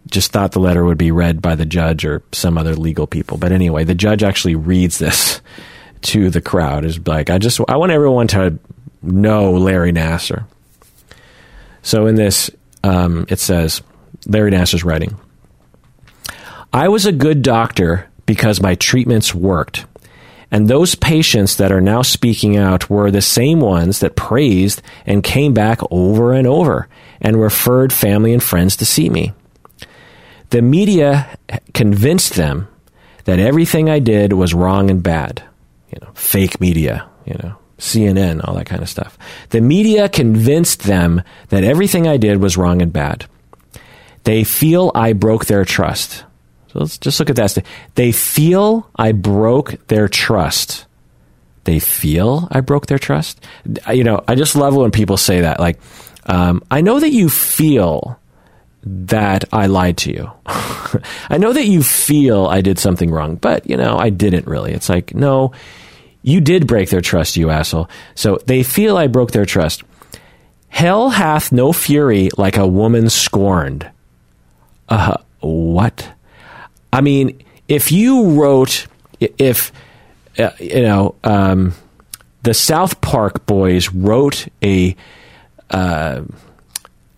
just 0.08 0.32
thought 0.32 0.52
the 0.52 0.60
letter 0.60 0.86
would 0.86 0.98
be 0.98 1.12
read 1.12 1.42
by 1.42 1.56
the 1.56 1.66
judge 1.66 2.06
or 2.06 2.22
some 2.32 2.58
other 2.58 2.76
legal 2.76 3.08
people. 3.08 3.38
But 3.38 3.52
anyway, 3.52 3.84
the 3.84 3.96
judge 3.96 4.24
actually 4.24 4.56
reads 4.56 4.98
this 4.98 5.42
to 6.04 6.30
the 6.30 6.42
crowd. 6.42 6.86
Is 6.86 7.06
like, 7.08 7.30
I 7.30 7.38
just 7.38 7.60
I 7.68 7.78
want 7.78 7.92
everyone 7.92 8.28
to 8.28 8.60
know 9.02 9.52
Larry 9.54 9.92
Nassar. 9.92 10.46
So 11.82 12.08
in 12.08 12.16
this, 12.16 12.50
um, 12.84 13.26
it 13.30 13.40
says 13.40 13.82
Larry 14.26 14.52
Nassar's 14.52 14.84
writing. 14.84 15.18
I 16.74 16.88
was 16.88 17.06
a 17.06 17.12
good 17.12 17.42
doctor 17.42 18.10
because 18.26 18.62
my 18.62 18.76
treatments 18.76 19.34
worked. 19.34 19.86
And 20.56 20.70
those 20.70 20.96
patients 20.96 21.58
that 21.58 21.74
are 21.74 21.82
now 21.82 22.02
speaking 22.02 22.56
out 22.56 22.90
were 22.90 23.12
the 23.12 23.22
same 23.22 23.60
ones 23.60 24.00
that 24.00 24.16
praised 24.16 24.82
and 25.06 25.22
came 25.22 25.54
back 25.54 25.82
over 25.92 26.32
and 26.32 26.48
over 26.48 26.88
and 27.20 27.42
referred 27.42 27.92
family 27.92 28.32
and 28.32 28.42
friends 28.42 28.78
to 28.78 28.86
see 28.86 29.10
me. 29.10 29.34
The 30.52 30.62
media 30.62 31.38
convinced 31.74 32.36
them 32.36 32.70
that 33.26 33.38
everything 33.38 33.90
I 33.90 34.00
did 34.00 34.32
was 34.32 34.54
wrong 34.54 34.90
and 34.90 35.04
bad. 35.04 35.44
You 35.92 35.98
know, 36.02 36.14
fake 36.14 36.62
media, 36.62 37.06
you 37.26 37.36
know, 37.44 37.58
CNN, 37.78 38.40
all 38.48 38.56
that 38.56 38.66
kind 38.66 38.82
of 38.82 38.88
stuff. 38.88 39.18
The 39.50 39.60
media 39.60 40.08
convinced 40.08 40.84
them 40.84 41.22
that 41.50 41.66
everything 41.66 42.08
I 42.08 42.16
did 42.16 42.42
was 42.42 42.56
wrong 42.56 42.82
and 42.82 42.94
bad. 42.94 43.26
They 44.24 44.46
feel 44.46 44.94
I 44.96 45.12
broke 45.12 45.48
their 45.48 45.66
trust. 45.66 46.24
So 46.76 46.82
let's 46.82 46.98
just 46.98 47.22
look 47.22 47.30
at 47.30 47.38
that. 47.38 47.64
They 47.96 48.12
feel 48.12 48.90
I 48.98 49.14
broke 49.14 49.88
their 49.88 50.10
trust. 50.10 50.86
They 51.64 51.80
feel 51.80 52.50
I 52.52 52.60
broke 52.60 52.88
their 52.88 53.00
trust. 53.00 53.40
You 53.90 54.04
know, 54.04 54.22
I 54.28 54.36
just 54.36 54.58
love 54.58 54.76
when 54.76 54.92
people 54.92 55.16
say 55.16 55.40
that. 55.40 55.62
Like, 55.62 55.80
um, 56.26 56.62
I 56.70 56.82
know 56.82 57.00
that 57.00 57.12
you 57.12 57.30
feel 57.30 58.20
that 58.84 59.46
I 59.54 59.68
lied 59.68 59.96
to 60.00 60.12
you. 60.12 60.30
I 61.30 61.38
know 61.38 61.54
that 61.54 61.66
you 61.66 61.82
feel 61.82 62.46
I 62.46 62.60
did 62.60 62.78
something 62.78 63.10
wrong, 63.10 63.38
but 63.38 63.70
you 63.70 63.78
know, 63.78 63.98
I 63.98 64.10
didn't 64.10 64.46
really. 64.46 64.74
It's 64.74 64.90
like, 64.90 65.16
no, 65.16 65.54
you 66.24 66.42
did 66.42 66.68
break 66.68 66.90
their 66.90 67.00
trust, 67.00 67.38
you 67.38 67.52
asshole. 67.52 67.90
So 68.16 68.38
they 68.48 68.64
feel 68.64 68.98
I 68.98 69.08
broke 69.08 69.32
their 69.32 69.46
trust. 69.46 69.84
Hell 70.68 71.10
hath 71.12 71.54
no 71.54 71.72
fury 71.72 72.32
like 72.38 72.58
a 72.58 72.68
woman 72.68 73.10
scorned. 73.10 73.90
Uh, 74.90 75.16
what? 75.40 76.15
I 76.96 77.02
mean, 77.02 77.44
if 77.68 77.92
you 77.92 78.42
wrote, 78.42 78.88
if, 79.20 79.74
uh, 80.40 80.52
you 80.60 80.82
know, 80.82 81.16
um, 81.26 81.74
the 82.44 82.54
South 82.54 83.02
Park 83.02 83.46
boys 83.46 83.90
wrote 83.90 84.48
a, 84.64 84.96
uh, 85.72 86.22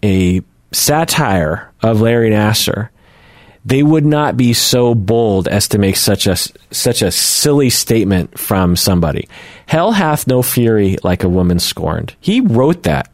a 0.03 0.41
satire 0.71 1.71
of 1.83 2.01
Larry 2.01 2.31
Nassar, 2.31 2.89
they 3.65 3.83
would 3.83 4.05
not 4.05 4.35
be 4.35 4.51
so 4.53 4.95
bold 4.95 5.47
as 5.47 5.67
to 5.67 5.77
make 5.77 5.97
such 5.97 6.25
a 6.25 6.37
such 6.71 7.01
a 7.03 7.11
silly 7.11 7.69
statement 7.69 8.39
from 8.39 8.75
somebody. 8.75 9.27
Hell 9.67 9.91
hath 9.91 10.25
no 10.25 10.41
fury 10.41 10.97
like 11.03 11.23
a 11.23 11.29
woman 11.29 11.59
scorned. 11.59 12.15
He 12.19 12.39
wrote 12.39 12.83
that. 12.83 13.13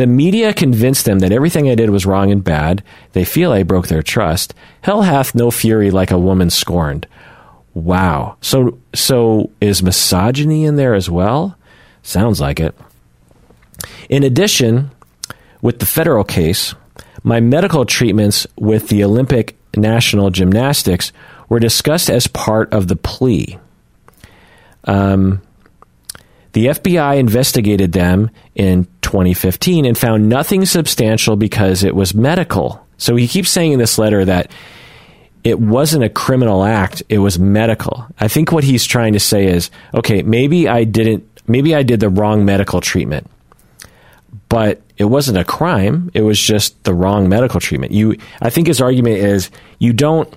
The 0.00 0.06
media 0.06 0.54
convinced 0.54 1.04
them 1.04 1.18
that 1.18 1.30
everything 1.30 1.68
I 1.68 1.74
did 1.74 1.90
was 1.90 2.06
wrong 2.06 2.30
and 2.30 2.42
bad. 2.42 2.82
They 3.12 3.22
feel 3.22 3.52
I 3.52 3.64
broke 3.64 3.88
their 3.88 4.02
trust. 4.02 4.54
Hell 4.80 5.02
hath 5.02 5.34
no 5.34 5.50
fury 5.50 5.90
like 5.90 6.10
a 6.10 6.18
woman 6.18 6.48
scorned. 6.48 7.06
Wow. 7.74 8.38
So 8.40 8.78
so 8.94 9.50
is 9.60 9.82
misogyny 9.82 10.64
in 10.64 10.76
there 10.76 10.94
as 10.94 11.10
well? 11.10 11.54
Sounds 12.02 12.40
like 12.40 12.60
it. 12.60 12.74
In 14.08 14.22
addition, 14.22 14.90
with 15.60 15.80
the 15.80 15.84
federal 15.84 16.24
case, 16.24 16.74
my 17.22 17.40
medical 17.40 17.84
treatments 17.84 18.46
with 18.56 18.88
the 18.88 19.04
Olympic 19.04 19.54
National 19.76 20.30
Gymnastics 20.30 21.12
were 21.50 21.60
discussed 21.60 22.08
as 22.08 22.26
part 22.26 22.72
of 22.72 22.88
the 22.88 22.96
plea. 22.96 23.58
Um, 24.84 25.42
the 26.52 26.66
FBI 26.66 27.18
investigated 27.18 27.92
them 27.92 28.30
in 28.54 28.86
2015 29.02 29.84
and 29.84 29.96
found 29.96 30.28
nothing 30.28 30.66
substantial 30.66 31.36
because 31.36 31.84
it 31.84 31.94
was 31.94 32.14
medical. 32.14 32.86
So 32.96 33.16
he 33.16 33.28
keeps 33.28 33.50
saying 33.50 33.72
in 33.72 33.78
this 33.78 33.98
letter 33.98 34.24
that 34.24 34.50
it 35.42 35.58
wasn't 35.58 36.04
a 36.04 36.10
criminal 36.10 36.64
act, 36.64 37.02
it 37.08 37.18
was 37.18 37.38
medical. 37.38 38.06
I 38.18 38.28
think 38.28 38.52
what 38.52 38.64
he's 38.64 38.84
trying 38.84 39.14
to 39.14 39.20
say 39.20 39.46
is 39.46 39.70
okay, 39.94 40.22
maybe 40.22 40.68
I 40.68 40.84
didn't, 40.84 41.26
maybe 41.46 41.74
I 41.74 41.82
did 41.82 42.00
the 42.00 42.10
wrong 42.10 42.44
medical 42.44 42.80
treatment 42.80 43.26
but 44.50 44.82
it 44.98 45.04
wasn't 45.04 45.38
a 45.38 45.44
crime. 45.44 46.10
It 46.12 46.22
was 46.22 46.38
just 46.38 46.82
the 46.82 46.92
wrong 46.92 47.28
medical 47.28 47.60
treatment. 47.60 47.92
You, 47.92 48.16
I 48.42 48.50
think 48.50 48.66
his 48.66 48.80
argument 48.80 49.18
is 49.18 49.48
you 49.78 49.92
don't 49.94 50.32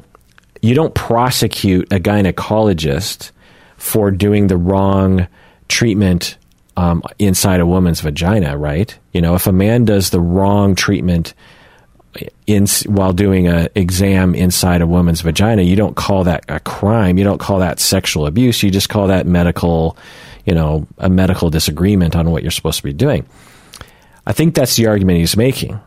you 0.62 0.74
don't 0.76 0.96
prosecute 0.96 1.92
a 1.92 2.00
gynecologist 2.00 3.32
for 3.76 4.12
doing 4.12 4.48
the 4.48 4.56
wrong 4.56 5.28
treatment 5.68 6.38
um, 6.76 7.04
inside 7.20 7.60
a 7.60 7.66
woman's 7.66 8.02
vagina, 8.02 8.58
right? 8.58 8.98
You 9.12 9.22
know, 9.22 9.36
if 9.36 9.48
a 9.48 9.52
man 9.52 9.86
does 9.86 10.10
the 10.10 10.20
wrong 10.20 10.76
treatment 10.76 11.34
in 12.46 12.68
while 12.86 13.14
doing 13.14 13.48
an 13.48 13.70
exam 13.76 14.36
inside 14.36 14.82
a 14.82 14.88
woman's 14.88 15.22
vagina, 15.22 15.62
you 15.62 15.76
don't 15.76 15.96
call 15.96 16.24
that 16.26 16.46
a 16.48 16.60
crime. 16.60 17.18
You 17.18 17.24
don't 17.24 17.40
call 17.40 17.60
that 17.60 17.80
sexual 17.80 18.28
abuse. 18.28 18.62
You 18.64 18.72
just 18.72 18.90
call 18.90 19.08
that 19.08 19.26
medical, 19.26 19.98
you 20.46 20.54
know, 20.54 20.88
a 20.98 21.10
medical 21.10 21.50
disagreement 21.50 22.16
on 22.16 22.32
what 22.32 22.44
you're 22.44 22.52
supposed 22.52 22.78
to 22.78 22.84
be 22.84 22.94
doing. 22.94 23.26
I 24.26 24.34
think 24.34 24.56
that's 24.56 24.76
the 24.76 24.88
argument 24.88 25.20
he's 25.20 25.38
making. 25.38 25.80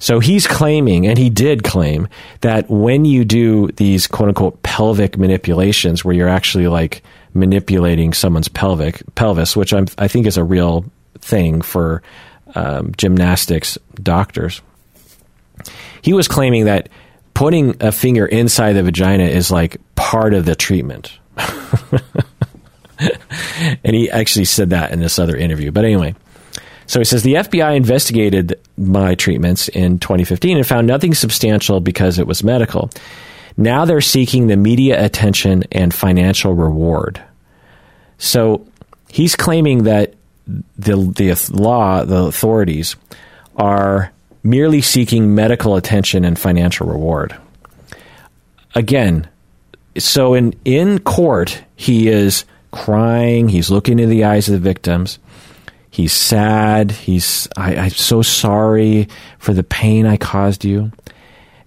So 0.00 0.18
he's 0.18 0.46
claiming, 0.46 1.06
and 1.06 1.18
he 1.18 1.28
did 1.28 1.62
claim, 1.62 2.08
that 2.40 2.68
when 2.70 3.04
you 3.04 3.24
do 3.24 3.68
these 3.72 4.06
quote 4.06 4.28
unquote 4.28 4.62
pelvic 4.62 5.18
manipulations, 5.18 6.04
where 6.04 6.14
you're 6.14 6.28
actually 6.28 6.68
like 6.68 7.02
manipulating 7.34 8.12
someone's 8.12 8.48
pelvic 8.48 9.02
pelvis, 9.14 9.56
which 9.56 9.72
I'm, 9.72 9.86
i 9.98 10.08
think 10.08 10.26
is 10.26 10.36
a 10.36 10.44
real 10.44 10.84
thing 11.18 11.62
for 11.62 12.02
um, 12.54 12.92
gymnastics 12.96 13.78
doctors, 14.02 14.60
he 16.02 16.12
was 16.12 16.28
claiming 16.28 16.64
that 16.64 16.88
putting 17.34 17.76
a 17.80 17.92
finger 17.92 18.26
inside 18.26 18.72
the 18.74 18.82
vagina 18.82 19.24
is 19.24 19.50
like 19.50 19.78
part 19.94 20.34
of 20.34 20.44
the 20.44 20.54
treatment. 20.54 21.18
and 22.98 23.94
he 23.94 24.10
actually 24.10 24.44
said 24.44 24.70
that 24.70 24.92
in 24.92 25.00
this 25.00 25.18
other 25.18 25.36
interview. 25.36 25.70
But 25.70 25.84
anyway, 25.84 26.14
so 26.86 26.98
he 26.98 27.04
says 27.04 27.22
the 27.22 27.34
FBI 27.34 27.76
investigated 27.76 28.58
my 28.76 29.14
treatments 29.14 29.68
in 29.68 29.98
2015 29.98 30.56
and 30.56 30.66
found 30.66 30.86
nothing 30.86 31.14
substantial 31.14 31.80
because 31.80 32.18
it 32.18 32.26
was 32.26 32.42
medical. 32.42 32.90
Now 33.60 33.84
they're 33.84 34.00
seeking 34.00 34.46
the 34.46 34.56
media 34.56 35.04
attention 35.04 35.64
and 35.70 35.92
financial 35.92 36.54
reward. 36.54 37.22
So 38.16 38.66
he's 39.10 39.36
claiming 39.36 39.84
that 39.84 40.14
the 40.78 40.96
the 40.96 41.50
law, 41.52 42.02
the 42.04 42.24
authorities, 42.24 42.96
are 43.56 44.12
merely 44.42 44.80
seeking 44.80 45.34
medical 45.34 45.76
attention 45.76 46.24
and 46.24 46.38
financial 46.38 46.86
reward. 46.86 47.36
Again, 48.74 49.28
so 49.98 50.32
in 50.32 50.54
in 50.64 50.98
court 51.00 51.62
he 51.76 52.08
is 52.08 52.46
crying, 52.70 53.50
he's 53.50 53.70
looking 53.70 53.98
in 53.98 54.08
the 54.08 54.24
eyes 54.24 54.48
of 54.48 54.54
the 54.54 54.58
victims. 54.58 55.18
He's 55.90 56.14
sad. 56.14 56.92
He's, 56.92 57.48
I, 57.56 57.74
I'm 57.74 57.90
so 57.90 58.22
sorry 58.22 59.08
for 59.38 59.52
the 59.52 59.64
pain 59.64 60.06
I 60.06 60.16
caused 60.16 60.64
you. 60.64 60.92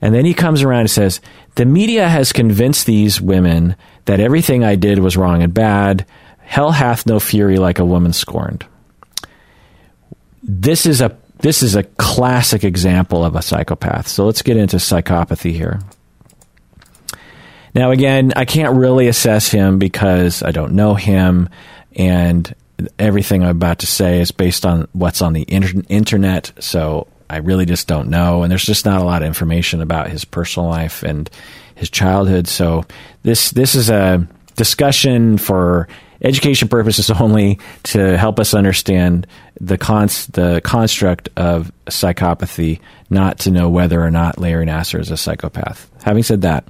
And 0.02 0.14
then 0.14 0.26
he 0.26 0.34
comes 0.34 0.64
around 0.64 0.82
and 0.82 0.90
says, 0.90 1.22
The 1.56 1.66
media 1.66 2.08
has 2.08 2.34
convinced 2.34 2.86
these 2.86 3.22
women 3.22 3.76
that 4.06 4.20
everything 4.20 4.64
I 4.64 4.76
did 4.76 5.00
was 5.00 5.18
wrong 5.18 5.44
and 5.44 5.54
bad. 5.54 6.06
Hell 6.40 6.72
hath 6.72 7.06
no 7.06 7.20
fury 7.20 7.58
like 7.58 7.80
a 7.80 7.86
woman 7.86 8.14
scorned. 8.14 8.66
This 10.42 10.86
is 10.86 11.00
a 11.00 11.16
this 11.40 11.62
is 11.62 11.76
a 11.76 11.84
classic 11.84 12.64
example 12.64 13.24
of 13.24 13.36
a 13.36 13.42
psychopath. 13.42 14.08
So 14.08 14.26
let's 14.26 14.42
get 14.42 14.56
into 14.56 14.78
psychopathy 14.78 15.52
here. 15.52 15.82
Now, 17.76 17.92
again, 17.92 18.34
I 18.36 18.46
can't 18.46 18.78
really 18.78 19.08
assess 19.08 19.50
him 19.50 19.78
because 19.78 20.42
I 20.42 20.52
don't 20.52 20.74
know 20.74 20.94
him, 20.94 21.50
and 21.96 22.54
everything 23.00 23.44
I'm 23.44 23.50
about 23.50 23.80
to 23.80 23.88
say 23.88 24.22
is 24.22 24.32
based 24.32 24.66
on 24.66 24.88
what's 24.94 25.22
on 25.22 25.34
the 25.34 25.46
inter- 25.48 25.82
internet. 25.90 26.52
So 26.60 27.08
I 27.30 27.38
really 27.38 27.66
just 27.66 27.88
don't 27.88 28.10
know, 28.10 28.44
and 28.44 28.52
there's 28.52 28.66
just 28.66 28.86
not 28.86 29.02
a 29.02 29.06
lot 29.06 29.22
of 29.22 29.28
information 29.28 29.82
about 29.82 30.10
his 30.10 30.26
personal 30.26 30.70
life 30.70 31.04
and 31.04 31.30
his 31.76 31.90
childhood. 31.90 32.48
So 32.48 32.86
this 33.24 33.52
this 33.52 33.76
is 33.76 33.90
a 33.90 34.28
discussion 34.56 35.38
for 35.38 35.88
education 36.22 36.68
purposes 36.68 37.10
only 37.22 37.60
to 37.84 38.18
help 38.18 38.40
us 38.40 38.54
understand 38.54 39.28
the 39.60 39.78
cons- 39.78 40.28
the 40.28 40.62
construct 40.64 41.30
of 41.36 41.72
psychopathy, 41.88 42.80
not 43.10 43.40
to 43.40 43.52
know 43.52 43.70
whether 43.70 44.02
or 44.02 44.12
not 44.12 44.38
Larry 44.38 44.66
Nassar 44.66 45.00
is 45.00 45.12
a 45.12 45.18
psychopath. 45.18 45.90
Having 46.04 46.24
said 46.24 46.42
that, 46.42 46.68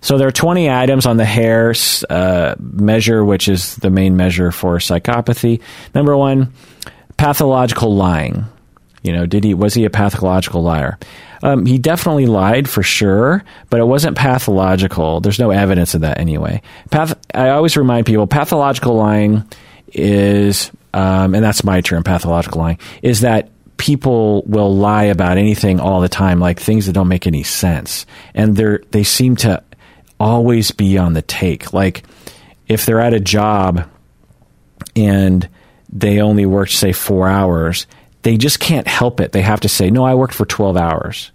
so 0.00 0.18
there 0.18 0.28
are 0.28 0.32
20 0.32 0.70
items 0.70 1.06
on 1.06 1.16
the 1.16 1.24
Hare 1.24 1.74
uh, 2.08 2.54
measure, 2.60 3.24
which 3.24 3.48
is 3.48 3.76
the 3.76 3.90
main 3.90 4.16
measure 4.16 4.52
for 4.52 4.78
psychopathy. 4.78 5.60
Number 5.94 6.16
one, 6.16 6.52
pathological 7.16 7.94
lying. 7.94 8.44
You 9.06 9.12
know, 9.12 9.26
did 9.26 9.44
he 9.44 9.54
was 9.54 9.74
he 9.74 9.84
a 9.84 9.90
pathological 9.90 10.62
liar? 10.62 10.98
Um, 11.42 11.64
he 11.64 11.78
definitely 11.78 12.26
lied 12.26 12.68
for 12.68 12.82
sure, 12.82 13.44
but 13.70 13.80
it 13.80 13.84
wasn't 13.84 14.16
pathological. 14.16 15.20
There's 15.20 15.38
no 15.38 15.50
evidence 15.50 15.94
of 15.94 16.00
that 16.00 16.18
anyway. 16.18 16.62
Path- 16.90 17.18
I 17.34 17.50
always 17.50 17.76
remind 17.76 18.06
people 18.06 18.26
pathological 18.26 18.96
lying 18.96 19.44
is, 19.92 20.72
um, 20.92 21.34
and 21.34 21.44
that's 21.44 21.62
my 21.62 21.82
term, 21.82 22.02
pathological 22.02 22.60
lying, 22.60 22.78
is 23.02 23.20
that 23.20 23.50
people 23.76 24.42
will 24.46 24.74
lie 24.74 25.04
about 25.04 25.38
anything 25.38 25.78
all 25.78 26.00
the 26.00 26.08
time, 26.08 26.40
like 26.40 26.58
things 26.58 26.86
that 26.86 26.92
don't 26.92 27.08
make 27.08 27.26
any 27.26 27.42
sense, 27.42 28.06
and 28.34 28.56
they 28.56 28.78
they 28.90 29.04
seem 29.04 29.36
to 29.36 29.62
always 30.18 30.70
be 30.70 30.98
on 30.98 31.12
the 31.12 31.22
take. 31.22 31.72
Like 31.72 32.02
if 32.66 32.86
they're 32.86 33.00
at 33.00 33.14
a 33.14 33.20
job 33.20 33.88
and 34.94 35.48
they 35.92 36.20
only 36.20 36.46
worked 36.46 36.72
say 36.72 36.92
four 36.92 37.28
hours 37.28 37.86
they 38.26 38.36
just 38.36 38.58
can't 38.58 38.88
help 38.88 39.20
it. 39.20 39.30
They 39.30 39.42
have 39.42 39.60
to 39.60 39.68
say, 39.68 39.88
"No, 39.88 40.04
I 40.04 40.16
worked 40.16 40.34
for 40.34 40.44
12 40.44 40.76
hours." 40.76 41.30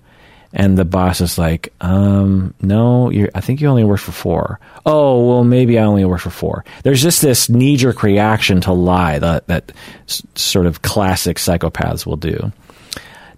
And 0.53 0.77
the 0.77 0.83
boss 0.83 1.21
is 1.21 1.37
like, 1.37 1.73
um, 1.79 2.53
no, 2.61 3.09
I 3.33 3.39
think 3.39 3.61
you 3.61 3.69
only 3.69 3.85
worked 3.85 4.03
for 4.03 4.11
four. 4.11 4.59
Oh, 4.85 5.25
well, 5.25 5.45
maybe 5.45 5.79
I 5.79 5.85
only 5.85 6.03
worked 6.03 6.23
for 6.23 6.29
four. 6.29 6.65
There's 6.83 7.01
just 7.01 7.21
this 7.21 7.47
knee 7.47 7.77
jerk 7.77 8.03
reaction 8.03 8.59
to 8.61 8.73
lie 8.73 9.17
that, 9.19 9.47
that 9.47 9.71
sort 10.35 10.65
of 10.65 10.81
classic 10.81 11.37
psychopaths 11.37 12.05
will 12.05 12.17
do. 12.17 12.51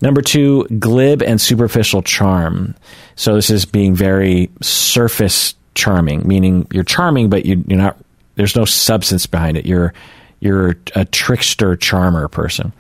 Number 0.02 0.24
two, 0.24 0.64
glib 0.80 1.22
and 1.22 1.40
superficial 1.40 2.02
charm. 2.02 2.74
So 3.16 3.36
this 3.36 3.52
is 3.52 3.66
being 3.66 3.94
very 3.94 4.50
surface 4.64 5.54
charming, 5.76 6.28
meaning 6.28 6.66
you're 6.72 6.84
charming, 6.84 7.30
but 7.30 7.46
you, 7.46 7.64
you're 7.68 7.78
not, 7.78 7.96
there's 8.34 8.56
no 8.56 8.66
substance 8.66 9.28
behind 9.28 9.56
it. 9.56 9.68
You're, 9.68 9.94
you're 10.40 10.78
a 10.96 11.06
trickster 11.06 11.76
charmer 11.76 12.28
person. 12.28 12.74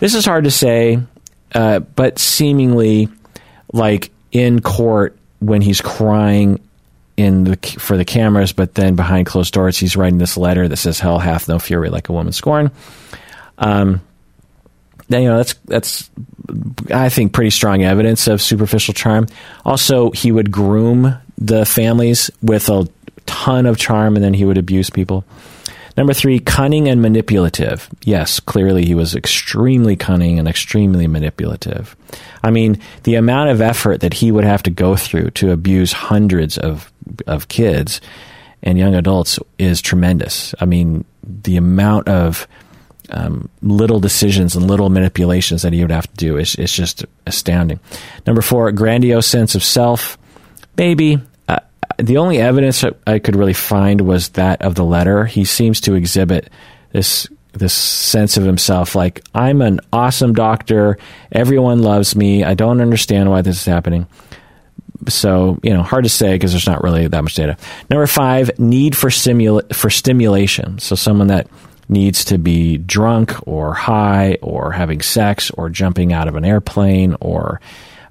This 0.00 0.14
is 0.14 0.24
hard 0.24 0.44
to 0.44 0.50
say, 0.50 0.98
uh, 1.54 1.80
but 1.80 2.18
seemingly 2.18 3.08
like 3.72 4.10
in 4.32 4.60
court 4.60 5.16
when 5.38 5.62
he's 5.62 5.80
crying 5.80 6.60
in 7.16 7.44
the 7.44 7.56
for 7.78 7.96
the 7.96 8.04
cameras, 8.04 8.52
but 8.52 8.74
then 8.74 8.96
behind 8.96 9.26
closed 9.26 9.52
doors 9.52 9.76
he's 9.76 9.96
writing 9.96 10.18
this 10.18 10.36
letter 10.36 10.66
that 10.68 10.76
says 10.78 10.98
"Hell 10.98 11.18
hath 11.18 11.48
no 11.48 11.58
fury 11.58 11.90
like 11.90 12.08
a 12.08 12.12
woman 12.12 12.32
scorned." 12.32 12.70
Um, 13.58 14.00
you 15.08 15.24
know 15.24 15.36
that's 15.36 15.54
that's 15.66 16.10
I 16.90 17.08
think 17.08 17.32
pretty 17.32 17.50
strong 17.50 17.82
evidence 17.82 18.26
of 18.26 18.40
superficial 18.40 18.94
charm. 18.94 19.26
Also, 19.64 20.10
he 20.12 20.32
would 20.32 20.50
groom 20.50 21.16
the 21.36 21.66
families 21.66 22.30
with 22.42 22.68
a 22.68 22.88
ton 23.26 23.66
of 23.66 23.76
charm, 23.76 24.16
and 24.16 24.24
then 24.24 24.34
he 24.34 24.44
would 24.44 24.58
abuse 24.58 24.88
people. 24.88 25.24
Number 25.96 26.12
three, 26.12 26.38
cunning 26.38 26.88
and 26.88 27.02
manipulative. 27.02 27.88
Yes, 28.02 28.40
clearly 28.40 28.84
he 28.84 28.94
was 28.94 29.14
extremely 29.14 29.96
cunning 29.96 30.38
and 30.38 30.48
extremely 30.48 31.06
manipulative. 31.06 31.96
I 32.42 32.50
mean, 32.50 32.80
the 33.02 33.16
amount 33.16 33.50
of 33.50 33.60
effort 33.60 34.00
that 34.00 34.14
he 34.14 34.32
would 34.32 34.44
have 34.44 34.62
to 34.64 34.70
go 34.70 34.96
through 34.96 35.30
to 35.32 35.52
abuse 35.52 35.92
hundreds 35.92 36.58
of, 36.58 36.92
of 37.26 37.48
kids 37.48 38.00
and 38.62 38.78
young 38.78 38.94
adults 38.94 39.38
is 39.58 39.80
tremendous. 39.80 40.54
I 40.60 40.64
mean, 40.64 41.04
the 41.22 41.56
amount 41.56 42.08
of 42.08 42.46
um, 43.10 43.48
little 43.62 44.00
decisions 44.00 44.54
and 44.54 44.66
little 44.66 44.90
manipulations 44.90 45.62
that 45.62 45.72
he 45.72 45.82
would 45.82 45.90
have 45.90 46.06
to 46.06 46.16
do 46.16 46.36
is, 46.36 46.54
is 46.56 46.72
just 46.72 47.04
astounding. 47.26 47.80
Number 48.26 48.42
four, 48.42 48.70
grandiose 48.72 49.26
sense 49.26 49.54
of 49.54 49.64
self. 49.64 50.16
Maybe 50.76 51.18
the 52.02 52.18
only 52.18 52.38
evidence 52.38 52.84
I 53.06 53.18
could 53.18 53.36
really 53.36 53.54
find 53.54 54.00
was 54.02 54.30
that 54.30 54.62
of 54.62 54.74
the 54.74 54.84
letter. 54.84 55.24
He 55.24 55.44
seems 55.44 55.80
to 55.82 55.94
exhibit 55.94 56.50
this 56.92 57.28
this 57.52 57.74
sense 57.74 58.36
of 58.36 58.44
himself 58.44 58.94
like 58.94 59.22
I'm 59.34 59.60
an 59.60 59.80
awesome 59.92 60.34
doctor. 60.34 60.98
Everyone 61.32 61.82
loves 61.82 62.14
me. 62.14 62.44
I 62.44 62.54
don't 62.54 62.80
understand 62.80 63.28
why 63.28 63.42
this 63.42 63.56
is 63.56 63.64
happening. 63.64 64.06
So 65.08 65.58
you 65.62 65.72
know, 65.72 65.82
hard 65.82 66.04
to 66.04 66.10
say 66.10 66.34
because 66.34 66.52
there's 66.52 66.66
not 66.66 66.82
really 66.82 67.08
that 67.08 67.22
much 67.22 67.34
data. 67.34 67.56
Number 67.88 68.06
five, 68.06 68.58
need 68.58 68.96
for 68.96 69.10
stimula- 69.10 69.74
for 69.74 69.90
stimulation. 69.90 70.78
So 70.78 70.94
someone 70.94 71.28
that 71.28 71.48
needs 71.88 72.24
to 72.26 72.38
be 72.38 72.78
drunk 72.78 73.34
or 73.48 73.74
high 73.74 74.38
or 74.42 74.70
having 74.70 75.00
sex 75.00 75.50
or 75.50 75.68
jumping 75.68 76.12
out 76.12 76.28
of 76.28 76.36
an 76.36 76.44
airplane 76.44 77.16
or 77.20 77.60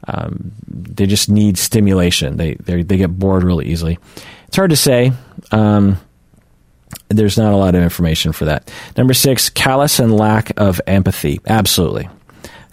um, 0.08 0.52
they 0.68 1.06
just 1.06 1.30
need 1.30 1.58
stimulation. 1.58 2.38
They 2.38 2.56
they 2.56 2.98
get 2.98 3.18
bored 3.18 3.44
really 3.44 3.68
easily. 3.68 4.00
It's 4.48 4.58
hard 4.58 4.70
to 4.72 4.76
say. 4.76 5.12
Um, 5.52 5.98
there's 7.10 7.38
not 7.38 7.54
a 7.54 7.58
lot 7.58 7.76
of 7.76 7.84
information 7.84 8.32
for 8.32 8.46
that. 8.46 8.72
Number 8.98 9.14
six, 9.14 9.50
callous 9.50 10.00
and 10.00 10.16
lack 10.16 10.52
of 10.58 10.82
empathy. 10.88 11.40
Absolutely, 11.46 12.10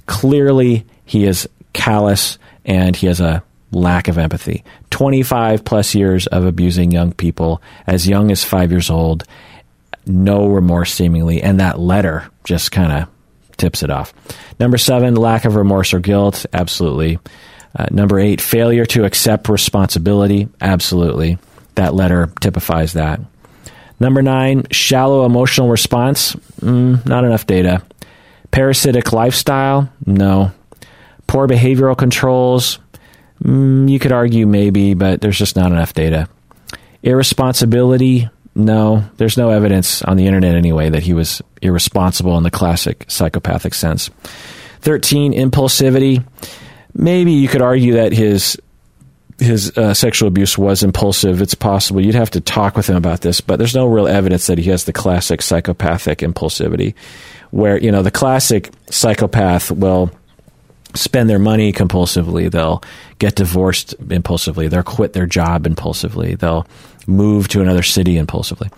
clearly 0.06 0.86
he 1.04 1.24
is 1.24 1.48
callous 1.72 2.38
and 2.64 2.96
he 2.96 3.06
has 3.06 3.20
a 3.20 3.42
lack 3.72 4.08
of 4.08 4.18
empathy. 4.18 4.64
25 4.90 5.64
plus 5.64 5.94
years 5.94 6.26
of 6.28 6.44
abusing 6.44 6.90
young 6.90 7.12
people 7.12 7.62
as 7.86 8.08
young 8.08 8.30
as 8.30 8.44
five 8.44 8.70
years 8.70 8.90
old, 8.90 9.24
no 10.06 10.46
remorse 10.46 10.92
seemingly, 10.92 11.42
and 11.42 11.60
that 11.60 11.78
letter 11.78 12.30
just 12.44 12.72
kind 12.72 12.92
of 12.92 13.08
tips 13.56 13.82
it 13.82 13.90
off. 13.90 14.12
Number 14.58 14.78
seven, 14.78 15.14
lack 15.14 15.44
of 15.44 15.56
remorse 15.56 15.94
or 15.94 16.00
guilt. 16.00 16.46
Absolutely. 16.52 17.18
Uh, 17.78 17.86
number 17.90 18.18
eight, 18.18 18.40
failure 18.40 18.86
to 18.86 19.04
accept 19.04 19.48
responsibility. 19.48 20.48
Absolutely. 20.60 21.38
That 21.74 21.94
letter 21.94 22.32
typifies 22.40 22.94
that. 22.94 23.20
Number 24.00 24.22
nine, 24.22 24.64
shallow 24.70 25.24
emotional 25.24 25.68
response. 25.68 26.34
Mm, 26.60 27.04
not 27.06 27.24
enough 27.24 27.46
data. 27.46 27.82
Parasitic 28.50 29.12
lifestyle. 29.12 29.90
No. 30.04 30.52
Poor 31.26 31.46
behavioral 31.46 31.96
controls. 31.96 32.78
Mm, 33.42 33.88
you 33.90 33.98
could 33.98 34.12
argue 34.12 34.46
maybe, 34.46 34.94
but 34.94 35.20
there's 35.20 35.38
just 35.38 35.56
not 35.56 35.72
enough 35.72 35.92
data. 35.92 36.28
Irresponsibility. 37.02 38.28
No, 38.56 39.04
there's 39.18 39.36
no 39.36 39.50
evidence 39.50 40.00
on 40.00 40.16
the 40.16 40.26
internet 40.26 40.54
anyway 40.54 40.88
that 40.88 41.02
he 41.02 41.12
was 41.12 41.42
irresponsible 41.60 42.38
in 42.38 42.42
the 42.42 42.50
classic 42.50 43.04
psychopathic 43.06 43.74
sense. 43.74 44.08
13, 44.80 45.34
impulsivity. 45.34 46.24
Maybe 46.94 47.32
you 47.32 47.48
could 47.48 47.60
argue 47.60 47.94
that 47.94 48.12
his 48.12 48.56
his 49.38 49.76
uh, 49.76 49.92
sexual 49.92 50.28
abuse 50.28 50.56
was 50.56 50.82
impulsive. 50.82 51.42
It's 51.42 51.54
possible. 51.54 52.00
You'd 52.00 52.14
have 52.14 52.30
to 52.30 52.40
talk 52.40 52.74
with 52.74 52.88
him 52.88 52.96
about 52.96 53.20
this, 53.20 53.42
but 53.42 53.58
there's 53.58 53.74
no 53.74 53.84
real 53.84 54.08
evidence 54.08 54.46
that 54.46 54.56
he 54.56 54.70
has 54.70 54.84
the 54.84 54.94
classic 54.94 55.42
psychopathic 55.42 56.20
impulsivity, 56.20 56.94
where 57.50 57.78
you 57.78 57.92
know 57.92 58.02
the 58.02 58.10
classic 58.10 58.72
psychopath 58.88 59.70
will 59.70 60.10
spend 60.94 61.28
their 61.28 61.38
money 61.38 61.74
compulsively. 61.74 62.50
They'll 62.50 62.82
get 63.18 63.34
divorced 63.34 63.94
impulsively. 64.10 64.68
They'll 64.68 64.82
quit 64.82 65.12
their 65.12 65.26
job 65.26 65.66
impulsively. 65.66 66.34
They'll 66.36 66.66
move 67.06 67.48
to 67.48 67.60
another 67.60 67.82
city 67.82 68.18
impulsively. 68.18 68.68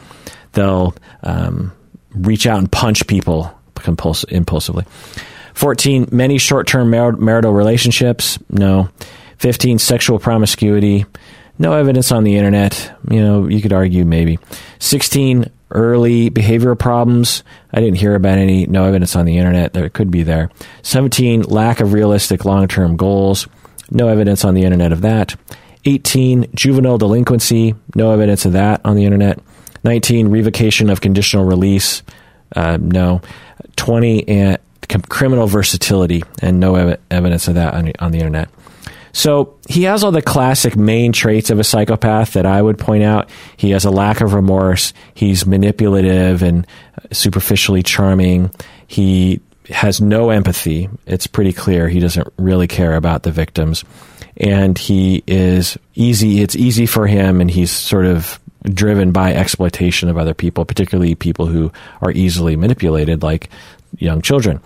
They'll 0.52 0.94
um, 1.22 1.72
reach 2.14 2.46
out 2.46 2.58
and 2.58 2.70
punch 2.70 3.06
people 3.06 3.52
compuls- 3.74 4.24
impulsively. 4.24 4.84
14, 5.54 6.08
many 6.12 6.38
short 6.38 6.66
term 6.66 6.90
mar- 6.90 7.12
marital 7.12 7.52
relationships. 7.52 8.38
No. 8.50 8.88
15, 9.38 9.78
sexual 9.78 10.18
promiscuity. 10.18 11.04
No 11.58 11.72
evidence 11.72 12.12
on 12.12 12.24
the 12.24 12.36
internet. 12.36 12.92
You 13.10 13.20
know, 13.22 13.48
you 13.48 13.60
could 13.60 13.72
argue 13.72 14.04
maybe. 14.04 14.38
16, 14.78 15.50
early 15.70 16.30
behavioral 16.30 16.78
problems. 16.78 17.42
I 17.72 17.80
didn't 17.80 17.98
hear 17.98 18.14
about 18.14 18.38
any. 18.38 18.66
No 18.66 18.84
evidence 18.84 19.16
on 19.16 19.26
the 19.26 19.38
internet. 19.38 19.72
There 19.72 19.88
could 19.88 20.10
be 20.10 20.22
there. 20.22 20.50
17, 20.82 21.42
lack 21.42 21.80
of 21.80 21.92
realistic 21.92 22.44
long 22.44 22.68
term 22.68 22.96
goals. 22.96 23.48
No 23.90 24.08
evidence 24.08 24.44
on 24.44 24.54
the 24.54 24.62
internet 24.64 24.92
of 24.92 25.00
that. 25.02 25.34
18, 25.84 26.50
juvenile 26.54 26.98
delinquency. 26.98 27.74
No 27.94 28.12
evidence 28.12 28.44
of 28.44 28.52
that 28.52 28.80
on 28.84 28.96
the 28.96 29.04
internet. 29.04 29.40
19, 29.84 30.28
revocation 30.28 30.90
of 30.90 31.00
conditional 31.00 31.44
release. 31.44 32.02
Uh, 32.54 32.78
no. 32.80 33.20
20, 33.76 34.42
uh, 34.42 34.56
criminal 35.08 35.46
versatility, 35.46 36.22
and 36.42 36.60
no 36.60 36.74
ev- 36.74 37.00
evidence 37.10 37.48
of 37.48 37.54
that 37.54 37.74
on, 37.74 37.92
on 37.98 38.12
the 38.12 38.18
internet. 38.18 38.48
So 39.12 39.56
he 39.68 39.84
has 39.84 40.04
all 40.04 40.12
the 40.12 40.22
classic 40.22 40.76
main 40.76 41.12
traits 41.12 41.50
of 41.50 41.58
a 41.58 41.64
psychopath 41.64 42.34
that 42.34 42.46
I 42.46 42.60
would 42.60 42.78
point 42.78 43.02
out. 43.02 43.30
He 43.56 43.70
has 43.70 43.84
a 43.84 43.90
lack 43.90 44.20
of 44.20 44.34
remorse. 44.34 44.92
He's 45.14 45.46
manipulative 45.46 46.42
and 46.42 46.66
superficially 47.10 47.82
charming. 47.82 48.50
He 48.86 49.40
has 49.70 50.00
no 50.00 50.30
empathy. 50.30 50.88
It's 51.06 51.26
pretty 51.26 51.52
clear 51.52 51.88
he 51.88 52.00
doesn't 52.00 52.28
really 52.38 52.68
care 52.68 52.94
about 52.94 53.22
the 53.22 53.32
victims. 53.32 53.84
And 54.38 54.78
he 54.78 55.24
is 55.26 55.76
easy, 55.94 56.40
it's 56.40 56.56
easy 56.56 56.86
for 56.86 57.06
him, 57.06 57.40
and 57.40 57.50
he's 57.50 57.72
sort 57.72 58.06
of 58.06 58.38
driven 58.64 59.12
by 59.12 59.32
exploitation 59.32 60.08
of 60.08 60.16
other 60.16 60.34
people, 60.34 60.64
particularly 60.64 61.14
people 61.14 61.46
who 61.46 61.72
are 62.02 62.12
easily 62.12 62.56
manipulated, 62.56 63.22
like 63.22 63.50
young 63.98 64.22
children. 64.22 64.60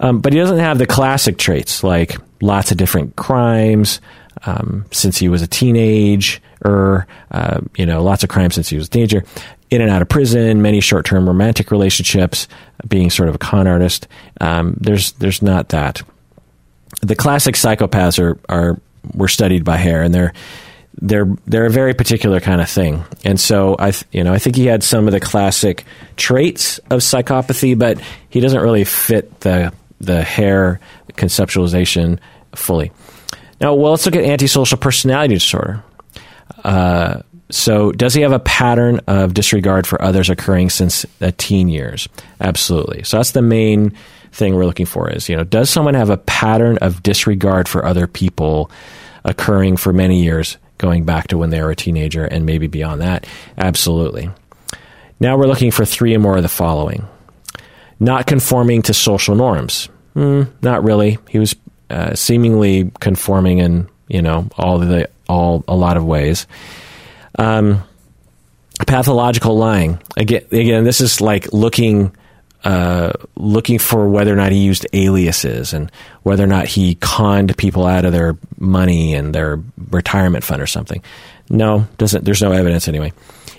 Um, 0.00 0.20
but 0.20 0.32
he 0.32 0.38
doesn't 0.38 0.58
have 0.58 0.78
the 0.78 0.86
classic 0.86 1.38
traits 1.38 1.84
like 1.84 2.16
lots 2.40 2.70
of 2.70 2.76
different 2.76 3.16
crimes 3.16 4.00
um, 4.46 4.84
since 4.90 5.16
he 5.16 5.28
was 5.28 5.42
a 5.42 5.46
teenage, 5.46 6.42
or 6.64 7.06
uh, 7.30 7.60
you 7.76 7.86
know, 7.86 8.02
lots 8.02 8.22
of 8.22 8.28
crimes 8.28 8.54
since 8.54 8.68
he 8.68 8.76
was 8.76 8.88
a 8.88 8.90
teenager, 8.90 9.24
in 9.70 9.80
and 9.80 9.90
out 9.90 10.02
of 10.02 10.08
prison, 10.08 10.60
many 10.60 10.80
short-term 10.80 11.26
romantic 11.26 11.70
relationships, 11.70 12.48
being 12.86 13.10
sort 13.10 13.28
of 13.28 13.34
a 13.34 13.38
con 13.38 13.66
artist. 13.66 14.08
Um, 14.40 14.76
there's 14.80 15.12
there's 15.12 15.40
not 15.40 15.70
that. 15.70 16.02
The 17.00 17.14
classic 17.14 17.54
psychopaths 17.54 18.18
are 18.18 18.38
are 18.48 18.80
were 19.14 19.28
studied 19.28 19.64
by 19.64 19.76
Hare, 19.76 20.02
and 20.02 20.14
they're 20.14 20.32
they're 21.00 21.26
they're 21.46 21.66
a 21.66 21.70
very 21.70 21.94
particular 21.94 22.40
kind 22.40 22.60
of 22.60 22.68
thing. 22.68 23.04
And 23.24 23.38
so 23.40 23.76
I 23.78 23.90
th- 23.90 24.04
you 24.12 24.24
know 24.24 24.32
I 24.32 24.38
think 24.38 24.56
he 24.56 24.66
had 24.66 24.82
some 24.82 25.06
of 25.06 25.12
the 25.12 25.20
classic 25.20 25.84
traits 26.16 26.78
of 26.90 27.00
psychopathy, 27.00 27.78
but 27.78 28.00
he 28.28 28.40
doesn't 28.40 28.60
really 28.60 28.84
fit 28.84 29.40
the 29.40 29.72
the 30.00 30.22
Hare 30.22 30.80
conceptualization 31.12 32.18
fully. 32.54 32.92
Now, 33.60 33.74
well, 33.74 33.92
let's 33.92 34.04
look 34.04 34.16
at 34.16 34.24
antisocial 34.24 34.78
personality 34.78 35.34
disorder. 35.34 35.82
Uh, 36.62 37.22
so, 37.50 37.92
does 37.92 38.14
he 38.14 38.22
have 38.22 38.32
a 38.32 38.40
pattern 38.40 39.00
of 39.06 39.34
disregard 39.34 39.86
for 39.86 40.00
others 40.02 40.28
occurring 40.30 40.70
since 40.70 41.06
the 41.18 41.32
teen 41.32 41.68
years? 41.68 42.08
Absolutely. 42.40 43.04
So 43.04 43.18
that's 43.18 43.32
the 43.32 43.42
main 43.42 43.92
thing 44.34 44.54
we're 44.54 44.66
looking 44.66 44.86
for. 44.86 45.10
Is 45.10 45.28
you 45.28 45.36
know, 45.36 45.44
does 45.44 45.70
someone 45.70 45.94
have 45.94 46.10
a 46.10 46.16
pattern 46.16 46.78
of 46.78 47.02
disregard 47.02 47.68
for 47.68 47.84
other 47.84 48.06
people 48.06 48.70
occurring 49.24 49.76
for 49.76 49.92
many 49.92 50.22
years, 50.22 50.58
going 50.78 51.04
back 51.04 51.28
to 51.28 51.38
when 51.38 51.50
they 51.50 51.62
were 51.62 51.70
a 51.70 51.76
teenager 51.76 52.24
and 52.24 52.44
maybe 52.44 52.66
beyond 52.66 53.00
that? 53.00 53.26
Absolutely. 53.56 54.30
Now 55.20 55.36
we're 55.38 55.46
looking 55.46 55.70
for 55.70 55.84
three 55.84 56.14
or 56.14 56.18
more 56.18 56.36
of 56.36 56.42
the 56.42 56.48
following: 56.48 57.06
not 58.00 58.26
conforming 58.26 58.82
to 58.82 58.94
social 58.94 59.34
norms. 59.36 59.88
Mm, 60.16 60.50
not 60.62 60.84
really. 60.84 61.18
He 61.28 61.38
was 61.38 61.54
uh, 61.90 62.14
seemingly 62.14 62.90
conforming 63.00 63.58
in 63.58 63.88
you 64.08 64.20
know 64.22 64.48
all 64.58 64.78
the 64.78 65.08
all 65.28 65.64
a 65.68 65.76
lot 65.76 65.96
of 65.96 66.04
ways. 66.04 66.46
Um, 67.38 67.82
pathological 68.86 69.56
lying 69.56 70.00
again. 70.16 70.44
Again, 70.50 70.84
this 70.84 71.00
is 71.00 71.20
like 71.20 71.52
looking. 71.52 72.14
Uh, 72.64 73.12
looking 73.36 73.78
for 73.78 74.08
whether 74.08 74.32
or 74.32 74.36
not 74.36 74.50
he 74.50 74.64
used 74.64 74.86
aliases 74.94 75.74
and 75.74 75.92
whether 76.22 76.42
or 76.42 76.46
not 76.46 76.66
he 76.66 76.94
conned 76.94 77.54
people 77.58 77.84
out 77.84 78.06
of 78.06 78.12
their 78.12 78.38
money 78.58 79.14
and 79.14 79.34
their 79.34 79.62
retirement 79.90 80.42
fund 80.42 80.62
or 80.62 80.66
something. 80.66 81.02
No, 81.50 81.86
doesn't. 81.98 82.24
There's 82.24 82.40
no 82.40 82.52
evidence 82.52 82.88
anyway. 82.88 83.12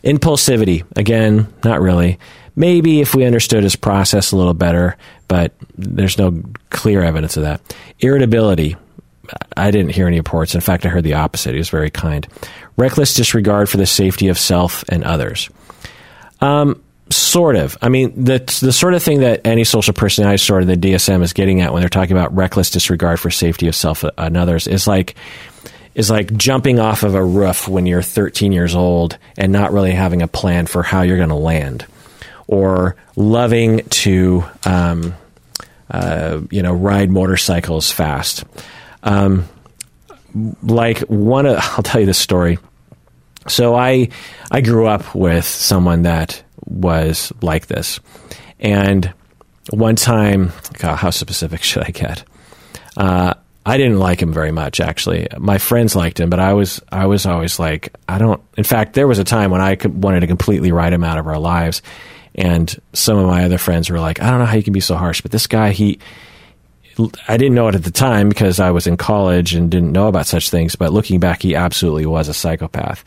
Impulsivity 0.04 0.84
again, 0.96 1.48
not 1.64 1.82
really. 1.82 2.18
Maybe 2.56 3.00
if 3.02 3.14
we 3.14 3.26
understood 3.26 3.64
his 3.64 3.76
process 3.76 4.32
a 4.32 4.38
little 4.38 4.54
better, 4.56 4.98
but 5.28 5.54
there's 5.78 6.18
no 6.18 6.42
clear 6.72 7.04
evidence 7.04 7.38
of 7.38 7.44
that. 7.44 7.62
Irritability. 8.00 8.76
I 9.58 9.72
didn't 9.72 9.92
hear 9.92 10.08
any 10.08 10.18
reports. 10.18 10.56
In 10.56 10.62
fact, 10.62 10.86
I 10.86 10.90
heard 10.90 11.04
the 11.04 11.16
opposite. 11.16 11.52
He 11.52 11.58
was 11.58 11.70
very 11.70 11.90
kind. 11.90 12.28
Reckless 12.78 13.14
disregard 13.14 13.70
for 13.70 13.78
the 13.78 13.86
safety 13.86 14.30
of 14.30 14.40
self 14.40 14.84
and 14.90 15.04
others. 15.04 15.50
Um, 16.42 16.82
sort 17.10 17.56
of. 17.56 17.78
I 17.82 17.90
mean, 17.90 18.26
the 18.26 18.40
the 18.62 18.72
sort 18.72 18.94
of 18.94 19.04
thing 19.04 19.20
that 19.20 19.42
any 19.46 19.62
antisocial 19.62 19.94
personality 19.94 20.38
sort 20.38 20.62
of 20.64 20.68
the 20.68 20.78
DSM 20.78 21.22
is 21.22 21.34
getting 21.34 21.62
at 21.62 21.72
when 21.72 21.82
they're 21.82 21.90
talking 21.90 22.16
about 22.16 22.36
reckless 22.36 22.70
disregard 22.70 23.20
for 23.20 23.30
safety 23.30 23.68
of 23.68 23.76
self 23.76 24.04
and 24.18 24.38
others 24.38 24.68
is 24.68 24.88
like 24.88 25.16
is 25.96 26.10
like 26.10 26.36
jumping 26.36 26.78
off 26.80 27.04
of 27.04 27.16
a 27.16 27.24
roof 27.24 27.68
when 27.68 27.86
you're 27.86 28.02
13 28.02 28.52
years 28.52 28.76
old 28.76 29.18
and 29.38 29.52
not 29.52 29.72
really 29.72 29.92
having 29.92 30.22
a 30.22 30.28
plan 30.28 30.68
for 30.68 30.84
how 30.84 31.02
you're 31.02 31.18
going 31.18 31.30
to 31.30 31.36
land 31.36 31.86
or 32.48 32.96
loving 33.16 33.80
to, 33.90 34.44
um, 34.66 35.16
uh, 35.90 36.42
you 36.52 36.62
know, 36.62 36.74
ride 36.74 37.10
motorcycles 37.10 37.92
fast. 37.92 38.44
Um, 39.04 39.48
like 40.62 41.00
one, 41.00 41.46
of, 41.46 41.58
I'll 41.62 41.84
tell 41.84 42.02
you 42.02 42.08
this 42.08 42.20
story. 42.20 42.60
So 43.48 43.74
I, 43.74 44.10
I 44.52 44.62
grew 44.62 44.88
up 44.88 45.16
with 45.16 45.46
someone 45.46 46.04
that 46.04 46.44
was 46.66 47.32
like 47.42 47.68
this, 47.68 48.00
and 48.60 49.14
one 49.70 49.96
time, 49.96 50.52
God, 50.78 50.98
how 50.98 51.10
specific 51.10 51.64
should 51.64 51.84
I 51.84 51.92
get? 51.92 52.24
Uh, 52.98 53.34
I 53.68 53.78
didn't 53.78 53.98
like 53.98 54.22
him 54.22 54.32
very 54.32 54.52
much, 54.52 54.80
actually. 54.80 55.28
My 55.40 55.58
friends 55.58 55.96
liked 55.96 56.20
him, 56.20 56.30
but 56.30 56.40
I 56.40 56.54
was 56.54 56.82
I 56.92 57.08
was 57.08 57.26
always 57.26 57.58
like, 57.58 57.96
I 58.08 58.20
don't. 58.20 58.42
In 58.58 58.64
fact, 58.64 58.94
there 58.94 59.08
was 59.08 59.18
a 59.18 59.24
time 59.24 59.50
when 59.50 59.62
I 59.62 59.76
wanted 59.86 60.20
to 60.20 60.28
completely 60.28 60.72
write 60.72 60.94
him 60.94 61.04
out 61.04 61.18
of 61.18 61.26
our 61.26 61.40
lives, 61.40 61.82
and 62.36 62.80
some 62.94 63.18
of 63.18 63.26
my 63.26 63.46
other 63.46 63.58
friends 63.58 63.90
were 63.90 64.00
like, 64.00 64.22
I 64.22 64.30
don't 64.30 64.40
know 64.40 64.46
how 64.46 64.56
you 64.56 64.64
can 64.64 64.74
be 64.74 64.82
so 64.82 64.96
harsh, 64.96 65.22
but 65.22 65.32
this 65.32 65.48
guy, 65.48 65.72
he, 65.72 66.00
I 67.28 67.38
didn't 67.38 67.56
know 67.56 67.68
it 67.70 67.76
at 67.76 67.84
the 67.84 67.92
time 67.92 68.30
because 68.30 68.60
I 68.60 68.70
was 68.72 68.86
in 68.86 68.98
college 68.98 69.56
and 69.56 69.72
didn't 69.72 69.92
know 69.92 70.10
about 70.10 70.28
such 70.28 70.50
things. 70.50 70.76
But 70.76 70.94
looking 70.94 71.20
back, 71.20 71.42
he 71.42 71.56
absolutely 71.56 72.06
was 72.06 72.28
a 72.28 72.34
psychopath. 72.34 73.04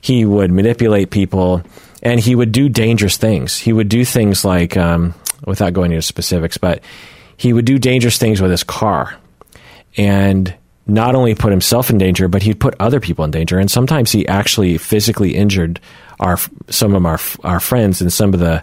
He 0.00 0.24
would 0.24 0.50
manipulate 0.50 1.10
people 1.10 1.62
and 2.02 2.20
he 2.20 2.34
would 2.34 2.52
do 2.52 2.68
dangerous 2.68 3.16
things. 3.16 3.56
He 3.56 3.72
would 3.72 3.88
do 3.88 4.04
things 4.04 4.44
like, 4.44 4.76
um, 4.76 5.14
without 5.46 5.72
going 5.72 5.92
into 5.92 6.02
specifics, 6.02 6.58
but 6.58 6.82
he 7.36 7.52
would 7.52 7.64
do 7.64 7.78
dangerous 7.78 8.18
things 8.18 8.40
with 8.40 8.50
his 8.50 8.64
car 8.64 9.16
and 9.96 10.54
not 10.86 11.14
only 11.14 11.34
put 11.34 11.50
himself 11.50 11.90
in 11.90 11.98
danger, 11.98 12.28
but 12.28 12.42
he'd 12.42 12.60
put 12.60 12.74
other 12.80 13.00
people 13.00 13.24
in 13.24 13.30
danger. 13.30 13.58
And 13.58 13.70
sometimes 13.70 14.12
he 14.12 14.26
actually 14.26 14.76
physically 14.78 15.34
injured 15.34 15.80
our 16.18 16.38
some 16.68 16.94
of 16.94 17.06
our 17.06 17.18
our 17.44 17.60
friends 17.60 18.00
and 18.00 18.12
some 18.12 18.34
of 18.34 18.40
the 18.40 18.62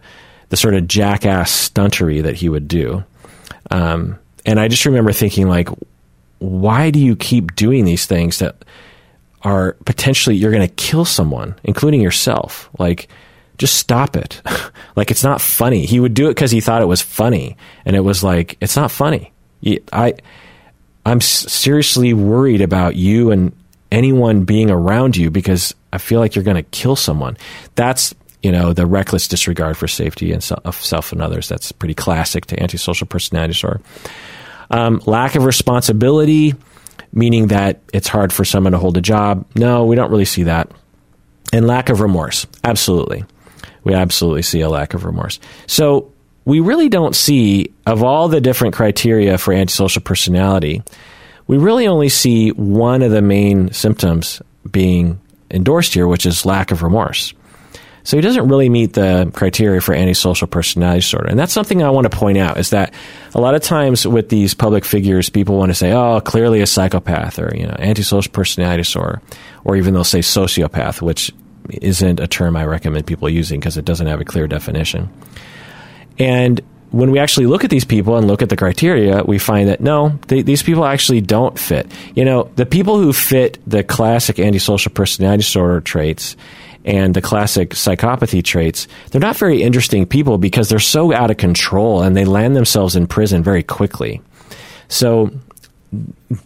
the 0.50 0.58
sort 0.58 0.76
of 0.76 0.88
jackass 0.88 1.70
stuntery 1.70 2.24
that 2.24 2.36
he 2.36 2.50
would 2.50 2.68
do. 2.68 3.04
Um, 3.72 4.20
and 4.46 4.60
I 4.60 4.68
just 4.68 4.86
remember 4.86 5.12
thinking 5.12 5.48
like, 5.48 5.70
why 6.40 6.90
do 6.90 7.00
you 7.00 7.16
keep 7.16 7.56
doing 7.56 7.86
these 7.86 8.06
things 8.06 8.40
that 8.40 8.64
are 9.42 9.74
potentially 9.86 10.36
you're 10.36 10.52
going 10.52 10.68
to 10.68 10.74
kill 10.76 11.06
someone, 11.06 11.56
including 11.64 12.02
yourself? 12.02 12.70
Like, 12.80 13.10
just 13.58 13.76
stop 13.76 14.16
it. 14.16 14.42
like, 14.96 15.12
it's 15.12 15.24
not 15.24 15.42
funny. 15.42 15.86
He 15.86 16.00
would 16.00 16.14
do 16.14 16.28
it 16.28 16.36
because 16.36 16.52
he 16.52 16.62
thought 16.62 16.82
it 16.82 16.88
was 16.88 17.02
funny, 17.02 17.58
and 17.86 17.96
it 17.96 18.02
was 18.02 18.24
like, 18.24 18.58
it's 18.62 18.76
not 18.76 18.92
funny. 18.92 19.32
I, 19.92 20.14
I'm 21.06 21.22
seriously 21.22 22.14
worried 22.14 22.62
about 22.62 22.96
you 22.96 23.32
and 23.32 23.54
anyone 23.92 24.44
being 24.44 24.70
around 24.70 25.16
you 25.18 25.32
because 25.32 25.74
I 25.94 25.98
feel 25.98 26.20
like 26.20 26.36
you're 26.36 26.44
going 26.44 26.58
to 26.58 26.64
kill 26.64 26.96
someone. 26.96 27.38
That's 27.76 28.14
you 28.44 28.52
know 28.52 28.74
the 28.74 28.86
reckless 28.86 29.28
disregard 29.28 29.78
for 29.78 29.88
safety 29.88 30.32
and 30.32 30.44
self, 30.44 30.66
of 30.66 30.76
self 30.76 31.12
and 31.12 31.22
others. 31.22 31.48
That's 31.48 31.72
pretty 31.72 31.96
classic 31.96 32.46
to 32.48 32.62
antisocial 32.62 33.08
personality 33.08 33.54
disorder. 33.54 33.82
Um, 34.70 35.02
lack 35.06 35.36
of 35.36 35.46
responsibility, 35.46 36.56
meaning 37.14 37.48
that 37.48 37.82
it's 37.94 38.08
hard 38.08 38.34
for 38.34 38.46
someone 38.46 38.74
to 38.74 38.80
hold 38.80 38.98
a 38.98 39.02
job. 39.02 39.46
No, 39.56 39.86
we 39.86 39.96
don't 39.96 40.12
really 40.12 40.26
see 40.26 40.44
that. 40.44 40.70
And 41.54 41.66
lack 41.66 41.90
of 41.90 42.02
remorse, 42.02 42.46
absolutely, 42.64 43.24
we 43.88 43.94
absolutely 43.94 44.42
see 44.42 44.60
a 44.60 44.70
lack 44.70 44.94
of 44.94 45.06
remorse. 45.06 45.40
So 45.66 46.12
we 46.44 46.60
really 46.60 46.90
don't 46.90 47.16
see 47.16 47.74
of 47.86 48.04
all 48.04 48.28
the 48.28 48.42
different 48.42 48.76
criteria 48.76 49.38
for 49.38 49.54
antisocial 49.54 50.02
personality. 50.02 50.84
We 51.48 51.58
really 51.58 51.88
only 51.88 52.10
see 52.10 52.50
one 52.50 53.02
of 53.02 53.12
the 53.12 53.22
main 53.22 53.72
symptoms 53.72 54.42
being 54.70 55.22
endorsed 55.50 55.94
here, 55.94 56.06
which 56.06 56.26
is 56.26 56.46
lack 56.46 56.72
of 56.72 56.84
remorse. 56.84 57.34
So 58.04 58.18
he 58.18 58.22
doesn't 58.22 58.50
really 58.50 58.68
meet 58.68 58.92
the 58.92 59.32
criteria 59.34 59.80
for 59.80 59.94
antisocial 59.94 60.48
personality 60.48 61.00
disorder. 61.00 61.30
And 61.30 61.40
that's 61.40 61.54
something 61.54 61.82
I 61.82 61.90
want 61.90 62.12
to 62.12 62.18
point 62.18 62.38
out 62.38 62.58
is 62.58 62.72
that 62.72 62.94
a 63.36 63.40
lot 63.40 63.56
of 63.56 63.62
times 63.62 64.06
with 64.06 64.28
these 64.28 64.54
public 64.54 64.84
figures, 64.84 65.30
people 65.30 65.58
want 65.58 65.70
to 65.70 65.76
say, 65.76 65.94
oh, 65.94 66.20
clearly 66.20 66.60
a 66.60 66.68
psychopath 66.68 67.40
or, 67.40 67.54
you 67.56 67.66
know, 67.66 67.76
antisocial 67.80 68.34
personality 68.34 68.84
disorder, 68.84 69.22
or 69.64 69.78
even 69.78 69.94
they'll 69.94 70.04
say 70.04 70.20
sociopath, 70.20 71.02
which 71.02 71.32
isn't 71.70 72.20
a 72.20 72.28
term 72.28 72.56
I 72.56 72.66
recommend 72.66 73.06
people 73.06 73.30
using 73.30 73.60
because 73.60 73.78
it 73.78 73.86
doesn't 73.86 74.08
have 74.08 74.22
a 74.22 74.26
clear 74.26 74.48
definition. 74.48 75.10
And 76.20 76.62
when 76.92 77.12
we 77.12 77.20
actually 77.20 77.48
look 77.48 77.64
at 77.64 77.70
these 77.70 77.86
people 77.86 78.18
and 78.18 78.28
look 78.28 78.42
at 78.42 78.50
the 78.50 78.56
criteria, 78.56 79.24
we 79.24 79.38
find 79.38 79.68
that 79.70 79.82
no, 79.82 80.18
they, 80.28 80.42
these 80.42 80.64
people 80.64 80.86
actually 80.86 81.22
don't 81.22 81.60
fit. 81.60 81.92
You 82.16 82.26
know, 82.26 82.50
the 82.56 82.66
people 82.66 82.98
who 82.98 83.12
fit 83.14 83.60
the 83.68 83.84
classic 83.84 84.40
antisocial 84.40 84.92
personality 84.92 85.44
disorder 85.44 85.82
traits 85.82 86.38
and 86.86 87.14
the 87.14 87.22
classic 87.22 87.72
psychopathy 87.72 88.44
traits, 88.44 88.88
they're 89.12 89.20
not 89.20 89.36
very 89.36 89.62
interesting 89.62 90.06
people 90.06 90.38
because 90.38 90.70
they're 90.70 90.80
so 90.80 91.14
out 91.14 91.30
of 91.30 91.38
control 91.38 92.02
and 92.02 92.16
they 92.16 92.26
land 92.26 92.56
themselves 92.56 92.96
in 92.96 93.06
prison 93.06 93.44
very 93.44 93.64
quickly. 93.64 94.22
So 94.88 95.32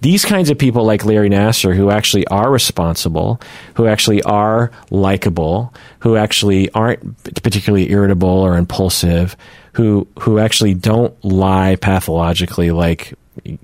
these 0.01 0.23
kinds 0.23 0.49
of 0.49 0.57
people 0.57 0.85
like 0.85 1.03
Larry 1.03 1.29
Nassar 1.29 1.75
who 1.75 1.89
actually 1.89 2.27
are 2.27 2.51
responsible, 2.51 3.41
who 3.75 3.87
actually 3.87 4.21
are 4.23 4.71
likable, 4.91 5.73
who 5.99 6.15
actually 6.15 6.69
aren't 6.71 7.23
particularly 7.41 7.91
irritable 7.91 8.29
or 8.29 8.57
impulsive, 8.57 9.35
who 9.73 10.07
who 10.19 10.37
actually 10.37 10.73
don't 10.73 11.13
lie 11.23 11.75
pathologically 11.77 12.71
like 12.71 13.13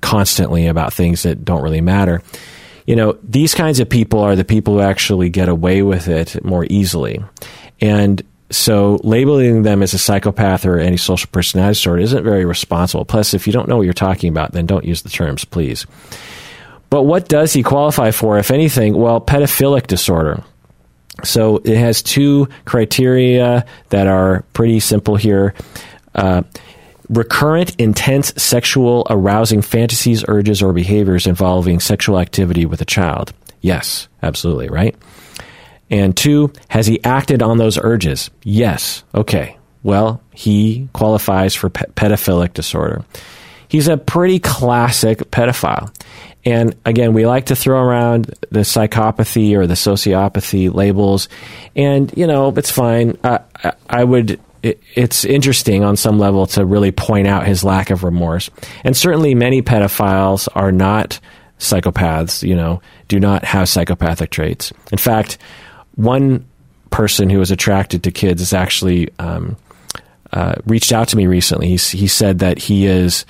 constantly 0.02 0.68
about 0.68 0.94
things 0.94 1.24
that 1.24 1.46
don't 1.46 1.62
really 1.62 1.82
matter. 1.82 2.22
You 2.86 2.96
know, 2.96 3.18
these 3.22 3.54
kinds 3.54 3.80
of 3.80 3.90
people 3.90 4.20
are 4.20 4.36
the 4.36 4.46
people 4.46 4.76
who 4.76 4.80
actually 4.80 5.30
get 5.30 5.50
away 5.50 5.82
with 5.82 6.08
it 6.08 6.44
more 6.44 6.66
easily. 6.70 7.24
And 7.82 8.24
so 8.50 9.00
labeling 9.04 9.64
them 9.64 9.84
as 9.84 9.94
a 9.94 9.98
psychopath 9.98 10.66
or 10.66 10.80
antisocial 10.80 11.30
personality 11.32 11.74
disorder 11.74 12.02
isn't 12.02 12.24
very 12.24 12.46
responsible. 12.46 13.06
Plus, 13.06 13.34
if 13.34 13.46
you 13.46 13.54
don't 13.54 13.68
know 13.68 13.78
what 13.78 13.84
you're 13.84 13.94
talking 13.94 14.30
about, 14.30 14.54
then 14.54 14.66
don't 14.66 14.86
use 14.86 15.02
the 15.02 15.10
terms, 15.10 15.44
please. 15.44 15.86
But 16.90 17.04
what 17.04 17.28
does 17.28 17.52
he 17.52 17.64
qualify 17.64 18.12
for, 18.12 18.38
if 18.38 18.52
anything? 18.52 18.98
Well, 18.98 19.20
pedophilic 19.20 19.88
disorder. 19.88 20.44
So 21.24 21.58
it 21.58 21.78
has 21.78 22.02
two 22.02 22.48
criteria 22.66 23.66
that 23.90 24.08
are 24.08 24.46
pretty 24.54 24.80
simple 24.80 25.16
here. 25.16 25.54
Uh, 26.16 26.44
recurrent, 27.10 27.76
intense, 27.76 28.34
sexual, 28.42 29.06
arousing 29.10 29.62
fantasies, 29.62 30.24
urges, 30.28 30.62
or 30.62 30.74
behaviors 30.74 31.28
involving 31.28 31.80
sexual 31.80 32.20
activity 32.20 32.66
with 32.66 32.82
a 32.82 32.86
child. 32.86 33.34
Yes, 33.62 34.08
absolutely, 34.22 34.70
right? 34.70 34.96
And 35.90 36.16
two, 36.16 36.52
has 36.68 36.88
he 36.88 37.04
acted 37.04 37.42
on 37.42 37.58
those 37.58 37.78
urges? 37.78 38.30
Yes. 38.44 39.04
Okay. 39.16 39.58
Well, 39.84 40.22
he 40.34 40.90
qualifies 40.94 41.56
for 41.56 41.70
pe- 41.70 41.86
pedophilic 41.96 42.54
disorder. 42.54 43.06
He's 43.70 43.88
a 43.88 43.98
pretty 43.98 44.40
classic 44.40 45.20
pedophile. 45.32 45.94
And 46.46 46.76
again, 46.86 47.14
we 47.14 47.26
like 47.26 47.48
to 47.48 47.56
throw 47.56 47.82
around 47.82 48.34
the 48.50 48.62
psychopathy 48.62 49.56
or 49.56 49.68
the 49.68 49.74
sociopathy 49.74 50.74
labels. 50.74 51.28
And, 51.76 52.14
you 52.16 52.28
know, 52.28 52.54
it's 52.56 52.72
fine. 52.72 53.18
I, 53.24 53.42
I 53.90 54.04
would, 54.04 54.40
it, 54.64 54.82
it's 54.96 55.26
interesting 55.26 55.84
on 55.84 55.98
some 55.98 56.20
level 56.20 56.48
to 56.48 56.66
really 56.66 56.92
point 56.92 57.28
out 57.28 57.46
his 57.46 57.64
lack 57.64 57.90
of 57.90 58.04
remorse. 58.04 58.50
And 58.86 58.96
certainly 58.96 59.36
many 59.36 59.62
pedophiles 59.62 60.48
are 60.56 60.72
not 60.72 61.20
psychopaths, 61.60 62.48
you 62.48 62.56
know, 62.56 62.82
do 63.08 63.20
not 63.20 63.44
have 63.44 63.68
psychopathic 63.68 64.30
traits. 64.30 64.72
In 64.92 64.98
fact, 64.98 65.38
one 65.98 66.46
person 66.90 67.30
who 67.30 67.40
was 67.40 67.52
attracted 67.52 68.04
to 68.04 68.12
kids 68.12 68.40
has 68.40 68.54
actually 68.54 69.10
um, 69.20 69.58
uh, 70.32 70.56
reached 70.66 70.94
out 70.94 71.10
to 71.10 71.18
me 71.18 71.28
recently. 71.28 71.68
He, 71.68 71.98
he 71.98 72.08
said 72.08 72.40
that 72.40 72.58
he 72.58 72.86
is, 72.86 73.26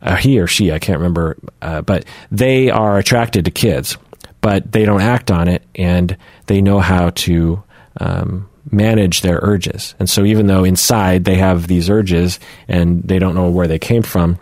uh, 0.00 0.16
he 0.16 0.40
or 0.40 0.46
she, 0.46 0.72
I 0.72 0.78
can't 0.78 0.98
remember, 0.98 1.36
uh, 1.60 1.82
but 1.82 2.06
they 2.30 2.70
are 2.70 2.98
attracted 2.98 3.44
to 3.44 3.50
kids, 3.50 3.98
but 4.40 4.72
they 4.72 4.84
don't 4.84 5.02
act 5.02 5.30
on 5.30 5.48
it 5.48 5.62
and 5.74 6.16
they 6.46 6.62
know 6.62 6.80
how 6.80 7.10
to 7.10 7.62
um, 8.00 8.48
manage 8.70 9.20
their 9.20 9.40
urges. 9.42 9.94
And 9.98 10.08
so 10.08 10.24
even 10.24 10.46
though 10.46 10.64
inside 10.64 11.24
they 11.24 11.36
have 11.36 11.66
these 11.66 11.90
urges 11.90 12.38
and 12.68 13.02
they 13.02 13.18
don't 13.18 13.34
know 13.34 13.50
where 13.50 13.66
they 13.66 13.78
came 13.78 14.02
from, 14.02 14.38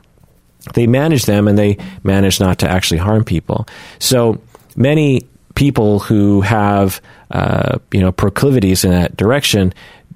they 0.75 0.87
manage 0.87 1.25
them 1.25 1.49
and 1.49 1.59
they 1.59 1.79
manage 2.05 2.39
not 2.39 2.59
to 2.61 2.69
actually 2.69 2.99
harm 2.99 3.25
people. 3.25 3.67
So 3.99 4.41
many 4.77 5.23
people 5.55 5.99
who 5.99 6.41
have 6.41 7.01
uh, 7.31 7.79
you 7.91 8.01
know 8.01 8.13
proclivities 8.13 8.85
in 8.85 8.91
that 8.91 9.17
direction, 9.17 9.73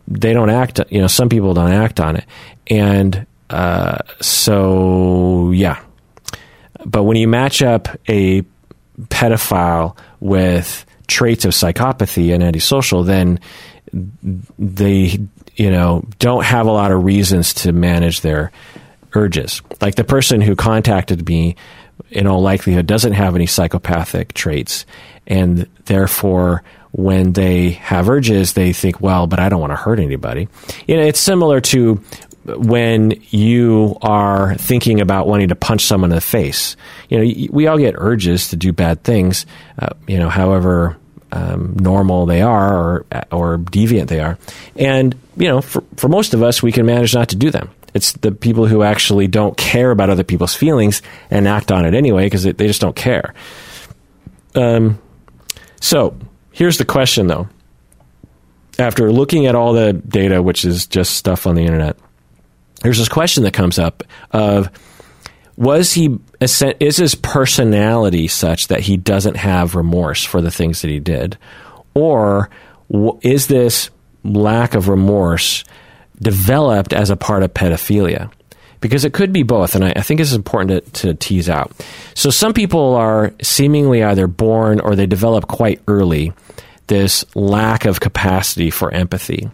they 0.09 0.33
don't 0.33 0.51
act. 0.51 0.81
You 0.91 1.01
know, 1.01 1.07
some 1.07 1.29
people 1.29 1.55
don't 1.55 1.73
act 1.73 2.01
on 2.01 2.17
it, 2.17 2.25
and 2.69 3.27
uh, 3.51 3.99
so 4.21 5.51
yeah. 5.53 5.81
But 6.85 7.05
when 7.05 7.17
you 7.17 7.29
match 7.29 7.63
up 7.63 7.89
a 8.09 8.43
pedophile 9.09 9.97
with 10.21 10.87
traits 11.07 11.45
of 11.45 11.53
psychopathy 11.53 12.35
and 12.35 12.43
antisocial, 12.43 13.03
then 13.03 13.41
they 14.59 15.19
you 15.57 15.71
know 15.71 16.05
don't 16.19 16.45
have 16.45 16.67
a 16.67 16.73
lot 16.73 16.93
of 16.93 17.05
reasons 17.05 17.55
to 17.55 17.73
manage 17.73 18.21
their 18.21 18.53
urges. 19.15 19.63
Like 19.81 19.95
the 19.95 20.05
person 20.05 20.41
who 20.41 20.55
contacted 20.55 21.27
me, 21.29 21.57
in 22.11 22.27
all 22.27 22.43
likelihood, 22.43 22.87
doesn't 22.87 23.15
have 23.15 23.35
any 23.35 23.47
psychopathic 23.47 24.35
traits, 24.35 24.85
and 25.27 25.69
therefore 25.85 26.63
when 26.93 27.33
they 27.33 27.71
have 27.71 28.09
urges, 28.09 28.55
they 28.55 28.73
think, 28.73 29.01
well, 29.01 29.27
but 29.27 29.39
I 29.39 29.49
don't 29.49 29.61
want 29.61 29.73
to 29.73 29.77
hurt 29.77 29.99
anybody. 29.99 30.49
You 30.87 30.97
know, 30.97 31.03
it's 31.03 31.21
similar 31.21 31.61
to 31.61 32.01
when 32.47 33.21
you 33.31 33.97
are 34.03 34.55
thinking 34.55 35.01
about 35.01 35.27
wanting 35.27 35.49
to 35.49 35.57
punch 35.57 35.85
someone 35.85 36.11
in 36.11 36.15
the 36.15 36.21
face. 36.21 36.77
You 37.09 37.19
know, 37.19 37.49
we 37.51 37.67
all 37.67 37.77
get 37.77 37.95
urges 37.99 38.49
to 38.49 38.57
do 38.57 38.73
bad 38.73 39.03
things, 39.03 39.47
uh, 39.79 39.91
you 40.07 40.19
know, 40.19 40.31
however 40.31 40.97
um, 41.33 41.77
normal 41.79 42.25
they 42.25 42.41
are 42.41 42.77
or, 42.77 43.07
or 43.33 43.59
deviant 43.59 44.09
they 44.09 44.21
are. 44.21 44.39
And, 44.77 45.15
you 45.37 45.49
know, 45.49 45.61
for, 45.61 45.83
for 45.97 46.09
most 46.09 46.35
of 46.35 46.43
us, 46.43 46.63
we 46.63 46.73
can 46.73 46.87
manage 46.87 47.15
not 47.15 47.31
to 47.31 47.37
do 47.37 47.51
them. 47.51 47.71
It's 47.95 48.13
the 48.13 48.33
people 48.33 48.67
who 48.67 48.83
actually 48.83 49.27
don't 49.27 49.57
care 49.57 49.91
about 49.91 50.11
other 50.11 50.25
people's 50.25 50.55
feelings 50.55 51.03
and 51.31 51.49
act 51.49 51.73
on 51.73 51.85
it 51.85 51.95
anyway 51.95 52.27
because 52.27 52.45
they, 52.45 52.53
just 52.53 52.81
don't 52.81 52.97
care. 52.97 53.35
Um, 54.55 54.99
so 55.81 56.17
here's 56.53 56.79
the 56.79 56.85
question, 56.85 57.27
though. 57.27 57.49
After 58.79 59.11
looking 59.11 59.47
at 59.47 59.55
all 59.55 59.73
the 59.73 59.95
data, 59.95 60.43
which 60.43 60.65
is 60.65 60.87
just 60.87 61.17
stuff 61.17 61.47
on 61.47 61.55
the 61.55 61.63
internet, 61.63 61.97
there's 62.83 62.99
this 62.99 63.09
question 63.09 63.45
that 63.45 63.55
comes 63.55 63.79
up 63.79 64.05
of 64.33 64.71
was 65.57 65.95
he 65.95 66.19
is 66.41 66.97
his 66.97 67.15
personality 67.15 68.29
such 68.29 68.69
that 68.69 68.81
he 68.81 68.97
doesn't 68.97 69.37
have 69.37 69.75
remorse 69.75 70.23
for 70.23 70.41
the 70.41 70.51
things 70.51 70.83
that 70.83 70.91
he 70.91 71.01
did 71.01 71.39
or 71.95 72.51
is 73.23 73.47
this 73.47 73.91
lack 74.23 74.75
of 74.75 74.89
remorse 74.89 75.65
developed 76.21 76.93
as 76.93 77.09
a 77.11 77.17
part 77.17 77.43
of 77.43 77.55
pedophilia 77.55 78.31
because 78.89 79.05
it 79.05 79.13
could 79.13 79.33
be 79.33 79.43
both, 79.43 79.75
and 79.75 79.85
I, 79.85 79.93
I 79.97 80.03
think 80.03 80.21
it's 80.21 80.33
important 80.33 80.93
to, 80.95 81.03
to, 81.03 81.15
tease 81.15 81.49
out. 81.49 81.73
So 82.15 82.31
some 82.31 82.53
people 82.53 82.95
are 82.95 83.33
seemingly 83.43 84.03
either 84.03 84.27
born 84.27 84.81
or 84.81 84.95
they 84.95 85.07
develop 85.07 85.49
quite 85.49 85.81
early 85.89 86.33
this 86.87 87.25
lack 87.35 87.85
of 87.85 88.01
capacity 88.01 88.71
for 88.71 88.93
empathy 88.93 89.51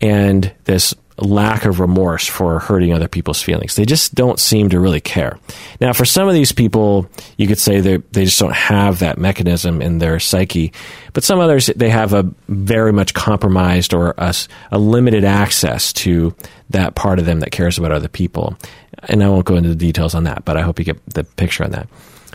and 0.00 0.52
this 0.64 0.94
lack 1.18 1.64
of 1.64 1.80
remorse 1.80 2.26
for 2.26 2.58
hurting 2.58 2.92
other 2.92 3.08
people's 3.08 3.42
feelings. 3.42 3.74
They 3.74 3.84
just 3.84 4.14
don't 4.14 4.38
seem 4.38 4.68
to 4.70 4.80
really 4.80 5.00
care. 5.00 5.38
Now, 5.80 5.92
for 5.92 6.04
some 6.04 6.28
of 6.28 6.34
these 6.34 6.52
people, 6.52 7.08
you 7.36 7.46
could 7.46 7.58
say 7.58 7.80
they 7.80 7.96
they 8.12 8.24
just 8.24 8.38
don't 8.38 8.54
have 8.54 9.00
that 9.00 9.18
mechanism 9.18 9.82
in 9.82 9.98
their 9.98 10.20
psyche, 10.20 10.72
but 11.12 11.24
some 11.24 11.40
others 11.40 11.66
they 11.66 11.90
have 11.90 12.12
a 12.12 12.30
very 12.48 12.92
much 12.92 13.14
compromised 13.14 13.94
or 13.94 14.14
a, 14.18 14.34
a 14.70 14.78
limited 14.78 15.24
access 15.24 15.92
to 15.94 16.34
that 16.70 16.94
part 16.94 17.18
of 17.18 17.26
them 17.26 17.40
that 17.40 17.50
cares 17.50 17.78
about 17.78 17.92
other 17.92 18.08
people. 18.08 18.56
And 19.04 19.22
I 19.22 19.28
won't 19.28 19.46
go 19.46 19.56
into 19.56 19.68
the 19.68 19.74
details 19.74 20.14
on 20.14 20.24
that, 20.24 20.44
but 20.44 20.56
I 20.56 20.62
hope 20.62 20.78
you 20.78 20.84
get 20.84 21.04
the 21.14 21.24
picture 21.24 21.64
on 21.64 21.70
that. 21.70 21.88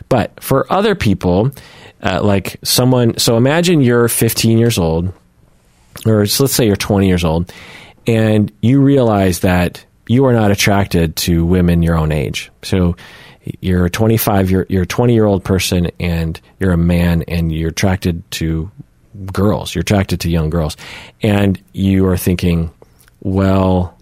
But 0.10 0.42
for 0.42 0.72
other 0.72 0.96
people, 0.96 1.52
uh, 2.02 2.22
like 2.24 2.58
someone, 2.64 3.18
so 3.18 3.38
imagine 3.38 3.82
you're 3.82 4.08
15 4.08 4.58
years 4.58 4.78
old, 4.78 5.14
or 6.06 6.20
let's 6.20 6.54
say 6.54 6.66
you're 6.66 6.76
20 6.76 7.08
years 7.08 7.24
old, 7.24 7.52
and 8.08 8.52
you 8.62 8.82
realize 8.82 9.40
that 9.40 9.86
you 10.08 10.26
are 10.26 10.34
not 10.34 10.52
attracted 10.52 11.16
to 11.16 11.46
women 11.46 11.82
your 11.82 11.96
own 11.96 12.12
age. 12.12 12.52
So 12.62 12.96
you're 13.62 13.86
a 13.86 13.90
25 13.90 14.52
year 14.52 14.66
you're 14.70 14.84
a 14.84 14.88
20 14.88 15.14
year 15.14 15.26
old 15.26 15.44
person 15.44 15.90
and 16.00 16.40
you're 16.60 16.72
a 16.72 16.78
man 16.78 17.24
and 17.24 17.52
you're 17.52 17.70
attracted 17.70 18.30
to 18.32 18.72
girls. 19.32 19.74
You're 19.74 19.82
attracted 19.82 20.22
to 20.22 20.30
young 20.30 20.50
girls. 20.50 20.78
And 21.22 21.62
you 21.74 22.08
are 22.08 22.18
thinking, 22.18 22.72
well, 23.22 23.98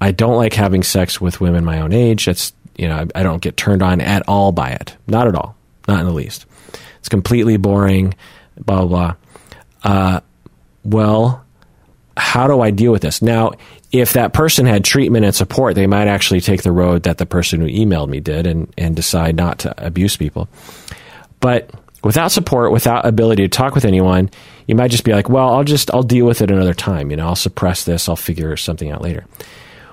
I 0.00 0.12
don't 0.12 0.36
like 0.36 0.52
having 0.52 0.82
sex 0.82 1.20
with 1.20 1.40
women 1.40 1.64
my 1.64 1.80
own 1.80 1.92
age. 1.92 2.26
That's, 2.26 2.52
you 2.76 2.88
know, 2.88 2.96
I, 3.14 3.20
I 3.20 3.22
don't 3.22 3.42
get 3.42 3.56
turned 3.56 3.82
on 3.82 4.00
at 4.00 4.22
all 4.28 4.52
by 4.52 4.70
it. 4.70 4.96
Not 5.06 5.28
at 5.28 5.34
all. 5.34 5.56
Not 5.88 6.00
in 6.00 6.06
the 6.06 6.12
least. 6.12 6.46
It's 6.98 7.08
completely 7.08 7.56
boring, 7.56 8.14
blah, 8.58 8.84
blah, 8.84 8.86
blah. 8.86 9.14
Uh, 9.82 10.20
well, 10.84 11.45
how 12.16 12.46
do 12.46 12.60
I 12.60 12.70
deal 12.70 12.92
with 12.92 13.02
this? 13.02 13.20
Now, 13.22 13.52
if 13.92 14.14
that 14.14 14.32
person 14.32 14.66
had 14.66 14.84
treatment 14.84 15.24
and 15.24 15.34
support, 15.34 15.74
they 15.74 15.86
might 15.86 16.08
actually 16.08 16.40
take 16.40 16.62
the 16.62 16.72
road 16.72 17.04
that 17.04 17.18
the 17.18 17.26
person 17.26 17.60
who 17.60 17.68
emailed 17.68 18.08
me 18.08 18.20
did 18.20 18.46
and, 18.46 18.72
and 18.76 18.96
decide 18.96 19.36
not 19.36 19.60
to 19.60 19.74
abuse 19.84 20.16
people. 20.16 20.48
But 21.40 21.70
without 22.02 22.32
support, 22.32 22.72
without 22.72 23.06
ability 23.06 23.42
to 23.42 23.48
talk 23.48 23.74
with 23.74 23.84
anyone, 23.84 24.30
you 24.66 24.74
might 24.74 24.90
just 24.90 25.04
be 25.04 25.12
like, 25.12 25.28
well, 25.28 25.54
I'll 25.54 25.64
just, 25.64 25.92
I'll 25.92 26.02
deal 26.02 26.26
with 26.26 26.40
it 26.40 26.50
another 26.50 26.74
time. 26.74 27.10
You 27.10 27.16
know, 27.16 27.26
I'll 27.26 27.36
suppress 27.36 27.84
this. 27.84 28.08
I'll 28.08 28.16
figure 28.16 28.56
something 28.56 28.90
out 28.90 29.02
later. 29.02 29.24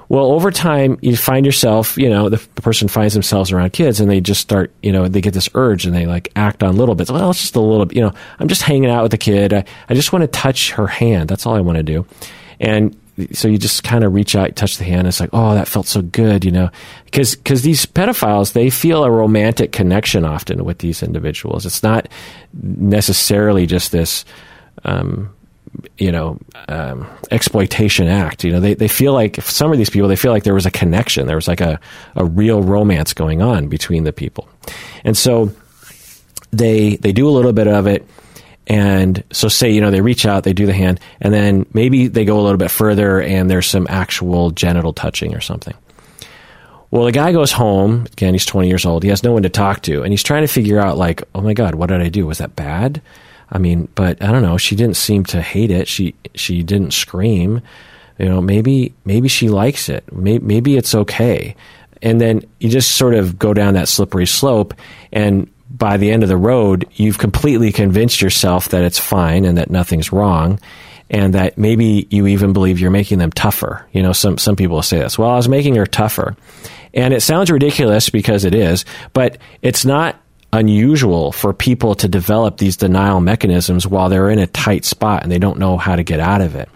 Well, 0.10 0.26
over 0.26 0.52
time, 0.52 0.98
you 1.02 1.16
find 1.16 1.46
yourself, 1.46 1.98
you 1.98 2.10
know, 2.10 2.30
the, 2.30 2.38
the, 2.56 2.62
person 2.62 2.88
finds 2.88 3.14
themselves 3.14 3.52
around 3.52 3.74
kids 3.74 4.00
and 4.00 4.10
they 4.10 4.22
just 4.22 4.42
start, 4.42 4.72
you 4.82 4.92
know, 4.92 5.08
they 5.08 5.22
get 5.22 5.34
this 5.34 5.50
urge 5.56 5.86
and 5.86 5.96
they 5.96 6.06
like 6.06 6.32
act 6.36 6.64
on 6.64 6.78
little 6.78 6.96
bits. 6.96 7.12
Well, 7.12 7.30
it's 7.32 7.42
just 7.42 7.56
a 7.56 7.62
little, 7.62 7.92
you 7.92 8.02
know, 8.02 8.14
I'm 8.40 8.48
just 8.48 8.62
hanging 8.62 8.90
out 8.90 9.04
with 9.04 9.12
the 9.12 9.18
kid. 9.18 9.54
I, 9.54 9.66
I 9.90 9.94
just 9.94 10.14
want 10.14 10.24
to 10.24 10.28
touch 10.28 10.72
her 10.72 10.88
hand. 10.88 11.30
That's 11.30 11.46
all 11.46 11.56
I 11.56 11.62
want 11.62 11.78
to 11.78 11.84
do. 11.84 12.06
And 12.60 12.96
so 13.32 13.48
you 13.48 13.58
just 13.58 13.84
kind 13.84 14.04
of 14.04 14.14
reach 14.14 14.36
out, 14.36 14.56
touch 14.56 14.78
the 14.78 14.84
hand. 14.84 15.08
It's 15.08 15.20
like, 15.20 15.30
oh, 15.34 15.54
that 15.54 15.68
felt 15.68 15.86
so 15.86 16.02
good, 16.02 16.44
you 16.44 16.52
know, 16.52 16.70
because 17.06 17.36
because 17.36 17.62
these 17.62 17.86
pedophiles 17.86 18.54
they 18.54 18.70
feel 18.70 19.04
a 19.04 19.12
romantic 19.12 19.72
connection 19.72 20.26
often 20.26 20.64
with 20.66 20.80
these 20.80 21.04
individuals. 21.04 21.66
It's 21.66 21.84
not 21.84 22.08
necessarily 22.54 23.66
just 23.66 23.92
this. 23.92 24.26
Um, 24.84 25.34
you 25.98 26.12
know, 26.12 26.38
um, 26.68 27.08
exploitation 27.32 28.08
act. 28.08 28.44
You 28.44 28.52
know, 28.52 28.60
they, 28.60 28.74
they 28.74 28.88
feel 28.88 29.14
like 29.14 29.42
some 29.42 29.72
of 29.72 29.78
these 29.78 29.90
people, 29.90 30.08
they 30.08 30.16
feel 30.16 30.32
like 30.32 30.44
there 30.44 30.54
was 30.54 30.66
a 30.66 30.72
connection. 30.72 31.28
There 31.28 31.36
was 31.36 31.48
like 31.48 31.62
a, 31.62 31.80
a 32.16 32.26
real 32.26 32.62
romance 32.62 33.14
going 33.14 33.42
on 33.42 33.68
between 33.68 34.04
the 34.04 34.14
people. 34.14 34.48
And 35.04 35.18
so 35.18 35.52
they, 36.52 36.98
they 36.98 37.12
do 37.12 37.28
a 37.28 37.32
little 37.32 37.54
bit 37.54 37.68
of 37.68 37.88
it 37.88 38.06
and 38.68 39.24
so, 39.32 39.50
say, 39.50 39.72
you 39.72 39.82
know, 39.82 39.92
they 39.92 40.02
reach 40.02 40.26
out, 40.26 40.44
they 40.44 40.54
do 40.54 40.66
the 40.66 40.74
hand, 40.74 41.00
and 41.20 41.34
then 41.34 41.66
maybe 41.74 42.08
they 42.08 42.24
go 42.24 42.40
a 42.40 42.44
little 42.44 42.58
bit 42.58 42.72
further 42.72 43.22
and 43.22 43.50
there's 43.50 43.68
some 43.68 43.88
actual 43.90 44.52
genital 44.52 44.94
touching 44.94 45.36
or 45.36 45.42
something. 45.42 45.74
Well, 46.90 47.06
the 47.06 47.12
guy 47.12 47.32
goes 47.32 47.52
home. 47.52 48.06
Again, 48.14 48.34
he's 48.34 48.46
20 48.46 48.68
years 48.68 48.86
old. 48.86 49.04
He 49.04 49.10
has 49.10 49.24
no 49.24 49.34
one 49.34 49.44
to 49.44 49.50
talk 49.50 49.82
to. 49.82 50.04
And 50.04 50.14
he's 50.14 50.24
trying 50.24 50.44
to 50.44 50.48
figure 50.48 50.80
out, 50.80 50.98
like, 50.98 51.24
oh 51.36 51.42
my 51.42 51.54
God, 51.54 51.76
what 51.76 51.88
did 51.88 52.02
I 52.02 52.10
do? 52.10 52.28
Was 52.28 52.38
that 52.38 52.56
bad? 52.56 53.02
I 53.52 53.58
mean, 53.58 53.88
but 53.96 54.22
I 54.22 54.32
don't 54.32 54.42
know. 54.42 54.58
She 54.58 54.76
didn't 54.76 54.98
seem 54.98 55.24
to 55.26 55.42
hate 55.42 55.72
it. 55.72 55.88
She, 55.88 56.16
she 56.36 56.64
didn't 56.64 56.92
scream. 56.92 57.62
You 58.18 58.26
know, 58.26 58.42
maybe, 58.42 58.94
maybe 59.06 59.28
she 59.28 59.50
likes 59.50 59.90
it. 59.90 60.04
Maybe, 60.12 60.44
maybe 60.44 60.78
it's 60.78 60.96
okay. 60.96 61.56
And 62.02 62.20
then 62.20 62.44
you 62.60 62.70
just 62.70 62.92
sort 62.92 63.14
of 63.16 63.40
go 63.40 63.54
down 63.54 63.76
that 63.76 63.88
slippery 63.88 64.26
slope. 64.26 64.74
And 65.12 65.50
by 65.70 65.98
the 65.98 66.12
end 66.12 66.22
of 66.22 66.30
the 66.30 66.38
road, 66.38 66.88
you've 66.94 67.18
completely 67.18 67.72
convinced 67.72 68.22
yourself 68.22 68.70
that 68.70 68.84
it's 68.84 69.00
fine 69.00 69.44
and 69.44 69.58
that 69.58 69.72
nothing's 69.72 70.12
wrong, 70.12 70.60
and 71.10 71.34
that 71.34 71.58
maybe 71.58 72.08
you 72.12 72.28
even 72.28 72.54
believe 72.54 72.80
you're 72.80 72.92
making 72.92 73.18
them 73.18 73.32
tougher. 73.32 73.86
You 73.92 74.04
know, 74.04 74.14
some 74.14 74.38
some 74.38 74.56
people 74.56 74.82
say 74.84 75.00
this. 75.00 75.18
Well, 75.18 75.32
I 75.32 75.36
was 75.36 75.50
making 75.50 75.76
her 75.76 75.88
tougher, 75.88 76.36
and 76.94 77.14
it 77.14 77.22
sounds 77.22 77.50
ridiculous 77.50 78.10
because 78.10 78.46
it 78.46 78.54
is, 78.54 78.86
but 79.14 79.40
it's 79.64 79.84
not 79.84 80.16
unusual 80.54 81.32
for 81.32 81.52
people 81.52 81.96
to 81.96 82.08
develop 82.08 82.58
these 82.58 82.78
denial 82.78 83.20
mechanisms 83.20 83.88
while 83.88 84.08
they're 84.08 84.30
in 84.30 84.40
a 84.40 84.48
tight 84.48 84.86
spot 84.86 85.24
and 85.24 85.32
they 85.32 85.40
don't 85.40 85.58
know 85.58 85.78
how 85.78 85.96
to 85.96 86.04
get 86.04 86.20
out 86.20 86.42
of 86.42 86.56
it. 86.56 86.70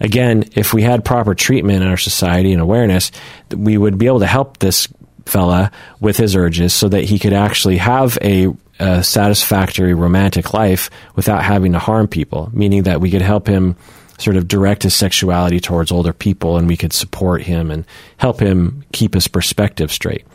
Again, 0.00 0.44
if 0.54 0.74
we 0.74 0.82
had 0.82 1.04
proper 1.04 1.34
treatment 1.34 1.82
in 1.82 1.88
our 1.88 1.96
society 1.96 2.52
and 2.52 2.60
awareness, 2.60 3.10
we 3.56 3.78
would 3.78 3.96
be 3.96 4.06
able 4.06 4.20
to 4.20 4.26
help 4.26 4.58
this 4.58 4.88
fella 5.24 5.72
with 6.00 6.18
his 6.18 6.36
urges 6.36 6.74
so 6.74 6.88
that 6.90 7.04
he 7.04 7.18
could 7.18 7.32
actually 7.32 7.78
have 7.78 8.18
a, 8.20 8.48
a, 8.78 9.02
satisfactory 9.02 9.94
romantic 9.94 10.52
life 10.52 10.90
without 11.16 11.42
having 11.42 11.72
to 11.72 11.78
harm 11.78 12.06
people, 12.06 12.50
meaning 12.52 12.82
that 12.82 13.00
we 13.00 13.10
could 13.10 13.22
help 13.22 13.46
him 13.46 13.74
sort 14.18 14.36
of 14.36 14.46
direct 14.46 14.82
his 14.82 14.94
sexuality 14.94 15.60
towards 15.60 15.90
older 15.90 16.12
people 16.12 16.58
and 16.58 16.68
we 16.68 16.76
could 16.76 16.92
support 16.92 17.40
him 17.40 17.70
and 17.70 17.86
help 18.18 18.38
him 18.38 18.84
keep 18.92 19.14
his 19.14 19.26
perspective 19.26 19.90
straight. 19.90 20.26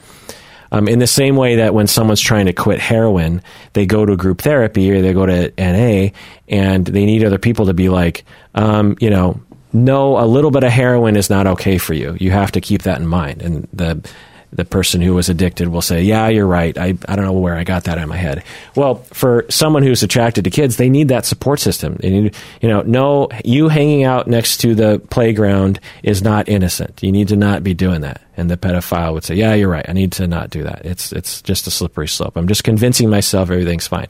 Um, 0.71 0.87
in 0.87 0.99
the 0.99 1.07
same 1.07 1.35
way 1.35 1.55
that 1.55 1.73
when 1.73 1.87
someone's 1.87 2.21
trying 2.21 2.45
to 2.45 2.53
quit 2.53 2.79
heroin, 2.79 3.41
they 3.73 3.85
go 3.85 4.05
to 4.05 4.15
group 4.15 4.41
therapy 4.41 4.91
or 4.91 5.01
they 5.01 5.13
go 5.13 5.25
to 5.25 5.51
NA 5.57 6.09
and 6.47 6.85
they 6.85 7.05
need 7.05 7.23
other 7.23 7.39
people 7.39 7.65
to 7.65 7.73
be 7.73 7.89
like, 7.89 8.23
um, 8.55 8.95
you 8.99 9.09
know, 9.09 9.41
no, 9.73 10.19
a 10.19 10.25
little 10.25 10.51
bit 10.51 10.63
of 10.63 10.71
heroin 10.71 11.15
is 11.15 11.29
not 11.29 11.47
okay 11.47 11.77
for 11.77 11.93
you. 11.93 12.15
You 12.19 12.31
have 12.31 12.51
to 12.53 12.61
keep 12.61 12.83
that 12.83 12.99
in 12.99 13.07
mind. 13.07 13.41
And 13.41 13.67
the 13.73 14.07
the 14.51 14.65
person 14.65 15.01
who 15.01 15.13
was 15.13 15.29
addicted 15.29 15.67
will 15.67 15.81
say, 15.81 16.01
Yeah, 16.01 16.27
you're 16.27 16.47
right. 16.47 16.77
I, 16.77 16.97
I 17.07 17.15
don't 17.15 17.25
know 17.25 17.33
where 17.33 17.55
I 17.55 17.63
got 17.63 17.83
that 17.83 17.97
in 17.97 18.09
my 18.09 18.17
head. 18.17 18.43
Well, 18.75 18.95
for 19.13 19.45
someone 19.49 19.83
who's 19.83 20.01
attracted 20.01 20.43
to 20.45 20.49
kids, 20.49 20.77
they 20.77 20.89
need 20.89 21.09
that 21.09 21.25
support 21.25 21.59
system. 21.59 21.97
They 21.99 22.09
need, 22.09 22.35
you 22.61 22.69
know, 22.69 22.81
no, 22.81 23.29
you 23.45 23.69
hanging 23.69 24.03
out 24.03 24.27
next 24.27 24.57
to 24.61 24.73
the 24.73 24.99
playground 25.09 25.79
is 26.03 26.23
not 26.23 26.49
innocent. 26.49 27.03
You 27.03 27.11
need 27.11 27.27
to 27.27 27.35
not 27.35 27.63
be 27.63 27.73
doing 27.73 28.01
that. 28.01 28.21
And 28.37 28.49
the 28.49 28.57
pedophile 28.57 29.13
would 29.13 29.23
say, 29.23 29.35
Yeah, 29.35 29.53
you're 29.53 29.69
right. 29.69 29.87
I 29.87 29.93
need 29.93 30.13
to 30.13 30.27
not 30.27 30.49
do 30.49 30.63
that. 30.63 30.85
It's, 30.85 31.11
it's 31.11 31.41
just 31.41 31.67
a 31.67 31.71
slippery 31.71 32.07
slope. 32.07 32.35
I'm 32.35 32.47
just 32.47 32.63
convincing 32.63 33.09
myself 33.09 33.51
everything's 33.51 33.87
fine. 33.87 34.07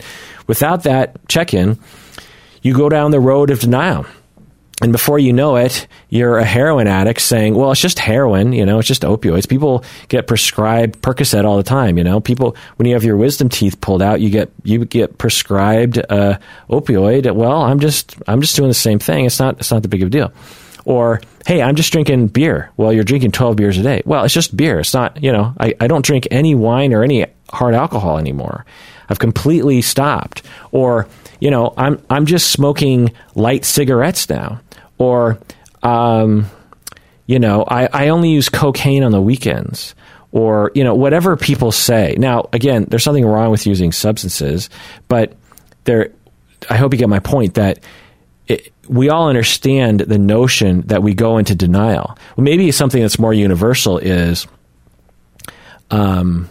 Without 0.48 0.84
that 0.84 1.28
check 1.28 1.54
in, 1.54 1.78
you 2.62 2.74
go 2.74 2.90
down 2.90 3.12
the 3.12 3.20
road 3.20 3.50
of 3.50 3.60
denial 3.60 4.06
and 4.82 4.94
before 4.94 5.20
you 5.20 5.34
know 5.34 5.58
it, 5.58 5.88
you're 6.08 6.38
a 6.38 6.46
heroin 6.46 6.88
addict 6.88 7.20
saying, 7.20 7.54
well, 7.54 7.72
it's 7.72 7.82
just 7.82 8.00
heroin, 8.00 8.54
you 8.54 8.66
know, 8.66 8.80
it's 8.80 8.88
just 8.88 9.02
opioids. 9.02 9.48
People 9.48 9.84
get 10.08 10.26
prescribed 10.26 11.02
Percocet 11.02 11.44
all 11.44 11.58
the 11.58 11.64
time, 11.64 11.98
you 11.98 12.04
know. 12.04 12.22
People, 12.22 12.56
when 12.78 12.88
you 12.88 12.94
have 12.94 13.04
your 13.04 13.18
wisdom 13.18 13.50
teeth 13.50 13.82
pulled 13.82 14.02
out, 14.02 14.22
you 14.22 14.30
get, 14.30 14.52
you 14.64 14.86
get 14.86 15.18
prescribed, 15.18 15.98
uh, 16.10 16.38
opioid. 16.70 17.30
Well, 17.36 17.62
I'm 17.62 17.80
just, 17.80 18.16
I'm 18.26 18.40
just 18.40 18.56
doing 18.56 18.70
the 18.70 18.74
same 18.74 19.00
thing. 19.00 19.26
It's 19.26 19.40
not, 19.40 19.60
it's 19.60 19.72
not 19.72 19.82
the 19.82 19.90
big 19.90 20.02
of 20.02 20.08
a 20.08 20.12
deal. 20.12 20.32
Or, 20.86 21.22
hey, 21.46 21.62
I'm 21.62 21.76
just 21.76 21.92
drinking 21.92 22.28
beer. 22.28 22.72
Well, 22.78 22.94
you're 22.94 23.04
drinking 23.04 23.34
12 23.34 23.58
beers 23.58 23.78
a 23.78 23.84
day. 23.84 24.02
Well, 24.06 24.24
it's 24.24 24.34
just 24.34 24.56
beer. 24.56 24.80
It's 24.80 24.94
not, 24.94 25.22
you 25.22 25.34
know, 25.34 25.54
I, 25.60 25.76
I 25.82 25.88
don't 25.88 26.06
drink 26.06 26.26
any 26.32 26.56
wine 26.56 26.94
or 26.94 27.04
any 27.04 27.26
hard 27.50 27.74
alcohol 27.74 28.18
anymore. 28.18 28.66
I've 29.10 29.20
completely 29.20 29.82
stopped. 29.82 30.44
Or, 30.72 31.08
you 31.42 31.52
know, 31.52 31.74
I'm, 31.76 32.02
I'm 32.10 32.26
just 32.26 32.52
smoking 32.52 33.12
light 33.36 33.66
cigarettes 33.66 34.30
now 34.30 34.62
or 35.00 35.40
um, 35.82 36.46
you 37.26 37.40
know, 37.40 37.64
I, 37.68 37.90
I 37.92 38.10
only 38.10 38.30
use 38.30 38.50
cocaine 38.50 39.04
on 39.04 39.12
the 39.12 39.22
weekends, 39.22 39.96
or 40.32 40.72
you 40.76 40.84
know, 40.84 40.94
whatever 40.94 41.36
people 41.36 41.72
say. 41.72 42.16
Now, 42.20 42.50
again, 42.54 42.86
there's 42.88 43.04
something 43.04 43.26
wrong 43.26 43.50
with 43.50 43.66
using 43.66 43.92
substances, 43.92 44.70
but 45.08 45.34
there. 45.86 46.12
I 46.70 46.76
hope 46.76 46.94
you 46.94 47.00
get 47.00 47.10
my 47.10 47.20
point 47.20 47.56
that. 47.56 47.80
It, 48.48 48.74
we 48.90 49.10
all 49.10 49.30
understand 49.30 50.00
the 50.00 50.18
notion 50.18 50.82
that 50.88 51.04
we 51.04 51.14
go 51.14 51.38
into 51.38 51.54
denial. 51.54 52.18
Well, 52.36 52.44
maybe 52.44 52.72
something 52.72 53.00
that's 53.00 53.20
more 53.20 53.32
universal 53.36 54.00
is, 54.00 54.48
um, 55.92 56.50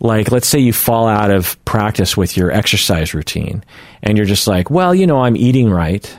like 0.00 0.32
let's 0.32 0.48
say 0.48 0.58
you 0.58 0.72
fall 0.72 1.06
out 1.06 1.30
of 1.30 1.62
practice 1.66 2.16
with 2.16 2.38
your 2.38 2.50
exercise 2.50 3.12
routine, 3.12 3.62
and 4.02 4.16
you're 4.16 4.26
just 4.26 4.46
like, 4.46 4.70
well, 4.70 4.94
you 4.94 5.06
know, 5.06 5.20
I'm 5.20 5.36
eating 5.36 5.68
right, 5.68 6.18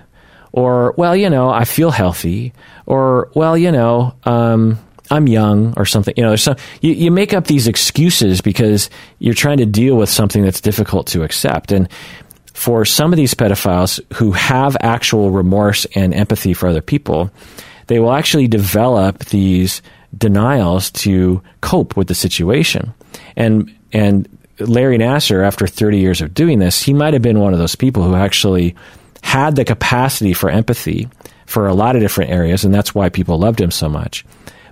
or 0.53 0.93
well, 0.95 1.15
you 1.15 1.29
know, 1.29 1.49
I 1.49 1.65
feel 1.65 1.91
healthy, 1.91 2.53
or 2.85 3.29
well, 3.33 3.57
you 3.57 3.71
know, 3.71 4.15
um, 4.23 4.79
I'm 5.11 5.27
young, 5.27 5.73
or 5.75 5.85
something. 5.85 6.13
You 6.15 6.23
know, 6.23 6.35
some 6.37 6.55
you, 6.81 6.93
you 6.93 7.11
make 7.11 7.33
up 7.33 7.47
these 7.47 7.67
excuses 7.67 8.39
because 8.39 8.89
you're 9.19 9.33
trying 9.33 9.57
to 9.57 9.65
deal 9.65 9.95
with 9.95 10.09
something 10.09 10.43
that's 10.43 10.61
difficult 10.61 11.07
to 11.07 11.23
accept, 11.23 11.71
and 11.71 11.89
for 12.53 12.85
some 12.85 13.11
of 13.11 13.17
these 13.17 13.33
pedophiles 13.33 13.99
who 14.13 14.31
have 14.31 14.77
actual 14.79 15.31
remorse 15.31 15.85
and 15.95 16.13
empathy 16.13 16.53
for 16.53 16.67
other 16.67 16.81
people, 16.81 17.31
they 17.87 17.99
will 17.99 18.13
actually 18.13 18.47
develop 18.47 19.25
these 19.25 19.81
denials 20.15 20.91
to 20.91 21.41
cope 21.61 21.97
with 21.97 22.07
the 22.07 22.15
situation. 22.15 22.93
And 23.35 23.73
and 23.91 24.29
Larry 24.59 24.99
Nassar, 24.99 25.43
after 25.45 25.65
30 25.65 25.97
years 25.97 26.21
of 26.21 26.35
doing 26.35 26.59
this, 26.59 26.81
he 26.81 26.93
might 26.93 27.13
have 27.13 27.23
been 27.23 27.39
one 27.39 27.53
of 27.53 27.59
those 27.59 27.75
people 27.75 28.03
who 28.03 28.13
actually 28.13 28.75
had 29.23 29.55
the 29.55 29.65
capacity 29.65 30.33
for 30.33 30.49
empathy 30.49 31.09
for 31.45 31.67
a 31.67 31.73
lot 31.73 31.95
of 31.95 32.01
different 32.01 32.29
areas, 32.29 32.63
and 32.63 32.73
that's 32.73 32.93
why 32.93 33.09
people 33.09 33.39
loved 33.39 33.59
him 33.59 33.71
so 33.71 33.89
much. 33.89 34.25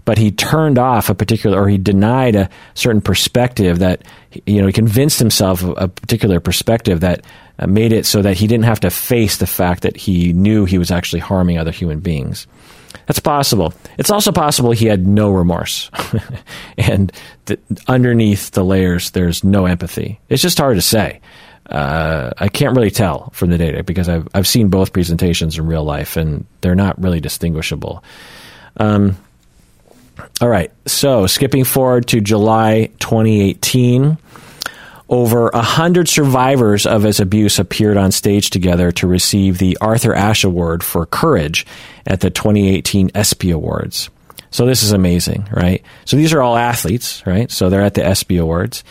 But 0.04 0.18
he 0.18 0.32
turned 0.32 0.78
off 0.78 1.10
a 1.10 1.16
particular, 1.16 1.60
or 1.62 1.70
he 1.70 1.78
denied 1.78 2.36
a 2.36 2.50
certain 2.74 3.02
perspective 3.02 3.80
that, 3.80 4.04
you 4.46 4.60
know, 4.60 4.68
he 4.68 4.74
convinced 4.74 5.20
himself 5.20 5.64
of 5.64 5.76
a 5.78 5.88
particular 5.88 6.40
perspective 6.40 7.00
that 7.00 7.24
uh, 7.60 7.68
made 7.68 7.94
it 7.94 8.06
so 8.06 8.22
that 8.22 8.38
he 8.38 8.48
didn't 8.48 8.66
have 8.66 8.80
to 8.82 8.90
face 8.90 9.38
the 9.38 9.48
fact 9.48 9.84
that 9.84 9.96
he 9.96 10.34
knew 10.34 10.66
he 10.66 10.78
was 10.78 10.92
actually 10.92 11.20
harming 11.20 11.58
other 11.58 11.72
human 11.72 12.00
beings. 12.00 12.48
That's 13.06 13.20
possible. 13.20 13.74
It's 13.98 14.10
also 14.10 14.32
possible 14.32 14.72
he 14.72 14.88
had 14.88 15.08
no 15.08 15.32
remorse. 15.32 15.90
and 16.78 17.12
th- 17.46 17.60
underneath 17.88 18.52
the 18.52 18.66
layers, 18.66 19.12
there's 19.12 19.44
no 19.44 19.66
empathy. 19.66 20.20
It's 20.30 20.42
just 20.42 20.58
hard 20.58 20.78
to 20.78 20.82
say 20.82 21.22
uh, 21.68 22.32
I 22.38 22.48
can't 22.48 22.76
really 22.76 22.92
tell 22.92 23.30
from 23.32 23.50
the 23.50 23.58
data 23.58 23.84
because 23.84 24.10
I've 24.10 24.28
I've 24.34 24.48
seen 24.48 24.70
both 24.70 24.94
presentations 24.94 25.58
in 25.58 25.66
real 25.66 25.84
life 25.84 26.18
and 26.18 26.46
they're 26.62 26.76
not 26.76 27.02
really 27.02 27.20
distinguishable. 27.20 28.04
Um, 28.78 29.18
all 30.40 30.50
right, 30.50 30.72
so 30.86 31.28
skipping 31.28 31.64
forward 31.64 32.08
to 32.08 32.22
July 32.22 32.90
2018, 33.00 34.18
over 35.10 35.50
a 35.50 35.62
hundred 35.62 36.08
survivors 36.08 36.86
of 36.86 37.04
his 37.04 37.20
abuse 37.20 37.60
appeared 37.60 37.98
on 37.98 38.12
stage 38.12 38.50
together 38.50 38.92
to 38.94 39.08
receive 39.08 39.58
the 39.58 39.78
Arthur 39.82 40.14
Ashe 40.14 40.44
Award 40.44 40.84
for 40.84 41.06
Courage 41.06 41.66
at 42.06 42.22
the 42.22 42.30
2018 42.30 43.12
ESPY 43.14 43.52
Awards. 43.52 44.10
So 44.52 44.66
this 44.66 44.84
is 44.84 44.92
amazing, 44.92 45.48
right? 45.52 45.84
So 46.06 46.18
these 46.18 46.34
are 46.34 46.42
all 46.42 46.58
athletes, 46.58 47.26
right? 47.26 47.50
So 47.52 47.70
they're 47.70 47.82
at 47.82 47.94
the 47.94 48.06
ESPY 48.06 48.38
Awards, 48.38 48.84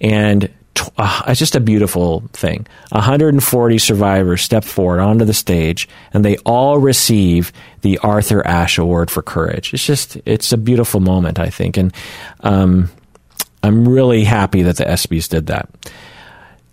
and 0.00 0.50
uh, 0.96 1.22
it's 1.26 1.38
just 1.38 1.56
a 1.56 1.60
beautiful 1.60 2.22
thing. 2.32 2.66
140 2.90 3.78
survivors 3.78 4.42
step 4.42 4.64
forward 4.64 5.00
onto 5.00 5.24
the 5.24 5.34
stage, 5.34 5.88
and 6.12 6.24
they 6.24 6.36
all 6.38 6.78
receive 6.78 7.52
the 7.82 7.98
Arthur 7.98 8.46
Ashe 8.46 8.78
Award 8.78 9.10
for 9.10 9.22
Courage. 9.22 9.72
It's 9.74 9.86
just, 9.86 10.16
it's 10.24 10.52
a 10.52 10.58
beautiful 10.58 11.00
moment, 11.00 11.38
I 11.38 11.50
think, 11.50 11.76
and 11.76 11.92
um, 12.40 12.90
I'm 13.62 13.88
really 13.88 14.24
happy 14.24 14.62
that 14.62 14.76
the 14.76 14.84
ESPYS 14.84 15.28
did 15.28 15.46
that. 15.46 15.68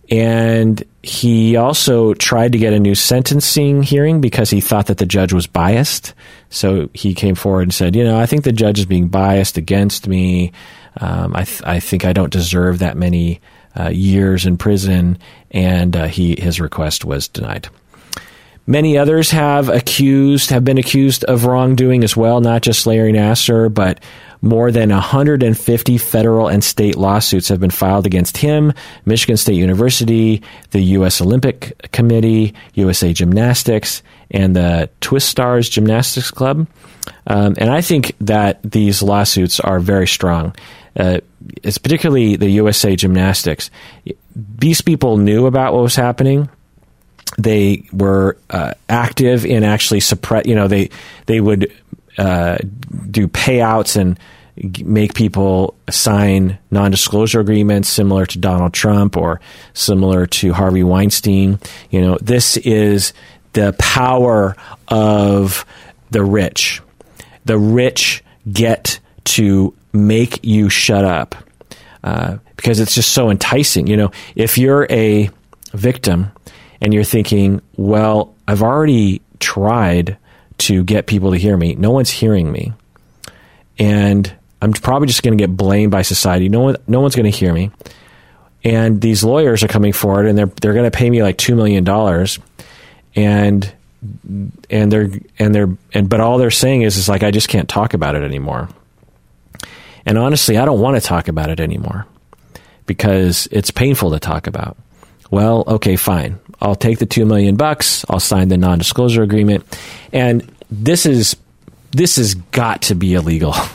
And 0.10 0.84
he 1.02 1.56
also 1.56 2.14
tried 2.14 2.52
to 2.52 2.58
get 2.60 2.74
a 2.74 2.80
new 2.80 2.94
sentencing 2.94 3.82
hearing 3.82 4.22
because 4.22 4.50
he 4.50 4.62
thought 4.62 4.88
that 4.88 4.98
the 4.98 5.06
judge 5.06 5.34
was 5.34 5.48
biased. 5.48 6.14
So 6.50 6.90
he 6.94 7.16
came 7.16 7.36
forward 7.36 7.64
and 7.64 7.74
said, 7.74 7.96
you 7.96 8.04
know, 8.04 8.20
I 8.20 8.28
think 8.28 8.44
the 8.44 8.52
judge 8.52 8.80
is 8.80 8.86
being 8.86 9.08
biased 9.08 9.58
against 9.58 10.08
me. 10.08 10.52
Um, 10.98 11.36
I, 11.36 11.44
th- 11.44 11.64
I 11.64 11.80
think 11.80 12.06
I 12.06 12.14
don't 12.14 12.32
deserve 12.32 12.80
that 12.80 12.98
many 12.98 13.42
uh, 13.80 13.90
years 13.90 14.46
in 14.46 14.58
prison. 14.58 15.18
And 15.52 15.96
uh, 15.96 16.08
he 16.08 16.36
his 16.40 16.60
request 16.60 17.06
was 17.06 17.28
denied. 17.28 17.70
Many 18.68 18.98
others 18.98 19.30
have 19.30 19.70
accused, 19.70 20.50
have 20.50 20.66
been 20.66 20.80
accused 20.80 21.24
of 21.26 21.46
wrongdoing 21.46 22.04
as 22.04 22.18
well, 22.18 22.42
not 22.42 22.64
just 22.64 22.88
Larry 22.88 23.14
Nassar, 23.14 23.72
but 23.72 24.00
more 24.42 24.72
than 24.72 24.90
150 24.90 25.98
federal 26.00 26.48
and 26.48 26.64
state 26.64 26.96
lawsuits 26.96 27.48
have 27.50 27.60
been 27.60 27.70
filed 27.70 28.08
against 28.08 28.38
him, 28.38 28.74
Michigan 29.06 29.38
State 29.38 29.56
University, 29.56 30.42
the 30.72 30.82
U.S. 30.82 31.22
Olympic 31.22 31.92
Committee, 31.92 32.56
USA 32.74 33.14
Gymnastics, 33.14 34.02
and 34.32 34.56
the 34.56 34.90
Twistars 35.00 35.70
Gymnastics 35.70 36.32
Club. 36.32 36.68
Um, 37.28 37.56
and 37.58 37.70
I 37.70 37.82
think 37.82 38.16
that 38.22 38.62
these 38.64 39.04
lawsuits 39.04 39.60
are 39.60 39.80
very 39.80 40.08
strong. 40.08 40.56
Uh, 40.96 41.20
it's 41.64 41.78
particularly 41.78 42.36
the 42.36 42.50
USA 42.52 42.96
Gymnastics. 42.96 43.70
These 44.36 44.82
people 44.82 45.18
knew 45.18 45.46
about 45.46 45.74
what 45.74 45.84
was 45.84 45.96
happening 45.96 46.50
they 47.38 47.84
were 47.92 48.38
uh, 48.50 48.74
active 48.88 49.46
in 49.46 49.64
actually 49.64 50.00
suppress. 50.00 50.46
You 50.46 50.56
know, 50.56 50.68
they 50.68 50.90
they 51.26 51.42
would 51.42 51.74
uh, 52.18 52.58
do 53.10 53.28
payouts 53.28 53.98
and 53.98 54.20
make 54.82 55.14
people 55.14 55.76
sign 55.90 56.58
non-disclosure 56.72 57.42
agreements 57.42 57.90
similar 57.90 58.26
to 58.26 58.40
Donald 58.40 58.74
Trump 58.74 59.18
or 59.18 59.42
similar 59.74 60.26
to 60.28 60.54
Harvey 60.54 60.84
Weinstein. 60.84 61.60
You 61.90 62.02
know, 62.02 62.18
this 62.22 62.56
is 62.58 63.12
the 63.52 63.76
power 63.80 64.56
of 64.88 65.66
the 66.12 66.24
rich. 66.24 66.82
The 67.44 67.58
rich 67.58 68.24
get 68.50 69.00
to 69.26 69.74
make 69.96 70.44
you 70.44 70.70
shut 70.70 71.06
up 71.06 71.36
uh, 72.04 72.38
because 72.56 72.80
it's 72.80 72.96
just 72.96 73.14
so 73.14 73.30
enticing. 73.30 73.88
You 73.88 73.98
know, 73.98 74.12
if 74.36 74.58
you're 74.58 74.88
a 74.90 75.30
victim 75.74 76.32
and 76.82 76.94
you're 76.94 77.04
thinking, 77.04 77.62
well, 77.78 78.36
I've 78.48 78.62
already 78.62 79.22
tried 79.40 80.18
to 80.58 80.84
get 80.84 81.08
people 81.08 81.32
to 81.32 81.38
hear 81.38 81.58
me. 81.58 81.76
No 81.76 81.92
one's 81.92 82.10
hearing 82.10 82.52
me. 82.52 82.74
And 83.78 84.32
I'm 84.62 84.72
probably 84.72 85.08
just 85.08 85.24
going 85.24 85.38
to 85.38 85.42
get 85.42 85.56
blamed 85.56 85.92
by 85.92 86.02
society. 86.02 86.50
No 86.50 86.62
one, 86.62 86.78
no 86.88 87.02
one's 87.02 87.16
going 87.16 87.30
to 87.30 87.38
hear 87.38 87.54
me. 87.54 87.72
And 88.64 89.02
these 89.02 89.24
lawyers 89.24 89.64
are 89.64 89.68
coming 89.68 89.94
forward 89.94 90.28
and 90.28 90.38
they're, 90.38 90.52
they're 90.62 90.74
going 90.74 90.90
to 90.90 90.98
pay 90.98 91.10
me 91.10 91.22
like 91.22 91.38
$2 91.38 91.56
million. 91.56 91.88
And, 93.16 93.74
and 94.70 94.92
they're, 94.92 95.10
and 95.38 95.54
they're, 95.54 95.78
and, 95.94 96.10
but 96.10 96.20
all 96.20 96.38
they're 96.38 96.52
saying 96.52 96.82
is, 96.82 96.98
is 96.98 97.08
like, 97.08 97.22
I 97.22 97.32
just 97.32 97.50
can't 97.50 97.70
talk 97.70 97.94
about 97.94 98.16
it 98.16 98.24
anymore. 98.24 98.70
And 100.06 100.18
honestly, 100.18 100.58
I 100.58 100.66
don't 100.66 100.80
want 100.80 100.96
to 100.96 101.02
talk 101.02 101.28
about 101.28 101.50
it 101.50 101.60
anymore 101.60 102.06
because 102.86 103.48
it's 103.52 103.72
painful 103.72 104.12
to 104.12 104.20
talk 104.20 104.48
about. 104.48 104.78
Well, 105.32 105.64
okay, 105.68 105.96
fine. 105.96 106.40
I'll 106.62 106.76
take 106.76 107.00
the 107.00 107.06
2 107.06 107.26
million 107.26 107.56
bucks. 107.56 108.06
I'll 108.10 108.20
sign 108.20 108.50
the 108.50 108.58
non-disclosure 108.58 109.24
agreement. 109.24 109.66
And 110.14 110.50
this 110.70 111.06
is 111.06 111.36
this 111.92 112.18
has 112.18 112.36
got 112.36 112.84
to 112.84 112.96
be 112.96 113.14
illegal. 113.14 113.56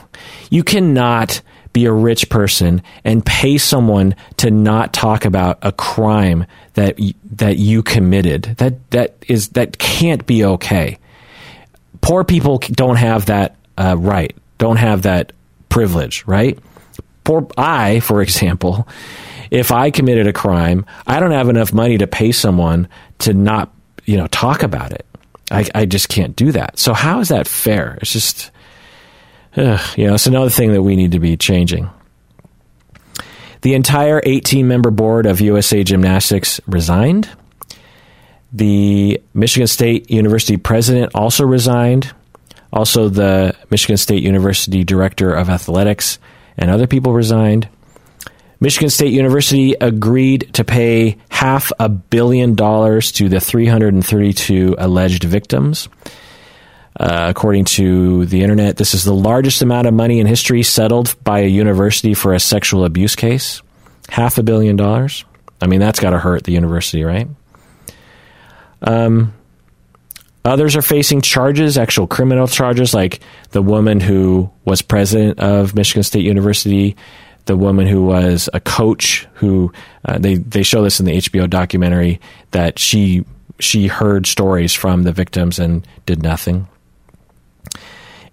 You 0.52 0.64
cannot 0.64 1.42
be 1.72 1.84
a 1.84 1.92
rich 1.92 2.28
person 2.28 2.82
and 3.04 3.24
pay 3.24 3.56
someone 3.56 4.16
to 4.38 4.50
not 4.50 4.92
talk 4.92 5.24
about 5.24 5.60
a 5.62 5.70
crime 5.70 6.44
that 6.74 6.98
that 7.36 7.58
you 7.58 7.84
committed. 7.84 8.56
That 8.58 8.90
that 8.90 9.14
is 9.28 9.50
that 9.50 9.78
can't 9.78 10.26
be 10.26 10.44
okay. 10.44 10.98
Poor 12.00 12.24
people 12.24 12.58
don't 12.58 12.96
have 12.96 13.26
that 13.26 13.56
uh, 13.78 13.96
right. 13.96 14.36
Don't 14.58 14.76
have 14.76 15.02
that 15.02 15.32
privilege, 15.70 16.24
right? 16.26 16.58
Poor 17.24 17.46
I, 17.56 18.00
for 18.00 18.20
example, 18.20 18.86
if 19.50 19.72
I 19.72 19.90
committed 19.90 20.26
a 20.26 20.32
crime, 20.32 20.84
I 21.06 21.20
don't 21.20 21.32
have 21.32 21.48
enough 21.48 21.72
money 21.72 21.96
to 21.98 22.06
pay 22.06 22.32
someone 22.32 22.88
to 23.20 23.32
not, 23.32 23.72
you 24.04 24.16
know, 24.16 24.26
talk 24.26 24.62
about 24.62 24.92
it. 24.92 25.06
I, 25.50 25.66
I 25.74 25.86
just 25.86 26.08
can't 26.08 26.36
do 26.36 26.52
that. 26.52 26.78
So 26.78 26.92
how 26.92 27.20
is 27.20 27.28
that 27.28 27.48
fair? 27.48 27.98
It's 28.00 28.12
just, 28.12 28.50
ugh, 29.56 29.80
you 29.96 30.06
know, 30.06 30.14
it's 30.14 30.26
another 30.26 30.50
thing 30.50 30.72
that 30.72 30.82
we 30.82 30.94
need 30.94 31.12
to 31.12 31.18
be 31.18 31.36
changing. 31.36 31.90
The 33.62 33.74
entire 33.74 34.22
18 34.24 34.66
member 34.68 34.90
board 34.90 35.26
of 35.26 35.40
USA 35.40 35.82
Gymnastics 35.82 36.60
resigned. 36.66 37.28
The 38.52 39.20
Michigan 39.34 39.66
State 39.66 40.10
University 40.10 40.56
president 40.56 41.14
also 41.14 41.44
resigned. 41.44 42.12
Also, 42.72 43.08
the 43.08 43.56
Michigan 43.70 43.96
State 43.96 44.22
University 44.22 44.84
director 44.84 45.32
of 45.34 45.50
athletics 45.50 46.18
and 46.56 46.70
other 46.70 46.86
people 46.86 47.12
resigned. 47.12 47.68
Michigan 48.60 48.90
State 48.90 49.12
University 49.12 49.72
agreed 49.80 50.50
to 50.52 50.64
pay 50.64 51.16
half 51.30 51.72
a 51.78 51.88
billion 51.88 52.54
dollars 52.54 53.10
to 53.12 53.28
the 53.28 53.40
332 53.40 54.76
alleged 54.78 55.24
victims. 55.24 55.88
Uh, 56.98 57.28
according 57.30 57.64
to 57.64 58.26
the 58.26 58.42
internet, 58.42 58.76
this 58.76 58.92
is 58.92 59.04
the 59.04 59.14
largest 59.14 59.62
amount 59.62 59.86
of 59.86 59.94
money 59.94 60.20
in 60.20 60.26
history 60.26 60.62
settled 60.62 61.14
by 61.24 61.40
a 61.40 61.46
university 61.46 62.12
for 62.12 62.34
a 62.34 62.40
sexual 62.40 62.84
abuse 62.84 63.16
case. 63.16 63.62
Half 64.10 64.36
a 64.36 64.42
billion 64.42 64.76
dollars. 64.76 65.24
I 65.62 65.66
mean, 65.66 65.80
that's 65.80 66.00
got 66.00 66.10
to 66.10 66.18
hurt 66.18 66.44
the 66.44 66.52
university, 66.52 67.02
right? 67.02 67.28
Um, 68.82 69.32
others 70.44 70.76
are 70.76 70.82
facing 70.82 71.20
charges, 71.20 71.78
actual 71.78 72.06
criminal 72.06 72.46
charges, 72.46 72.94
like 72.94 73.20
the 73.50 73.62
woman 73.62 74.00
who 74.00 74.50
was 74.64 74.82
president 74.82 75.38
of 75.40 75.74
Michigan 75.74 76.02
State 76.02 76.24
University 76.24 76.96
the 77.46 77.56
woman 77.56 77.86
who 77.86 78.04
was 78.04 78.48
a 78.52 78.60
coach 78.60 79.26
who 79.34 79.72
uh, 80.04 80.18
they 80.18 80.34
they 80.34 80.62
show 80.62 80.84
this 80.84 81.00
in 81.00 81.06
the 81.06 81.16
HBO 81.16 81.48
documentary 81.48 82.20
that 82.52 82.78
she 82.78 83.24
she 83.58 83.86
heard 83.86 84.26
stories 84.26 84.72
from 84.72 85.02
the 85.02 85.12
victims 85.12 85.58
and 85.58 85.86
did 86.06 86.22
nothing. 86.22 86.68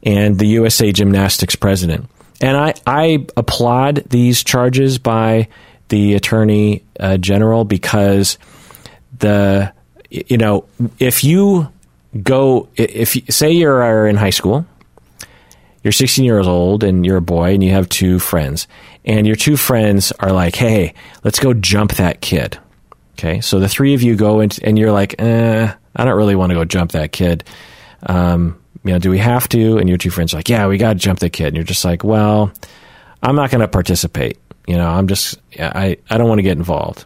And 0.04 0.38
the 0.38 0.48
USA 0.48 0.92
Gymnastics 0.92 1.56
president. 1.56 2.10
And 2.40 2.56
I, 2.56 2.76
I 2.86 3.26
applaud 3.36 4.04
these 4.10 4.44
charges 4.44 5.00
by 5.00 5.48
the 5.90 6.14
attorney 6.14 6.84
uh, 7.00 7.18
general 7.18 7.66
because 7.66 8.38
the 9.18 9.74
you 10.10 10.38
know 10.38 10.66
if 11.00 11.24
you 11.24 11.70
go 12.24 12.70
if 12.76 13.16
you, 13.16 13.22
say 13.30 13.52
you're 13.52 14.08
in 14.08 14.16
high 14.16 14.30
school 14.30 14.66
you're 15.84 15.92
16 15.92 16.26
years 16.26 16.48
old 16.48 16.84
and 16.84 17.06
you're 17.06 17.18
a 17.18 17.22
boy 17.22 17.54
and 17.54 17.64
you 17.64 17.72
have 17.72 17.88
two 17.88 18.20
friends 18.20 18.68
and 19.08 19.26
your 19.26 19.38
two 19.38 19.56
friends 19.56 20.12
are 20.20 20.34
like, 20.34 20.54
hey, 20.56 20.94
let's 21.24 21.40
go 21.40 21.54
jump 21.54 21.94
that 21.94 22.20
kid. 22.20 22.60
Okay, 23.14 23.40
so 23.40 23.60
the 23.60 23.70
three 23.70 23.94
of 23.94 24.04
you 24.04 24.16
go 24.18 24.42
and, 24.42 24.60
and 24.64 24.78
you're 24.78 24.92
like, 24.92 25.16
eh, 25.20 25.74
I 25.96 26.06
don't 26.06 26.18
really 26.18 26.36
want 26.36 26.52
to 26.52 26.56
go 26.56 26.66
jump 26.66 26.92
that 26.92 27.14
kid. 27.14 27.46
Um, 28.04 28.62
you 28.84 28.92
know, 28.92 29.00
do 29.00 29.10
we 29.10 29.18
have 29.18 29.48
to? 29.50 29.78
And 29.78 29.88
your 29.88 29.98
two 29.98 30.12
friends 30.12 30.34
are 30.34 30.38
like, 30.38 30.50
yeah, 30.50 30.68
we 30.68 30.78
got 30.78 30.94
to 30.94 31.00
jump 31.00 31.20
the 31.20 31.30
kid. 31.30 31.48
And 31.48 31.56
you're 31.56 31.64
just 31.64 31.86
like, 31.86 32.04
well, 32.04 32.52
I'm 33.24 33.36
not 33.36 33.50
going 33.50 33.62
to 33.62 33.68
participate. 33.68 34.38
You 34.68 34.76
know, 34.76 34.88
I'm 34.88 35.08
just, 35.08 35.40
I, 35.58 35.98
I 36.10 36.18
don't 36.18 36.28
want 36.28 36.40
to 36.40 36.44
get 36.44 36.58
involved. 36.58 37.06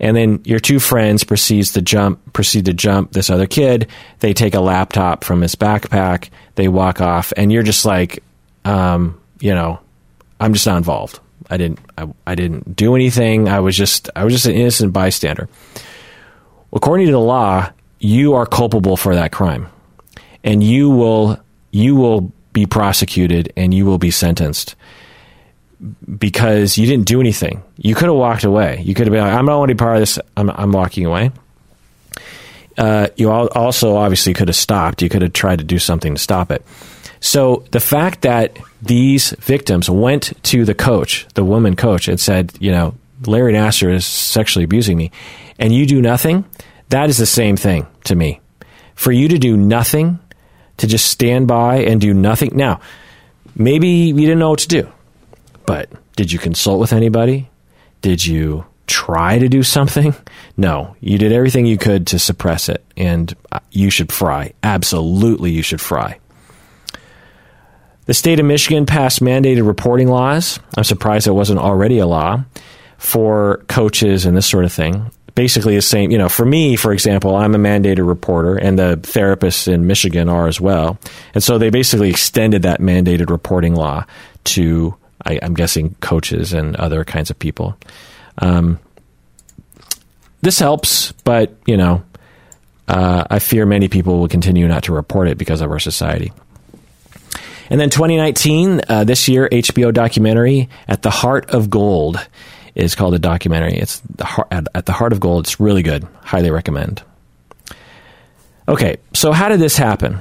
And 0.00 0.16
then 0.16 0.40
your 0.44 0.60
two 0.60 0.78
friends 0.78 1.24
proceeds 1.24 1.72
to 1.72 1.82
jump, 1.82 2.32
proceed 2.32 2.66
to 2.66 2.74
jump 2.74 3.12
this 3.12 3.30
other 3.30 3.46
kid. 3.46 3.88
They 4.20 4.32
take 4.32 4.54
a 4.54 4.60
laptop 4.60 5.24
from 5.24 5.40
his 5.40 5.56
backpack. 5.56 6.30
They 6.54 6.68
walk 6.68 7.00
off, 7.00 7.32
and 7.36 7.50
you're 7.50 7.64
just 7.64 7.84
like, 7.84 8.22
um, 8.64 9.20
you 9.40 9.54
know, 9.54 9.80
I'm 10.40 10.52
just 10.52 10.66
not 10.66 10.76
involved. 10.76 11.20
I 11.50 11.56
didn't 11.56 11.80
I, 11.96 12.06
I 12.26 12.34
didn't 12.34 12.76
do 12.76 12.94
anything. 12.94 13.48
I 13.48 13.60
was 13.60 13.76
just 13.76 14.10
I 14.14 14.24
was 14.24 14.32
just 14.32 14.46
an 14.46 14.54
innocent 14.54 14.92
bystander. 14.92 15.48
According 16.72 17.06
to 17.06 17.12
the 17.12 17.20
law, 17.20 17.70
you 17.98 18.34
are 18.34 18.46
culpable 18.46 18.96
for 18.96 19.14
that 19.14 19.32
crime. 19.32 19.68
And 20.44 20.62
you 20.62 20.90
will 20.90 21.38
you 21.70 21.96
will 21.96 22.32
be 22.52 22.66
prosecuted 22.66 23.52
and 23.56 23.72
you 23.72 23.86
will 23.86 23.98
be 23.98 24.10
sentenced 24.10 24.74
because 26.18 26.76
you 26.76 26.86
didn't 26.86 27.06
do 27.06 27.20
anything. 27.20 27.62
You 27.76 27.94
could 27.94 28.06
have 28.06 28.16
walked 28.16 28.44
away. 28.44 28.82
You 28.84 28.94
could 28.94 29.06
have 29.06 29.12
been 29.12 29.22
like, 29.22 29.32
I'm 29.32 29.46
not 29.46 29.58
want 29.58 29.68
to 29.68 29.74
be 29.74 29.78
part 29.78 29.96
of 29.96 30.00
this. 30.00 30.18
I'm, 30.36 30.50
I'm 30.50 30.72
walking 30.72 31.06
away. 31.06 31.30
Uh, 32.76 33.08
you 33.16 33.30
also 33.30 33.96
obviously 33.96 34.34
could 34.34 34.48
have 34.48 34.56
stopped. 34.56 35.02
You 35.02 35.08
could 35.08 35.22
have 35.22 35.32
tried 35.32 35.58
to 35.58 35.64
do 35.64 35.78
something 35.78 36.14
to 36.14 36.20
stop 36.20 36.50
it. 36.52 36.64
So 37.20 37.64
the 37.72 37.80
fact 37.80 38.22
that 38.22 38.56
these 38.80 39.30
victims 39.40 39.90
went 39.90 40.32
to 40.44 40.64
the 40.64 40.74
coach, 40.74 41.26
the 41.34 41.44
woman 41.44 41.74
coach, 41.74 42.06
and 42.06 42.20
said, 42.20 42.52
you 42.60 42.70
know, 42.70 42.94
Larry 43.26 43.52
Nassar 43.52 43.92
is 43.92 44.06
sexually 44.06 44.64
abusing 44.64 44.96
me, 44.96 45.10
and 45.58 45.72
you 45.72 45.86
do 45.86 46.00
nothing, 46.00 46.44
that 46.90 47.08
is 47.10 47.16
the 47.16 47.26
same 47.26 47.56
thing 47.56 47.86
to 48.04 48.14
me. 48.14 48.40
For 48.94 49.10
you 49.10 49.28
to 49.28 49.38
do 49.38 49.56
nothing, 49.56 50.20
to 50.76 50.86
just 50.86 51.10
stand 51.10 51.48
by 51.48 51.78
and 51.78 52.00
do 52.00 52.14
nothing. 52.14 52.52
Now, 52.54 52.80
maybe 53.56 53.88
you 53.88 54.14
didn't 54.14 54.38
know 54.38 54.50
what 54.50 54.60
to 54.60 54.68
do, 54.68 54.88
but 55.68 55.90
did 56.16 56.32
you 56.32 56.38
consult 56.38 56.80
with 56.80 56.94
anybody? 56.94 57.50
Did 58.00 58.26
you 58.26 58.64
try 58.88 59.38
to 59.38 59.48
do 59.48 59.62
something. 59.62 60.14
No, 60.60 60.96
you 60.98 61.18
did 61.18 61.30
everything 61.30 61.66
you 61.66 61.78
could 61.78 62.08
to 62.08 62.18
suppress 62.18 62.68
it, 62.68 62.84
and 62.96 63.32
uh, 63.52 63.60
you 63.70 63.90
should 63.90 64.10
fry. 64.10 64.54
Absolutely, 64.64 65.52
you 65.52 65.62
should 65.62 65.80
fry. 65.80 66.18
The 68.06 68.14
state 68.14 68.40
of 68.40 68.46
Michigan 68.46 68.84
passed 68.84 69.20
mandated 69.20 69.64
reporting 69.64 70.08
laws. 70.08 70.58
I'm 70.76 70.82
surprised 70.82 71.28
it 71.28 71.30
wasn't 71.30 71.60
already 71.60 72.00
a 72.00 72.08
law 72.08 72.42
for 72.96 73.64
coaches 73.68 74.26
and 74.26 74.36
this 74.36 74.48
sort 74.48 74.64
of 74.64 74.72
thing. 74.72 75.12
Basically, 75.36 75.76
the 75.76 75.82
same, 75.82 76.10
you 76.10 76.18
know, 76.18 76.28
for 76.28 76.44
me, 76.44 76.74
for 76.74 76.92
example, 76.92 77.36
I'm 77.36 77.54
a 77.54 77.58
mandated 77.58 78.08
reporter, 78.08 78.56
and 78.56 78.76
the 78.76 78.96
therapists 79.02 79.72
in 79.72 79.86
Michigan 79.86 80.28
are 80.28 80.48
as 80.48 80.60
well. 80.60 80.98
And 81.34 81.44
so 81.44 81.56
they 81.56 81.70
basically 81.70 82.10
extended 82.10 82.62
that 82.62 82.80
mandated 82.80 83.30
reporting 83.30 83.76
law 83.76 84.06
to, 84.46 84.96
I, 85.28 85.34
am 85.42 85.54
guessing, 85.54 85.94
coaches 86.00 86.52
and 86.52 86.74
other 86.76 87.04
kinds 87.04 87.30
of 87.30 87.38
people. 87.38 87.76
Um, 88.38 88.78
this 90.40 90.58
helps, 90.58 91.12
but 91.24 91.54
you 91.66 91.76
know, 91.76 92.02
uh, 92.86 93.24
I 93.28 93.38
fear 93.38 93.66
many 93.66 93.88
people 93.88 94.18
will 94.18 94.28
continue 94.28 94.66
not 94.66 94.84
to 94.84 94.92
report 94.92 95.28
it 95.28 95.36
because 95.36 95.60
of 95.60 95.70
our 95.70 95.78
society. 95.78 96.32
And 97.70 97.78
then 97.78 97.90
2019, 97.90 98.80
uh, 98.88 99.04
this 99.04 99.28
year, 99.28 99.48
HBO 99.50 99.92
documentary 99.92 100.70
at 100.86 101.02
the 101.02 101.10
heart 101.10 101.50
of 101.50 101.68
gold 101.68 102.26
is 102.74 102.94
called 102.94 103.14
a 103.14 103.18
documentary. 103.18 103.74
It's 103.74 104.00
the 104.00 104.24
heart, 104.24 104.48
at, 104.50 104.68
at 104.74 104.86
the 104.86 104.92
heart 104.92 105.12
of 105.12 105.20
gold. 105.20 105.44
It's 105.44 105.60
really 105.60 105.82
good. 105.82 106.06
Highly 106.22 106.50
recommend. 106.50 107.02
Okay, 108.66 108.96
so 109.12 109.32
how 109.32 109.48
did 109.48 109.60
this 109.60 109.76
happen? 109.76 110.20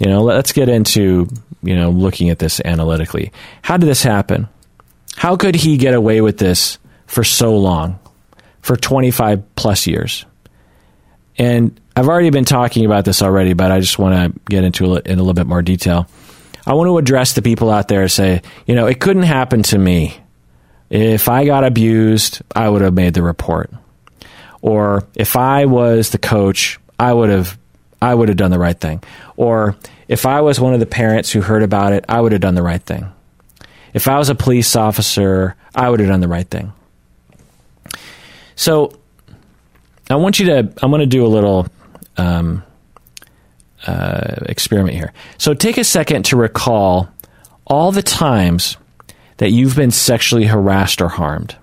You 0.00 0.06
know, 0.06 0.22
let's 0.22 0.52
get 0.52 0.68
into 0.68 1.28
you 1.62 1.76
know 1.76 1.90
looking 1.90 2.30
at 2.30 2.38
this 2.38 2.60
analytically. 2.64 3.32
How 3.62 3.76
did 3.76 3.86
this 3.86 4.02
happen? 4.02 4.48
How 5.16 5.36
could 5.36 5.54
he 5.54 5.76
get 5.76 5.94
away 5.94 6.20
with 6.20 6.38
this 6.38 6.78
for 7.06 7.24
so 7.24 7.56
long? 7.56 7.98
for 8.68 8.76
25 8.76 9.56
plus 9.56 9.86
years. 9.86 10.26
And 11.38 11.80
I've 11.96 12.06
already 12.06 12.28
been 12.28 12.44
talking 12.44 12.84
about 12.84 13.06
this 13.06 13.22
already, 13.22 13.54
but 13.54 13.72
I 13.72 13.80
just 13.80 13.98
want 13.98 14.34
to 14.34 14.40
get 14.50 14.62
into 14.62 14.94
it 14.96 15.06
in 15.06 15.18
a 15.18 15.22
little 15.22 15.32
bit 15.32 15.46
more 15.46 15.62
detail. 15.62 16.06
I 16.66 16.74
want 16.74 16.88
to 16.88 16.98
address 16.98 17.32
the 17.32 17.40
people 17.40 17.70
out 17.70 17.88
there 17.88 18.06
say, 18.08 18.42
you 18.66 18.74
know, 18.74 18.86
it 18.86 19.00
couldn't 19.00 19.22
happen 19.22 19.62
to 19.64 19.78
me. 19.78 20.18
If 20.90 21.30
I 21.30 21.46
got 21.46 21.64
abused, 21.64 22.42
I 22.54 22.68
would 22.68 22.82
have 22.82 22.92
made 22.92 23.14
the 23.14 23.22
report. 23.22 23.72
Or 24.60 25.04
if 25.14 25.34
I 25.34 25.64
was 25.64 26.10
the 26.10 26.18
coach, 26.18 26.78
I 26.98 27.10
would 27.10 27.30
have 27.30 27.58
I 28.02 28.14
would 28.14 28.28
have 28.28 28.36
done 28.36 28.50
the 28.50 28.58
right 28.58 28.78
thing. 28.78 29.02
Or 29.36 29.76
if 30.08 30.24
I 30.24 30.40
was 30.40 30.58
one 30.58 30.74
of 30.74 30.80
the 30.80 30.86
parents 30.86 31.30
who 31.30 31.42
heard 31.42 31.62
about 31.62 31.92
it, 31.92 32.04
I 32.08 32.20
would 32.20 32.32
have 32.32 32.40
done 32.40 32.54
the 32.54 32.62
right 32.62 32.82
thing. 32.82 33.12
If 33.92 34.08
I 34.08 34.18
was 34.18 34.30
a 34.30 34.34
police 34.34 34.74
officer, 34.74 35.54
I 35.74 35.88
would 35.88 36.00
have 36.00 36.08
done 36.08 36.20
the 36.20 36.28
right 36.28 36.48
thing. 36.48 36.72
So 38.56 38.98
I 40.10 40.16
want 40.16 40.38
you 40.38 40.46
to, 40.46 40.72
I'm 40.82 40.90
going 40.90 41.00
to 41.00 41.06
do 41.06 41.24
a 41.24 41.28
little 41.28 41.68
um, 42.16 42.62
uh, 43.86 44.36
experiment 44.46 44.96
here. 44.96 45.12
So 45.36 45.54
take 45.54 45.78
a 45.78 45.84
second 45.84 46.24
to 46.26 46.36
recall 46.36 47.08
all 47.66 47.92
the 47.92 48.02
times 48.02 48.76
that 49.36 49.50
you've 49.50 49.76
been 49.76 49.90
sexually 49.90 50.46
harassed 50.46 51.00
or 51.00 51.08
harmed. 51.08 51.56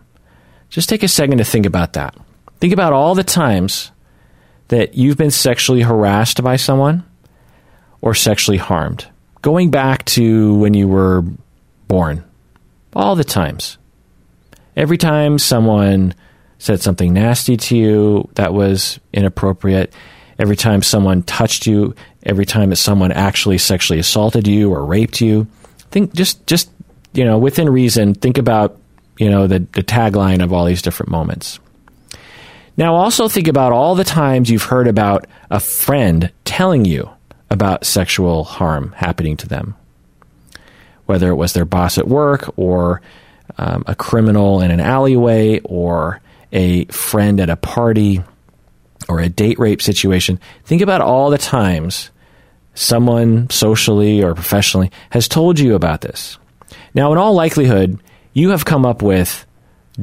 Just 0.70 0.88
take 0.88 1.04
a 1.04 1.08
second 1.08 1.40
to 1.40 1.44
think 1.44 1.66
about 1.66 1.94
that. 1.94 2.16
Think 2.60 2.74
about 2.74 2.94
all 2.94 3.16
the 3.16 3.24
times 3.24 3.92
that 4.70 4.96
you've 4.96 5.18
been 5.18 5.32
sexually 5.32 5.82
harassed 5.82 6.44
by 6.44 6.56
someone 6.56 7.04
or 8.06 8.14
sexually 8.14 8.58
harmed. 8.58 9.06
Going 9.42 9.72
back 9.72 10.06
to 10.06 10.54
when 10.56 10.74
you 10.74 10.88
were 10.88 11.26
born, 11.88 12.24
all 12.96 13.16
the 13.16 13.24
times. 13.24 13.78
Every 14.78 14.98
time 14.98 15.40
someone 15.40 16.14
said 16.60 16.82
something 16.82 17.14
nasty 17.14 17.58
to 17.58 17.76
you 17.76 18.30
that 18.36 18.54
was 18.54 19.00
inappropriate, 19.12 19.92
every 20.38 20.56
time 20.56 20.82
someone 20.84 21.24
touched 21.24 21.66
you, 21.66 21.96
every 22.24 22.46
time 22.46 22.70
that 22.70 22.76
someone 22.78 23.12
actually 23.12 23.58
sexually 23.58 24.00
assaulted 24.00 24.48
you 24.48 24.72
or 24.72 24.86
raped 24.86 25.20
you, 25.20 25.48
think 25.92 26.14
just 26.14 26.46
just 26.46 26.70
you 27.14 27.26
know 27.26 27.38
within 27.38 27.70
reason. 27.70 28.14
Think 28.14 28.38
about 28.38 28.78
you 29.18 29.30
know 29.30 29.48
the 29.48 29.60
the 29.74 29.84
tagline 29.84 30.44
of 30.44 30.54
all 30.54 30.66
these 30.66 30.82
different 30.82 31.12
moments. 31.12 31.60
Now 32.78 32.96
also 32.96 33.28
think 33.28 33.48
about 33.48 33.72
all 33.72 33.96
the 33.96 34.04
times 34.04 34.50
you've 34.50 34.64
heard 34.64 34.88
about 34.88 35.26
a 35.50 35.60
friend 35.60 36.32
telling 36.44 36.86
you 36.86 37.10
about 37.50 37.86
sexual 37.86 38.44
harm 38.44 38.92
happening 38.94 39.38
to 39.38 39.48
them, 39.48 39.76
whether 41.06 41.30
it 41.30 41.36
was 41.36 41.54
their 41.54 41.66
boss 41.66 41.98
at 41.98 42.08
work 42.08 42.50
or 42.58 43.02
um, 43.58 43.84
a 43.88 43.96
criminal 43.96 44.62
in 44.62 44.72
an 44.72 44.80
alleyway 44.80 45.60
or 45.64 46.22
a 46.52 46.86
friend 46.86 47.40
at 47.40 47.50
a 47.50 47.56
party 47.56 48.24
or 49.08 49.20
a 49.20 49.30
date 49.30 49.60
rape 49.60 49.82
situation, 49.82 50.40
think 50.64 50.82
about 50.82 51.02
all 51.02 51.30
the 51.30 51.38
times 51.38 52.12
someone 52.74 53.50
socially 53.50 54.24
or 54.24 54.34
professionally 54.34 54.92
has 55.12 55.28
told 55.28 55.60
you 55.60 55.76
about 55.76 56.02
this. 56.02 56.38
Now, 56.94 57.12
in 57.12 57.18
all 57.18 57.34
likelihood, 57.34 58.00
you 58.34 58.50
have 58.50 58.66
come 58.66 58.86
up 58.86 59.02
with 59.02 59.46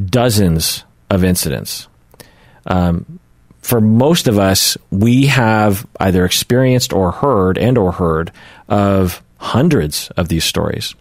dozens 0.06 0.85
of 1.10 1.24
incidents. 1.24 1.89
Um, 2.66 3.19
for 3.62 3.80
most 3.80 4.26
of 4.28 4.39
us, 4.39 4.76
we 4.90 5.26
have 5.26 5.86
either 6.01 6.24
experienced 6.24 6.93
or 6.93 7.12
heard 7.12 7.56
and 7.56 7.78
or 7.78 7.93
heard 7.93 8.32
of 8.68 9.22
hundreds 9.39 10.10
of 10.16 10.28
these 10.28 10.44
stories. 10.44 10.94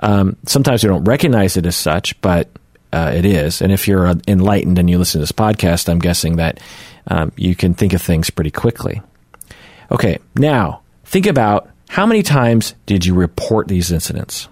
Um, 0.00 0.36
sometimes 0.46 0.84
we 0.84 0.88
don't 0.88 1.04
recognize 1.04 1.56
it 1.56 1.66
as 1.66 1.74
such, 1.74 2.20
but 2.20 2.50
uh, 2.92 3.12
it 3.14 3.24
is. 3.24 3.62
And 3.62 3.72
if 3.72 3.88
you're 3.88 4.06
uh, 4.06 4.14
enlightened 4.28 4.78
and 4.78 4.88
you 4.88 4.98
listen 4.98 5.20
to 5.20 5.22
this 5.22 5.32
podcast, 5.32 5.88
I'm 5.88 5.98
guessing 5.98 6.36
that 6.36 6.60
um, 7.08 7.32
you 7.36 7.56
can 7.56 7.74
think 7.74 7.94
of 7.94 8.02
things 8.02 8.30
pretty 8.30 8.50
quickly. 8.50 9.00
Okay, 9.90 10.18
now 10.34 10.82
think 11.04 11.26
about 11.26 11.70
how 11.88 12.04
many 12.04 12.22
times 12.22 12.74
did 12.84 13.06
you 13.06 13.14
report 13.14 13.68
these 13.68 13.90
incidents? 13.90 14.48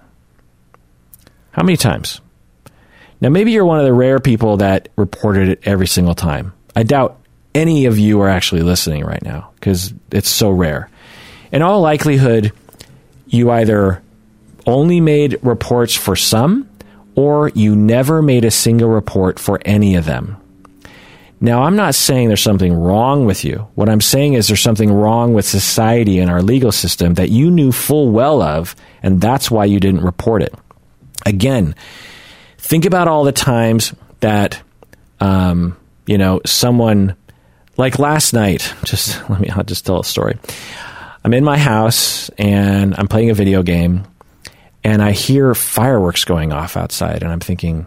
How 1.51 1.63
many 1.63 1.77
times? 1.77 2.21
Now, 3.21 3.29
maybe 3.29 3.53
you're 3.53 3.65
one 3.65 3.79
of 3.79 3.85
the 3.85 3.93
rare 3.93 4.19
people 4.19 4.59
that 4.59 4.89
reported 4.97 5.49
it 5.49 5.61
every 5.65 5.87
single 5.87 6.15
time. 6.15 6.53
I 6.77 6.83
doubt 6.83 7.19
any 7.55 7.87
of 7.87 7.99
you 7.99 8.21
are 8.21 8.29
actually 8.29 8.63
listening 8.63 9.05
right 9.05 9.23
now 9.23 9.51
because 9.55 9.95
it's 10.11 10.29
so 10.29 10.51
rare. 10.51 10.91
In 11.53 11.63
all 11.63 11.81
likelihood, 11.81 12.53
you 13.27 13.51
either 13.51 14.03
only 14.67 15.01
made 15.01 15.39
reports 15.43 15.95
for 15.95 16.17
some 16.17 16.69
or 17.15 17.51
you 17.51 17.77
never 17.77 18.23
made 18.23 18.45
a 18.45 18.51
single 18.51 18.89
report 18.89 19.39
for 19.39 19.61
any 19.65 19.95
of 19.95 20.05
them. 20.05 20.37
Now, 21.41 21.65
I'm 21.65 21.77
not 21.77 21.95
saying 21.95 22.29
there's 22.29 22.41
something 22.41 22.73
wrong 22.73 23.27
with 23.27 23.45
you. 23.45 23.69
What 23.75 23.89
I'm 23.89 24.01
saying 24.01 24.33
is 24.33 24.47
there's 24.47 24.63
something 24.63 24.91
wrong 24.91 25.35
with 25.35 25.45
society 25.45 26.19
and 26.19 26.31
our 26.31 26.41
legal 26.41 26.73
system 26.73 27.15
that 27.15 27.29
you 27.29 27.51
knew 27.51 27.71
full 27.71 28.11
well 28.11 28.41
of, 28.41 28.75
and 29.03 29.21
that's 29.21 29.51
why 29.51 29.67
you 29.67 29.79
didn't 29.79 30.03
report 30.03 30.43
it. 30.43 30.55
Again, 31.27 31.75
think 32.57 32.87
about 32.87 33.09
all 33.09 33.25
the 33.25 33.33
times 33.33 33.93
that, 34.21 34.63
um, 35.21 35.77
you 36.07 36.17
know, 36.17 36.41
someone, 36.47 37.15
like 37.77 37.99
last 37.99 38.33
night, 38.33 38.73
just 38.85 39.19
let 39.31 39.41
me, 39.41 39.49
I'll 39.49 39.65
just 39.65 39.87
tell 39.87 40.01
a 40.01 40.05
story. 40.05 40.39
I'm 41.25 41.33
in 41.33 41.45
my 41.45 41.59
house 41.59 42.29
and 42.31 42.95
I'm 42.99 43.09
playing 43.09 43.31
a 43.31 43.35
video 43.35 43.63
game 43.63 44.05
and 44.85 45.03
I 45.03 45.13
hear 45.13 45.55
fireworks 45.55 46.25
going 46.25 46.53
off 46.53 46.77
outside, 46.77 47.23
and 47.23 47.33
I'm 47.33 47.41
thinking, 47.41 47.87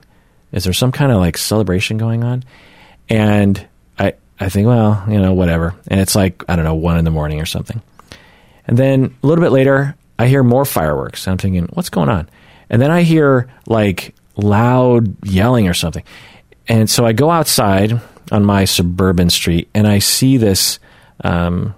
is 0.52 0.64
there 0.64 0.74
some 0.74 0.92
kind 0.92 1.12
of 1.12 1.20
like 1.20 1.38
celebration 1.38 1.98
going 1.98 2.24
on? 2.24 2.44
And 3.08 3.66
I 4.00 4.16
I 4.40 4.50
think, 4.50 4.68
well, 4.68 5.06
you 5.08 5.20
know, 5.20 5.34
whatever. 5.34 5.76
And 5.88 6.00
it's 6.00 6.16
like 6.16 6.44
I 6.50 6.56
don't 6.56 6.66
know, 6.66 6.74
one 6.74 6.98
in 6.98 7.06
the 7.06 7.12
morning 7.12 7.40
or 7.40 7.46
something. 7.46 7.82
And 8.66 8.78
then 8.78 9.16
a 9.24 9.28
little 9.28 9.44
bit 9.44 9.52
later, 9.52 9.96
I 10.18 10.28
hear 10.28 10.44
more 10.44 10.66
fireworks. 10.66 11.28
I'm 11.28 11.38
thinking, 11.38 11.70
what's 11.74 11.90
going 11.90 12.10
on? 12.10 12.28
And 12.70 12.82
then 12.82 12.92
I 12.92 13.04
hear 13.04 13.48
like 13.68 14.16
loud 14.36 15.24
yelling 15.26 15.68
or 15.68 15.74
something. 15.74 16.04
And 16.68 16.90
so 16.90 17.06
I 17.06 17.14
go 17.14 17.30
outside 17.30 18.02
on 18.32 18.46
my 18.46 18.66
suburban 18.66 19.30
street, 19.30 19.70
and 19.74 19.88
I 19.88 20.00
see 20.00 20.38
this 20.38 20.80
um, 21.24 21.74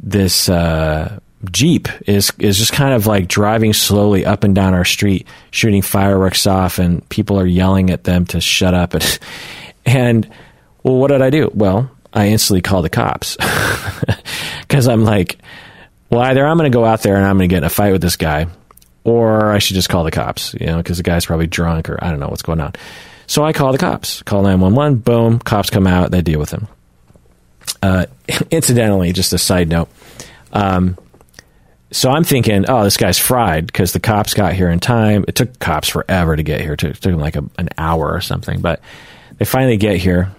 this 0.00 0.48
uh, 0.48 1.18
Jeep 1.50 1.88
is 2.06 2.32
is 2.38 2.58
just 2.58 2.72
kind 2.72 2.94
of 2.94 3.06
like 3.06 3.28
driving 3.28 3.72
slowly 3.72 4.24
up 4.24 4.44
and 4.44 4.54
down 4.54 4.74
our 4.74 4.84
street, 4.84 5.26
shooting 5.50 5.82
fireworks 5.82 6.46
off, 6.46 6.78
and 6.78 7.06
people 7.08 7.38
are 7.38 7.46
yelling 7.46 7.90
at 7.90 8.04
them 8.04 8.26
to 8.26 8.40
shut 8.40 8.74
up. 8.74 8.94
And, 8.94 9.18
and 9.86 10.30
well, 10.82 10.96
what 10.96 11.08
did 11.08 11.22
I 11.22 11.30
do? 11.30 11.50
Well, 11.54 11.90
I 12.12 12.28
instantly 12.28 12.62
called 12.62 12.84
the 12.84 12.90
cops 12.90 13.36
because 14.60 14.88
I'm 14.88 15.04
like, 15.04 15.38
well, 16.10 16.22
either 16.22 16.46
I'm 16.46 16.56
going 16.56 16.70
to 16.70 16.76
go 16.76 16.84
out 16.84 17.02
there 17.02 17.16
and 17.16 17.24
I'm 17.24 17.36
going 17.36 17.48
to 17.48 17.54
get 17.54 17.58
in 17.58 17.64
a 17.64 17.70
fight 17.70 17.92
with 17.92 18.02
this 18.02 18.16
guy, 18.16 18.46
or 19.04 19.52
I 19.52 19.58
should 19.58 19.74
just 19.74 19.88
call 19.88 20.04
the 20.04 20.10
cops, 20.10 20.54
you 20.54 20.66
know, 20.66 20.78
because 20.78 20.96
the 20.96 21.02
guy's 21.02 21.26
probably 21.26 21.46
drunk 21.46 21.88
or 21.88 22.02
I 22.02 22.10
don't 22.10 22.20
know 22.20 22.28
what's 22.28 22.42
going 22.42 22.60
on. 22.60 22.74
So 23.28 23.44
I 23.44 23.52
call 23.52 23.72
the 23.72 23.78
cops, 23.78 24.22
call 24.22 24.42
911, 24.42 24.98
boom, 24.98 25.38
cops 25.38 25.70
come 25.70 25.86
out, 25.86 26.10
they 26.10 26.22
deal 26.22 26.40
with 26.40 26.50
him. 26.50 26.66
Uh, 27.82 28.06
incidentally, 28.50 29.12
just 29.12 29.32
a 29.32 29.38
side 29.38 29.68
note. 29.68 29.88
Um, 30.52 30.96
so 31.90 32.10
I'm 32.10 32.24
thinking, 32.24 32.64
oh, 32.68 32.84
this 32.84 32.96
guy's 32.96 33.18
fried 33.18 33.66
because 33.66 33.92
the 33.92 34.00
cops 34.00 34.34
got 34.34 34.54
here 34.54 34.70
in 34.70 34.80
time. 34.80 35.24
It 35.28 35.34
took 35.34 35.58
cops 35.58 35.88
forever 35.88 36.36
to 36.36 36.42
get 36.42 36.60
here. 36.60 36.72
It 36.72 36.78
took, 36.78 36.90
it 36.90 37.00
took 37.00 37.12
them 37.12 37.20
like 37.20 37.36
a, 37.36 37.44
an 37.58 37.68
hour 37.78 38.10
or 38.10 38.20
something. 38.20 38.60
But 38.60 38.80
they 39.36 39.44
finally 39.44 39.76
get 39.76 39.96
here, 39.96 40.34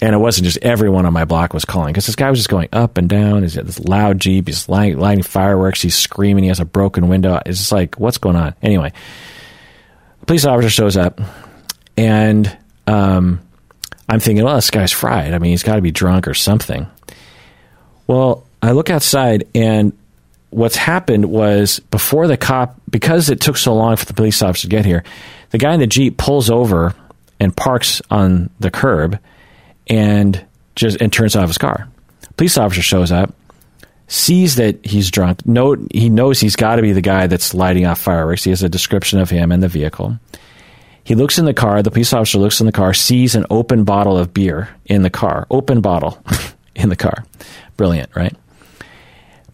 and 0.00 0.14
it 0.14 0.18
wasn't 0.18 0.46
just 0.46 0.58
everyone 0.58 1.04
on 1.04 1.12
my 1.12 1.26
block 1.26 1.54
was 1.54 1.66
calling 1.66 1.92
because 1.92 2.06
this 2.06 2.16
guy 2.16 2.30
was 2.30 2.38
just 2.38 2.48
going 2.48 2.68
up 2.72 2.96
and 2.96 3.08
down. 3.08 3.42
He's 3.42 3.56
got 3.56 3.66
this 3.66 3.78
loud 3.80 4.18
Jeep. 4.18 4.46
He's 4.46 4.68
lighting, 4.68 4.98
lighting 4.98 5.24
fireworks. 5.24 5.80
He's 5.80 5.94
screaming. 5.94 6.44
He 6.44 6.48
has 6.48 6.60
a 6.60 6.64
broken 6.64 7.08
window. 7.08 7.40
It's 7.46 7.58
just 7.58 7.72
like, 7.72 7.98
what's 7.98 8.18
going 8.18 8.36
on? 8.36 8.54
Anyway, 8.62 8.92
police 10.26 10.44
officer 10.44 10.70
shows 10.70 10.96
up, 10.96 11.20
and 12.00 12.56
um, 12.86 13.42
I'm 14.08 14.20
thinking, 14.20 14.42
well, 14.42 14.54
this 14.54 14.70
guy's 14.70 14.90
fried. 14.90 15.34
I 15.34 15.38
mean, 15.38 15.50
he's 15.50 15.62
got 15.62 15.76
to 15.76 15.82
be 15.82 15.90
drunk 15.90 16.26
or 16.26 16.32
something. 16.32 16.86
Well, 18.06 18.46
I 18.62 18.72
look 18.72 18.88
outside, 18.88 19.46
and 19.54 19.92
what's 20.48 20.76
happened 20.76 21.26
was 21.26 21.78
before 21.90 22.26
the 22.26 22.38
cop, 22.38 22.80
because 22.88 23.28
it 23.28 23.42
took 23.42 23.58
so 23.58 23.74
long 23.74 23.96
for 23.96 24.06
the 24.06 24.14
police 24.14 24.40
officer 24.40 24.62
to 24.62 24.70
get 24.70 24.86
here, 24.86 25.04
the 25.50 25.58
guy 25.58 25.74
in 25.74 25.80
the 25.80 25.86
Jeep 25.86 26.16
pulls 26.16 26.48
over 26.48 26.94
and 27.38 27.54
parks 27.54 28.00
on 28.10 28.48
the 28.60 28.70
curb 28.70 29.18
and 29.86 30.42
just 30.76 31.02
and 31.02 31.12
turns 31.12 31.36
off 31.36 31.48
his 31.48 31.58
car. 31.58 31.86
Police 32.38 32.56
officer 32.56 32.80
shows 32.80 33.12
up, 33.12 33.34
sees 34.08 34.56
that 34.56 34.84
he's 34.86 35.10
drunk. 35.10 35.44
No, 35.44 35.76
he 35.92 36.08
knows 36.08 36.40
he's 36.40 36.56
got 36.56 36.76
to 36.76 36.82
be 36.82 36.92
the 36.92 37.02
guy 37.02 37.26
that's 37.26 37.52
lighting 37.52 37.84
off 37.84 38.00
fireworks. 38.00 38.44
He 38.44 38.50
has 38.50 38.62
a 38.62 38.70
description 38.70 39.18
of 39.18 39.28
him 39.28 39.52
and 39.52 39.62
the 39.62 39.68
vehicle. 39.68 40.18
He 41.10 41.16
looks 41.16 41.40
in 41.40 41.44
the 41.44 41.52
car. 41.52 41.82
The 41.82 41.90
police 41.90 42.12
officer 42.12 42.38
looks 42.38 42.60
in 42.60 42.66
the 42.66 42.72
car, 42.72 42.94
sees 42.94 43.34
an 43.34 43.44
open 43.50 43.82
bottle 43.82 44.16
of 44.16 44.32
beer 44.32 44.68
in 44.84 45.02
the 45.02 45.10
car. 45.10 45.44
Open 45.50 45.80
bottle 45.80 46.22
in 46.76 46.88
the 46.88 46.94
car. 46.94 47.24
Brilliant, 47.76 48.14
right? 48.14 48.32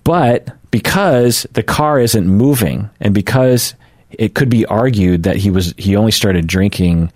But 0.04 0.54
because 0.70 1.46
the 1.54 1.62
car 1.62 1.98
isn't 1.98 2.28
moving, 2.28 2.90
and 3.00 3.14
because 3.14 3.74
it 4.10 4.34
could 4.34 4.50
be 4.50 4.66
argued 4.66 5.22
that 5.22 5.36
he 5.36 5.50
was 5.50 5.72
he 5.78 5.96
only 5.96 6.12
started 6.12 6.46
drinking 6.46 7.10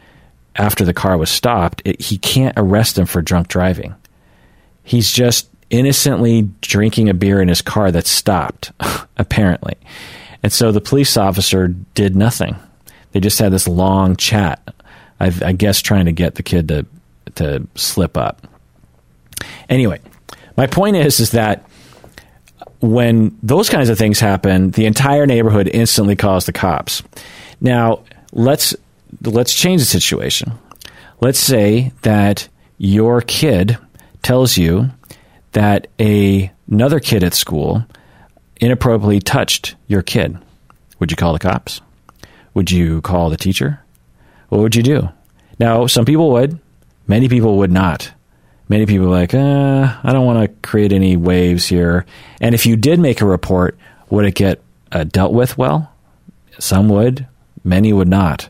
after 0.56 0.86
the 0.86 0.94
car 0.94 1.18
was 1.18 1.28
stopped, 1.28 1.82
it, 1.84 2.00
he 2.00 2.16
can't 2.16 2.54
arrest 2.56 2.96
him 2.96 3.04
for 3.04 3.20
drunk 3.20 3.48
driving. 3.48 3.94
He's 4.84 5.12
just 5.12 5.50
innocently 5.68 6.48
drinking 6.62 7.10
a 7.10 7.14
beer 7.14 7.42
in 7.42 7.48
his 7.48 7.60
car 7.60 7.92
that's 7.92 8.08
stopped, 8.08 8.72
apparently. 9.18 9.74
And 10.42 10.50
so 10.50 10.72
the 10.72 10.80
police 10.80 11.18
officer 11.18 11.68
did 11.68 12.16
nothing. 12.16 12.56
They 13.12 13.20
just 13.20 13.38
had 13.38 13.52
this 13.52 13.66
long 13.68 14.16
chat, 14.16 14.74
I, 15.18 15.32
I 15.44 15.52
guess 15.52 15.80
trying 15.80 16.06
to 16.06 16.12
get 16.12 16.36
the 16.36 16.42
kid 16.42 16.68
to, 16.68 16.86
to 17.36 17.66
slip 17.74 18.16
up. 18.16 18.46
Anyway, 19.68 20.00
my 20.56 20.66
point 20.66 20.96
is, 20.96 21.20
is 21.20 21.30
that 21.32 21.68
when 22.80 23.36
those 23.42 23.68
kinds 23.68 23.88
of 23.88 23.98
things 23.98 24.20
happen, 24.20 24.70
the 24.70 24.86
entire 24.86 25.26
neighborhood 25.26 25.68
instantly 25.72 26.16
calls 26.16 26.46
the 26.46 26.52
cops. 26.52 27.02
Now, 27.60 28.04
let's 28.32 28.74
let's 29.22 29.54
change 29.54 29.80
the 29.82 29.86
situation. 29.86 30.52
Let's 31.20 31.38
say 31.38 31.92
that 32.02 32.48
your 32.78 33.20
kid 33.20 33.76
tells 34.22 34.56
you 34.56 34.90
that 35.52 35.88
a, 35.98 36.50
another 36.70 37.00
kid 37.00 37.24
at 37.24 37.34
school 37.34 37.84
inappropriately 38.56 39.20
touched 39.20 39.74
your 39.86 40.02
kid. 40.02 40.38
Would 40.98 41.10
you 41.10 41.16
call 41.16 41.32
the 41.32 41.38
cops? 41.38 41.80
Would 42.54 42.70
you 42.70 43.00
call 43.02 43.30
the 43.30 43.36
teacher? 43.36 43.80
What 44.48 44.60
would 44.60 44.74
you 44.74 44.82
do? 44.82 45.08
Now, 45.58 45.86
some 45.86 46.04
people 46.04 46.30
would, 46.32 46.58
many 47.06 47.28
people 47.28 47.58
would 47.58 47.70
not. 47.70 48.12
Many 48.68 48.86
people 48.86 49.06
are 49.06 49.10
like, 49.10 49.34
uh, 49.34 49.96
I 50.02 50.12
don't 50.12 50.26
want 50.26 50.42
to 50.42 50.68
create 50.68 50.92
any 50.92 51.16
waves 51.16 51.66
here. 51.66 52.06
And 52.40 52.54
if 52.54 52.66
you 52.66 52.76
did 52.76 53.00
make 53.00 53.20
a 53.20 53.26
report, 53.26 53.76
would 54.10 54.24
it 54.24 54.34
get 54.34 54.62
uh, 54.92 55.04
dealt 55.04 55.32
with 55.32 55.58
well? 55.58 55.92
Some 56.58 56.88
would, 56.88 57.26
many 57.64 57.92
would 57.92 58.08
not. 58.08 58.48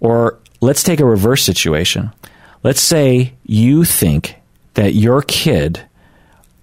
Or 0.00 0.38
let's 0.60 0.82
take 0.82 1.00
a 1.00 1.04
reverse 1.04 1.42
situation. 1.42 2.12
Let's 2.62 2.80
say 2.80 3.34
you 3.44 3.84
think 3.84 4.36
that 4.74 4.94
your 4.94 5.22
kid 5.22 5.80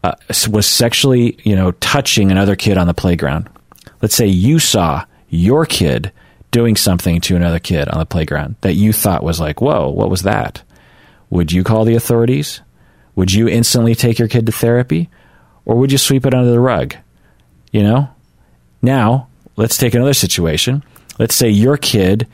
uh, 0.03 0.13
was 0.49 0.67
sexually, 0.67 1.37
you 1.43 1.55
know, 1.55 1.71
touching 1.71 2.31
another 2.31 2.55
kid 2.55 2.77
on 2.77 2.87
the 2.87 2.93
playground. 2.93 3.49
Let's 4.01 4.15
say 4.15 4.27
you 4.27 4.59
saw 4.59 5.05
your 5.35 5.65
kid 5.65 6.11
doing 6.51 6.75
something 6.75 7.19
to 7.21 7.35
another 7.35 7.59
kid 7.59 7.89
on 7.89 7.99
the 7.99 8.05
playground 8.05 8.55
that 8.61 8.75
you 8.75 8.93
thought 8.93 9.23
was 9.23 9.39
like, 9.39 9.61
whoa, 9.61 9.89
what 9.89 10.09
was 10.09 10.23
that? 10.23 10.63
Would 11.29 11.51
you 11.51 11.63
call 11.63 11.85
the 11.85 11.95
authorities? 11.95 12.61
Would 13.15 13.33
you 13.33 13.47
instantly 13.47 13.95
take 13.95 14.19
your 14.19 14.27
kid 14.27 14.45
to 14.45 14.51
therapy? 14.51 15.09
Or 15.65 15.75
would 15.75 15.91
you 15.91 15.97
sweep 15.97 16.25
it 16.25 16.33
under 16.33 16.51
the 16.51 16.59
rug? 16.59 16.95
You 17.71 17.83
know? 17.83 18.09
Now, 18.81 19.27
let's 19.55 19.77
take 19.77 19.95
another 19.95 20.13
situation. 20.13 20.83
Let's 21.17 21.35
say 21.35 21.49
your 21.49 21.77
kid 21.77 22.27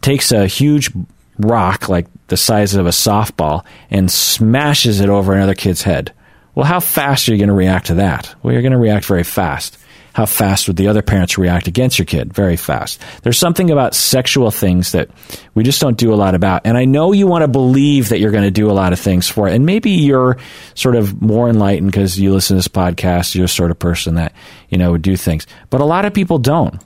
takes 0.00 0.32
a 0.32 0.46
huge 0.46 0.90
rock 1.38 1.88
like 1.88 2.06
the 2.28 2.36
size 2.36 2.74
of 2.74 2.86
a 2.86 2.90
softball 2.90 3.64
and 3.90 4.10
smashes 4.10 5.00
it 5.00 5.08
over 5.08 5.32
another 5.32 5.54
kid's 5.54 5.82
head. 5.82 6.12
Well, 6.54 6.66
how 6.66 6.80
fast 6.80 7.28
are 7.28 7.32
you 7.32 7.38
going 7.38 7.48
to 7.48 7.54
react 7.54 7.86
to 7.86 7.94
that? 7.94 8.34
Well, 8.42 8.52
you're 8.52 8.62
going 8.62 8.72
to 8.72 8.78
react 8.78 9.06
very 9.06 9.24
fast. 9.24 9.78
How 10.12 10.26
fast 10.26 10.66
would 10.66 10.76
the 10.76 10.88
other 10.88 11.02
parents 11.02 11.38
react 11.38 11.66
against 11.66 11.98
your 11.98 12.06
kid? 12.06 12.32
Very 12.32 12.56
fast. 12.56 13.00
There's 13.22 13.38
something 13.38 13.70
about 13.70 13.94
sexual 13.94 14.50
things 14.50 14.92
that 14.92 15.08
we 15.54 15.64
just 15.64 15.80
don't 15.80 15.96
do 15.96 16.12
a 16.12 16.16
lot 16.16 16.34
about. 16.34 16.62
And 16.64 16.76
I 16.76 16.84
know 16.84 17.12
you 17.12 17.26
want 17.26 17.42
to 17.42 17.48
believe 17.48 18.10
that 18.10 18.18
you're 18.18 18.30
going 18.30 18.44
to 18.44 18.50
do 18.50 18.70
a 18.70 18.72
lot 18.72 18.92
of 18.92 19.00
things 19.00 19.28
for 19.28 19.48
it. 19.48 19.54
And 19.54 19.64
maybe 19.64 19.90
you're 19.90 20.36
sort 20.74 20.96
of 20.96 21.22
more 21.22 21.48
enlightened 21.48 21.90
because 21.90 22.18
you 22.18 22.32
listen 22.32 22.54
to 22.54 22.58
this 22.58 22.68
podcast. 22.68 23.34
You're 23.34 23.44
the 23.44 23.48
sort 23.48 23.70
of 23.70 23.78
person 23.78 24.16
that, 24.16 24.34
you 24.68 24.78
know, 24.78 24.92
would 24.92 25.02
do 25.02 25.16
things. 25.16 25.46
But 25.70 25.80
a 25.80 25.86
lot 25.86 26.04
of 26.04 26.12
people 26.12 26.38
don't 26.38 26.80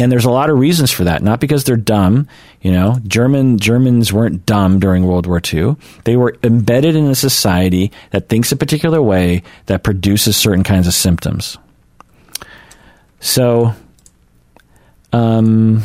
and 0.00 0.10
there's 0.10 0.24
a 0.24 0.30
lot 0.30 0.50
of 0.50 0.58
reasons 0.58 0.90
for 0.90 1.04
that. 1.04 1.22
Not 1.22 1.40
because 1.40 1.64
they're 1.64 1.76
dumb, 1.76 2.26
you 2.60 2.72
know. 2.72 2.98
German 3.06 3.58
Germans 3.58 4.12
weren't 4.12 4.44
dumb 4.44 4.80
during 4.80 5.06
World 5.06 5.26
War 5.26 5.40
II. 5.52 5.76
They 6.04 6.16
were 6.16 6.36
embedded 6.42 6.96
in 6.96 7.06
a 7.06 7.14
society 7.14 7.92
that 8.10 8.28
thinks 8.28 8.50
a 8.50 8.56
particular 8.56 9.00
way 9.00 9.42
that 9.66 9.84
produces 9.84 10.36
certain 10.36 10.64
kinds 10.64 10.86
of 10.86 10.94
symptoms. 10.94 11.58
So, 13.24 13.74
um, 15.14 15.82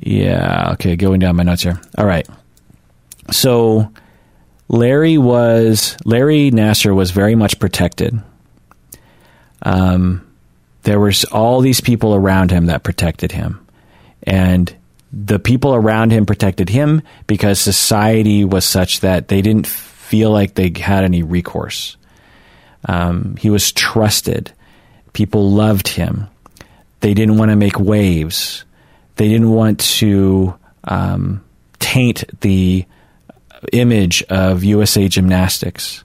yeah, 0.00 0.72
okay, 0.72 0.96
going 0.96 1.20
down 1.20 1.36
my 1.36 1.44
notes 1.44 1.62
here. 1.62 1.80
All 1.96 2.04
right. 2.04 2.26
So, 3.30 3.92
Larry 4.66 5.18
was 5.18 5.96
Larry 6.04 6.50
Nassar 6.50 6.92
was 6.92 7.12
very 7.12 7.36
much 7.36 7.60
protected. 7.60 8.20
Um 9.62 10.26
there 10.82 10.98
was 10.98 11.24
all 11.24 11.60
these 11.60 11.80
people 11.80 12.12
around 12.14 12.50
him 12.50 12.66
that 12.66 12.82
protected 12.82 13.30
him. 13.30 13.64
And 14.24 14.74
the 15.12 15.38
people 15.38 15.74
around 15.74 16.10
him 16.10 16.26
protected 16.26 16.68
him 16.68 17.02
because 17.28 17.60
society 17.60 18.44
was 18.44 18.64
such 18.64 19.00
that 19.00 19.28
they 19.28 19.42
didn't 19.42 19.66
feel 19.66 20.30
like 20.30 20.54
they 20.54 20.72
had 20.76 21.04
any 21.04 21.22
recourse. 21.22 21.96
Um, 22.84 23.36
he 23.36 23.50
was 23.50 23.72
trusted. 23.72 24.52
People 25.12 25.50
loved 25.50 25.88
him. 25.88 26.28
They 27.00 27.14
didn't 27.14 27.38
want 27.38 27.50
to 27.50 27.56
make 27.56 27.78
waves. 27.78 28.64
They 29.16 29.28
didn't 29.28 29.50
want 29.50 29.80
to 29.80 30.54
um, 30.84 31.44
taint 31.78 32.24
the 32.40 32.84
image 33.72 34.22
of 34.24 34.64
USA 34.64 35.08
Gymnastics. 35.08 36.04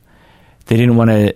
They 0.65 0.77
didn't 0.77 0.95
want 0.95 1.09
to 1.09 1.35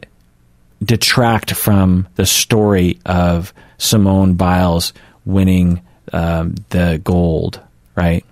detract 0.84 1.54
from 1.54 2.08
the 2.16 2.26
story 2.26 3.00
of 3.06 3.54
Simone 3.78 4.36
Biles 4.36 4.94
winning 5.26 5.82
um, 6.14 6.56
the 6.70 7.02
gold, 7.04 7.60
right? 7.96 8.26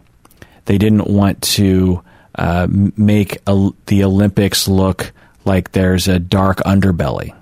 They 0.66 0.78
didn't 0.78 1.08
want 1.08 1.42
to 1.44 2.04
uh, 2.36 2.68
make 2.70 3.38
a, 3.48 3.70
the 3.86 4.04
Olympics 4.04 4.68
look 4.68 5.12
like 5.44 5.72
there's 5.72 6.08
a 6.08 6.20
dark 6.20 6.58
underbelly. 6.60 7.36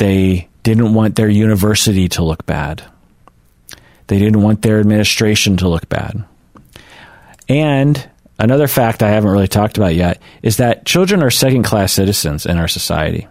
They 0.00 0.48
didn't 0.62 0.94
want 0.94 1.16
their 1.16 1.28
university 1.28 2.08
to 2.08 2.24
look 2.24 2.46
bad. 2.46 2.82
They 4.06 4.18
didn't 4.18 4.40
want 4.40 4.62
their 4.62 4.80
administration 4.80 5.58
to 5.58 5.68
look 5.68 5.90
bad. 5.90 6.24
And 7.50 8.08
another 8.38 8.66
fact 8.66 9.02
I 9.02 9.10
haven't 9.10 9.30
really 9.30 9.46
talked 9.46 9.76
about 9.76 9.94
yet 9.94 10.22
is 10.42 10.56
that 10.56 10.86
children 10.86 11.22
are 11.22 11.30
second 11.30 11.64
class 11.64 11.92
citizens 11.92 12.46
in 12.46 12.56
our 12.56 12.68
society 12.68 13.28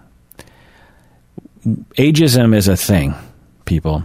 ageism 1.65 2.55
is 2.55 2.67
a 2.67 2.77
thing, 2.77 3.13
people, 3.65 4.03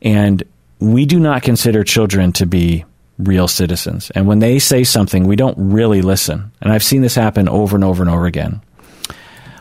and 0.00 0.42
we 0.78 1.06
do 1.06 1.18
not 1.18 1.42
consider 1.42 1.84
children 1.84 2.32
to 2.32 2.46
be 2.46 2.84
real 3.18 3.48
citizens. 3.48 4.10
And 4.10 4.26
when 4.26 4.40
they 4.40 4.58
say 4.58 4.84
something, 4.84 5.26
we 5.26 5.36
don't 5.36 5.56
really 5.58 6.02
listen. 6.02 6.52
And 6.60 6.72
I've 6.72 6.82
seen 6.82 7.02
this 7.02 7.14
happen 7.14 7.48
over 7.48 7.76
and 7.76 7.84
over 7.84 8.02
and 8.02 8.10
over 8.10 8.26
again. 8.26 8.60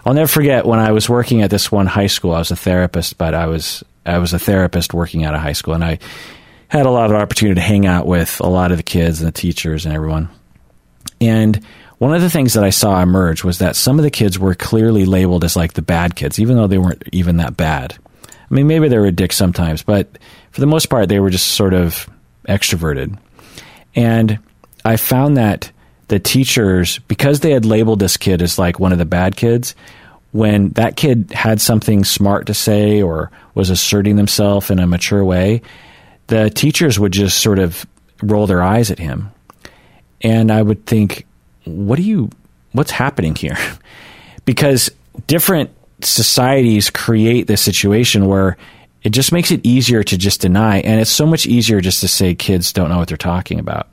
I'll 0.06 0.14
never 0.14 0.28
forget 0.28 0.66
when 0.66 0.80
I 0.80 0.92
was 0.92 1.10
working 1.10 1.42
at 1.42 1.50
this 1.50 1.72
one 1.72 1.86
high 1.86 2.08
school. 2.08 2.34
I 2.34 2.40
was 2.40 2.52
a 2.52 2.56
therapist, 2.56 3.18
but 3.18 3.34
I 3.34 3.48
was 3.48 3.84
I 4.06 4.18
was 4.18 4.34
a 4.34 4.40
therapist 4.40 4.94
working 4.94 5.24
at 5.26 5.34
a 5.34 5.40
high 5.40 5.54
school, 5.54 5.74
and 5.74 5.84
I 5.84 6.00
had 6.68 6.86
a 6.86 6.92
lot 6.92 7.12
of 7.12 7.18
opportunity 7.18 7.56
to 7.56 7.66
hang 7.66 7.86
out 7.86 8.08
with 8.08 8.40
a 8.40 8.48
lot 8.48 8.72
of 8.72 8.78
the 8.78 8.84
kids 8.84 9.22
and 9.22 9.28
the 9.28 9.32
teachers 9.32 9.86
and 9.86 9.94
everyone. 9.94 10.30
And 11.20 11.64
one 12.00 12.16
of 12.16 12.22
the 12.22 12.30
things 12.30 12.54
that 12.54 12.64
I 12.64 12.72
saw 12.72 13.00
emerge 13.02 13.44
was 13.44 13.60
that 13.60 13.76
some 13.76 14.00
of 14.00 14.04
the 14.04 14.10
kids 14.10 14.40
were 14.40 14.56
clearly 14.56 15.06
labeled 15.06 15.44
as 15.44 15.56
like 15.56 15.74
the 15.74 15.84
bad 15.84 16.16
kids, 16.16 16.40
even 16.40 16.56
though 16.56 16.68
they 16.68 16.80
weren't 16.80 17.04
even 17.12 17.38
that 17.38 17.58
bad. 17.58 17.96
I 18.26 18.54
mean, 18.54 18.68
maybe 18.68 18.88
they 18.88 18.98
were 18.98 19.06
a 19.06 19.12
dick 19.12 19.34
sometimes, 19.34 19.84
but 19.84 20.18
for 20.52 20.62
the 20.62 20.68
most 20.68 20.88
part, 20.88 21.10
they 21.10 21.20
were 21.20 21.30
just 21.30 21.50
sort 21.50 21.74
of 21.74 22.10
extroverted. 22.48 23.18
And 23.96 24.40
I 24.84 24.98
found 24.98 25.38
that 25.38 25.72
the 26.12 26.20
teachers, 26.20 27.00
because 27.08 27.40
they 27.40 27.52
had 27.52 27.64
labeled 27.64 28.00
this 28.00 28.18
kid 28.18 28.42
as 28.42 28.60
like 28.60 28.82
one 28.82 28.92
of 28.92 28.98
the 28.98 29.06
bad 29.06 29.38
kids, 29.38 29.76
when 30.34 30.68
that 30.72 30.98
kid 30.98 31.32
had 31.32 31.62
something 31.62 32.04
smart 32.04 32.48
to 32.48 32.54
say 32.54 33.02
or 33.02 33.32
was 33.56 33.70
asserting 33.70 34.18
themselves 34.18 34.70
in 34.70 34.80
a 34.80 34.86
mature 34.86 35.24
way, 35.24 35.62
the 36.28 36.50
teachers 36.50 37.00
would 37.00 37.14
just 37.14 37.40
sort 37.40 37.60
of 37.60 37.86
roll 38.22 38.46
their 38.46 38.62
eyes 38.62 38.92
at 38.92 39.00
him. 39.00 39.32
And 40.20 40.52
I 40.52 40.62
would 40.62 40.86
think, 40.86 41.26
what 41.64 41.96
do 41.96 42.04
you, 42.04 42.30
what's 42.74 42.92
happening 42.92 43.34
here? 43.34 43.58
because 44.44 44.92
different 45.28 45.70
societies 46.02 46.90
create 46.90 47.48
this 47.48 47.62
situation 47.62 48.28
where 48.28 48.58
it 49.02 49.12
just 49.12 49.32
makes 49.32 49.50
it 49.50 49.62
easier 49.66 50.04
to 50.04 50.18
just 50.18 50.42
deny. 50.42 50.80
And 50.80 51.00
it's 51.00 51.10
so 51.10 51.26
much 51.26 51.46
easier 51.46 51.80
just 51.80 52.02
to 52.02 52.10
say 52.10 52.36
kids 52.36 52.74
don't 52.74 52.90
know 52.90 52.98
what 52.98 53.08
they're 53.08 53.16
talking 53.16 53.62
about 53.62 53.88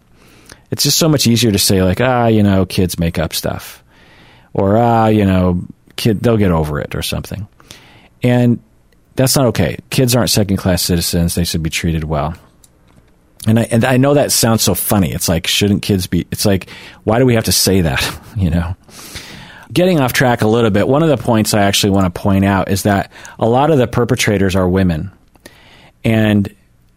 it's 0.70 0.82
just 0.82 0.98
so 0.98 1.08
much 1.08 1.26
easier 1.26 1.52
to 1.52 1.58
say 1.58 1.82
like 1.82 2.00
ah 2.00 2.26
you 2.26 2.42
know 2.42 2.66
kids 2.66 2.98
make 2.98 3.18
up 3.18 3.32
stuff. 3.32 3.82
Or 4.52 4.76
ah 4.76 5.06
you 5.06 5.24
know 5.24 5.62
kid 5.96 6.20
they'll 6.20 6.36
get 6.36 6.52
over 6.52 6.80
it 6.80 6.94
or 6.94 7.02
something. 7.02 7.46
And 8.22 8.60
that's 9.16 9.36
not 9.36 9.46
okay. 9.46 9.78
Kids 9.90 10.14
aren't 10.14 10.30
second 10.30 10.56
class 10.56 10.82
citizens. 10.82 11.34
They 11.34 11.44
should 11.44 11.62
be 11.62 11.70
treated 11.70 12.04
well. 12.04 12.34
And 13.46 13.58
I, 13.58 13.62
and 13.64 13.84
I 13.84 13.96
know 13.96 14.14
that 14.14 14.32
sounds 14.32 14.62
so 14.62 14.74
funny. 14.74 15.12
It's 15.12 15.28
like 15.28 15.46
shouldn't 15.46 15.82
kids 15.82 16.06
be 16.06 16.26
it's 16.30 16.46
like 16.46 16.70
why 17.04 17.18
do 17.18 17.26
we 17.26 17.34
have 17.34 17.44
to 17.44 17.52
say 17.52 17.82
that 17.82 18.20
you 18.36 18.50
know? 18.50 18.76
Getting 19.70 20.00
off 20.00 20.14
track 20.14 20.40
a 20.40 20.48
little 20.48 20.70
bit 20.70 20.88
one 20.88 21.02
of 21.02 21.10
the 21.10 21.18
points 21.18 21.52
i 21.52 21.62
actually 21.62 21.90
want 21.90 22.12
to 22.12 22.20
point 22.20 22.44
out 22.44 22.70
is 22.70 22.84
that 22.84 23.12
a 23.38 23.48
lot 23.48 23.70
of 23.70 23.78
the 23.78 23.86
perpetrators 23.86 24.56
are 24.56 24.68
women. 24.68 25.10
And 26.04 26.54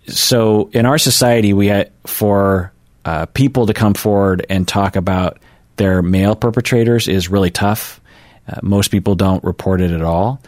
so 0.08 0.70
in 0.74 0.86
our 0.86 0.98
society 0.98 1.54
we 1.54 1.68
had 1.68 1.92
for 2.06 2.72
uh, 3.06 3.26
people 3.28 3.66
to 3.68 3.74
come 3.74 3.94
forward 3.94 4.46
and 4.50 4.68
talk 4.68 4.96
about 4.96 5.40
their 5.78 6.02
male 6.02 6.36
perpetrators 6.36 7.08
is 7.08 7.30
really 7.30 7.50
tough. 7.50 8.00
Uh, 8.48 8.60
most 8.62 8.92
people 8.92 9.16
don't 9.16 9.44
report 9.44 9.82
it 9.82 9.92
at 9.92 10.02
all. 10.02 10.42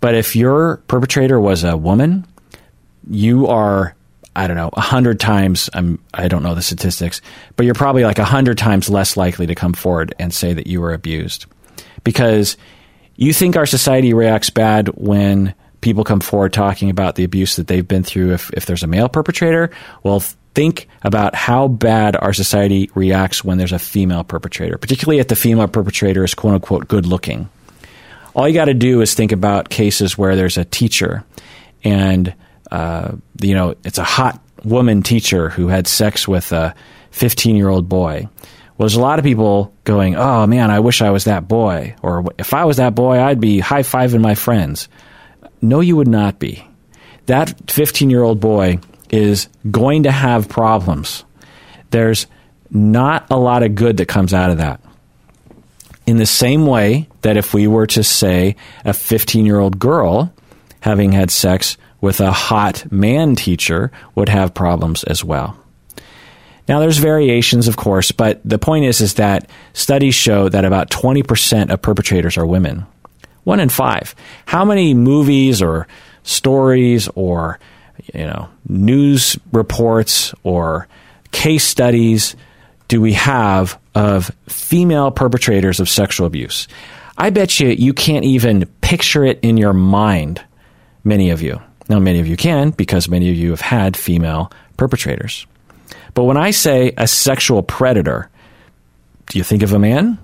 But 0.00 0.14
if 0.14 0.36
your 0.36 0.78
perpetrator 0.88 1.40
was 1.40 1.64
a 1.64 1.76
woman, 1.76 2.26
you 3.08 3.46
are, 3.46 3.94
I 4.36 4.46
don't 4.46 4.56
know, 4.56 4.70
a 4.74 4.80
hundred 4.80 5.18
times, 5.20 5.70
I'm, 5.72 5.98
I 6.12 6.28
don't 6.28 6.42
know 6.42 6.54
the 6.54 6.62
statistics, 6.62 7.22
but 7.56 7.64
you're 7.64 7.74
probably 7.74 8.04
like 8.04 8.18
a 8.18 8.24
hundred 8.24 8.58
times 8.58 8.90
less 8.90 9.16
likely 9.16 9.46
to 9.46 9.54
come 9.54 9.72
forward 9.72 10.14
and 10.18 10.32
say 10.32 10.52
that 10.52 10.66
you 10.66 10.80
were 10.80 10.92
abused. 10.92 11.46
Because 12.02 12.58
you 13.16 13.32
think 13.32 13.56
our 13.56 13.66
society 13.66 14.12
reacts 14.12 14.50
bad 14.50 14.88
when 14.88 15.54
people 15.80 16.04
come 16.04 16.20
forward 16.20 16.52
talking 16.52 16.90
about 16.90 17.14
the 17.14 17.24
abuse 17.24 17.56
that 17.56 17.66
they've 17.66 17.86
been 17.86 18.02
through 18.02 18.32
if, 18.32 18.50
if 18.54 18.66
there's 18.66 18.82
a 18.82 18.86
male 18.86 19.08
perpetrator. 19.08 19.70
Well, 20.02 20.22
think 20.54 20.88
about 21.02 21.34
how 21.34 21.68
bad 21.68 22.16
our 22.16 22.32
society 22.32 22.90
reacts 22.94 23.44
when 23.44 23.58
there's 23.58 23.72
a 23.72 23.78
female 23.78 24.24
perpetrator, 24.24 24.78
particularly 24.78 25.18
if 25.18 25.28
the 25.28 25.36
female 25.36 25.68
perpetrator 25.68 26.24
is 26.24 26.34
quote 26.34 26.54
unquote 26.54 26.88
good 26.88 27.06
looking. 27.06 27.48
All 28.34 28.48
you 28.48 28.54
got 28.54 28.64
to 28.66 28.74
do 28.74 29.00
is 29.00 29.14
think 29.14 29.32
about 29.32 29.68
cases 29.68 30.18
where 30.18 30.36
there's 30.36 30.58
a 30.58 30.64
teacher 30.64 31.24
and, 31.84 32.34
uh, 32.70 33.12
you 33.40 33.54
know, 33.54 33.76
it's 33.84 33.98
a 33.98 34.04
hot 34.04 34.40
woman 34.64 35.02
teacher 35.02 35.50
who 35.50 35.68
had 35.68 35.86
sex 35.86 36.26
with 36.26 36.50
a 36.52 36.74
15 37.10 37.56
year 37.56 37.68
old 37.68 37.88
boy. 37.88 38.28
Well, 38.76 38.88
there's 38.88 38.96
a 38.96 39.00
lot 39.00 39.20
of 39.20 39.24
people 39.24 39.72
going, 39.84 40.16
oh 40.16 40.46
man, 40.46 40.70
I 40.70 40.80
wish 40.80 41.00
I 41.00 41.10
was 41.10 41.24
that 41.24 41.46
boy. 41.46 41.94
Or 42.02 42.24
if 42.38 42.54
I 42.54 42.64
was 42.64 42.78
that 42.78 42.94
boy, 42.94 43.20
I'd 43.20 43.40
be 43.40 43.60
high 43.60 43.82
fiving 43.82 44.20
my 44.20 44.34
friends. 44.34 44.88
No, 45.62 45.80
you 45.80 45.96
would 45.96 46.08
not 46.08 46.40
be. 46.40 46.66
That 47.26 47.70
15 47.70 48.10
year 48.10 48.22
old 48.22 48.40
boy 48.40 48.80
is 49.10 49.48
going 49.70 50.04
to 50.04 50.12
have 50.12 50.48
problems. 50.48 51.24
There's 51.90 52.26
not 52.70 53.26
a 53.30 53.38
lot 53.38 53.62
of 53.62 53.74
good 53.74 53.98
that 53.98 54.06
comes 54.06 54.34
out 54.34 54.50
of 54.50 54.58
that. 54.58 54.80
In 56.06 56.16
the 56.18 56.26
same 56.26 56.66
way 56.66 57.08
that 57.22 57.36
if 57.36 57.54
we 57.54 57.66
were 57.66 57.86
to 57.88 58.02
say 58.04 58.56
a 58.84 58.92
15 58.92 59.46
year 59.46 59.58
old 59.58 59.78
girl 59.78 60.32
having 60.80 61.12
had 61.12 61.30
sex 61.30 61.76
with 62.00 62.20
a 62.20 62.32
hot 62.32 62.90
man 62.92 63.34
teacher 63.34 63.90
would 64.14 64.28
have 64.28 64.52
problems 64.52 65.04
as 65.04 65.24
well. 65.24 65.56
Now 66.68 66.80
there's 66.80 66.98
variations 66.98 67.68
of 67.68 67.76
course, 67.76 68.12
but 68.12 68.40
the 68.44 68.58
point 68.58 68.84
is 68.84 69.00
is 69.00 69.14
that 69.14 69.48
studies 69.72 70.14
show 70.14 70.48
that 70.48 70.64
about 70.64 70.90
20% 70.90 71.70
of 71.70 71.80
perpetrators 71.80 72.36
are 72.36 72.46
women. 72.46 72.86
1 73.44 73.60
in 73.60 73.68
5. 73.68 74.14
How 74.46 74.64
many 74.64 74.94
movies 74.94 75.62
or 75.62 75.86
stories 76.22 77.08
or 77.14 77.58
you 78.12 78.26
know, 78.26 78.48
news 78.68 79.38
reports 79.52 80.34
or 80.42 80.88
case 81.32 81.64
studies 81.64 82.36
do 82.88 83.00
we 83.00 83.14
have 83.14 83.78
of 83.94 84.30
female 84.48 85.10
perpetrators 85.10 85.80
of 85.80 85.88
sexual 85.88 86.26
abuse? 86.26 86.68
I 87.16 87.30
bet 87.30 87.60
you 87.60 87.68
you 87.68 87.92
can't 87.92 88.24
even 88.24 88.66
picture 88.80 89.24
it 89.24 89.38
in 89.42 89.56
your 89.56 89.72
mind, 89.72 90.42
many 91.02 91.30
of 91.30 91.42
you. 91.42 91.60
Now, 91.88 91.98
many 91.98 92.18
of 92.20 92.26
you 92.26 92.36
can 92.36 92.70
because 92.70 93.08
many 93.08 93.30
of 93.30 93.36
you 93.36 93.50
have 93.50 93.60
had 93.60 93.96
female 93.96 94.50
perpetrators. 94.76 95.46
But 96.14 96.24
when 96.24 96.36
I 96.36 96.50
say 96.50 96.92
a 96.96 97.06
sexual 97.06 97.62
predator, 97.62 98.30
do 99.26 99.38
you 99.38 99.44
think 99.44 99.62
of 99.62 99.72
a 99.72 99.78
man? 99.78 100.18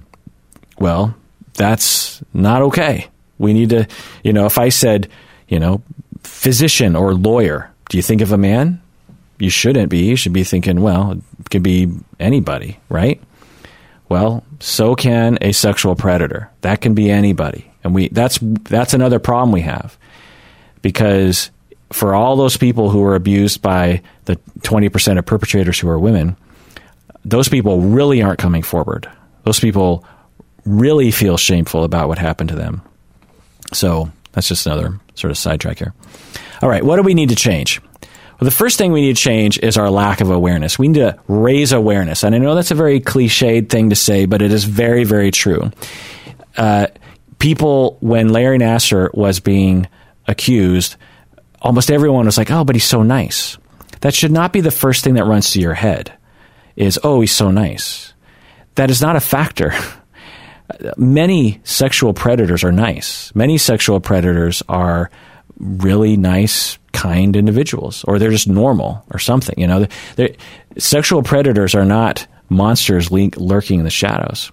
Well, 0.78 1.14
that's 1.54 2.22
not 2.32 2.62
okay. 2.62 3.08
We 3.38 3.52
need 3.52 3.70
to, 3.70 3.86
you 4.22 4.32
know, 4.32 4.46
if 4.46 4.58
I 4.58 4.68
said, 4.70 5.08
you 5.48 5.58
know, 5.58 5.82
physician 6.30 6.96
or 6.96 7.14
lawyer. 7.14 7.70
Do 7.88 7.96
you 7.96 8.02
think 8.02 8.20
of 8.20 8.32
a 8.32 8.38
man? 8.38 8.80
You 9.38 9.50
shouldn't 9.50 9.90
be. 9.90 10.04
You 10.04 10.16
should 10.16 10.32
be 10.32 10.44
thinking, 10.44 10.80
well, 10.80 11.12
it 11.12 11.50
could 11.50 11.62
be 11.62 11.92
anybody, 12.18 12.78
right? 12.88 13.20
Well, 14.08 14.44
so 14.60 14.94
can 14.94 15.38
a 15.40 15.52
sexual 15.52 15.94
predator. 15.96 16.50
That 16.62 16.80
can 16.80 16.94
be 16.94 17.10
anybody. 17.10 17.70
And 17.84 17.94
we 17.94 18.08
that's 18.08 18.38
that's 18.40 18.94
another 18.94 19.18
problem 19.18 19.52
we 19.52 19.62
have. 19.62 19.98
Because 20.82 21.50
for 21.90 22.14
all 22.14 22.36
those 22.36 22.56
people 22.56 22.90
who 22.90 23.02
are 23.04 23.14
abused 23.14 23.62
by 23.62 24.02
the 24.24 24.36
20% 24.60 25.18
of 25.18 25.26
perpetrators 25.26 25.78
who 25.78 25.88
are 25.88 25.98
women, 25.98 26.36
those 27.24 27.48
people 27.48 27.80
really 27.80 28.22
aren't 28.22 28.38
coming 28.38 28.62
forward. 28.62 29.10
Those 29.44 29.60
people 29.60 30.04
really 30.64 31.10
feel 31.10 31.36
shameful 31.36 31.84
about 31.84 32.08
what 32.08 32.18
happened 32.18 32.50
to 32.50 32.56
them. 32.56 32.82
So 33.72 34.10
that's 34.32 34.48
just 34.48 34.66
another 34.66 35.00
sort 35.14 35.30
of 35.30 35.38
sidetrack 35.38 35.78
here. 35.78 35.94
All 36.62 36.68
right, 36.68 36.84
what 36.84 36.96
do 36.96 37.02
we 37.02 37.14
need 37.14 37.30
to 37.30 37.36
change? 37.36 37.80
Well, 38.40 38.46
the 38.46 38.50
first 38.50 38.78
thing 38.78 38.92
we 38.92 39.02
need 39.02 39.16
to 39.16 39.22
change 39.22 39.58
is 39.58 39.76
our 39.76 39.90
lack 39.90 40.20
of 40.22 40.30
awareness. 40.30 40.78
We 40.78 40.88
need 40.88 41.00
to 41.00 41.18
raise 41.28 41.72
awareness. 41.72 42.22
And 42.22 42.34
I 42.34 42.38
know 42.38 42.54
that's 42.54 42.70
a 42.70 42.74
very 42.74 43.00
cliched 43.00 43.68
thing 43.68 43.90
to 43.90 43.96
say, 43.96 44.24
but 44.24 44.40
it 44.40 44.50
is 44.50 44.64
very, 44.64 45.04
very 45.04 45.30
true. 45.30 45.70
Uh, 46.56 46.86
people, 47.38 47.98
when 48.00 48.30
Larry 48.30 48.58
Nassar 48.58 49.14
was 49.14 49.40
being 49.40 49.88
accused, 50.26 50.96
almost 51.60 51.90
everyone 51.90 52.26
was 52.26 52.38
like, 52.38 52.50
oh, 52.50 52.64
but 52.64 52.76
he's 52.76 52.84
so 52.84 53.02
nice. 53.02 53.58
That 54.00 54.14
should 54.14 54.32
not 54.32 54.54
be 54.54 54.62
the 54.62 54.70
first 54.70 55.04
thing 55.04 55.14
that 55.14 55.26
runs 55.26 55.50
to 55.52 55.60
your 55.60 55.74
head 55.74 56.12
is, 56.76 56.98
oh, 57.04 57.20
he's 57.20 57.32
so 57.32 57.50
nice. 57.50 58.14
That 58.76 58.90
is 58.90 59.02
not 59.02 59.16
a 59.16 59.20
factor. 59.20 59.74
many 60.96 61.60
sexual 61.64 62.12
predators 62.12 62.64
are 62.64 62.72
nice. 62.72 63.34
Many 63.34 63.58
sexual 63.58 64.00
predators 64.00 64.62
are 64.68 65.10
really 65.58 66.16
nice, 66.16 66.78
kind 66.92 67.36
individuals, 67.36 68.04
or 68.04 68.18
they're 68.18 68.30
just 68.30 68.48
normal 68.48 69.04
or 69.10 69.18
something. 69.18 69.54
You 69.58 69.66
know, 69.66 69.86
sexual 70.78 71.22
predators 71.22 71.74
are 71.74 71.84
not 71.84 72.26
monsters 72.48 73.10
le- 73.10 73.30
lurking 73.36 73.78
in 73.78 73.84
the 73.84 73.90
shadows. 73.90 74.50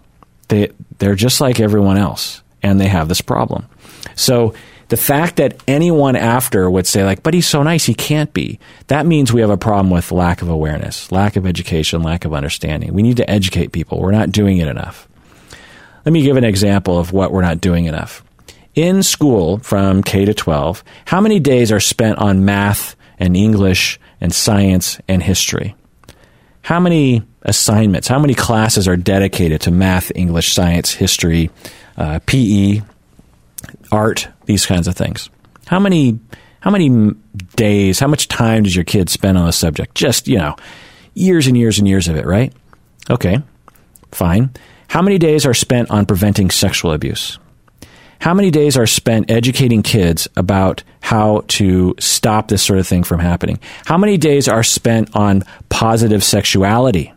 They 0.50 0.72
they're 1.00 1.16
just 1.16 1.42
like 1.42 1.60
everyone 1.60 1.98
else, 1.98 2.42
and 2.62 2.80
they 2.80 2.88
have 2.88 3.08
this 3.08 3.22
problem. 3.22 3.68
So 4.16 4.54
the 4.90 4.98
fact 4.98 5.36
that 5.38 5.62
anyone 5.68 6.16
after 6.16 6.70
would 6.70 6.88
say 6.88 7.04
like, 7.04 7.24
"But 7.24 7.34
he's 7.34 7.48
so 7.48 7.64
nice, 7.64 7.86
he 7.86 7.94
can't 7.94 8.32
be," 8.34 8.60
that 8.88 9.06
means 9.06 9.34
we 9.34 9.42
have 9.42 9.50
a 9.50 9.58
problem 9.58 9.90
with 9.90 10.12
lack 10.12 10.42
of 10.42 10.50
awareness, 10.50 11.12
lack 11.12 11.36
of 11.36 11.46
education, 11.46 12.04
lack 12.04 12.26
of 12.26 12.34
understanding. 12.34 12.94
We 12.94 13.04
need 13.04 13.18
to 13.18 13.30
educate 13.30 13.72
people. 13.72 14.00
We're 14.00 14.12
not 14.12 14.32
doing 14.32 14.58
it 14.58 14.68
enough. 14.68 15.07
Let 16.08 16.14
me 16.14 16.22
give 16.22 16.38
an 16.38 16.46
example 16.46 16.98
of 16.98 17.12
what 17.12 17.34
we're 17.34 17.42
not 17.42 17.60
doing 17.60 17.84
enough. 17.84 18.24
In 18.76 19.04
school 19.04 19.58
from 19.58 20.04
K 20.04 20.24
to 20.24 20.34
12, 20.34 20.82
how 21.04 21.20
many 21.20 21.38
days 21.42 21.70
are 21.70 21.82
spent 21.82 22.18
on 22.18 22.46
math 22.46 22.96
and 23.20 23.36
English 23.36 24.00
and 24.22 24.34
science 24.34 25.02
and 25.10 25.22
history? 25.22 25.76
How 26.62 26.80
many 26.80 27.24
assignments, 27.42 28.08
how 28.08 28.20
many 28.20 28.36
classes 28.36 28.88
are 28.88 28.96
dedicated 28.96 29.60
to 29.64 29.72
math, 29.72 30.10
English, 30.16 30.54
science, 30.54 30.94
history, 30.94 31.52
uh, 31.98 32.22
PE, 32.26 32.84
art, 33.92 34.30
these 34.46 34.66
kinds 34.66 34.88
of 34.88 34.96
things? 34.96 35.30
How 35.66 35.78
many 35.78 36.22
how 36.62 36.72
many 36.72 37.12
days, 37.58 38.00
how 38.00 38.08
much 38.08 38.30
time 38.30 38.64
does 38.64 38.74
your 38.74 38.86
kid 38.86 39.10
spend 39.10 39.38
on 39.38 39.46
the 39.46 39.52
subject? 39.52 39.94
Just, 39.94 40.30
you 40.30 40.38
know, 40.38 40.56
years 41.16 41.48
and 41.48 41.58
years 41.58 41.80
and 41.80 41.86
years 41.86 42.08
of 42.08 42.16
it, 42.16 42.26
right? 42.26 42.54
Okay, 43.10 43.44
fine. 44.14 44.52
How 44.88 45.02
many 45.02 45.18
days 45.18 45.46
are 45.46 45.54
spent 45.54 45.92
on 45.92 46.06
preventing 46.06 46.50
sexual 46.50 46.94
abuse? 46.94 47.40
How 48.20 48.34
many 48.34 48.50
days 48.50 48.78
are 48.78 48.88
spent 48.88 49.30
educating 49.30 49.84
kids 49.84 50.28
about 50.36 50.84
how 51.02 51.44
to 51.50 51.94
stop 52.00 52.48
this 52.48 52.64
sort 52.64 52.80
of 52.80 52.88
thing 52.88 53.04
from 53.04 53.20
happening? 53.20 53.60
How 53.86 53.98
many 53.98 54.18
days 54.18 54.48
are 54.48 54.64
spent 54.64 55.16
on 55.16 55.44
positive 55.70 56.24
sexuality? 56.24 57.14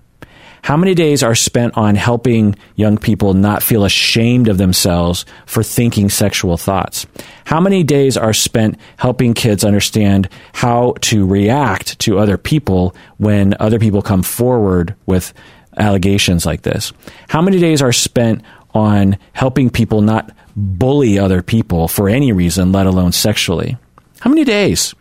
How 0.63 0.77
many 0.77 0.95
days 0.95 1.23
are 1.23 1.35
spent 1.35 1.77
on 1.77 1.95
helping 1.95 2.55
young 2.75 2.99
people 2.99 3.33
not 3.33 3.63
feel 3.63 3.85
ashamed 3.85 4.49
of 4.49 4.59
themselves 4.59 5.25
for 5.47 5.63
thinking 5.63 6.11
sexual 6.11 6.59
thoughts? 6.59 7.07
How 7.45 7.61
many 7.61 7.83
days 7.83 8.19
are 8.19 8.35
spent 8.35 8.77
helping 8.99 9.33
kids 9.33 9.65
understand 9.65 10.29
how 10.53 10.97
to 11.03 11.27
react 11.27 11.99
to 12.01 12.19
other 12.19 12.37
people 12.37 12.95
when 13.17 13.55
other 13.59 13.79
people 13.79 14.03
come 14.03 14.23
forward 14.23 14.95
with 15.07 15.33
allegations 15.77 16.47
like 16.47 16.63
this? 16.63 16.93
How 17.29 17.43
many 17.43 17.59
days 17.59 17.83
are 17.83 17.93
spent 17.93 18.43
on 18.75 19.19
helping 19.33 19.71
people 19.71 20.01
not 20.01 20.31
bully 20.57 21.19
other 21.19 21.43
people 21.43 21.89
for 21.89 22.09
any 22.09 22.33
reason, 22.33 22.73
let 22.73 22.87
alone 22.87 23.13
sexually? 23.13 23.77
How 24.21 24.31
many 24.31 24.45
days? 24.45 24.95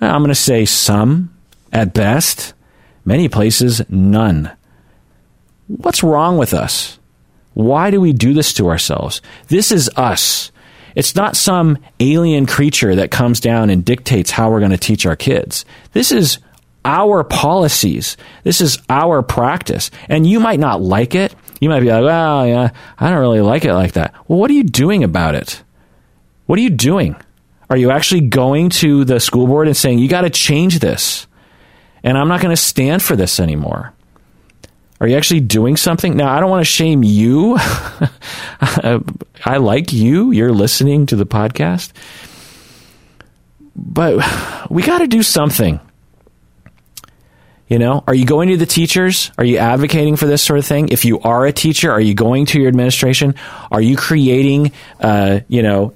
Uh, 0.00 0.06
I'm 0.06 0.20
going 0.20 0.28
to 0.28 0.34
say 0.34 0.64
some 0.64 1.34
at 1.72 1.94
best, 1.94 2.54
many 3.04 3.28
places, 3.28 3.82
none. 3.88 4.50
What's 5.68 6.02
wrong 6.02 6.38
with 6.38 6.54
us? 6.54 6.98
Why 7.54 7.90
do 7.90 8.00
we 8.00 8.12
do 8.12 8.34
this 8.34 8.52
to 8.54 8.68
ourselves? 8.68 9.22
This 9.48 9.72
is 9.72 9.90
us. 9.96 10.52
It's 10.94 11.14
not 11.14 11.36
some 11.36 11.78
alien 12.00 12.46
creature 12.46 12.94
that 12.94 13.10
comes 13.10 13.40
down 13.40 13.68
and 13.70 13.84
dictates 13.84 14.30
how 14.30 14.50
we're 14.50 14.60
going 14.60 14.70
to 14.70 14.78
teach 14.78 15.04
our 15.06 15.16
kids. 15.16 15.64
This 15.92 16.12
is 16.12 16.38
our 16.86 17.24
policies. 17.24 18.16
This 18.44 18.60
is 18.60 18.78
our 18.88 19.20
practice. 19.22 19.90
And 20.08 20.26
you 20.26 20.40
might 20.40 20.60
not 20.60 20.80
like 20.80 21.14
it. 21.14 21.34
You 21.60 21.68
might 21.68 21.80
be 21.80 21.90
like, 21.90 22.04
well, 22.04 22.46
yeah, 22.46 22.70
I 22.98 23.10
don't 23.10 23.18
really 23.18 23.40
like 23.40 23.64
it 23.64 23.74
like 23.74 23.92
that. 23.92 24.14
Well, 24.28 24.38
what 24.38 24.50
are 24.50 24.54
you 24.54 24.64
doing 24.64 25.02
about 25.02 25.34
it? 25.34 25.62
What 26.46 26.58
are 26.58 26.62
you 26.62 26.70
doing? 26.70 27.16
Are 27.68 27.76
you 27.76 27.90
actually 27.90 28.20
going 28.22 28.70
to 28.70 29.04
the 29.04 29.18
school 29.18 29.48
board 29.48 29.66
and 29.66 29.76
saying, 29.76 29.98
you 29.98 30.08
got 30.08 30.20
to 30.20 30.30
change 30.30 30.78
this? 30.78 31.26
And 32.04 32.16
I'm 32.16 32.28
not 32.28 32.40
going 32.40 32.54
to 32.54 32.60
stand 32.60 33.02
for 33.02 33.16
this 33.16 33.40
anymore. 33.40 33.92
Are 35.00 35.08
you 35.08 35.16
actually 35.16 35.40
doing 35.40 35.76
something? 35.76 36.16
Now, 36.16 36.34
I 36.34 36.40
don't 36.40 36.50
want 36.50 36.64
to 36.64 36.70
shame 36.70 37.02
you. 37.02 37.56
I 39.44 39.56
like 39.58 39.92
you. 39.92 40.30
You're 40.30 40.52
listening 40.52 41.06
to 41.06 41.16
the 41.16 41.26
podcast. 41.26 41.92
But 43.74 44.70
we 44.70 44.82
got 44.82 44.98
to 44.98 45.08
do 45.08 45.22
something. 45.22 45.80
You 47.68 47.80
know, 47.80 48.04
are 48.06 48.14
you 48.14 48.24
going 48.24 48.50
to 48.50 48.56
the 48.56 48.66
teachers? 48.66 49.32
Are 49.38 49.44
you 49.44 49.58
advocating 49.58 50.14
for 50.14 50.26
this 50.26 50.40
sort 50.40 50.60
of 50.60 50.66
thing? 50.66 50.88
If 50.90 51.04
you 51.04 51.18
are 51.20 51.46
a 51.46 51.52
teacher, 51.52 51.90
are 51.90 52.00
you 52.00 52.14
going 52.14 52.46
to 52.46 52.60
your 52.60 52.68
administration? 52.68 53.34
Are 53.72 53.80
you 53.80 53.96
creating, 53.96 54.70
uh, 55.00 55.40
you 55.48 55.62
know, 55.62 55.92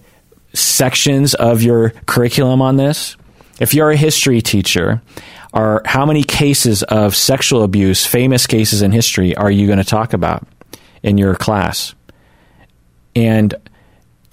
sections 0.53 1.35
of 1.35 1.63
your 1.63 1.91
curriculum 2.07 2.61
on 2.61 2.77
this? 2.77 3.17
If 3.61 3.73
you're 3.73 3.91
a 3.91 3.97
history 3.97 4.41
teacher, 4.41 5.01
are 5.53 5.83
how 5.85 6.07
many 6.07 6.25
cases 6.25 6.83
of 6.83 7.15
sexual 7.15 7.63
abuse, 7.63 8.05
famous 8.05 8.47
cases 8.47 8.83
in 8.83 8.91
history, 8.91 9.37
are 9.37 9.51
you 9.51 9.67
going 9.67 9.79
to 9.79 9.85
talk 9.85 10.13
about 10.13 10.47
in 11.03 11.19
your 11.19 11.35
class? 11.35 11.95
And 13.15 13.55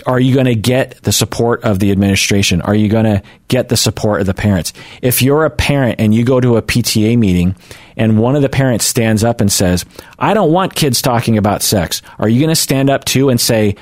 are 0.08 0.22
you 0.22 0.34
going 0.34 0.46
to 0.46 0.56
get 0.56 1.04
the 1.04 1.12
support 1.12 1.64
of 1.66 1.80
the 1.80 1.92
administration? 1.92 2.62
Are 2.62 2.74
you 2.74 2.88
going 2.88 3.04
to 3.04 3.22
get 3.50 3.68
the 3.68 3.76
support 3.76 4.22
of 4.22 4.26
the 4.26 4.34
parents? 4.34 4.72
If 5.02 5.22
you're 5.22 5.44
a 5.44 5.50
parent 5.50 6.00
and 6.00 6.16
you 6.16 6.24
go 6.24 6.40
to 6.40 6.56
a 6.56 6.62
PTA 6.62 7.18
meeting 7.18 7.56
and 7.98 8.18
one 8.18 8.38
of 8.38 8.42
the 8.42 8.50
parents 8.50 8.86
stands 8.86 9.26
up 9.26 9.42
and 9.42 9.52
says, 9.52 9.86
I 10.18 10.34
don't 10.34 10.54
want 10.54 10.76
kids 10.76 11.02
talking 11.02 11.38
about 11.38 11.62
sex, 11.62 12.02
are 12.20 12.30
you 12.30 12.40
going 12.40 12.50
to 12.50 12.56
stand 12.56 12.90
up 12.90 13.04
too 13.04 13.28
and 13.30 13.40
say, 13.40 13.76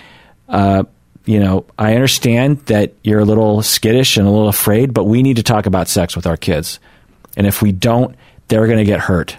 uh, 0.50 0.84
you 1.26 1.40
know, 1.40 1.66
I 1.78 1.94
understand 1.94 2.60
that 2.66 2.94
you're 3.04 3.20
a 3.20 3.26
little 3.26 3.62
skittish 3.62 4.18
and 4.18 4.28
a 4.28 4.32
little 4.32 4.50
afraid, 4.50 4.96
but 4.96 5.04
we 5.04 5.22
need 5.22 5.38
to 5.38 5.44
talk 5.44 5.68
about 5.68 5.88
sex 5.88 6.16
with 6.16 6.26
our 6.26 6.38
kids. 6.38 6.80
And 7.38 7.46
if 7.46 7.62
we 7.62 7.72
don't, 7.72 8.16
they're 8.48 8.66
going 8.66 8.80
to 8.80 8.84
get 8.84 9.00
hurt. 9.00 9.38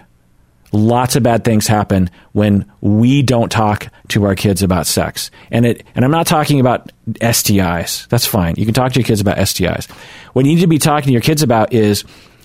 Lots 0.73 1.15
of 1.15 1.23
bad 1.23 1.43
things 1.43 1.65
happen 1.65 2.09
when 2.33 2.69
we 2.81 3.21
don't 3.21 3.49
talk 3.49 3.87
to 4.09 4.25
our 4.25 4.35
kids 4.35 4.61
about 4.61 4.85
sex. 4.85 5.31
And 5.49 5.65
it 5.65 5.85
and 5.95 6.03
I'm 6.03 6.11
not 6.11 6.27
talking 6.27 6.59
about 6.59 6.91
STIs. 7.13 8.07
That's 8.09 8.25
fine. 8.25 8.55
You 8.57 8.65
can 8.65 8.73
talk 8.73 8.91
to 8.91 8.99
your 8.99 9.05
kids 9.05 9.21
about 9.21 9.37
STIs. 9.37 9.89
What 10.33 10.45
you 10.45 10.55
need 10.55 10.61
to 10.61 10.67
be 10.67 10.77
talking 10.77 11.07
to 11.07 11.11
your 11.13 11.21
kids 11.21 11.41
about 11.41 11.73
is 11.73 12.01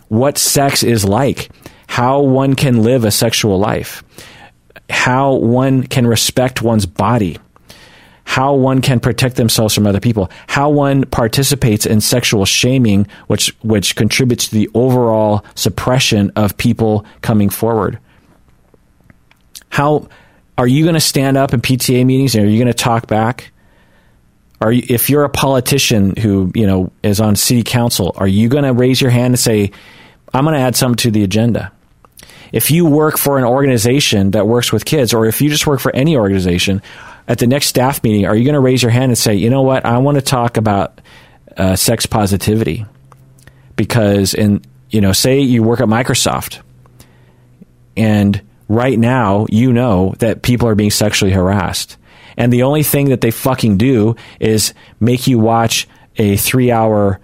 what 0.08 0.38
sex 0.38 0.82
is 0.82 1.04
like, 1.04 1.50
how 1.88 2.20
one 2.20 2.54
can 2.54 2.82
live 2.82 3.04
a 3.04 3.10
sexual 3.10 3.58
life, 3.58 4.04
how 4.88 5.34
one 5.34 5.82
can 5.82 6.06
respect 6.06 6.62
one's 6.62 6.86
body 6.86 7.38
how 8.24 8.54
one 8.54 8.80
can 8.80 9.00
protect 9.00 9.36
themselves 9.36 9.74
from 9.74 9.86
other 9.86 10.00
people, 10.00 10.30
how 10.46 10.70
one 10.70 11.04
participates 11.06 11.84
in 11.84 12.00
sexual 12.00 12.44
shaming, 12.44 13.06
which 13.26 13.54
which 13.62 13.96
contributes 13.96 14.48
to 14.48 14.54
the 14.54 14.70
overall 14.74 15.44
suppression 15.54 16.30
of 16.36 16.56
people 16.56 17.04
coming 17.20 17.50
forward. 17.50 17.98
How 19.72 20.06
are 20.58 20.66
you 20.66 20.82
going 20.84 20.96
to 20.96 21.00
stand 21.00 21.38
up 21.38 21.54
in 21.54 21.62
PTA 21.62 22.04
meetings 22.04 22.36
are 22.36 22.46
you 22.46 22.58
going 22.58 22.66
to 22.66 22.74
talk 22.74 23.06
back? 23.06 23.52
Are 24.60 24.70
you, 24.70 24.82
if 24.86 25.08
you're 25.08 25.24
a 25.24 25.30
politician 25.30 26.14
who 26.14 26.52
you 26.54 26.66
know 26.66 26.92
is 27.02 27.20
on 27.20 27.36
city 27.36 27.62
council, 27.62 28.12
are 28.16 28.28
you 28.28 28.50
going 28.50 28.64
to 28.64 28.74
raise 28.74 29.00
your 29.00 29.10
hand 29.10 29.32
and 29.32 29.38
say, 29.38 29.70
"I'm 30.34 30.44
going 30.44 30.56
to 30.56 30.60
add 30.60 30.76
something 30.76 30.98
to 30.98 31.10
the 31.10 31.24
agenda"? 31.24 31.72
If 32.52 32.70
you 32.70 32.84
work 32.84 33.16
for 33.16 33.38
an 33.38 33.44
organization 33.44 34.32
that 34.32 34.46
works 34.46 34.74
with 34.74 34.84
kids, 34.84 35.14
or 35.14 35.24
if 35.24 35.40
you 35.40 35.48
just 35.48 35.66
work 35.66 35.80
for 35.80 35.96
any 35.96 36.18
organization, 36.18 36.82
at 37.26 37.38
the 37.38 37.46
next 37.46 37.68
staff 37.68 38.04
meeting, 38.04 38.26
are 38.26 38.36
you 38.36 38.44
going 38.44 38.52
to 38.52 38.60
raise 38.60 38.82
your 38.82 38.92
hand 38.92 39.10
and 39.10 39.16
say, 39.16 39.34
you 39.34 39.48
know 39.48 39.62
what, 39.62 39.86
I 39.86 39.96
want 39.98 40.16
to 40.16 40.22
talk 40.22 40.58
about 40.58 41.00
uh, 41.56 41.76
sex 41.76 42.04
positivity? 42.04 42.84
Because 43.74 44.34
in 44.34 44.60
you 44.90 45.00
know, 45.00 45.12
say 45.12 45.40
you 45.40 45.62
work 45.62 45.80
at 45.80 45.88
Microsoft, 45.88 46.60
and 47.96 48.42
right 48.72 48.98
now 48.98 49.46
you 49.50 49.72
know 49.72 50.14
that 50.18 50.42
people 50.42 50.66
are 50.68 50.74
being 50.74 50.90
sexually 50.90 51.32
harassed, 51.32 51.96
and 52.36 52.52
the 52.52 52.62
only 52.62 52.82
thing 52.82 53.10
that 53.10 53.20
they 53.20 53.30
fucking 53.30 53.76
do 53.76 54.16
is 54.40 54.74
make 55.00 55.26
you 55.26 55.38
watch 55.38 55.86
a 56.16 56.36
three-hour 56.36 57.20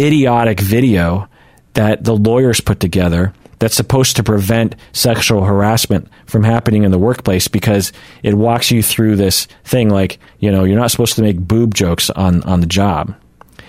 idiotic 0.00 0.60
video 0.60 1.28
that 1.74 2.04
the 2.04 2.16
lawyers 2.16 2.60
put 2.60 2.80
together 2.80 3.32
that's 3.58 3.74
supposed 3.74 4.16
to 4.16 4.22
prevent 4.22 4.76
sexual 4.92 5.44
harassment 5.44 6.08
from 6.26 6.44
happening 6.44 6.84
in 6.84 6.90
the 6.90 6.98
workplace 6.98 7.48
because 7.48 7.92
it 8.22 8.34
walks 8.34 8.70
you 8.70 8.82
through 8.82 9.16
this 9.16 9.46
thing 9.64 9.88
like, 9.88 10.18
you 10.38 10.50
know, 10.50 10.64
you're 10.64 10.78
not 10.78 10.90
supposed 10.90 11.16
to 11.16 11.22
make 11.22 11.38
boob 11.38 11.74
jokes 11.74 12.10
on, 12.10 12.42
on 12.42 12.60
the 12.60 12.66
job. 12.66 13.14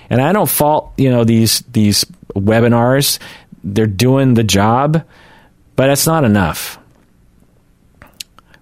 And 0.10 0.22
I 0.22 0.34
don't 0.34 0.50
fault, 0.50 0.94
you 0.98 1.10
know, 1.10 1.24
these 1.24 1.60
these 1.72 2.06
webinars. 2.34 3.20
They're 3.64 3.88
doing 3.88 4.36
the 4.36 4.44
job, 4.44 5.04
but 5.76 5.90
it's 5.90 6.08
not 6.08 6.24
enough. 6.24 6.80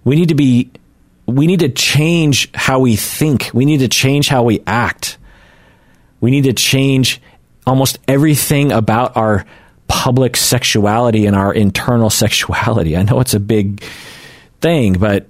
We 0.06 0.14
need 0.14 0.28
to 0.28 0.36
be 0.36 0.70
we 1.26 1.48
need 1.48 1.60
to 1.60 1.68
change 1.68 2.48
how 2.54 2.78
we 2.78 2.94
think. 2.94 3.50
We 3.52 3.64
need 3.64 3.78
to 3.78 3.88
change 3.88 4.28
how 4.28 4.44
we 4.44 4.62
act. 4.64 5.18
We 6.20 6.30
need 6.30 6.44
to 6.44 6.52
change 6.52 7.20
almost 7.66 7.98
everything 8.06 8.70
about 8.70 9.16
our 9.16 9.44
public 9.88 10.36
sexuality 10.36 11.26
and 11.26 11.34
our 11.34 11.52
internal 11.52 12.08
sexuality. 12.22 12.96
I 12.96 13.02
know 13.02 13.18
it's 13.18 13.34
a 13.34 13.40
big 13.40 13.82
thing, 14.60 14.92
but 14.94 15.26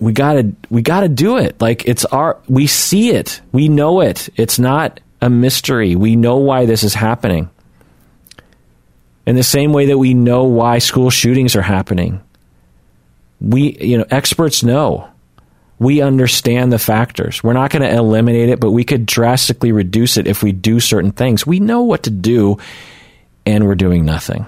we 0.00 0.14
gotta 0.14 0.54
we 0.70 0.80
gotta 0.80 1.10
do 1.10 1.36
it. 1.36 1.60
Like 1.60 1.86
it's 1.86 2.06
our 2.06 2.40
we 2.48 2.66
see 2.66 3.10
it, 3.10 3.42
we 3.52 3.68
know 3.68 4.00
it. 4.00 4.30
It's 4.36 4.58
not 4.58 5.00
a 5.20 5.28
mystery. 5.28 5.96
We 5.96 6.16
know 6.16 6.38
why 6.38 6.64
this 6.64 6.82
is 6.82 6.94
happening. 6.94 7.50
In 9.26 9.36
the 9.36 9.42
same 9.42 9.74
way 9.74 9.86
that 9.86 9.98
we 9.98 10.14
know 10.14 10.44
why 10.44 10.78
school 10.78 11.10
shootings 11.10 11.54
are 11.56 11.62
happening. 11.62 12.22
We 13.44 13.76
you 13.80 13.98
know 13.98 14.06
experts 14.10 14.62
know. 14.62 15.08
We 15.78 16.00
understand 16.00 16.72
the 16.72 16.78
factors. 16.78 17.42
We're 17.42 17.52
not 17.52 17.70
going 17.70 17.82
to 17.82 17.92
eliminate 17.92 18.48
it, 18.48 18.60
but 18.60 18.70
we 18.70 18.84
could 18.84 19.06
drastically 19.06 19.72
reduce 19.72 20.16
it 20.16 20.28
if 20.28 20.42
we 20.42 20.52
do 20.52 20.78
certain 20.78 21.10
things. 21.10 21.46
We 21.46 21.58
know 21.58 21.82
what 21.82 22.04
to 22.04 22.10
do 22.10 22.58
and 23.44 23.66
we're 23.66 23.74
doing 23.74 24.04
nothing. 24.04 24.46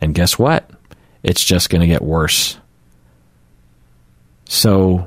And 0.00 0.14
guess 0.14 0.38
what? 0.38 0.68
It's 1.22 1.44
just 1.44 1.70
going 1.70 1.80
to 1.80 1.86
get 1.86 2.02
worse. 2.02 2.58
So 4.46 5.06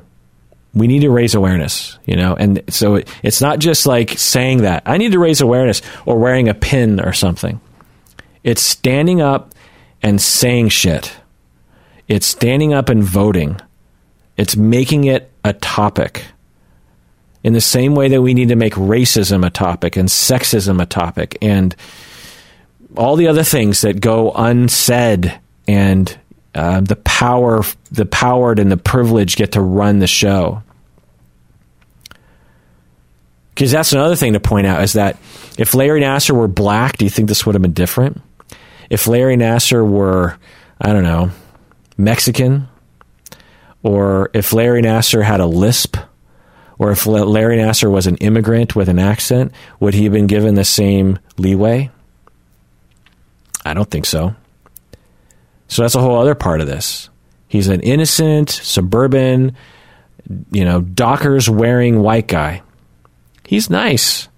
we 0.74 0.86
need 0.86 1.00
to 1.00 1.10
raise 1.10 1.34
awareness, 1.34 1.98
you 2.04 2.16
know, 2.16 2.34
and 2.34 2.62
so 2.68 2.96
it, 2.96 3.08
it's 3.22 3.40
not 3.40 3.58
just 3.58 3.86
like 3.86 4.18
saying 4.18 4.62
that 4.62 4.82
I 4.86 4.98
need 4.98 5.12
to 5.12 5.18
raise 5.18 5.40
awareness 5.40 5.82
or 6.06 6.18
wearing 6.18 6.48
a 6.48 6.54
pin 6.54 7.00
or 7.00 7.12
something. 7.12 7.60
It's 8.44 8.62
standing 8.62 9.20
up 9.20 9.54
and 10.02 10.20
saying 10.20 10.68
shit. 10.70 11.14
It's 12.10 12.26
standing 12.26 12.74
up 12.74 12.88
and 12.88 13.04
voting. 13.04 13.60
It's 14.36 14.56
making 14.56 15.04
it 15.04 15.30
a 15.44 15.52
topic. 15.52 16.24
In 17.44 17.52
the 17.52 17.60
same 17.60 17.94
way 17.94 18.08
that 18.08 18.20
we 18.20 18.34
need 18.34 18.48
to 18.48 18.56
make 18.56 18.74
racism 18.74 19.46
a 19.46 19.50
topic 19.50 19.96
and 19.96 20.08
sexism 20.08 20.82
a 20.82 20.86
topic 20.86 21.38
and 21.40 21.74
all 22.96 23.14
the 23.14 23.28
other 23.28 23.44
things 23.44 23.82
that 23.82 24.00
go 24.00 24.32
unsaid 24.32 25.38
and 25.68 26.18
uh, 26.56 26.80
the 26.80 26.96
power 26.96 27.62
the 27.92 28.04
powered 28.04 28.58
and 28.58 28.72
the 28.72 28.76
privileged 28.76 29.38
get 29.38 29.52
to 29.52 29.60
run 29.60 30.00
the 30.00 30.08
show 30.08 30.62
because 33.54 33.70
that's 33.70 33.92
another 33.92 34.16
thing 34.16 34.32
to 34.32 34.40
point 34.40 34.66
out 34.66 34.82
is 34.82 34.94
that 34.94 35.16
if 35.58 35.74
Larry 35.74 36.00
Nassar 36.00 36.34
were 36.34 36.48
black, 36.48 36.96
do 36.96 37.04
you 37.04 37.10
think 37.10 37.28
this 37.28 37.46
would 37.46 37.54
have 37.54 37.62
been 37.62 37.72
different? 37.72 38.20
If 38.88 39.06
Larry 39.06 39.36
Nassar 39.36 39.88
were, 39.88 40.38
I 40.80 40.92
don't 40.92 41.02
know, 41.04 41.30
Mexican, 42.04 42.68
or 43.82 44.30
if 44.34 44.52
Larry 44.52 44.82
Nassar 44.82 45.22
had 45.22 45.40
a 45.40 45.46
lisp, 45.46 45.96
or 46.78 46.90
if 46.90 47.06
Larry 47.06 47.58
Nassar 47.58 47.90
was 47.90 48.06
an 48.06 48.16
immigrant 48.16 48.74
with 48.74 48.88
an 48.88 48.98
accent, 48.98 49.52
would 49.80 49.94
he 49.94 50.04
have 50.04 50.12
been 50.12 50.26
given 50.26 50.54
the 50.54 50.64
same 50.64 51.18
leeway? 51.36 51.90
I 53.64 53.74
don't 53.74 53.90
think 53.90 54.06
so. 54.06 54.34
So 55.68 55.82
that's 55.82 55.94
a 55.94 56.00
whole 56.00 56.18
other 56.18 56.34
part 56.34 56.60
of 56.60 56.66
this. 56.66 57.10
He's 57.48 57.68
an 57.68 57.80
innocent, 57.80 58.50
suburban, 58.50 59.56
you 60.50 60.64
know, 60.64 60.80
Dockers 60.80 61.50
wearing 61.50 62.00
white 62.00 62.28
guy. 62.28 62.62
He's 63.46 63.68
nice. 63.68 64.28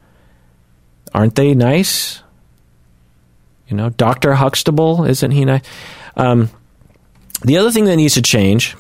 Aren't 1.15 1.35
they 1.35 1.55
nice? 1.55 2.23
You 3.69 3.77
know, 3.77 3.91
Dr. 3.91 4.35
Huxtable, 4.35 5.05
isn't 5.05 5.31
he 5.31 5.45
nice? 5.45 5.63
Um, 6.17 6.51
the 7.43 7.59
other 7.59 7.70
thing 7.70 7.85
that 7.86 7.97
needs 7.97 8.14
to 8.14 8.23
change, 8.23 8.77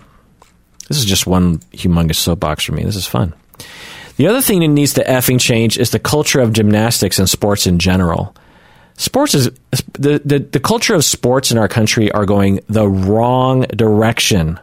this 0.88 0.98
is 0.98 1.04
just 1.04 1.26
one 1.26 1.58
humongous 1.72 2.16
soapbox 2.16 2.64
for 2.64 2.72
me. 2.72 2.84
This 2.84 2.96
is 2.96 3.06
fun. 3.06 3.34
The 4.16 4.26
other 4.26 4.42
thing 4.42 4.60
that 4.60 4.68
needs 4.68 4.94
to 4.94 5.04
effing 5.04 5.40
change 5.40 5.78
is 5.78 5.90
the 5.90 5.98
culture 5.98 6.40
of 6.40 6.52
gymnastics 6.52 7.18
and 7.18 7.28
sports 7.28 7.66
in 7.66 7.78
general. 7.78 8.34
Sports 8.96 9.34
is 9.34 9.50
the, 9.94 10.20
the, 10.24 10.38
the 10.38 10.60
culture 10.60 10.94
of 10.94 11.04
sports 11.04 11.50
in 11.50 11.58
our 11.58 11.68
country 11.68 12.12
are 12.12 12.26
going 12.26 12.60
the 12.68 12.86
wrong 12.86 13.62
direction. 13.62 14.60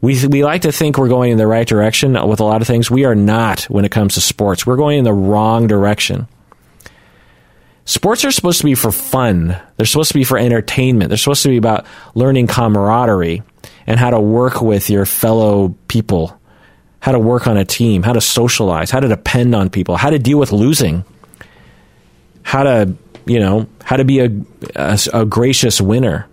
We, 0.00 0.26
we 0.26 0.44
like 0.44 0.62
to 0.62 0.72
think 0.72 0.98
we're 0.98 1.08
going 1.08 1.32
in 1.32 1.38
the 1.38 1.46
right 1.46 1.66
direction 1.66 2.12
with 2.28 2.40
a 2.40 2.44
lot 2.44 2.60
of 2.60 2.66
things. 2.66 2.90
We 2.90 3.04
are 3.04 3.14
not 3.14 3.62
when 3.64 3.84
it 3.84 3.92
comes 3.92 4.14
to 4.14 4.20
sports. 4.20 4.66
We're 4.66 4.76
going 4.76 4.98
in 4.98 5.04
the 5.04 5.12
wrong 5.12 5.66
direction. 5.66 6.28
Sports 7.86 8.24
are 8.24 8.32
supposed 8.32 8.58
to 8.58 8.64
be 8.64 8.74
for 8.74 8.90
fun. 8.90 9.56
They're 9.76 9.86
supposed 9.86 10.08
to 10.08 10.18
be 10.18 10.24
for 10.24 10.36
entertainment. 10.36 11.08
They're 11.08 11.16
supposed 11.16 11.44
to 11.44 11.48
be 11.48 11.56
about 11.56 11.86
learning 12.16 12.48
camaraderie 12.48 13.44
and 13.86 13.98
how 13.98 14.10
to 14.10 14.18
work 14.18 14.60
with 14.60 14.90
your 14.90 15.06
fellow 15.06 15.68
people, 15.86 16.38
how 16.98 17.12
to 17.12 17.20
work 17.20 17.46
on 17.46 17.56
a 17.56 17.64
team, 17.64 18.02
how 18.02 18.12
to 18.12 18.20
socialize, 18.20 18.90
how 18.90 18.98
to 18.98 19.06
depend 19.06 19.54
on 19.54 19.70
people, 19.70 19.96
how 19.96 20.10
to 20.10 20.18
deal 20.18 20.36
with 20.36 20.50
losing, 20.50 21.04
how 22.42 22.64
to, 22.64 22.92
you 23.24 23.38
know, 23.38 23.68
how 23.84 23.96
to 23.96 24.04
be 24.04 24.18
a, 24.18 24.30
a, 24.74 24.98
a 25.14 25.24
gracious 25.24 25.80
winner. 25.80 26.26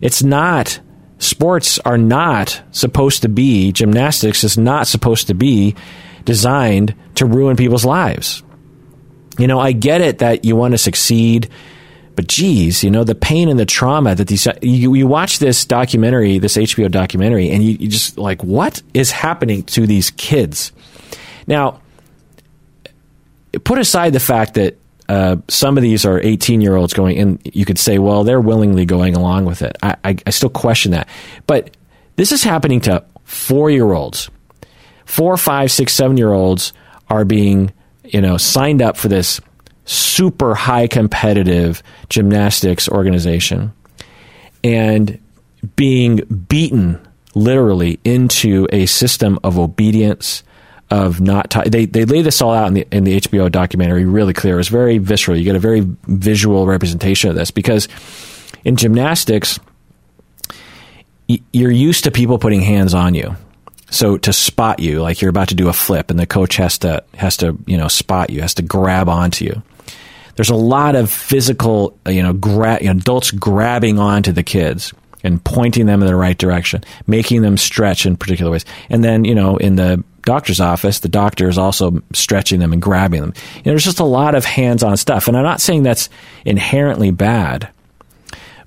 It's 0.00 0.22
not, 0.22 0.78
sports 1.18 1.80
are 1.80 1.98
not 1.98 2.62
supposed 2.70 3.22
to 3.22 3.28
be, 3.28 3.72
gymnastics 3.72 4.44
is 4.44 4.56
not 4.56 4.86
supposed 4.86 5.26
to 5.26 5.34
be 5.34 5.74
designed 6.24 6.94
to 7.16 7.26
ruin 7.26 7.56
people's 7.56 7.84
lives. 7.84 8.44
You 9.38 9.46
know, 9.46 9.58
I 9.58 9.72
get 9.72 10.00
it 10.00 10.18
that 10.18 10.44
you 10.44 10.56
want 10.56 10.72
to 10.72 10.78
succeed, 10.78 11.48
but 12.16 12.26
geez, 12.26 12.84
you 12.84 12.90
know, 12.90 13.04
the 13.04 13.14
pain 13.14 13.48
and 13.48 13.58
the 13.58 13.66
trauma 13.66 14.14
that 14.14 14.28
these, 14.28 14.46
you, 14.60 14.94
you 14.94 15.06
watch 15.06 15.38
this 15.38 15.64
documentary, 15.64 16.38
this 16.38 16.56
HBO 16.56 16.90
documentary, 16.90 17.50
and 17.50 17.62
you, 17.62 17.72
you 17.72 17.88
just 17.88 18.18
like, 18.18 18.42
what 18.42 18.82
is 18.92 19.10
happening 19.10 19.62
to 19.64 19.86
these 19.86 20.10
kids? 20.10 20.72
Now, 21.46 21.80
put 23.64 23.78
aside 23.78 24.12
the 24.12 24.20
fact 24.20 24.54
that 24.54 24.76
uh, 25.08 25.36
some 25.48 25.76
of 25.76 25.82
these 25.82 26.04
are 26.04 26.20
18 26.20 26.60
year 26.60 26.76
olds 26.76 26.92
going 26.92 27.18
and 27.18 27.40
you 27.42 27.64
could 27.64 27.80
say 27.80 27.98
well 27.98 28.22
they're 28.22 28.40
willingly 28.40 28.84
going 28.84 29.16
along 29.16 29.44
with 29.44 29.62
it. 29.62 29.76
I, 29.82 29.96
I, 30.04 30.16
I 30.24 30.30
still 30.30 30.50
question 30.50 30.92
that. 30.92 31.08
But 31.48 31.76
this 32.14 32.30
is 32.30 32.44
happening 32.44 32.80
to 32.82 33.04
four 33.24 33.70
year 33.70 33.90
olds 33.90 34.30
four 35.04 35.36
five 35.36 35.72
six 35.72 35.92
seven 35.92 36.16
year 36.16 36.32
olds 36.32 36.72
are 37.08 37.24
being 37.24 37.72
you 38.12 38.20
know, 38.20 38.36
signed 38.36 38.82
up 38.82 38.96
for 38.96 39.08
this 39.08 39.40
super 39.84 40.54
high 40.54 40.86
competitive 40.86 41.82
gymnastics 42.08 42.88
organization 42.88 43.72
and 44.62 45.18
being 45.76 46.18
beaten 46.48 47.00
literally 47.34 47.98
into 48.04 48.66
a 48.72 48.86
system 48.86 49.38
of 49.42 49.58
obedience 49.58 50.42
of 50.90 51.20
not 51.20 51.50
t- 51.50 51.68
they 51.68 51.86
they 51.86 52.04
lay 52.04 52.20
this 52.20 52.42
all 52.42 52.52
out 52.52 52.66
in 52.66 52.74
the 52.74 52.86
in 52.90 53.04
the 53.04 53.20
HBO 53.20 53.50
documentary 53.50 54.04
really 54.04 54.32
clear. 54.32 54.58
It's 54.58 54.68
very 54.68 54.98
visceral. 54.98 55.36
You 55.36 55.44
get 55.44 55.54
a 55.54 55.60
very 55.60 55.86
visual 56.06 56.66
representation 56.66 57.30
of 57.30 57.36
this 57.36 57.50
because 57.50 57.88
in 58.64 58.76
gymnastics 58.76 59.58
you're 61.52 61.70
used 61.70 62.04
to 62.04 62.10
people 62.10 62.38
putting 62.38 62.60
hands 62.60 62.92
on 62.92 63.14
you. 63.14 63.36
So 63.90 64.16
to 64.18 64.32
spot 64.32 64.78
you, 64.78 65.02
like 65.02 65.20
you're 65.20 65.30
about 65.30 65.48
to 65.48 65.54
do 65.54 65.68
a 65.68 65.72
flip, 65.72 66.10
and 66.10 66.18
the 66.18 66.26
coach 66.26 66.56
has 66.56 66.78
to 66.78 67.04
has 67.16 67.36
to 67.38 67.58
you 67.66 67.76
know 67.76 67.88
spot 67.88 68.30
you, 68.30 68.40
has 68.40 68.54
to 68.54 68.62
grab 68.62 69.08
onto 69.08 69.44
you. 69.44 69.62
There's 70.36 70.48
a 70.48 70.54
lot 70.54 70.96
of 70.96 71.10
physical, 71.10 71.98
uh, 72.06 72.10
you 72.10 72.22
know, 72.22 72.32
gra- 72.32 72.78
adults 72.80 73.30
grabbing 73.30 73.98
onto 73.98 74.32
the 74.32 74.42
kids 74.42 74.94
and 75.22 75.42
pointing 75.44 75.84
them 75.84 76.00
in 76.00 76.06
the 76.06 76.16
right 76.16 76.38
direction, 76.38 76.82
making 77.06 77.42
them 77.42 77.58
stretch 77.58 78.06
in 78.06 78.16
particular 78.16 78.50
ways. 78.50 78.64
And 78.88 79.04
then, 79.04 79.26
you 79.26 79.34
know, 79.34 79.58
in 79.58 79.76
the 79.76 80.02
doctor's 80.22 80.60
office, 80.60 81.00
the 81.00 81.08
doctor 81.08 81.48
is 81.48 81.58
also 81.58 82.02
stretching 82.14 82.58
them 82.60 82.72
and 82.72 82.80
grabbing 82.80 83.20
them. 83.20 83.34
You 83.56 83.62
know, 83.64 83.72
there's 83.72 83.84
just 83.84 84.00
a 84.00 84.04
lot 84.04 84.34
of 84.34 84.46
hands-on 84.46 84.96
stuff. 84.96 85.28
And 85.28 85.36
I'm 85.36 85.42
not 85.42 85.60
saying 85.60 85.82
that's 85.82 86.08
inherently 86.46 87.10
bad, 87.10 87.68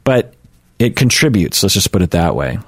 but 0.03 0.35
it 0.77 0.95
contributes. 0.95 1.63
Let's 1.63 1.73
just 1.73 1.91
put 1.91 2.01
it 2.01 2.11
that 2.11 2.35
way. 2.35 2.59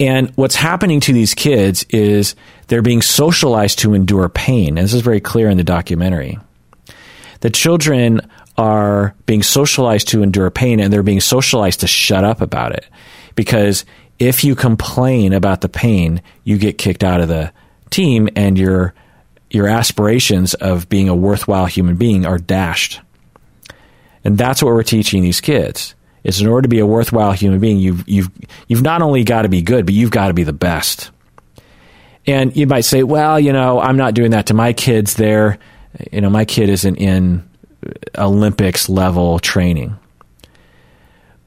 And 0.00 0.32
what's 0.34 0.54
happening 0.56 0.98
to 1.00 1.12
these 1.12 1.34
kids 1.34 1.84
is 1.90 2.34
they're 2.68 2.80
being 2.80 3.02
socialized 3.02 3.80
to 3.80 3.92
endure 3.92 4.30
pain. 4.30 4.78
And 4.78 4.78
this 4.78 4.94
is 4.94 5.02
very 5.02 5.20
clear 5.20 5.50
in 5.50 5.58
the 5.58 5.64
documentary. 5.64 6.38
The 7.40 7.50
children 7.50 8.22
are 8.56 9.14
being 9.26 9.42
socialized 9.42 10.08
to 10.08 10.22
endure 10.22 10.50
pain 10.50 10.80
and 10.80 10.90
they're 10.92 11.02
being 11.02 11.20
socialized 11.20 11.80
to 11.80 11.86
shut 11.86 12.24
up 12.24 12.40
about 12.40 12.72
it. 12.72 12.86
Because 13.34 13.84
if 14.18 14.42
you 14.42 14.54
complain 14.54 15.34
about 15.34 15.60
the 15.60 15.68
pain, 15.68 16.22
you 16.44 16.56
get 16.56 16.78
kicked 16.78 17.04
out 17.04 17.20
of 17.20 17.28
the 17.28 17.52
team 17.90 18.28
and 18.36 18.58
your 18.58 18.94
your 19.50 19.66
aspirations 19.66 20.54
of 20.54 20.88
being 20.88 21.08
a 21.08 21.14
worthwhile 21.14 21.66
human 21.66 21.96
being 21.96 22.24
are 22.24 22.38
dashed. 22.38 23.00
And 24.22 24.38
that's 24.38 24.62
what 24.62 24.72
we're 24.72 24.84
teaching 24.84 25.22
these 25.22 25.40
kids 25.40 25.94
is 26.24 26.40
in 26.40 26.46
order 26.46 26.62
to 26.62 26.68
be 26.68 26.78
a 26.78 26.86
worthwhile 26.86 27.32
human 27.32 27.60
being, 27.60 27.78
you've 27.78 28.08
you've 28.08 28.30
you've 28.68 28.82
not 28.82 29.02
only 29.02 29.24
got 29.24 29.42
to 29.42 29.48
be 29.48 29.62
good, 29.62 29.86
but 29.86 29.94
you've 29.94 30.10
got 30.10 30.28
to 30.28 30.34
be 30.34 30.44
the 30.44 30.52
best. 30.52 31.10
And 32.26 32.54
you 32.54 32.66
might 32.66 32.82
say, 32.82 33.02
well, 33.02 33.40
you 33.40 33.52
know, 33.52 33.80
I'm 33.80 33.96
not 33.96 34.14
doing 34.14 34.32
that 34.32 34.46
to 34.46 34.54
my 34.54 34.72
kids. 34.72 35.14
There, 35.14 35.58
you 36.12 36.20
know, 36.20 36.30
my 36.30 36.44
kid 36.44 36.68
isn't 36.68 36.96
in 36.96 37.48
Olympics 38.16 38.88
level 38.88 39.38
training. 39.38 39.96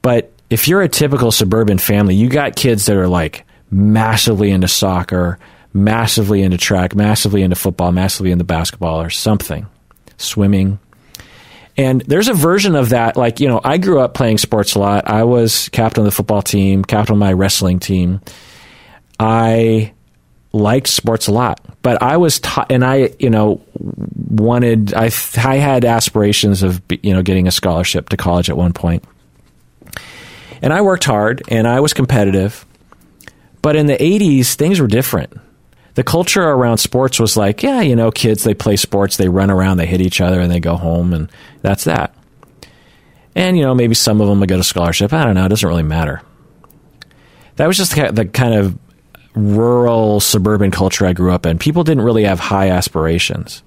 But 0.02 0.32
if 0.50 0.68
you're 0.68 0.82
a 0.82 0.88
typical 0.88 1.32
suburban 1.32 1.78
family, 1.78 2.14
you 2.14 2.28
got 2.28 2.56
kids 2.56 2.86
that 2.86 2.96
are 2.96 3.08
like 3.08 3.46
massively 3.70 4.50
into 4.50 4.68
soccer, 4.68 5.38
massively 5.72 6.42
into 6.42 6.58
track, 6.58 6.94
massively 6.94 7.42
into 7.42 7.56
football, 7.56 7.92
massively 7.92 8.30
into 8.30 8.44
basketball 8.44 9.00
or 9.00 9.10
something, 9.10 9.66
swimming, 10.16 10.78
and 11.76 12.02
there's 12.02 12.28
a 12.28 12.34
version 12.34 12.76
of 12.76 12.90
that, 12.90 13.16
like, 13.16 13.40
you 13.40 13.48
know, 13.48 13.60
I 13.62 13.78
grew 13.78 14.00
up 14.00 14.14
playing 14.14 14.38
sports 14.38 14.74
a 14.74 14.78
lot. 14.78 15.08
I 15.08 15.24
was 15.24 15.68
captain 15.70 16.02
of 16.02 16.04
the 16.04 16.12
football 16.12 16.42
team, 16.42 16.84
captain 16.84 17.14
of 17.14 17.18
my 17.18 17.32
wrestling 17.32 17.80
team. 17.80 18.20
I 19.18 19.92
liked 20.52 20.86
sports 20.86 21.26
a 21.26 21.32
lot, 21.32 21.60
but 21.82 22.00
I 22.00 22.16
was 22.16 22.38
taught, 22.38 22.70
and 22.70 22.84
I, 22.84 23.10
you 23.18 23.28
know, 23.28 23.60
wanted, 23.74 24.94
I, 24.94 25.06
I 25.36 25.56
had 25.56 25.84
aspirations 25.84 26.62
of, 26.62 26.80
you 27.02 27.12
know, 27.12 27.22
getting 27.22 27.48
a 27.48 27.50
scholarship 27.50 28.08
to 28.10 28.16
college 28.16 28.48
at 28.48 28.56
one 28.56 28.72
point. 28.72 29.04
And 30.62 30.72
I 30.72 30.80
worked 30.80 31.04
hard 31.04 31.42
and 31.48 31.66
I 31.66 31.80
was 31.80 31.92
competitive. 31.92 32.64
But 33.62 33.76
in 33.76 33.86
the 33.86 33.96
80s, 33.96 34.54
things 34.54 34.78
were 34.78 34.86
different 34.86 35.32
the 35.94 36.04
culture 36.04 36.42
around 36.42 36.78
sports 36.78 37.20
was 37.20 37.36
like, 37.36 37.62
yeah, 37.62 37.80
you 37.80 37.94
know, 37.94 38.10
kids, 38.10 38.44
they 38.44 38.54
play 38.54 38.76
sports, 38.76 39.16
they 39.16 39.28
run 39.28 39.50
around, 39.50 39.76
they 39.76 39.86
hit 39.86 40.00
each 40.00 40.20
other, 40.20 40.40
and 40.40 40.50
they 40.50 40.60
go 40.60 40.76
home, 40.76 41.12
and 41.12 41.30
that's 41.62 41.84
that. 41.84 42.14
And, 43.36 43.56
you 43.56 43.64
know, 43.64 43.74
maybe 43.74 43.94
some 43.94 44.20
of 44.20 44.28
them 44.28 44.40
would 44.40 44.48
get 44.48 44.60
a 44.60 44.64
scholarship. 44.64 45.12
I 45.12 45.24
don't 45.24 45.34
know. 45.34 45.44
It 45.44 45.48
doesn't 45.48 45.68
really 45.68 45.82
matter. 45.82 46.22
That 47.56 47.66
was 47.66 47.76
just 47.76 47.94
the 47.94 48.26
kind 48.26 48.54
of 48.54 48.78
rural 49.34 50.20
suburban 50.20 50.70
culture 50.70 51.06
I 51.06 51.12
grew 51.12 51.32
up 51.32 51.46
in. 51.46 51.58
People 51.58 51.84
didn't 51.84 52.04
really 52.04 52.24
have 52.24 52.38
high 52.38 52.70
aspirations. 52.70 53.62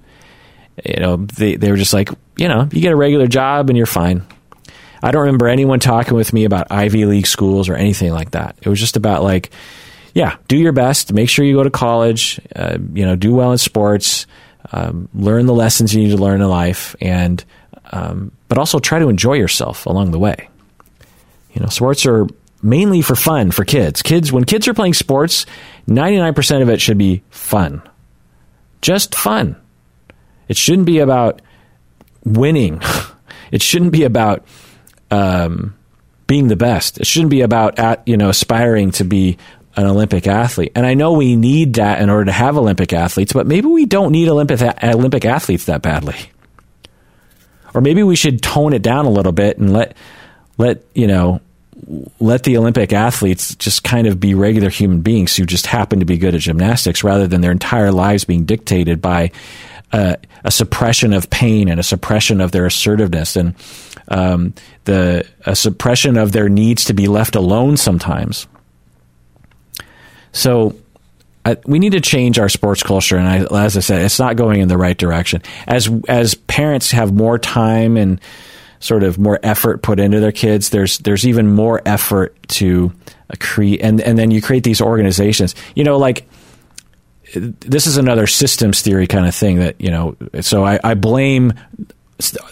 You 0.84 1.00
know, 1.00 1.16
they, 1.16 1.56
they 1.56 1.70
were 1.70 1.76
just 1.76 1.92
like, 1.92 2.10
you 2.36 2.48
know, 2.48 2.68
you 2.72 2.80
get 2.80 2.92
a 2.92 2.96
regular 2.96 3.26
job 3.26 3.68
and 3.68 3.76
you're 3.76 3.86
fine. 3.86 4.24
I 5.02 5.10
don't 5.10 5.22
remember 5.22 5.48
anyone 5.48 5.80
talking 5.80 6.14
with 6.14 6.32
me 6.32 6.44
about 6.44 6.70
Ivy 6.70 7.04
League 7.04 7.26
schools 7.26 7.68
or 7.68 7.74
anything 7.74 8.12
like 8.12 8.32
that. 8.32 8.56
It 8.62 8.68
was 8.68 8.80
just 8.80 8.96
about 8.96 9.22
like, 9.22 9.50
yeah, 10.14 10.36
do 10.48 10.56
your 10.56 10.72
best. 10.72 11.12
Make 11.12 11.28
sure 11.28 11.44
you 11.44 11.54
go 11.54 11.62
to 11.62 11.70
college. 11.70 12.40
Uh, 12.54 12.78
you 12.92 13.04
know, 13.04 13.16
do 13.16 13.34
well 13.34 13.52
in 13.52 13.58
sports. 13.58 14.26
Um, 14.72 15.08
learn 15.14 15.46
the 15.46 15.54
lessons 15.54 15.94
you 15.94 16.02
need 16.02 16.10
to 16.10 16.22
learn 16.22 16.40
in 16.40 16.48
life, 16.48 16.94
and 17.00 17.42
um, 17.90 18.32
but 18.48 18.58
also 18.58 18.78
try 18.78 18.98
to 18.98 19.08
enjoy 19.08 19.34
yourself 19.34 19.86
along 19.86 20.10
the 20.10 20.18
way. 20.18 20.48
You 21.52 21.62
know, 21.62 21.68
sports 21.68 22.04
are 22.06 22.26
mainly 22.62 23.02
for 23.02 23.14
fun 23.14 23.50
for 23.50 23.64
kids. 23.64 24.02
Kids, 24.02 24.32
when 24.32 24.44
kids 24.44 24.68
are 24.68 24.74
playing 24.74 24.94
sports, 24.94 25.46
ninety 25.86 26.18
nine 26.18 26.34
percent 26.34 26.62
of 26.62 26.68
it 26.68 26.80
should 26.80 26.98
be 26.98 27.22
fun, 27.30 27.82
just 28.82 29.14
fun. 29.14 29.56
It 30.48 30.56
shouldn't 30.56 30.86
be 30.86 30.98
about 30.98 31.40
winning. 32.24 32.82
it 33.50 33.62
shouldn't 33.62 33.92
be 33.92 34.04
about 34.04 34.44
um, 35.10 35.74
being 36.26 36.48
the 36.48 36.56
best. 36.56 36.98
It 36.98 37.06
shouldn't 37.06 37.30
be 37.30 37.40
about 37.40 37.78
at, 37.78 38.06
you 38.06 38.16
know 38.16 38.28
aspiring 38.28 38.90
to 38.92 39.04
be 39.04 39.38
an 39.78 39.86
Olympic 39.86 40.26
athlete. 40.26 40.72
And 40.74 40.84
I 40.84 40.94
know 40.94 41.12
we 41.12 41.36
need 41.36 41.74
that 41.74 42.02
in 42.02 42.10
order 42.10 42.24
to 42.24 42.32
have 42.32 42.56
Olympic 42.56 42.92
athletes, 42.92 43.32
but 43.32 43.46
maybe 43.46 43.68
we 43.68 43.86
don't 43.86 44.10
need 44.10 44.28
Olympic 44.28 44.60
Olympic 44.82 45.24
athletes 45.24 45.66
that 45.66 45.82
badly. 45.82 46.16
Or 47.74 47.80
maybe 47.80 48.02
we 48.02 48.16
should 48.16 48.42
tone 48.42 48.72
it 48.72 48.82
down 48.82 49.06
a 49.06 49.10
little 49.10 49.30
bit 49.30 49.56
and 49.58 49.72
let 49.72 49.96
let 50.58 50.82
you 50.94 51.06
know 51.06 51.40
let 52.18 52.42
the 52.42 52.56
Olympic 52.56 52.92
athletes 52.92 53.54
just 53.54 53.84
kind 53.84 54.08
of 54.08 54.18
be 54.18 54.34
regular 54.34 54.68
human 54.68 55.00
beings 55.00 55.36
who 55.36 55.46
just 55.46 55.66
happen 55.66 56.00
to 56.00 56.04
be 56.04 56.18
good 56.18 56.34
at 56.34 56.40
gymnastics 56.40 57.04
rather 57.04 57.28
than 57.28 57.40
their 57.40 57.52
entire 57.52 57.92
lives 57.92 58.24
being 58.24 58.44
dictated 58.44 59.00
by 59.00 59.30
uh, 59.92 60.16
a 60.42 60.50
suppression 60.50 61.12
of 61.12 61.30
pain 61.30 61.68
and 61.68 61.78
a 61.78 61.84
suppression 61.84 62.40
of 62.40 62.50
their 62.50 62.66
assertiveness 62.66 63.36
and 63.36 63.54
um, 64.08 64.54
the 64.86 65.24
a 65.46 65.54
suppression 65.54 66.16
of 66.16 66.32
their 66.32 66.48
needs 66.48 66.86
to 66.86 66.94
be 66.94 67.06
left 67.06 67.36
alone 67.36 67.76
sometimes. 67.76 68.48
So 70.32 70.76
I, 71.44 71.56
we 71.64 71.78
need 71.78 71.92
to 71.92 72.00
change 72.00 72.38
our 72.38 72.48
sports 72.48 72.82
culture, 72.82 73.16
and 73.16 73.26
I, 73.26 73.64
as 73.64 73.76
I 73.76 73.80
said, 73.80 74.02
it's 74.02 74.18
not 74.18 74.36
going 74.36 74.60
in 74.60 74.68
the 74.68 74.76
right 74.76 74.96
direction. 74.96 75.42
As 75.66 75.90
as 76.08 76.34
parents 76.34 76.90
have 76.90 77.12
more 77.12 77.38
time 77.38 77.96
and 77.96 78.20
sort 78.80 79.02
of 79.02 79.18
more 79.18 79.40
effort 79.42 79.82
put 79.82 79.98
into 79.98 80.20
their 80.20 80.32
kids, 80.32 80.70
there's 80.70 80.98
there's 80.98 81.26
even 81.26 81.54
more 81.54 81.80
effort 81.86 82.36
to 82.48 82.92
uh, 83.30 83.34
create, 83.40 83.80
and 83.80 84.00
and 84.00 84.18
then 84.18 84.30
you 84.30 84.42
create 84.42 84.62
these 84.62 84.82
organizations. 84.82 85.54
You 85.74 85.84
know, 85.84 85.96
like 85.96 86.28
this 87.34 87.86
is 87.86 87.96
another 87.96 88.26
systems 88.26 88.82
theory 88.82 89.06
kind 89.06 89.26
of 89.26 89.34
thing 89.34 89.58
that 89.60 89.80
you 89.80 89.90
know. 89.90 90.16
So 90.40 90.64
I, 90.64 90.78
I 90.84 90.94
blame 90.94 91.54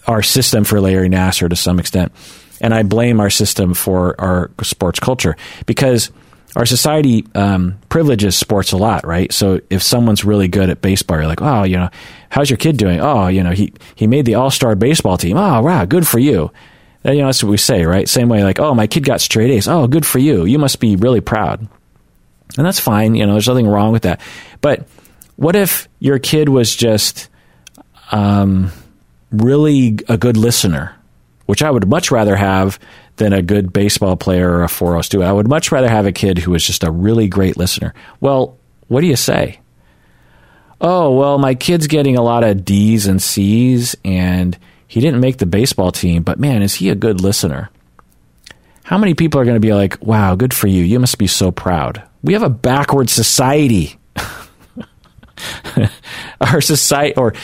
our 0.07 0.23
system 0.23 0.65
for 0.65 0.81
Larry 0.81 1.09
Nassar 1.09 1.51
to 1.51 1.57
some 1.57 1.79
extent, 1.79 2.13
and 2.61 2.73
I 2.73 2.83
blame 2.83 3.21
our 3.21 3.31
system 3.31 3.75
for 3.75 4.19
our 4.19 4.51
sports 4.63 5.01
culture 5.01 5.37
because 5.67 6.11
our 6.57 6.65
society 6.65 7.27
um, 7.35 7.79
privileges 7.91 8.35
sports 8.35 8.73
a 8.73 8.79
lot, 8.79 9.07
right? 9.07 9.31
So 9.31 9.61
if 9.69 9.83
someone's 9.83 10.25
really 10.25 10.49
good 10.49 10.71
at 10.71 10.81
baseball, 10.81 11.19
you're 11.19 11.27
like, 11.27 11.43
oh, 11.43 11.65
you 11.65 11.77
know, 11.77 11.91
how's 12.31 12.49
your 12.49 12.57
kid 12.57 12.79
doing? 12.79 12.99
Oh, 12.99 13.29
you 13.29 13.43
know, 13.43 13.51
he 13.51 13.75
he 13.95 14.07
made 14.07 14.25
the 14.25 14.37
All 14.37 14.51
Star 14.51 14.75
baseball 14.75 15.19
team. 15.19 15.37
Oh, 15.37 15.61
wow, 15.61 15.85
good 15.85 16.09
for 16.09 16.19
you. 16.19 16.51
And, 17.05 17.15
you 17.15 17.21
know, 17.21 17.29
that's 17.29 17.45
what 17.45 17.51
we 17.51 17.59
say, 17.59 17.85
right? 17.85 18.09
Same 18.09 18.31
way, 18.31 18.43
like, 18.43 18.59
oh, 18.59 18.75
my 18.75 18.87
kid 18.87 19.05
got 19.05 19.21
straight 19.21 19.51
A's. 19.51 19.69
Oh, 19.69 19.87
good 19.87 20.07
for 20.07 20.19
you. 20.19 20.47
You 20.47 20.59
must 20.59 20.81
be 20.81 20.97
really 20.97 21.21
proud. 21.21 21.61
And 22.57 22.67
that's 22.67 22.81
fine. 22.81 23.15
You 23.15 23.27
know, 23.27 23.33
there's 23.33 23.49
nothing 23.49 23.69
wrong 23.69 23.93
with 23.93 24.03
that. 24.05 24.23
But 24.63 24.89
what 25.37 25.57
if 25.57 25.89
your 25.99 26.19
kid 26.19 26.49
was 26.49 26.75
just 26.75 27.29
um, 28.13 28.73
really 29.31 29.99
a 30.09 30.17
good 30.17 30.39
listener, 30.39 30.97
which 31.45 31.63
I 31.63 31.71
would 31.71 31.87
much 31.87 32.11
rather 32.11 32.35
have 32.35 32.79
than 33.17 33.33
a 33.33 33.43
good 33.43 33.73
baseball 33.73 34.17
player 34.17 34.51
or 34.51 34.63
a 34.63 34.69
402. 34.69 35.23
I 35.23 35.33
would 35.33 35.49
much 35.49 35.73
rather 35.73 35.89
have 35.89 36.07
a 36.07 36.13
kid 36.13 36.39
who 36.39 36.55
is 36.55 36.65
just 36.65 36.85
a 36.85 36.91
really 36.91 37.29
great 37.29 37.57
listener. 37.57 37.95
Well, 38.21 38.59
what 38.89 39.01
do 39.01 39.07
you 39.07 39.17
say? 39.17 39.61
Oh, 40.81 41.17
well, 41.17 41.39
my 41.39 41.55
kid's 41.55 41.87
getting 41.87 42.17
a 42.17 42.23
lot 42.23 42.45
of 42.45 42.65
D's 42.65 43.07
and 43.07 43.21
C's 43.21 43.97
and 44.05 44.57
he 44.87 45.01
didn't 45.01 45.21
make 45.21 45.39
the 45.39 45.47
baseball 45.47 45.91
team, 45.91 46.23
but 46.23 46.39
man, 46.39 46.63
is 46.63 46.75
he 46.75 46.91
a 46.91 46.95
good 46.95 47.21
listener? 47.21 47.71
How 48.85 48.99
many 48.99 49.15
people 49.15 49.41
are 49.41 49.45
going 49.45 49.57
to 49.57 49.61
be 49.61 49.75
like, 49.75 49.99
wow, 50.01 50.37
good 50.37 50.55
for 50.55 50.69
you. 50.69 50.85
You 50.85 51.01
must 51.01 51.19
be 51.19 51.27
so 51.27 51.51
proud. 51.51 52.03
We 52.23 52.35
have 52.35 52.43
a 52.43 52.51
backward 52.51 53.11
society. 53.11 53.99
Our 56.41 56.61
society, 56.61 57.17
or, 57.17 57.35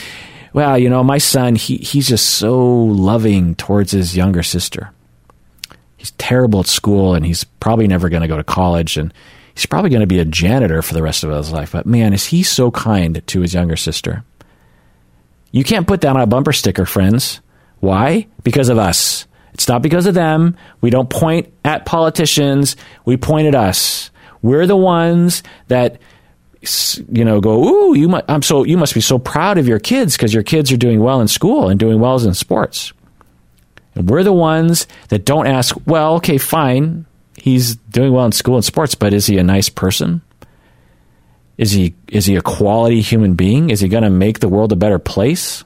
well, 0.52 0.78
you 0.78 0.88
know, 0.88 1.02
my 1.02 1.18
son, 1.18 1.56
he, 1.56 1.78
he's 1.78 2.08
just 2.08 2.28
so 2.28 2.64
loving 2.64 3.56
towards 3.56 3.90
his 3.90 4.16
younger 4.16 4.44
sister 4.44 4.92
he's 6.02 6.10
terrible 6.12 6.58
at 6.58 6.66
school 6.66 7.14
and 7.14 7.24
he's 7.24 7.44
probably 7.44 7.86
never 7.86 8.08
going 8.08 8.22
to 8.22 8.28
go 8.28 8.36
to 8.36 8.42
college 8.42 8.96
and 8.96 9.14
he's 9.54 9.66
probably 9.66 9.88
going 9.88 10.00
to 10.00 10.06
be 10.08 10.18
a 10.18 10.24
janitor 10.24 10.82
for 10.82 10.94
the 10.94 11.02
rest 11.02 11.22
of 11.22 11.30
his 11.30 11.52
life. 11.52 11.70
But 11.70 11.86
man, 11.86 12.12
is 12.12 12.26
he 12.26 12.42
so 12.42 12.72
kind 12.72 13.24
to 13.24 13.40
his 13.40 13.54
younger 13.54 13.76
sister? 13.76 14.24
You 15.52 15.62
can't 15.62 15.86
put 15.86 16.00
that 16.00 16.16
on 16.16 16.20
a 16.20 16.26
bumper 16.26 16.52
sticker, 16.52 16.86
friends. 16.86 17.40
Why? 17.78 18.26
Because 18.42 18.68
of 18.68 18.78
us. 18.78 19.28
It's 19.54 19.68
not 19.68 19.80
because 19.80 20.06
of 20.06 20.14
them. 20.14 20.56
We 20.80 20.90
don't 20.90 21.08
point 21.08 21.52
at 21.64 21.86
politicians. 21.86 22.74
We 23.04 23.16
point 23.16 23.46
at 23.46 23.54
us. 23.54 24.10
We're 24.42 24.66
the 24.66 24.76
ones 24.76 25.44
that 25.68 26.00
you 27.12 27.24
know 27.24 27.40
go 27.40 27.64
ooh 27.64 27.94
you 27.94 28.08
mu- 28.08 28.20
I'm 28.28 28.42
so 28.42 28.64
you 28.64 28.76
must 28.76 28.94
be 28.94 29.00
so 29.00 29.18
proud 29.18 29.58
of 29.58 29.66
your 29.66 29.80
kids 29.80 30.16
because 30.16 30.32
your 30.32 30.44
kids 30.44 30.70
are 30.70 30.76
doing 30.76 31.00
well 31.00 31.20
in 31.20 31.26
school 31.26 31.68
and 31.68 31.78
doing 31.78 32.00
well 32.00 32.20
in 32.24 32.34
sports. 32.34 32.92
And 33.94 34.08
we're 34.08 34.22
the 34.22 34.32
ones 34.32 34.86
that 35.08 35.24
don't 35.24 35.46
ask, 35.46 35.76
well, 35.86 36.14
okay, 36.16 36.38
fine. 36.38 37.06
He's 37.36 37.76
doing 37.76 38.12
well 38.12 38.26
in 38.26 38.32
school 38.32 38.56
and 38.56 38.64
sports, 38.64 38.94
but 38.94 39.12
is 39.12 39.26
he 39.26 39.38
a 39.38 39.42
nice 39.42 39.68
person? 39.68 40.22
Is 41.58 41.72
he 41.72 41.94
is 42.08 42.26
he 42.26 42.36
a 42.36 42.42
quality 42.42 43.00
human 43.00 43.34
being? 43.34 43.70
Is 43.70 43.80
he 43.80 43.88
going 43.88 44.04
to 44.04 44.10
make 44.10 44.40
the 44.40 44.48
world 44.48 44.72
a 44.72 44.76
better 44.76 44.98
place? 44.98 45.64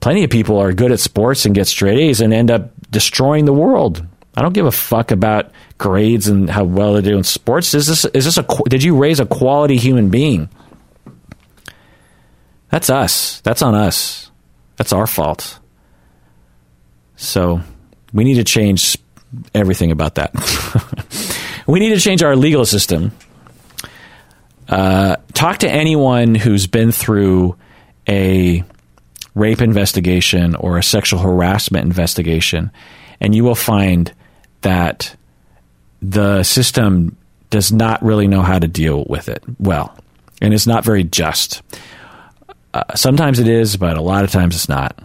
Plenty 0.00 0.24
of 0.24 0.30
people 0.30 0.58
are 0.58 0.72
good 0.72 0.92
at 0.92 1.00
sports 1.00 1.46
and 1.46 1.54
get 1.54 1.66
straight 1.66 1.98
A's 1.98 2.20
and 2.20 2.32
end 2.34 2.50
up 2.50 2.70
destroying 2.90 3.46
the 3.46 3.52
world. 3.54 4.06
I 4.36 4.42
don't 4.42 4.52
give 4.52 4.66
a 4.66 4.72
fuck 4.72 5.10
about 5.10 5.50
grades 5.78 6.28
and 6.28 6.50
how 6.50 6.64
well 6.64 6.94
they 6.94 7.02
do 7.02 7.16
in 7.16 7.24
sports. 7.24 7.72
Is 7.74 7.86
this 7.86 8.04
is 8.04 8.24
this 8.24 8.36
a 8.36 8.46
did 8.68 8.82
you 8.82 8.96
raise 8.96 9.20
a 9.20 9.26
quality 9.26 9.76
human 9.76 10.10
being? 10.10 10.48
That's 12.70 12.90
us. 12.90 13.40
That's 13.42 13.62
on 13.62 13.74
us. 13.74 14.30
That's 14.76 14.92
our 14.92 15.06
fault. 15.06 15.58
So 17.16 17.60
we 18.12 18.24
need 18.24 18.34
to 18.34 18.44
change 18.44 18.96
everything 19.54 19.90
about 19.90 20.16
that. 20.16 20.32
we 21.66 21.80
need 21.80 21.90
to 21.90 22.00
change 22.00 22.22
our 22.22 22.36
legal 22.36 22.64
system. 22.64 23.12
Uh, 24.68 25.16
talk 25.34 25.58
to 25.58 25.70
anyone 25.70 26.34
who's 26.34 26.66
been 26.66 26.92
through 26.92 27.56
a 28.08 28.64
rape 29.34 29.60
investigation 29.60 30.54
or 30.54 30.78
a 30.78 30.82
sexual 30.82 31.20
harassment 31.20 31.84
investigation, 31.84 32.70
and 33.20 33.34
you 33.34 33.44
will 33.44 33.54
find 33.54 34.12
that 34.62 35.14
the 36.00 36.42
system 36.42 37.16
does 37.50 37.72
not 37.72 38.02
really 38.02 38.26
know 38.26 38.42
how 38.42 38.58
to 38.58 38.68
deal 38.68 39.04
with 39.08 39.28
it 39.28 39.42
well, 39.58 39.96
and 40.40 40.54
it's 40.54 40.66
not 40.66 40.84
very 40.84 41.04
just. 41.04 41.62
Uh, 42.72 42.82
sometimes 42.94 43.38
it 43.38 43.48
is, 43.48 43.76
but 43.76 43.96
a 43.96 44.02
lot 44.02 44.24
of 44.24 44.30
times 44.30 44.54
it's 44.54 44.68
not. 44.68 44.98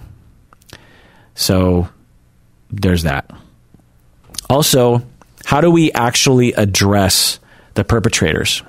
So 1.36 1.88
there's 2.72 3.04
that. 3.04 3.30
Also, 4.50 5.04
how 5.46 5.62
do 5.62 5.72
we 5.72 5.92
actually 5.92 6.54
address 6.54 7.40
the 7.74 7.84
perpetrators 7.84 8.64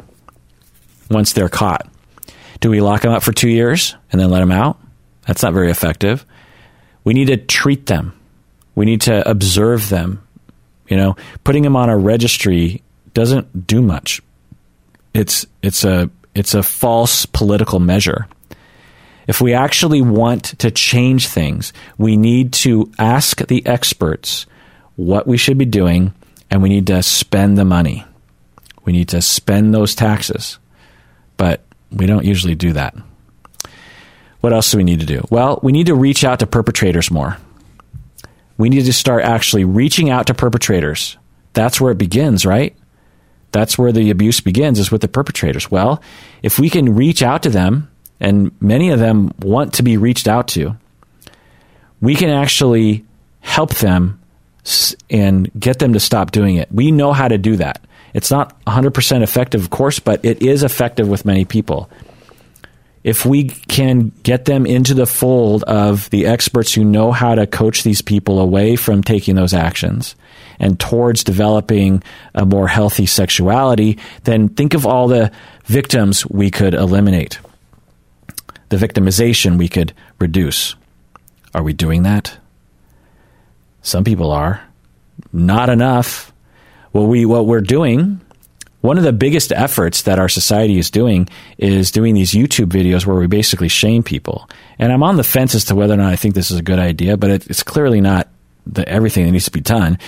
once 1.10 1.32
they're 1.32 1.48
caught? 1.48 1.86
Do 2.60 2.70
we 2.70 2.80
lock 2.80 3.02
them 3.02 3.12
up 3.12 3.22
for 3.22 3.32
two 3.32 3.48
years 3.48 3.96
and 4.12 4.20
then 4.20 4.30
let 4.30 4.40
them 4.40 4.52
out? 4.52 4.78
That's 5.26 5.42
not 5.42 5.54
very 5.54 5.70
effective. 5.70 6.24
We 7.04 7.14
need 7.14 7.26
to 7.26 7.36
treat 7.36 7.86
them. 7.86 8.18
We 8.74 8.84
need 8.84 9.02
to 9.02 9.28
observe 9.28 9.88
them. 9.88 10.26
You 10.88 10.96
know, 10.96 11.16
putting 11.44 11.62
them 11.62 11.76
on 11.76 11.88
a 11.88 11.96
registry 11.96 12.82
doesn't 13.14 13.66
do 13.66 13.80
much. 13.80 14.20
It's 15.14 15.46
it's 15.62 15.84
a 15.84 16.10
it's 16.34 16.54
a 16.54 16.62
false 16.62 17.26
political 17.26 17.80
measure. 17.80 18.26
If 19.26 19.40
we 19.40 19.54
actually 19.54 20.02
want 20.02 20.58
to 20.58 20.70
change 20.70 21.28
things, 21.28 21.72
we 21.98 22.16
need 22.16 22.52
to 22.54 22.90
ask 22.98 23.46
the 23.46 23.64
experts 23.66 24.46
what 24.96 25.26
we 25.26 25.36
should 25.36 25.58
be 25.58 25.64
doing 25.64 26.12
and 26.50 26.62
we 26.62 26.68
need 26.68 26.86
to 26.88 27.02
spend 27.02 27.56
the 27.56 27.64
money. 27.64 28.04
We 28.84 28.92
need 28.92 29.08
to 29.10 29.22
spend 29.22 29.74
those 29.74 29.94
taxes. 29.94 30.58
But 31.36 31.64
we 31.90 32.06
don't 32.06 32.24
usually 32.24 32.54
do 32.54 32.72
that. 32.72 32.94
What 34.40 34.52
else 34.52 34.70
do 34.70 34.78
we 34.78 34.84
need 34.84 35.00
to 35.00 35.06
do? 35.06 35.26
Well, 35.30 35.60
we 35.62 35.72
need 35.72 35.86
to 35.86 35.94
reach 35.94 36.24
out 36.24 36.38
to 36.40 36.46
perpetrators 36.46 37.10
more. 37.10 37.36
We 38.56 38.68
need 38.68 38.84
to 38.84 38.92
start 38.92 39.24
actually 39.24 39.64
reaching 39.64 40.10
out 40.10 40.26
to 40.26 40.34
perpetrators. 40.34 41.16
That's 41.52 41.80
where 41.80 41.92
it 41.92 41.98
begins, 41.98 42.44
right? 42.46 42.76
That's 43.52 43.76
where 43.76 43.92
the 43.92 44.10
abuse 44.10 44.40
begins, 44.40 44.78
is 44.78 44.90
with 44.90 45.00
the 45.00 45.08
perpetrators. 45.08 45.70
Well, 45.70 46.02
if 46.42 46.58
we 46.58 46.70
can 46.70 46.94
reach 46.94 47.22
out 47.22 47.42
to 47.42 47.50
them 47.50 47.89
and 48.20 48.52
many 48.60 48.90
of 48.90 48.98
them 48.98 49.32
want 49.40 49.74
to 49.74 49.82
be 49.82 49.96
reached 49.96 50.28
out 50.28 50.48
to, 50.48 50.76
we 52.00 52.14
can 52.14 52.30
actually 52.30 53.04
help 53.40 53.74
them 53.76 54.20
and 55.08 55.50
get 55.58 55.78
them 55.78 55.94
to 55.94 56.00
stop 56.00 56.30
doing 56.30 56.56
it. 56.56 56.70
We 56.70 56.92
know 56.92 57.12
how 57.12 57.28
to 57.28 57.38
do 57.38 57.56
that. 57.56 57.82
It's 58.12 58.30
not 58.30 58.62
100% 58.66 59.22
effective, 59.22 59.62
of 59.62 59.70
course, 59.70 59.98
but 59.98 60.24
it 60.24 60.42
is 60.42 60.62
effective 60.62 61.08
with 61.08 61.24
many 61.24 61.44
people. 61.44 61.90
If 63.02 63.24
we 63.24 63.44
can 63.44 64.12
get 64.22 64.44
them 64.44 64.66
into 64.66 64.92
the 64.92 65.06
fold 65.06 65.62
of 65.64 66.10
the 66.10 66.26
experts 66.26 66.74
who 66.74 66.84
know 66.84 67.12
how 67.12 67.34
to 67.34 67.46
coach 67.46 67.82
these 67.82 68.02
people 68.02 68.40
away 68.40 68.76
from 68.76 69.02
taking 69.02 69.36
those 69.36 69.54
actions 69.54 70.14
and 70.58 70.78
towards 70.78 71.24
developing 71.24 72.02
a 72.34 72.44
more 72.44 72.68
healthy 72.68 73.06
sexuality, 73.06 73.98
then 74.24 74.50
think 74.50 74.74
of 74.74 74.86
all 74.86 75.08
the 75.08 75.32
victims 75.64 76.26
we 76.26 76.50
could 76.50 76.74
eliminate 76.74 77.38
the 78.70 78.76
victimization 78.76 79.58
we 79.58 79.68
could 79.68 79.92
reduce. 80.18 80.74
Are 81.54 81.62
we 81.62 81.72
doing 81.74 82.02
that? 82.04 82.38
Some 83.82 84.04
people 84.04 84.30
are. 84.30 84.62
not 85.32 85.68
enough. 85.68 86.32
What 86.92 87.02
we 87.02 87.24
what 87.24 87.46
we're 87.46 87.60
doing, 87.60 88.20
one 88.80 88.98
of 88.98 89.04
the 89.04 89.12
biggest 89.12 89.52
efforts 89.52 90.02
that 90.02 90.18
our 90.18 90.28
society 90.28 90.78
is 90.78 90.90
doing 90.90 91.28
is 91.58 91.90
doing 91.90 92.14
these 92.14 92.32
YouTube 92.32 92.66
videos 92.66 93.06
where 93.06 93.16
we 93.16 93.26
basically 93.26 93.68
shame 93.68 94.02
people. 94.02 94.48
And 94.78 94.92
I'm 94.92 95.02
on 95.02 95.16
the 95.16 95.24
fence 95.24 95.54
as 95.54 95.64
to 95.66 95.74
whether 95.74 95.94
or 95.94 95.98
not 95.98 96.12
I 96.12 96.16
think 96.16 96.34
this 96.34 96.50
is 96.50 96.58
a 96.58 96.62
good 96.62 96.78
idea, 96.78 97.16
but 97.16 97.30
it, 97.30 97.46
it's 97.46 97.62
clearly 97.62 98.00
not 98.00 98.28
the, 98.66 98.88
everything 98.88 99.24
that 99.26 99.32
needs 99.32 99.44
to 99.44 99.50
be 99.50 99.60
done. 99.60 99.98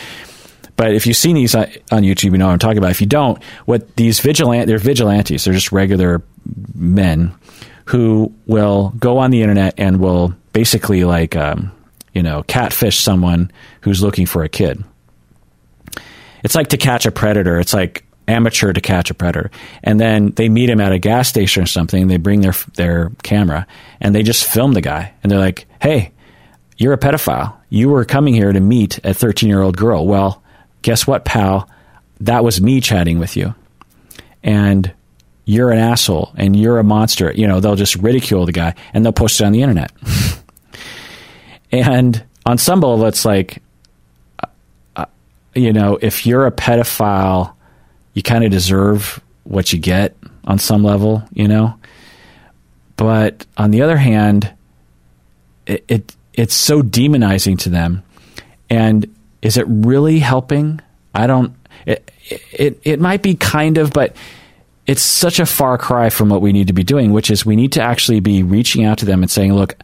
But 0.77 0.95
if 0.95 1.07
you've 1.07 1.17
seen 1.17 1.37
these 1.37 1.55
uh, 1.55 1.71
on 1.91 2.03
YouTube, 2.03 2.33
you 2.33 2.39
know 2.39 2.47
what 2.47 2.55
I'm 2.55 2.59
talking 2.59 2.79
about. 2.79 2.91
If 2.91 3.01
you 3.01 3.07
don't, 3.07 3.43
what 3.67 3.95
these 3.97 4.21
vigilant 4.21 4.67
they're 4.67 4.79
vigilantes. 4.79 5.45
They're 5.45 5.55
just 5.55 5.71
regular 5.71 6.23
men 6.75 7.33
who 7.87 8.33
will 8.47 8.93
go 8.99 9.19
on 9.19 9.31
the 9.31 9.43
internet 9.43 9.75
and 9.79 10.01
will 10.01 10.35
basically 10.53 11.05
like 11.05 11.37
um, 11.37 11.73
you 12.13 12.23
know 12.23 12.43
catfish 12.45 12.99
someone 12.99 13.51
who's 13.83 14.03
looking 14.03 14.27
for 14.27 14.43
a 14.43 14.49
kid. 14.49 14.83
It's 16.45 16.55
like 16.55 16.69
to 16.69 16.77
catch 16.77 17.07
a 17.07 17.13
predator. 17.13 17.61
It's 17.61 17.73
like 17.73 18.05
amateur 18.29 18.73
to 18.73 18.81
catch 18.81 19.11
a 19.11 19.15
predator. 19.15 19.51
And 19.83 20.01
then 20.01 20.31
they 20.31 20.49
meet 20.49 20.71
him 20.71 20.81
at 20.81 20.93
a 20.93 20.99
gas 20.99 21.29
station 21.29 21.63
or 21.63 21.67
something. 21.67 22.09
They 22.09 22.17
bring 22.17 22.41
their 22.41 22.55
their 22.77 23.13
camera 23.23 23.67
and 24.01 24.15
they 24.15 24.23
just 24.23 24.45
film 24.45 24.73
the 24.73 24.81
guy. 24.81 25.13
And 25.23 25.31
they're 25.31 25.39
like, 25.39 25.67
"Hey, 25.81 26.13
you're 26.77 26.93
a 26.93 26.99
pedophile. 26.99 27.55
You 27.69 27.89
were 27.89 28.05
coming 28.05 28.35
here 28.35 28.53
to 28.53 28.61
meet 28.61 28.99
a 29.05 29.15
13 29.15 29.49
year 29.49 29.63
old 29.63 29.77
girl. 29.77 30.07
Well, 30.07 30.43
guess 30.83 31.07
what, 31.07 31.25
pal? 31.25 31.69
That 32.21 32.45
was 32.45 32.61
me 32.61 32.81
chatting 32.81 33.19
with 33.19 33.37
you. 33.37 33.55
And 34.43 34.93
you're 35.45 35.71
an 35.71 35.79
asshole 35.79 36.33
and 36.37 36.55
you're 36.57 36.79
a 36.79 36.85
monster. 36.85 37.33
You 37.35 37.47
know, 37.47 37.61
they'll 37.61 37.77
just 37.77 37.97
ridicule 37.97 38.47
the 38.47 38.53
guy 38.53 38.75
and 38.95 39.05
they'll 39.05 39.13
post 39.13 39.41
it 39.41 39.45
on 39.45 39.53
the 39.53 39.63
internet. 39.63 39.93
and 41.73 42.23
on 42.47 42.59
some 42.59 42.81
level, 42.81 43.05
it's 43.07 43.25
like, 43.25 43.63
uh, 44.43 44.47
uh, 44.97 45.07
you 45.55 45.73
know, 45.73 45.99
if 46.01 46.27
you're 46.27 46.47
a 46.47 46.53
pedophile, 46.53 47.55
you 48.15 48.23
kind 48.23 48.45
of 48.45 48.51
deserve 48.51 49.21
what 49.45 49.73
you 49.73 49.79
get 49.79 50.17
on 50.45 50.59
some 50.59 50.85
level, 50.85 51.25
you 51.33 51.49
know? 51.49 51.79
But 52.97 53.47
on 53.57 53.71
the 53.71 53.83
other 53.83 53.97
hand, 53.97 54.53
it, 55.67 55.85
it 55.89 56.17
it's 56.35 56.55
so 56.55 56.83
demonizing 56.83 57.59
to 57.61 57.69
them. 57.69 58.03
And 58.71 59.15
is 59.43 59.57
it 59.57 59.67
really 59.69 60.19
helping? 60.19 60.81
I 61.15 61.27
don't 61.27 61.55
it, 61.87 62.11
it 62.53 62.81
it 62.85 63.01
might 63.01 63.23
be 63.23 63.35
kind 63.35 63.79
of, 63.79 63.93
but 63.93 64.17
it's 64.87 65.03
such 65.03 65.39
a 65.39 65.47
far 65.47 65.79
cry 65.79 66.11
from 66.11 66.29
what 66.29 66.43
we 66.43 66.53
need 66.53 66.67
to 66.67 66.73
be 66.73 66.85
doing, 66.85 67.13
which 67.13 67.31
is 67.31 67.47
we 67.47 67.57
need 67.57 67.73
to 67.73 67.83
actually 67.83 68.21
be 68.21 68.43
reaching 68.43 68.85
out 68.85 68.99
to 68.99 69.05
them 69.05 69.23
and 69.23 69.31
saying, 69.31 69.55
"Look, 69.55 69.77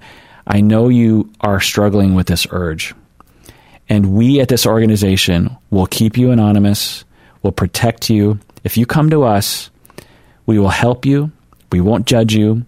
I 0.51 0.63
know 0.63 0.89
you 0.89 1.31
are 1.43 1.61
struggling 1.61 2.15
with 2.15 2.27
this 2.27 2.47
urge. 2.51 2.95
And 3.91 4.15
we 4.15 4.41
at 4.41 4.49
this 4.49 4.67
organization 4.67 5.55
will 5.71 5.87
keep 5.87 6.17
you 6.17 6.31
anonymous, 6.31 7.05
will 7.43 7.53
protect 7.53 8.09
you. 8.09 8.41
If 8.65 8.77
you 8.77 8.87
come 8.87 9.11
to 9.11 9.25
us, 9.25 9.71
we 10.47 10.59
will 10.59 10.71
help 10.71 11.05
you. 11.05 11.31
We 11.71 11.83
won't 11.83 12.07
judge 12.07 12.35
you. 12.35 12.65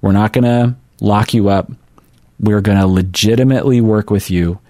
We're 0.00 0.12
not 0.12 0.32
going 0.32 0.44
to 0.44 0.76
lock 1.00 1.34
you 1.34 1.48
up. 1.48 1.70
We're 2.38 2.60
going 2.60 2.78
to 2.78 2.86
legitimately 2.86 3.80
work 3.80 4.10
with 4.10 4.30
you 4.30 4.60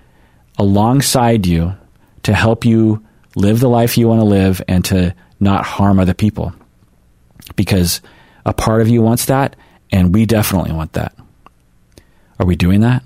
alongside 0.59 1.47
you 1.47 1.75
to 2.23 2.33
help 2.33 2.65
you 2.65 3.05
live 3.37 3.61
the 3.61 3.69
life 3.69 3.99
you 3.99 4.09
want 4.09 4.21
to 4.21 4.27
live 4.27 4.63
and 4.69 4.85
to 4.87 5.15
not 5.39 5.65
harm 5.65 5.99
other 5.99 6.15
people. 6.15 6.55
Because 7.57 8.01
a 8.45 8.53
part 8.53 8.81
of 8.81 8.89
you 8.89 9.03
wants 9.03 9.27
that, 9.27 9.57
and 9.91 10.15
we 10.15 10.27
definitely 10.27 10.73
want 10.73 10.95
that. 10.95 11.15
Are 12.39 12.47
we 12.47 12.57
doing 12.57 12.81
that? 12.81 13.03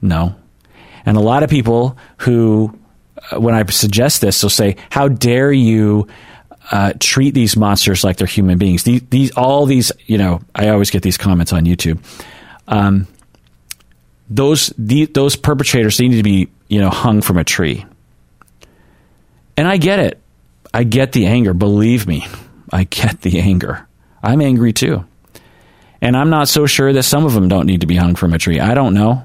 No. 0.00 0.36
And 1.06 1.16
a 1.16 1.20
lot 1.20 1.42
of 1.42 1.50
people 1.50 1.98
who, 2.18 2.78
uh, 3.30 3.40
when 3.40 3.54
I 3.54 3.64
suggest 3.66 4.20
this, 4.20 4.42
will 4.42 4.50
say, 4.50 4.76
"How 4.90 5.08
dare 5.08 5.52
you 5.52 6.08
uh, 6.70 6.94
treat 6.98 7.34
these 7.34 7.56
monsters 7.56 8.04
like 8.04 8.16
they're 8.16 8.26
human 8.26 8.58
beings?" 8.58 8.84
These, 8.84 9.02
these, 9.10 9.30
all 9.32 9.66
these, 9.66 9.92
you 10.06 10.18
know, 10.18 10.40
I 10.54 10.68
always 10.68 10.90
get 10.90 11.02
these 11.02 11.18
comments 11.18 11.52
on 11.52 11.64
YouTube. 11.64 11.98
Um, 12.68 13.06
those 14.28 14.72
the, 14.78 15.06
those 15.06 15.36
perpetrators 15.36 15.98
they 15.98 16.08
need 16.08 16.16
to 16.16 16.22
be, 16.22 16.48
you 16.68 16.80
know, 16.80 16.90
hung 16.90 17.20
from 17.20 17.38
a 17.38 17.44
tree. 17.44 17.84
And 19.56 19.68
I 19.68 19.76
get 19.76 20.00
it. 20.00 20.20
I 20.72 20.84
get 20.84 21.12
the 21.12 21.26
anger. 21.26 21.54
Believe 21.54 22.06
me, 22.06 22.26
I 22.74 22.84
get 22.84 23.20
the 23.20 23.38
anger. 23.38 23.86
I'm 24.20 24.40
angry 24.42 24.72
too. 24.72 25.04
And 26.02 26.16
I'm 26.16 26.28
not 26.28 26.48
so 26.48 26.66
sure 26.66 26.92
that 26.92 27.04
some 27.04 27.24
of 27.24 27.32
them 27.32 27.48
don't 27.48 27.66
need 27.66 27.82
to 27.82 27.86
be 27.86 27.96
hung 27.96 28.16
from 28.16 28.34
a 28.34 28.38
tree. 28.38 28.58
I 28.58 28.74
don't 28.74 28.94
know. 28.94 29.24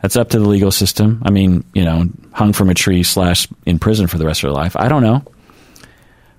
That's 0.00 0.16
up 0.16 0.30
to 0.30 0.38
the 0.38 0.48
legal 0.48 0.70
system. 0.70 1.22
I 1.24 1.30
mean, 1.30 1.64
you 1.74 1.84
know, 1.84 2.08
hung 2.32 2.52
from 2.52 2.70
a 2.70 2.74
tree 2.74 3.02
slash 3.02 3.48
in 3.66 3.78
prison 3.78 4.06
for 4.06 4.16
the 4.16 4.26
rest 4.26 4.42
of 4.44 4.48
their 4.48 4.54
life. 4.54 4.76
I 4.76 4.88
don't 4.88 5.02
know. 5.02 5.24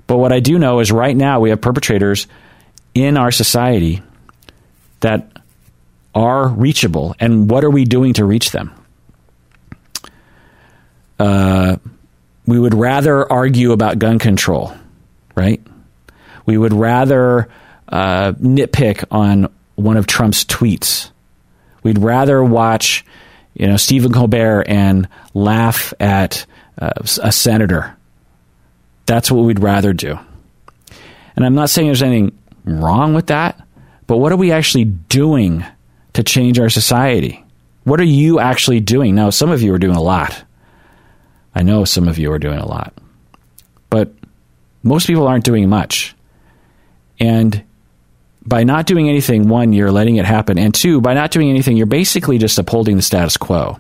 But 0.08 0.18
what 0.18 0.32
I 0.32 0.40
do 0.40 0.58
know 0.58 0.80
is 0.80 0.92
right 0.92 1.16
now 1.16 1.40
we 1.40 1.50
have 1.50 1.62
perpetrators 1.62 2.28
in 2.94 3.18
our 3.18 3.32
society 3.32 4.02
that 5.02 5.30
are 6.16 6.48
reachable. 6.48 7.16
And 7.20 7.50
what 7.50 7.64
are 7.64 7.70
we 7.70 7.86
doing 7.86 8.14
to 8.14 8.26
reach 8.26 8.52
them? 8.52 8.74
Uh, 11.20 11.78
we 12.46 12.60
would 12.60 12.74
rather 12.74 13.32
argue 13.32 13.72
about 13.72 14.00
gun 14.00 14.20
control, 14.20 14.74
right? 15.36 15.63
We 16.46 16.58
would 16.58 16.74
rather 16.74 17.50
uh, 17.88 18.34
nitpick 18.34 19.06
on 19.12 19.52
one 19.76 19.98
of 19.98 20.08
Trump's 20.08 20.44
tweets. 20.46 21.12
We'd 21.84 22.00
rather 22.00 22.44
watch, 22.44 23.06
you 23.54 23.68
know, 23.68 23.78
Stephen 23.78 24.12
Colbert 24.12 24.64
and 24.68 25.08
laugh 25.34 25.94
at 26.00 26.46
uh, 26.80 26.92
a 27.22 27.32
senator. 27.32 27.96
That's 29.06 29.32
what 29.32 29.44
we'd 29.44 29.60
rather 29.60 29.94
do. 29.94 30.18
And 31.36 31.46
I'm 31.46 31.56
not 31.56 31.70
saying 31.70 31.88
there's 31.88 32.04
anything 32.04 32.38
wrong 32.64 33.14
with 33.14 33.28
that, 33.28 33.66
but 34.08 34.18
what 34.18 34.32
are 34.32 34.38
we 34.38 34.52
actually 34.52 34.86
doing 34.86 35.66
to 36.14 36.24
change 36.24 36.60
our 36.60 36.70
society? 36.70 37.44
What 37.84 38.00
are 38.00 38.06
you 38.06 38.40
actually 38.40 38.80
doing? 38.80 39.16
Now, 39.16 39.30
some 39.30 39.52
of 39.52 39.62
you 39.62 39.74
are 39.74 39.80
doing 39.80 39.96
a 39.96 40.02
lot. 40.02 40.44
I 41.56 41.64
know 41.64 41.86
some 41.86 42.08
of 42.08 42.18
you 42.18 42.32
are 42.32 42.40
doing 42.40 42.60
a 42.60 42.66
lot. 42.66 42.94
But 43.90 44.14
most 44.84 45.08
people 45.08 45.28
aren't 45.28 45.44
doing 45.44 45.70
much. 45.70 46.16
And 47.24 47.64
by 48.46 48.66
not 48.66 48.86
doing 48.86 49.08
anything, 49.08 49.48
one, 49.48 49.72
you're 49.72 49.94
letting 49.94 50.18
it 50.18 50.26
happen. 50.26 50.60
And 50.60 50.74
two, 50.74 51.00
by 51.00 51.14
not 51.14 51.32
doing 51.32 51.50
anything, 51.50 51.78
you're 51.78 51.86
basically 51.86 52.38
just 52.38 52.60
upholding 52.60 52.98
the 52.98 53.02
status 53.02 53.38
quo. 53.38 53.80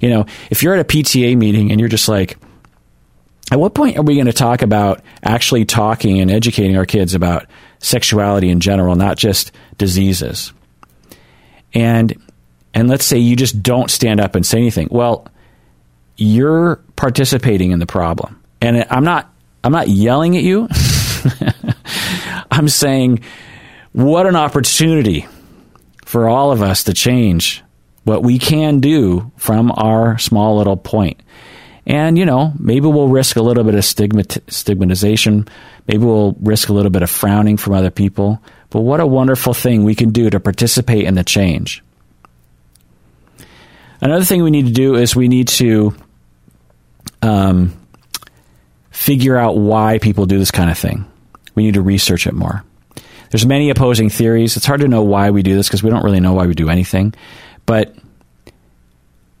You 0.00 0.10
know, 0.10 0.26
if 0.50 0.64
you're 0.64 0.74
at 0.74 0.80
a 0.80 0.84
PTA 0.84 1.36
meeting 1.38 1.70
and 1.70 1.78
you're 1.78 1.88
just 1.88 2.08
like, 2.08 2.36
at 3.52 3.60
what 3.60 3.74
point 3.74 3.96
are 3.96 4.02
we 4.02 4.14
going 4.14 4.26
to 4.26 4.32
talk 4.32 4.62
about 4.62 5.02
actually 5.22 5.66
talking 5.66 6.20
and 6.20 6.32
educating 6.32 6.76
our 6.76 6.84
kids 6.84 7.14
about 7.14 7.46
sexuality 7.78 8.48
in 8.48 8.58
general, 8.58 8.96
not 8.96 9.16
just 9.16 9.52
diseases? 9.78 10.52
And 11.72 12.20
and 12.74 12.88
let's 12.88 13.04
say 13.04 13.18
you 13.18 13.36
just 13.36 13.62
don't 13.62 13.88
stand 13.90 14.20
up 14.20 14.34
and 14.34 14.44
say 14.44 14.58
anything. 14.58 14.88
Well, 14.90 15.28
you're 16.16 16.76
participating 16.96 17.70
in 17.70 17.78
the 17.78 17.86
problem. 17.86 18.42
And 18.60 18.84
I'm 18.90 19.04
not 19.04 19.32
I'm 19.62 19.72
not 19.72 19.86
yelling 19.86 20.36
at 20.36 20.42
you. 20.42 20.68
I'm 22.50 22.68
saying 22.68 23.20
what 23.92 24.26
an 24.26 24.36
opportunity 24.36 25.26
for 26.04 26.28
all 26.28 26.52
of 26.52 26.62
us 26.62 26.84
to 26.84 26.94
change 26.94 27.62
what 28.04 28.22
we 28.22 28.38
can 28.38 28.80
do 28.80 29.30
from 29.36 29.72
our 29.76 30.18
small 30.18 30.56
little 30.58 30.76
point. 30.76 31.20
And, 31.86 32.18
you 32.18 32.24
know, 32.24 32.52
maybe 32.58 32.86
we'll 32.86 33.08
risk 33.08 33.36
a 33.36 33.42
little 33.42 33.64
bit 33.64 33.74
of 33.74 33.82
stigmat- 33.82 34.50
stigmatization. 34.50 35.48
Maybe 35.86 36.04
we'll 36.04 36.36
risk 36.40 36.68
a 36.68 36.72
little 36.72 36.90
bit 36.90 37.02
of 37.02 37.10
frowning 37.10 37.56
from 37.56 37.74
other 37.74 37.90
people. 37.90 38.42
But 38.70 38.82
what 38.82 39.00
a 39.00 39.06
wonderful 39.06 39.54
thing 39.54 39.84
we 39.84 39.94
can 39.94 40.10
do 40.10 40.30
to 40.30 40.38
participate 40.40 41.04
in 41.04 41.14
the 41.14 41.24
change. 41.24 41.82
Another 44.00 44.24
thing 44.24 44.42
we 44.42 44.50
need 44.50 44.66
to 44.66 44.72
do 44.72 44.94
is 44.94 45.14
we 45.14 45.28
need 45.28 45.48
to 45.48 45.94
um, 47.22 47.76
figure 48.90 49.36
out 49.36 49.56
why 49.56 49.98
people 49.98 50.26
do 50.26 50.38
this 50.38 50.50
kind 50.50 50.70
of 50.70 50.78
thing. 50.78 51.09
We 51.60 51.64
need 51.64 51.74
to 51.74 51.82
research 51.82 52.26
it 52.26 52.32
more. 52.32 52.64
There's 53.30 53.44
many 53.44 53.68
opposing 53.68 54.08
theories. 54.08 54.56
It's 54.56 54.64
hard 54.64 54.80
to 54.80 54.88
know 54.88 55.02
why 55.02 55.28
we 55.28 55.42
do 55.42 55.54
this 55.54 55.68
because 55.68 55.82
we 55.82 55.90
don't 55.90 56.02
really 56.02 56.18
know 56.18 56.32
why 56.32 56.46
we 56.46 56.54
do 56.54 56.70
anything. 56.70 57.12
But 57.66 57.94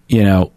you 0.06 0.22
know, 0.22 0.52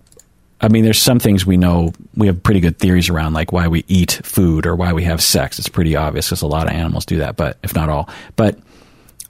I 0.60 0.68
mean, 0.68 0.84
there's 0.84 1.02
some 1.02 1.19
things 1.19 1.45
we 1.45 1.56
know 1.56 1.94
we 2.18 2.27
have 2.27 2.44
pretty 2.44 2.60
good 2.60 2.80
theories 2.80 3.07
around, 3.07 3.31
like 3.31 3.53
why 3.53 3.69
we 3.69 3.85
eat 3.88 4.19
food 4.26 4.65
or 4.65 4.76
why 4.76 4.91
we 4.91 5.06
have 5.06 5.23
sex. 5.23 5.57
It's 5.57 5.69
pretty 5.69 5.95
obvious 5.95 6.27
because 6.27 6.41
a 6.41 6.48
lot 6.48 6.68
of 6.68 6.73
animals 6.73 7.06
do 7.06 7.19
that, 7.19 7.38
but 7.38 7.60
if 7.64 7.73
not 7.73 7.88
all. 7.88 8.10
But 8.35 8.60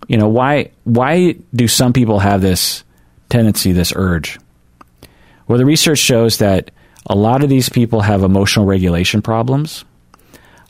you 0.07 0.17
know, 0.17 0.27
why 0.27 0.71
why 0.85 1.35
do 1.53 1.67
some 1.67 1.93
people 1.93 2.17
have 2.17 2.41
this 2.41 2.83
tendency, 3.29 3.73
this 3.73 3.93
urge? 3.95 4.39
Well, 5.47 5.59
the 5.59 5.67
research 5.67 5.99
shows 5.99 6.39
that 6.39 6.71
a 7.05 7.15
lot 7.15 7.43
of 7.43 7.49
these 7.51 7.69
people 7.69 8.01
have 8.01 8.23
emotional 8.23 8.65
regulation 8.65 9.21
problems. 9.21 9.85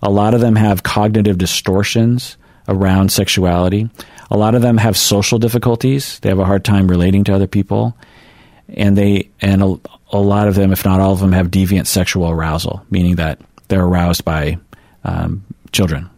A 0.03 0.11
lot 0.11 0.35
of 0.35 0.41
them 0.41 0.55
have 0.55 0.83
cognitive 0.83 1.37
distortions 1.39 2.37
around 2.67 3.11
sexuality. 3.11 3.89
A 4.29 4.37
lot 4.37 4.53
of 4.53 4.61
them 4.61 4.77
have 4.77 4.95
social 4.97 5.39
difficulties. 5.39 6.19
They 6.19 6.29
have 6.29 6.39
a 6.39 6.45
hard 6.45 6.63
time 6.63 6.87
relating 6.87 7.23
to 7.25 7.33
other 7.33 7.47
people. 7.47 7.95
and 8.69 8.97
they 8.97 9.29
and 9.41 9.61
a, 9.61 9.79
a 10.11 10.19
lot 10.19 10.47
of 10.47 10.55
them, 10.55 10.71
if 10.71 10.85
not 10.85 10.99
all 10.99 11.13
of 11.13 11.19
them, 11.19 11.31
have 11.31 11.49
deviant 11.51 11.87
sexual 11.87 12.29
arousal, 12.29 12.85
meaning 12.89 13.15
that 13.15 13.39
they're 13.67 13.83
aroused 13.83 14.23
by 14.25 14.57
um, 15.03 15.43
children. 15.71 16.09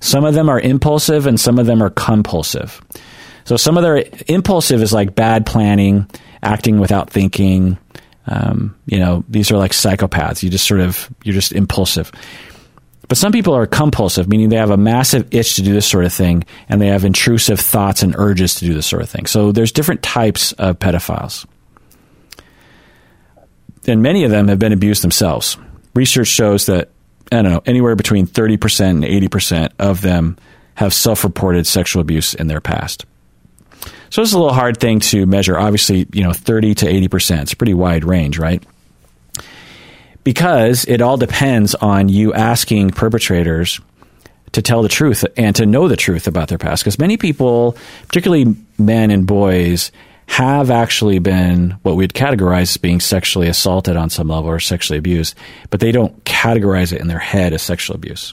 Some 0.00 0.24
of 0.24 0.34
them 0.34 0.48
are 0.48 0.60
impulsive, 0.60 1.26
and 1.26 1.38
some 1.38 1.58
of 1.58 1.66
them 1.66 1.82
are 1.82 1.90
compulsive. 1.90 2.80
So 3.44 3.56
some 3.56 3.76
of 3.76 3.82
their 3.82 4.04
impulsive 4.28 4.82
is 4.82 4.92
like 4.92 5.14
bad 5.14 5.46
planning, 5.46 6.08
acting 6.42 6.78
without 6.80 7.10
thinking. 7.10 7.78
Um, 8.26 8.76
you 8.86 8.98
know, 8.98 9.24
these 9.28 9.50
are 9.50 9.58
like 9.58 9.72
psychopaths. 9.72 10.42
You 10.42 10.50
just 10.50 10.66
sort 10.66 10.80
of 10.80 11.12
you're 11.24 11.34
just 11.34 11.52
impulsive. 11.52 12.12
But 13.10 13.18
some 13.18 13.32
people 13.32 13.54
are 13.54 13.66
compulsive, 13.66 14.28
meaning 14.28 14.50
they 14.50 14.56
have 14.56 14.70
a 14.70 14.76
massive 14.76 15.34
itch 15.34 15.56
to 15.56 15.62
do 15.62 15.72
this 15.72 15.84
sort 15.84 16.04
of 16.04 16.12
thing, 16.12 16.44
and 16.68 16.80
they 16.80 16.86
have 16.86 17.04
intrusive 17.04 17.58
thoughts 17.58 18.04
and 18.04 18.14
urges 18.16 18.54
to 18.54 18.64
do 18.64 18.72
this 18.72 18.86
sort 18.86 19.02
of 19.02 19.10
thing. 19.10 19.26
So 19.26 19.50
there's 19.50 19.72
different 19.72 20.04
types 20.04 20.52
of 20.52 20.78
pedophiles. 20.78 21.44
And 23.88 24.00
many 24.00 24.22
of 24.22 24.30
them 24.30 24.46
have 24.46 24.60
been 24.60 24.72
abused 24.72 25.02
themselves. 25.02 25.56
Research 25.92 26.28
shows 26.28 26.66
that, 26.66 26.90
I 27.32 27.42
don't 27.42 27.50
know, 27.50 27.62
anywhere 27.66 27.96
between 27.96 28.28
30% 28.28 28.90
and 28.90 29.02
80% 29.02 29.70
of 29.80 30.02
them 30.02 30.36
have 30.76 30.94
self 30.94 31.24
reported 31.24 31.66
sexual 31.66 32.02
abuse 32.02 32.34
in 32.34 32.46
their 32.46 32.60
past. 32.60 33.06
So 34.10 34.22
it's 34.22 34.34
a 34.34 34.38
little 34.38 34.54
hard 34.54 34.78
thing 34.78 35.00
to 35.00 35.26
measure. 35.26 35.58
Obviously, 35.58 36.06
you 36.12 36.22
know, 36.22 36.32
30 36.32 36.76
to 36.76 36.86
80%. 36.86 37.42
It's 37.42 37.54
a 37.54 37.56
pretty 37.56 37.74
wide 37.74 38.04
range, 38.04 38.38
right? 38.38 38.62
Because 40.24 40.84
it 40.86 41.00
all 41.00 41.16
depends 41.16 41.74
on 41.74 42.08
you 42.08 42.32
asking 42.34 42.90
perpetrators 42.90 43.80
to 44.52 44.62
tell 44.62 44.82
the 44.82 44.88
truth 44.88 45.24
and 45.36 45.54
to 45.56 45.66
know 45.66 45.88
the 45.88 45.96
truth 45.96 46.26
about 46.26 46.48
their 46.48 46.58
past. 46.58 46.82
Because 46.82 46.98
many 46.98 47.16
people, 47.16 47.76
particularly 48.08 48.56
men 48.78 49.10
and 49.10 49.26
boys, 49.26 49.92
have 50.26 50.70
actually 50.70 51.18
been 51.18 51.72
what 51.82 51.96
we'd 51.96 52.12
categorize 52.12 52.62
as 52.62 52.76
being 52.76 53.00
sexually 53.00 53.48
assaulted 53.48 53.96
on 53.96 54.10
some 54.10 54.28
level 54.28 54.50
or 54.50 54.60
sexually 54.60 54.98
abused, 54.98 55.34
but 55.70 55.80
they 55.80 55.92
don't 55.92 56.24
categorize 56.24 56.92
it 56.92 57.00
in 57.00 57.08
their 57.08 57.18
head 57.18 57.52
as 57.52 57.62
sexual 57.62 57.96
abuse. 57.96 58.32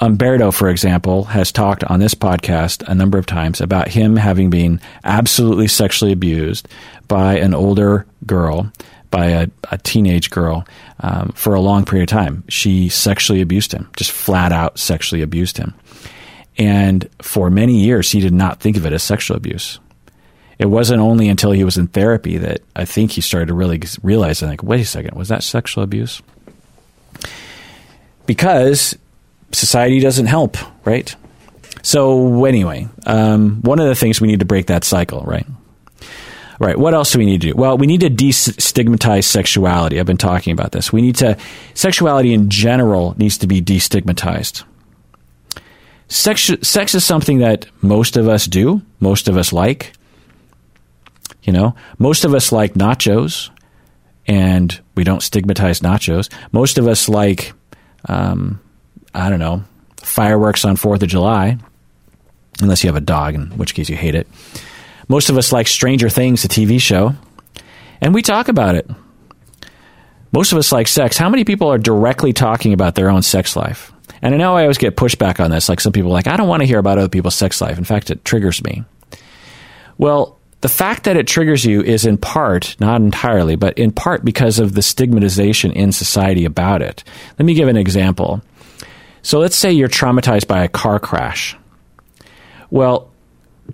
Umberto, 0.00 0.50
for 0.50 0.68
example, 0.68 1.24
has 1.24 1.52
talked 1.52 1.82
on 1.84 2.00
this 2.00 2.14
podcast 2.14 2.82
a 2.86 2.94
number 2.94 3.16
of 3.16 3.26
times 3.26 3.60
about 3.60 3.88
him 3.88 4.16
having 4.16 4.50
been 4.50 4.80
absolutely 5.04 5.68
sexually 5.68 6.12
abused 6.12 6.68
by 7.08 7.38
an 7.38 7.54
older 7.54 8.04
girl 8.26 8.70
by 9.16 9.28
a, 9.28 9.48
a 9.70 9.78
teenage 9.78 10.28
girl 10.28 10.66
um, 11.00 11.32
for 11.34 11.54
a 11.54 11.60
long 11.60 11.86
period 11.86 12.02
of 12.02 12.12
time. 12.12 12.44
She 12.50 12.90
sexually 12.90 13.40
abused 13.40 13.72
him, 13.72 13.88
just 13.96 14.12
flat 14.12 14.52
out 14.52 14.78
sexually 14.78 15.22
abused 15.22 15.56
him. 15.56 15.72
And 16.58 17.08
for 17.22 17.48
many 17.48 17.80
years, 17.80 18.10
he 18.10 18.20
did 18.20 18.34
not 18.34 18.60
think 18.60 18.76
of 18.76 18.84
it 18.84 18.92
as 18.92 19.02
sexual 19.02 19.38
abuse. 19.38 19.80
It 20.58 20.66
wasn't 20.66 21.00
only 21.00 21.30
until 21.30 21.50
he 21.50 21.64
was 21.64 21.78
in 21.78 21.86
therapy 21.86 22.36
that 22.36 22.60
I 22.74 22.84
think 22.84 23.10
he 23.10 23.22
started 23.22 23.46
to 23.46 23.54
really 23.54 23.80
realize, 24.02 24.40
think, 24.40 24.62
wait 24.62 24.82
a 24.82 24.84
second, 24.84 25.16
was 25.16 25.28
that 25.28 25.42
sexual 25.42 25.82
abuse? 25.82 26.20
Because 28.26 28.98
society 29.50 29.98
doesn't 29.98 30.26
help, 30.26 30.58
right? 30.84 31.16
So, 31.80 32.44
anyway, 32.44 32.86
um, 33.06 33.62
one 33.62 33.78
of 33.78 33.86
the 33.86 33.94
things 33.94 34.20
we 34.20 34.28
need 34.28 34.40
to 34.40 34.46
break 34.46 34.66
that 34.66 34.84
cycle, 34.84 35.22
right? 35.22 35.46
Right. 36.58 36.78
What 36.78 36.94
else 36.94 37.12
do 37.12 37.18
we 37.18 37.26
need 37.26 37.42
to 37.42 37.48
do? 37.48 37.54
Well, 37.54 37.76
we 37.76 37.86
need 37.86 38.00
to 38.00 38.08
destigmatize 38.08 39.24
sexuality. 39.24 40.00
I've 40.00 40.06
been 40.06 40.16
talking 40.16 40.52
about 40.52 40.72
this. 40.72 40.92
We 40.92 41.02
need 41.02 41.16
to, 41.16 41.36
sexuality 41.74 42.32
in 42.32 42.48
general 42.48 43.14
needs 43.18 43.36
to 43.38 43.46
be 43.46 43.60
destigmatized. 43.60 44.64
Sex, 46.08 46.50
sex 46.62 46.94
is 46.94 47.04
something 47.04 47.38
that 47.38 47.66
most 47.82 48.16
of 48.16 48.28
us 48.28 48.46
do, 48.46 48.80
most 49.00 49.28
of 49.28 49.36
us 49.36 49.52
like. 49.52 49.92
You 51.42 51.52
know, 51.52 51.76
most 51.98 52.24
of 52.24 52.34
us 52.34 52.50
like 52.50 52.74
nachos, 52.74 53.50
and 54.26 54.80
we 54.94 55.04
don't 55.04 55.22
stigmatize 55.22 55.80
nachos. 55.80 56.32
Most 56.52 56.78
of 56.78 56.88
us 56.88 57.08
like, 57.08 57.52
um, 58.08 58.60
I 59.14 59.28
don't 59.28 59.38
know, 59.38 59.62
fireworks 60.02 60.64
on 60.64 60.76
4th 60.76 61.02
of 61.02 61.08
July, 61.08 61.58
unless 62.60 62.82
you 62.82 62.88
have 62.88 62.96
a 62.96 63.00
dog, 63.00 63.34
in 63.34 63.50
which 63.58 63.74
case 63.74 63.88
you 63.88 63.96
hate 63.96 64.14
it. 64.14 64.26
Most 65.08 65.30
of 65.30 65.38
us 65.38 65.52
like 65.52 65.68
Stranger 65.68 66.08
Things, 66.08 66.42
the 66.42 66.48
TV 66.48 66.80
show, 66.80 67.14
and 68.00 68.14
we 68.14 68.22
talk 68.22 68.48
about 68.48 68.74
it. 68.74 68.90
Most 70.32 70.52
of 70.52 70.58
us 70.58 70.72
like 70.72 70.88
sex. 70.88 71.16
How 71.16 71.28
many 71.28 71.44
people 71.44 71.68
are 71.72 71.78
directly 71.78 72.32
talking 72.32 72.72
about 72.72 72.94
their 72.94 73.10
own 73.10 73.22
sex 73.22 73.56
life? 73.56 73.92
And 74.22 74.34
I 74.34 74.38
know 74.38 74.56
I 74.56 74.62
always 74.62 74.78
get 74.78 74.96
pushback 74.96 75.42
on 75.42 75.50
this. 75.50 75.68
Like 75.68 75.80
some 75.80 75.92
people 75.92 76.10
like, 76.10 76.26
I 76.26 76.36
don't 76.36 76.48
want 76.48 76.62
to 76.62 76.66
hear 76.66 76.78
about 76.78 76.98
other 76.98 77.08
people's 77.08 77.34
sex 77.34 77.60
life. 77.60 77.78
In 77.78 77.84
fact, 77.84 78.10
it 78.10 78.24
triggers 78.24 78.62
me. 78.64 78.84
Well, 79.98 80.38
the 80.62 80.68
fact 80.68 81.04
that 81.04 81.16
it 81.16 81.26
triggers 81.26 81.64
you 81.64 81.82
is 81.82 82.04
in 82.04 82.18
part, 82.18 82.76
not 82.80 83.00
entirely, 83.00 83.56
but 83.56 83.78
in 83.78 83.92
part 83.92 84.24
because 84.24 84.58
of 84.58 84.74
the 84.74 84.82
stigmatization 84.82 85.70
in 85.72 85.92
society 85.92 86.44
about 86.44 86.82
it. 86.82 87.04
Let 87.38 87.46
me 87.46 87.54
give 87.54 87.68
an 87.68 87.76
example. 87.76 88.42
So 89.22 89.38
let's 89.38 89.56
say 89.56 89.72
you're 89.72 89.88
traumatized 89.88 90.48
by 90.48 90.64
a 90.64 90.68
car 90.68 90.98
crash. 90.98 91.56
Well, 92.70 93.10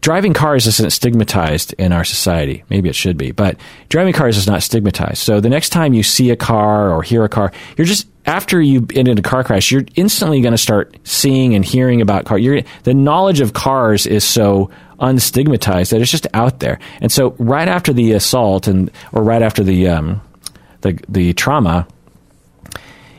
driving 0.01 0.33
cars 0.33 0.67
isn't 0.67 0.93
stigmatized 0.93 1.75
in 1.75 1.93
our 1.93 2.05
society. 2.05 2.65
Maybe 2.71 2.89
it 2.89 2.95
should 2.95 3.17
be, 3.17 3.31
but 3.31 3.57
driving 3.89 4.13
cars 4.13 4.37
is 4.37 4.47
not 4.47 4.63
stigmatized. 4.63 5.19
So 5.19 5.41
the 5.41 5.49
next 5.49 5.71
time 5.71 5.95
you 5.95 6.03
see 6.03 6.31
a 6.31 6.37
car 6.37 6.91
or 6.91 7.03
hear 7.03 7.25
a 7.25 7.29
car, 7.29 7.53
you're 7.77 7.87
just 7.87 8.09
after 8.25 8.61
you 8.61 8.87
end 8.95 9.09
in 9.09 9.19
a 9.19 9.23
car 9.23 9.45
crash, 9.45 9.71
you're 9.71 9.85
instantly 9.97 10.41
going 10.41 10.53
to 10.53 10.59
start 10.59 10.97
seeing 11.05 11.55
and 11.55 11.65
hearing 11.65 12.01
about 12.01 12.25
cars. 12.25 12.43
The 12.85 12.95
knowledge 12.95 13.41
of 13.41 13.53
cars 13.53 14.07
is 14.07 14.25
so 14.25 14.71
unstigmatized 15.01 15.91
that 15.91 16.01
it's 16.01 16.11
just 16.11 16.29
out 16.33 16.61
there. 16.61 16.79
And 17.01 17.11
so 17.11 17.35
right 17.39 17.69
after 17.69 17.93
the 17.93 18.13
assault 18.13 18.69
and 18.69 18.91
or 19.13 19.23
right 19.23 19.43
after 19.43 19.65
the 19.65 19.89
um, 19.89 20.21
the 20.83 20.99
the 21.09 21.33
trauma, 21.35 21.87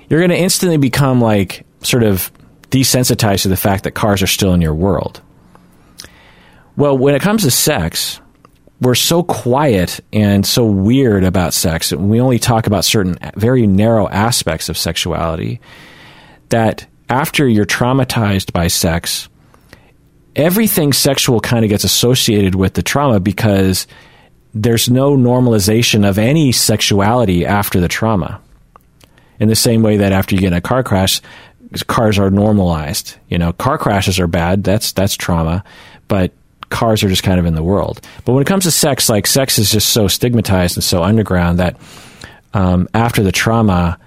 you're 0.10 0.20
going 0.20 0.32
to 0.32 0.38
instantly 0.38 0.78
become 0.78 1.20
like 1.20 1.66
sort 1.82 2.04
of 2.04 2.32
desensitized 2.70 3.44
to 3.44 3.50
the 3.50 3.58
fact 3.58 3.84
that 3.84 3.91
cars 3.91 4.22
are 4.22 4.28
still 4.28 4.54
in 4.54 4.62
your 4.62 4.74
world. 4.74 5.22
Well, 6.76 6.98
when 6.98 7.14
it 7.16 7.22
comes 7.22 7.44
to 7.44 7.52
sex, 7.52 8.20
we're 8.82 8.95
so 8.95 9.24
quiet 9.24 10.00
and 10.12 10.45
so 10.45 10.66
weird 10.66 11.24
about 11.24 11.54
sex. 11.54 11.91
And 11.91 12.10
we 12.10 12.20
only 12.20 12.40
talk 12.40 12.68
about 12.68 12.84
certain 12.84 13.18
very 13.36 13.68
narrow 13.68 14.10
aspects 14.10 14.70
of 14.70 14.78
sexuality 14.78 15.62
that 16.50 16.86
after 17.10 17.48
you're 17.48 17.66
traumatized 17.66 18.52
by 18.54 18.68
sex, 18.68 19.30
everything 20.36 20.94
sexual 20.94 21.40
kind 21.40 21.64
of 21.64 21.70
gets 21.70 21.84
associated 21.84 22.56
with 22.56 22.74
the 22.74 22.82
trauma 22.82 23.20
because 23.20 23.88
there's 24.54 24.90
no 24.90 25.16
normalization 25.16 26.08
of 26.08 26.18
any 26.18 26.52
sexuality 26.52 27.45
after 27.45 27.80
the 27.80 27.88
trauma. 27.88 28.41
In 29.40 29.48
the 29.48 29.56
same 29.56 29.82
way 29.82 29.98
that 29.98 30.12
after 30.12 30.36
you 30.36 30.41
get 30.41 30.48
in 30.48 30.54
a 30.54 30.62
car 30.62 30.84
crash, 30.84 31.22
cars 31.88 32.20
are 32.20 32.30
normalized. 32.30 33.16
You 33.30 33.38
know, 33.38 33.54
car 33.54 33.78
crashes 33.78 34.20
are 34.20 34.28
bad. 34.28 34.64
That's 34.64 34.91
that's 34.91 35.16
trauma, 35.16 35.64
but 36.08 36.32
cars 36.74 37.04
are 37.04 37.10
just 37.10 37.24
kind 37.24 37.40
of 37.40 37.45
in 37.45 37.56
the 37.56 37.64
world. 37.64 38.02
But 38.26 38.34
when 38.34 38.41
it 38.41 38.48
comes 38.48 38.66
to 38.66 38.72
sex, 38.72 39.08
like 39.08 39.28
sex 39.28 39.58
is 39.58 39.72
just 39.72 39.90
so 39.90 40.08
stigmatized 40.10 40.76
and 40.76 40.84
so 40.84 41.04
underground 41.04 41.60
that 41.60 41.78
um, 42.54 42.90
after 42.94 43.24
the 43.24 43.32
trauma, 43.32 43.98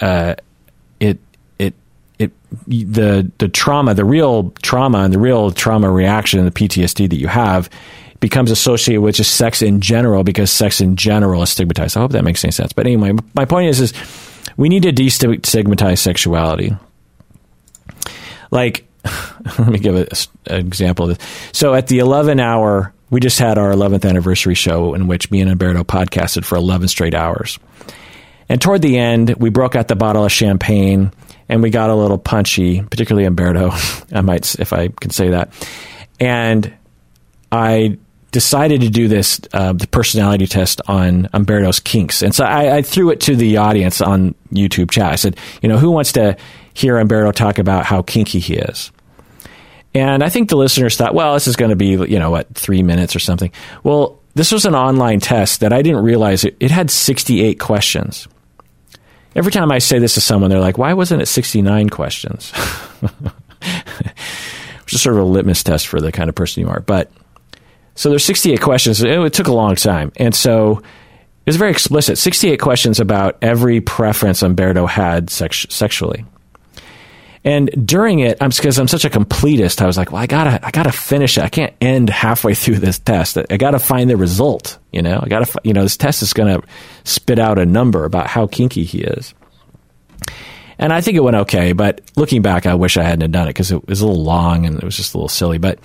uh, 0.00 0.34
it 0.98 1.18
it 1.58 1.72
it 2.18 2.32
the 2.66 3.30
the 3.38 3.48
trauma, 3.48 3.94
the 3.94 4.04
real 4.04 4.50
trauma, 4.62 4.98
and 4.98 5.14
the 5.14 5.18
real 5.18 5.50
trauma 5.50 5.90
reaction, 5.90 6.38
and 6.38 6.46
the 6.46 6.52
PTSD 6.52 7.08
that 7.08 7.16
you 7.16 7.28
have 7.28 7.70
becomes 8.20 8.50
associated 8.50 9.00
with 9.00 9.14
just 9.14 9.36
sex 9.36 9.62
in 9.62 9.80
general 9.80 10.22
because 10.22 10.50
sex 10.50 10.80
in 10.80 10.96
general 10.96 11.42
is 11.42 11.50
stigmatized. 11.50 11.96
I 11.96 12.00
hope 12.00 12.12
that 12.12 12.24
makes 12.24 12.44
any 12.44 12.52
sense. 12.52 12.72
But 12.72 12.86
anyway, 12.86 13.12
my 13.34 13.46
point 13.46 13.68
is 13.68 13.80
is 13.80 13.94
we 14.56 14.68
need 14.68 14.82
to 14.82 14.92
destigmatize 14.92 15.98
sexuality. 15.98 16.76
Like 18.50 18.86
let 19.58 19.68
me 19.68 19.78
give 19.78 19.96
a, 19.96 20.06
an 20.46 20.66
example 20.66 21.10
of 21.10 21.18
this. 21.18 21.28
So 21.52 21.74
at 21.74 21.86
the 21.86 21.98
11 21.98 22.40
hour, 22.40 22.92
we 23.10 23.20
just 23.20 23.38
had 23.38 23.58
our 23.58 23.70
11th 23.72 24.08
anniversary 24.08 24.54
show 24.54 24.94
in 24.94 25.06
which 25.06 25.30
me 25.30 25.40
and 25.40 25.50
Umberto 25.50 25.84
podcasted 25.84 26.44
for 26.44 26.56
11 26.56 26.88
straight 26.88 27.14
hours. 27.14 27.58
And 28.48 28.60
toward 28.60 28.82
the 28.82 28.98
end, 28.98 29.34
we 29.38 29.50
broke 29.50 29.76
out 29.76 29.88
the 29.88 29.96
bottle 29.96 30.24
of 30.24 30.32
champagne 30.32 31.12
and 31.48 31.62
we 31.62 31.70
got 31.70 31.90
a 31.90 31.94
little 31.94 32.18
punchy, 32.18 32.82
particularly 32.82 33.26
Umberto. 33.26 33.70
I 34.12 34.20
might, 34.20 34.58
if 34.58 34.72
I 34.72 34.88
can 34.88 35.10
say 35.10 35.30
that. 35.30 35.52
And 36.18 36.72
I 37.50 37.98
decided 38.30 38.80
to 38.82 38.88
do 38.88 39.08
this 39.08 39.40
uh, 39.52 39.72
the 39.72 39.86
personality 39.88 40.46
test 40.46 40.80
on 40.86 41.28
Umberto's 41.32 41.80
kinks, 41.80 42.22
and 42.22 42.34
so 42.34 42.44
I, 42.44 42.76
I, 42.76 42.82
threw 42.82 43.10
it 43.10 43.20
to 43.22 43.34
the 43.34 43.56
audience 43.56 44.00
on 44.00 44.34
YouTube 44.52 44.90
chat. 44.90 45.12
I 45.12 45.16
said, 45.16 45.36
you 45.62 45.68
know, 45.68 45.78
who 45.78 45.90
wants 45.90 46.12
to 46.12 46.36
hear 46.80 46.98
Umberto 46.98 47.32
talk 47.32 47.58
about 47.58 47.84
how 47.84 48.02
kinky 48.02 48.38
he 48.38 48.54
is. 48.54 48.90
And 49.94 50.22
I 50.22 50.28
think 50.28 50.48
the 50.48 50.56
listeners 50.56 50.96
thought, 50.96 51.14
well, 51.14 51.34
this 51.34 51.48
is 51.48 51.56
going 51.56 51.70
to 51.70 51.76
be, 51.76 51.88
you 51.88 52.18
know, 52.18 52.30
what, 52.30 52.54
three 52.54 52.82
minutes 52.82 53.16
or 53.16 53.18
something. 53.18 53.50
Well, 53.82 54.20
this 54.34 54.52
was 54.52 54.64
an 54.64 54.74
online 54.74 55.20
test 55.20 55.60
that 55.60 55.72
I 55.72 55.82
didn't 55.82 56.04
realize 56.04 56.44
it, 56.44 56.56
it 56.60 56.70
had 56.70 56.90
68 56.90 57.58
questions. 57.58 58.28
Every 59.34 59.52
time 59.52 59.70
I 59.70 59.78
say 59.78 59.98
this 59.98 60.14
to 60.14 60.20
someone, 60.20 60.50
they're 60.50 60.60
like, 60.60 60.78
why 60.78 60.94
wasn't 60.94 61.22
it 61.22 61.26
69 61.26 61.88
questions? 61.88 62.52
Which 63.00 64.94
is 64.94 65.02
sort 65.02 65.16
of 65.16 65.22
a 65.22 65.26
litmus 65.26 65.62
test 65.62 65.86
for 65.86 66.00
the 66.00 66.12
kind 66.12 66.28
of 66.28 66.34
person 66.34 66.62
you 66.62 66.68
are. 66.68 66.80
But 66.80 67.10
So 67.94 68.10
there's 68.10 68.24
68 68.24 68.60
questions. 68.60 69.02
It, 69.02 69.10
it 69.10 69.32
took 69.32 69.48
a 69.48 69.52
long 69.52 69.74
time. 69.74 70.12
And 70.16 70.34
so 70.34 70.78
it 70.78 71.46
was 71.46 71.56
very 71.56 71.70
explicit 71.70 72.16
68 72.18 72.58
questions 72.60 73.00
about 73.00 73.38
every 73.42 73.80
preference 73.80 74.42
Umberto 74.42 74.86
had 74.86 75.30
sex- 75.30 75.66
sexually. 75.68 76.24
And 77.42 77.70
during 77.86 78.18
it, 78.18 78.36
I'm 78.40 78.50
because 78.50 78.78
I'm 78.78 78.88
such 78.88 79.06
a 79.06 79.10
completist, 79.10 79.80
I 79.80 79.86
was 79.86 79.96
like, 79.96 80.12
well, 80.12 80.20
I 80.20 80.26
gotta, 80.26 80.64
I 80.64 80.70
gotta 80.70 80.92
finish 80.92 81.38
it. 81.38 81.44
I 81.44 81.48
can't 81.48 81.74
end 81.80 82.10
halfway 82.10 82.54
through 82.60 82.78
this 82.78 82.98
test. 82.98 83.38
I 83.38 83.56
gotta 83.56 83.78
find 83.78 84.10
the 84.10 84.16
result. 84.16 84.78
You 84.92 85.02
know, 85.02 85.20
I 85.22 85.28
gotta, 85.28 85.60
you 85.64 85.72
know, 85.72 85.82
this 85.82 85.96
test 85.96 86.22
is 86.22 86.32
gonna 86.32 86.62
spit 87.04 87.38
out 87.38 87.58
a 87.58 87.64
number 87.64 88.04
about 88.04 88.26
how 88.26 88.46
kinky 88.46 88.84
he 88.84 89.00
is. 89.00 89.34
And 90.78 90.94
I 90.94 91.02
think 91.02 91.16
it 91.16 91.20
went 91.20 91.36
okay, 91.36 91.72
but 91.72 92.00
looking 92.16 92.40
back, 92.40 92.64
I 92.64 92.74
wish 92.74 92.96
I 92.96 93.02
hadn't 93.02 93.30
done 93.32 93.46
it 93.46 93.50
because 93.50 93.70
it 93.70 93.86
was 93.86 94.00
a 94.00 94.06
little 94.06 94.22
long 94.22 94.64
and 94.64 94.76
it 94.76 94.84
was 94.84 94.96
just 94.96 95.14
a 95.14 95.18
little 95.18 95.28
silly. 95.28 95.58
But 95.58 95.78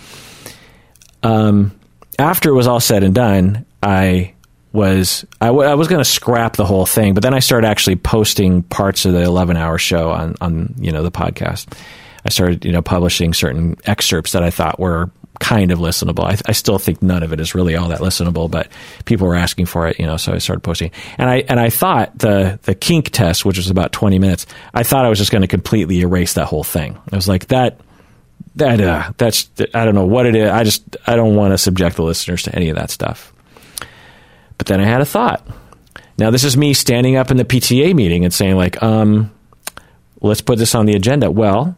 um, 1.21 1.77
after 2.17 2.49
it 2.49 2.53
was 2.53 2.65
all 2.65 2.79
said 2.79 3.03
and 3.03 3.13
done, 3.13 3.65
I 3.83 4.34
was 4.75 5.25
I, 5.41 5.47
w- 5.47 5.67
I 5.67 5.73
was 5.73 5.87
going 5.87 6.03
to 6.03 6.09
scrap 6.09 6.55
the 6.55 6.65
whole 6.65 6.85
thing, 6.85 7.13
but 7.13 7.23
then 7.23 7.33
I 7.33 7.39
started 7.39 7.67
actually 7.67 7.95
posting 7.95 8.61
parts 8.63 9.05
of 9.05 9.13
the 9.13 9.21
11 9.21 9.57
hour 9.57 9.77
show 9.77 10.11
on 10.11 10.35
on 10.41 10.75
you 10.79 10.91
know 10.91 11.01
the 11.01 11.11
podcast. 11.11 11.75
I 12.25 12.29
started 12.29 12.65
you 12.65 12.71
know 12.71 12.81
publishing 12.81 13.33
certain 13.33 13.77
excerpts 13.85 14.33
that 14.33 14.43
I 14.43 14.51
thought 14.51 14.79
were 14.79 15.09
kind 15.39 15.71
of 15.71 15.79
listenable. 15.79 16.23
I, 16.23 16.37
I, 16.45 16.53
still 16.53 16.79
think 16.79 17.01
none 17.01 17.23
of 17.23 17.33
it 17.33 17.39
is 17.39 17.55
really 17.55 17.75
all 17.75 17.89
that 17.89 17.99
listenable, 17.99 18.49
but 18.49 18.69
people 19.03 19.27
were 19.27 19.35
asking 19.35 19.65
for 19.65 19.85
it, 19.87 19.99
you 19.99 20.05
know, 20.05 20.15
so 20.17 20.33
I 20.33 20.37
started 20.37 20.61
posting. 20.61 20.91
And 21.17 21.29
I 21.29 21.43
and 21.49 21.59
I 21.59 21.69
thought 21.69 22.17
the 22.17 22.59
the 22.63 22.75
kink 22.75 23.09
test, 23.09 23.45
which 23.45 23.57
was 23.57 23.69
about 23.69 23.91
20 23.91 24.19
minutes, 24.19 24.45
I 24.73 24.83
thought 24.83 25.05
I 25.05 25.09
was 25.09 25.19
just 25.19 25.31
going 25.31 25.41
to 25.41 25.47
completely 25.47 26.01
erase 26.01 26.33
that 26.33 26.45
whole 26.45 26.63
thing. 26.63 26.97
I 27.11 27.15
was 27.15 27.27
like 27.27 27.47
that 27.47 27.79
that 28.55 28.81
uh, 28.81 29.11
that's 29.17 29.49
I 29.73 29.85
don't 29.85 29.95
know 29.95 30.05
what 30.05 30.25
it 30.25 30.35
is. 30.35 30.49
I 30.49 30.63
just 30.63 30.97
I 31.05 31.15
don't 31.15 31.35
want 31.35 31.53
to 31.53 31.57
subject 31.57 31.95
the 31.97 32.03
listeners 32.03 32.43
to 32.43 32.55
any 32.55 32.69
of 32.69 32.77
that 32.77 32.89
stuff. 32.89 33.33
But 34.57 34.67
then 34.67 34.79
I 34.79 34.85
had 34.85 35.01
a 35.01 35.05
thought. 35.05 35.45
Now 36.17 36.31
this 36.31 36.43
is 36.43 36.55
me 36.55 36.73
standing 36.73 37.15
up 37.15 37.31
in 37.31 37.37
the 37.37 37.45
PTA 37.45 37.93
meeting 37.93 38.23
and 38.23 38.33
saying 38.33 38.55
like, 38.55 38.81
um, 38.81 39.31
let's 40.21 40.41
put 40.41 40.57
this 40.57 40.75
on 40.75 40.85
the 40.85 40.95
agenda. 40.95 41.29
Well, 41.29 41.77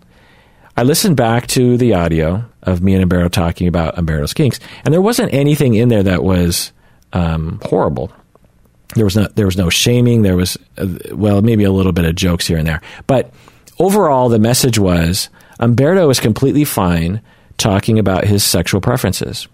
I 0.76 0.84
listened 0.84 1.18
back 1.18 1.48
to 1.48 1.76
the 1.78 1.96
audio 1.96 2.46
of 2.62 2.82
me 2.82 2.94
and 2.94 3.02
Umberto 3.02 3.30
talking 3.30 3.68
about 3.68 3.98
Umberto's 3.98 4.34
kinks, 4.34 4.60
and 4.86 4.94
there 4.94 5.02
wasn't 5.02 5.34
anything 5.34 5.74
in 5.74 5.90
there 5.90 6.04
that 6.04 6.24
was 6.24 6.72
um, 7.14 7.60
horrible. 7.64 8.12
There 8.94 9.06
was 9.06 9.16
no 9.16 9.28
there 9.36 9.48
was 9.48 9.58
no 9.58 9.70
shaming. 9.70 10.22
There 10.22 10.36
was 10.36 10.56
uh, 10.78 10.88
well 11.12 11.42
maybe 11.42 11.64
a 11.64 11.72
little 11.72 11.94
bit 11.94 12.06
of 12.06 12.16
jokes 12.16 12.46
here 12.46 12.58
and 12.58 12.68
there, 12.68 12.82
but 13.08 13.34
overall 13.80 14.30
the 14.30 14.40
message 14.40 14.78
was 14.78 15.30
Umberto 15.60 16.10
is 16.10 16.20
completely 16.20 16.64
fine 16.64 17.22
talking 17.58 17.98
about 17.98 18.26
his 18.26 18.44
sexual 18.44 18.80
preferences. 18.80 19.48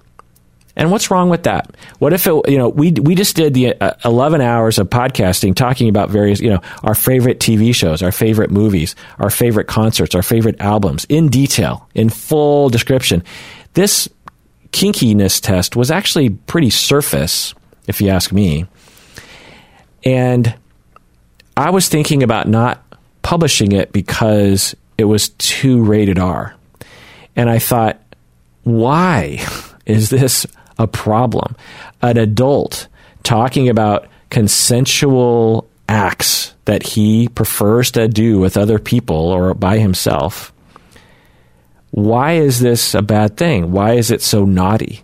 And 0.76 0.90
what's 0.90 1.12
wrong 1.12 1.30
with 1.30 1.44
that? 1.44 1.76
What 2.00 2.14
if 2.14 2.26
it, 2.26 2.50
you 2.50 2.58
know, 2.58 2.70
we, 2.70 2.91
we 2.91 3.14
just 3.14 3.36
did 3.36 3.54
the 3.54 3.80
uh, 3.80 3.94
11 4.04 4.41
hours 4.41 4.80
of 4.80 4.90
podcasting 4.90 5.56
talking 5.56 5.88
about 5.88 6.10
various, 6.10 6.40
you 6.40 6.50
know, 6.50 6.62
our 6.82 6.95
favorite 6.95 7.40
TV 7.40 7.76
shows, 7.76 8.02
our 8.02 8.12
favorite 8.12 8.50
movies, 8.50 8.95
our 9.20 9.30
favorite 9.30 9.68
concerts, 9.68 10.16
our 10.16 10.24
favorite 10.24 10.60
albums 10.60 11.06
in 11.10 11.30
detail, 11.30 11.88
in 11.94 12.10
full 12.10 12.70
description. 12.70 13.24
This 13.74 14.10
kinkiness 14.72 15.40
test 15.40 15.76
was 15.76 15.91
actually 15.91 16.32
pretty 16.32 16.72
surface, 16.72 17.54
if 17.88 18.02
you 18.02 18.10
ask 18.10 18.32
me. 18.32 18.66
And 20.04 20.56
I 21.56 21.70
was 21.70 21.88
thinking 21.88 22.24
about 22.24 22.48
not 22.48 22.84
publishing 23.22 23.74
it 23.74 23.91
because 23.91 24.76
it 24.98 25.06
was 25.06 25.30
too 25.30 25.84
rated 25.84 26.18
R. 26.18 26.56
And 27.36 27.50
I 27.50 27.60
thought, 27.60 28.02
why 28.64 29.45
is 29.86 30.10
this 30.10 30.48
a 30.78 30.88
problem. 30.88 31.56
An 32.02 32.18
adult 32.18 32.88
talking 33.24 33.70
about 33.70 34.08
consensual 34.30 35.70
acts 35.88 36.54
that 36.66 36.84
he 36.84 37.28
prefers 37.30 37.91
to 37.91 38.08
do 38.08 38.40
with 38.40 38.58
other 38.58 38.80
people 38.80 39.16
or 39.16 39.54
by 39.54 39.78
himself. 39.78 40.54
Why 41.91 42.34
is 42.34 42.60
this 42.60 42.95
a 42.95 43.02
bad 43.02 43.38
thing? 43.38 43.72
Why 43.72 43.94
is 43.94 44.10
it 44.10 44.22
so 44.22 44.45
naughty? 44.45 45.04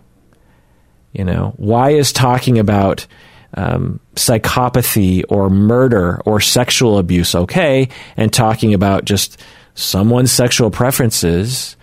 You 1.12 1.24
know, 1.24 1.54
why 1.56 1.90
is 1.90 2.12
talking 2.12 2.58
about 2.58 3.06
um, 3.54 4.00
psychopathy 4.14 5.24
or 5.28 5.50
murder 5.50 6.20
or 6.24 6.40
sexual 6.40 6.98
abuse 6.98 7.34
okay, 7.34 7.88
and 8.16 8.32
talking 8.32 8.74
about 8.74 9.04
just 9.04 9.40
someone's 9.74 10.32
sexual 10.32 10.70
preferences 10.70 11.76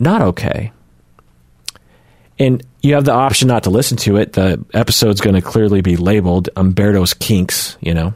not 0.00 0.22
okay? 0.22 0.72
And 2.38 2.62
you 2.82 2.94
have 2.94 3.04
the 3.04 3.12
option 3.12 3.48
not 3.48 3.64
to 3.64 3.70
listen 3.70 3.96
to 3.98 4.16
it. 4.16 4.34
The 4.34 4.64
episode's 4.72 5.20
going 5.20 5.34
to 5.34 5.42
clearly 5.42 5.80
be 5.80 5.96
labeled 5.96 6.48
Umberto's 6.56 7.14
Kinks, 7.14 7.76
you 7.80 7.94
know. 7.94 8.14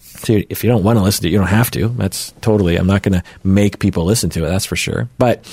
So 0.00 0.40
if 0.48 0.62
you 0.62 0.70
don't 0.70 0.84
want 0.84 0.98
to 0.98 1.02
listen 1.02 1.22
to 1.22 1.28
it, 1.28 1.32
you 1.32 1.38
don't 1.38 1.48
have 1.48 1.70
to. 1.72 1.88
That's 1.88 2.32
totally, 2.40 2.76
I'm 2.76 2.86
not 2.86 3.02
going 3.02 3.20
to 3.20 3.24
make 3.44 3.78
people 3.78 4.04
listen 4.04 4.30
to 4.30 4.44
it, 4.44 4.48
that's 4.48 4.64
for 4.64 4.76
sure. 4.76 5.08
But 5.18 5.46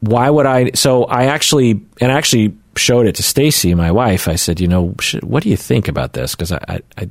why 0.00 0.28
would 0.30 0.46
I? 0.46 0.72
So 0.72 1.04
I 1.04 1.24
actually, 1.24 1.80
and 2.00 2.12
I 2.12 2.16
actually 2.16 2.56
showed 2.76 3.06
it 3.06 3.16
to 3.16 3.22
Stacy, 3.22 3.74
my 3.74 3.90
wife. 3.90 4.28
I 4.28 4.36
said, 4.36 4.60
you 4.60 4.68
know, 4.68 4.94
what 5.22 5.42
do 5.42 5.48
you 5.48 5.56
think 5.56 5.88
about 5.88 6.12
this? 6.12 6.34
Because 6.34 6.52
I, 6.52 6.60
I, 6.68 6.80
I, 6.96 7.08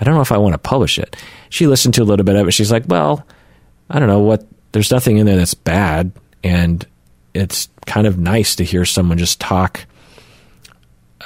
I 0.00 0.04
don't 0.04 0.14
know 0.14 0.20
if 0.20 0.32
I 0.32 0.38
want 0.38 0.54
to 0.54 0.58
publish 0.58 0.98
it. 0.98 1.16
She 1.48 1.66
listened 1.66 1.94
to 1.94 2.02
a 2.02 2.04
little 2.04 2.24
bit 2.24 2.36
of 2.36 2.46
it. 2.46 2.52
She's 2.52 2.70
like, 2.70 2.84
well, 2.86 3.26
I 3.90 3.98
don't 3.98 4.08
know 4.08 4.20
what, 4.20 4.46
there's 4.72 4.90
nothing 4.90 5.16
in 5.18 5.26
there 5.26 5.36
that's 5.36 5.54
bad. 5.54 6.12
And 6.44 6.86
it's 7.34 7.68
kind 7.88 8.06
of 8.06 8.18
nice 8.18 8.54
to 8.56 8.64
hear 8.64 8.84
someone 8.84 9.18
just 9.18 9.40
talk 9.40 9.86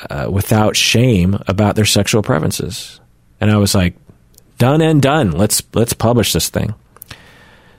uh, 0.08 0.28
without 0.30 0.76
shame 0.76 1.38
about 1.46 1.76
their 1.76 1.84
sexual 1.84 2.22
preferences. 2.22 3.00
And 3.40 3.50
I 3.50 3.58
was 3.58 3.74
like, 3.74 3.94
done 4.58 4.80
and 4.80 5.02
done. 5.02 5.32
Let's 5.32 5.62
let's 5.74 5.92
publish 5.92 6.32
this 6.32 6.48
thing. 6.48 6.74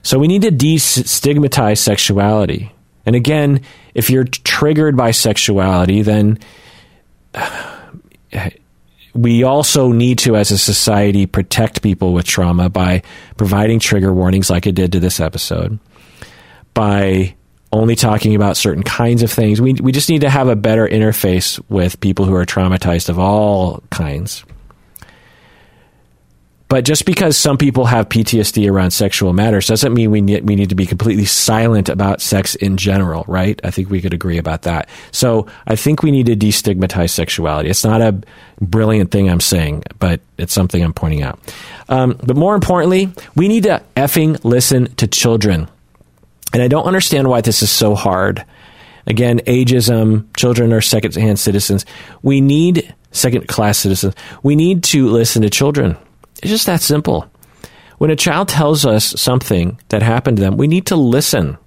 So 0.04 0.20
we 0.20 0.28
need 0.28 0.42
to 0.42 0.52
destigmatize 0.52 1.78
sexuality. 1.78 2.74
And 3.06 3.16
again, 3.16 3.62
if 3.94 4.10
you're 4.10 4.26
triggered 4.26 4.98
by 4.98 5.12
sexuality, 5.12 6.02
then 6.02 6.40
we 9.14 9.44
also 9.44 9.92
need 9.92 10.20
to, 10.20 10.36
as 10.36 10.52
a 10.52 10.58
society, 10.58 11.26
protect 11.26 11.82
people 11.82 12.14
with 12.14 12.26
trauma 12.26 12.70
by 12.70 13.02
providing 13.38 13.80
trigger 13.80 14.14
warnings 14.14 14.50
like 14.50 14.68
it 14.68 14.76
did 14.76 14.92
to 14.92 15.00
this 15.00 15.20
episode, 15.20 15.80
by 16.74 17.36
only 17.74 17.96
talking 17.96 18.36
about 18.36 18.56
certain 18.56 18.84
kinds 18.84 19.24
of 19.24 19.32
things. 19.32 19.60
We, 19.60 19.74
we 19.74 19.92
just 19.92 20.10
need 20.10 20.22
to 20.22 20.30
have 20.30 20.48
a 20.48 20.56
better 20.56 20.88
interface 20.88 21.62
with 21.70 22.00
people 22.00 22.26
who 22.26 22.36
are 22.36 22.46
traumatized 22.46 23.10
of 23.10 23.20
all 23.20 23.82
kinds. 23.90 24.46
But 26.74 26.86
just 26.86 27.06
because 27.06 27.38
some 27.38 27.60
people 27.60 27.86
have 27.86 28.10
PTSD 28.10 28.68
around 28.68 28.92
sexual 28.92 29.32
matters 29.32 29.68
doesn't 29.68 29.94
mean 29.94 30.10
we 30.10 30.22
need, 30.22 30.48
we 30.48 30.56
need 30.56 30.70
to 30.70 30.76
be 30.76 30.88
completely 30.88 31.26
silent 31.26 31.88
about 31.88 32.20
sex 32.20 32.56
in 32.56 32.78
general, 32.78 33.26
right? 33.28 33.62
I 33.64 33.70
think 33.70 33.92
we 33.92 34.02
could 34.02 34.12
agree 34.12 34.40
about 34.40 34.64
that. 34.64 34.90
So 35.12 35.46
I 35.68 35.76
think 35.76 36.02
we 36.02 36.10
need 36.10 36.26
to 36.26 36.36
destigmatize 36.36 37.12
sexuality. 37.12 37.70
It's 37.70 37.84
not 37.84 38.02
a 38.02 38.20
brilliant 38.60 39.12
thing 39.12 39.30
I'm 39.30 39.40
saying, 39.40 39.84
but 40.00 40.20
it's 40.40 40.52
something 40.52 40.84
I'm 40.84 40.94
pointing 40.94 41.22
out. 41.22 41.38
Um, 41.90 42.18
but 42.24 42.36
more 42.36 42.56
importantly, 42.56 43.14
we 43.36 43.48
need 43.48 43.64
to 43.64 43.84
effing 43.96 44.44
listen 44.44 44.96
to 44.96 45.06
children. 45.06 45.70
And 46.54 46.62
I 46.62 46.68
don't 46.68 46.86
understand 46.86 47.28
why 47.28 47.42
this 47.42 47.64
is 47.64 47.72
so 47.72 47.96
hard. 47.96 48.46
Again, 49.06 49.40
ageism, 49.40 50.28
children 50.38 50.72
are 50.72 50.82
second 50.82 51.16
hand 51.16 51.40
citizens. 51.40 51.86
We 52.22 52.40
need 52.40 52.94
second 53.12 53.48
class 53.48 53.80
citizens. 53.80 54.16
We 54.44 54.56
need 54.56 54.84
to 54.86 55.08
listen 55.08 55.42
to 55.42 55.50
children. 55.50 55.98
It's 56.42 56.52
just 56.52 56.68
that 56.68 56.82
simple. 56.82 57.30
When 57.98 58.12
a 58.12 58.16
child 58.16 58.50
tells 58.50 58.86
us 58.86 59.20
something 59.20 59.80
that 59.90 60.02
happened 60.02 60.38
to 60.38 60.44
them, 60.44 60.58
we 60.58 60.68
need 60.68 60.88
to 60.88 60.96
listen. 60.96 61.58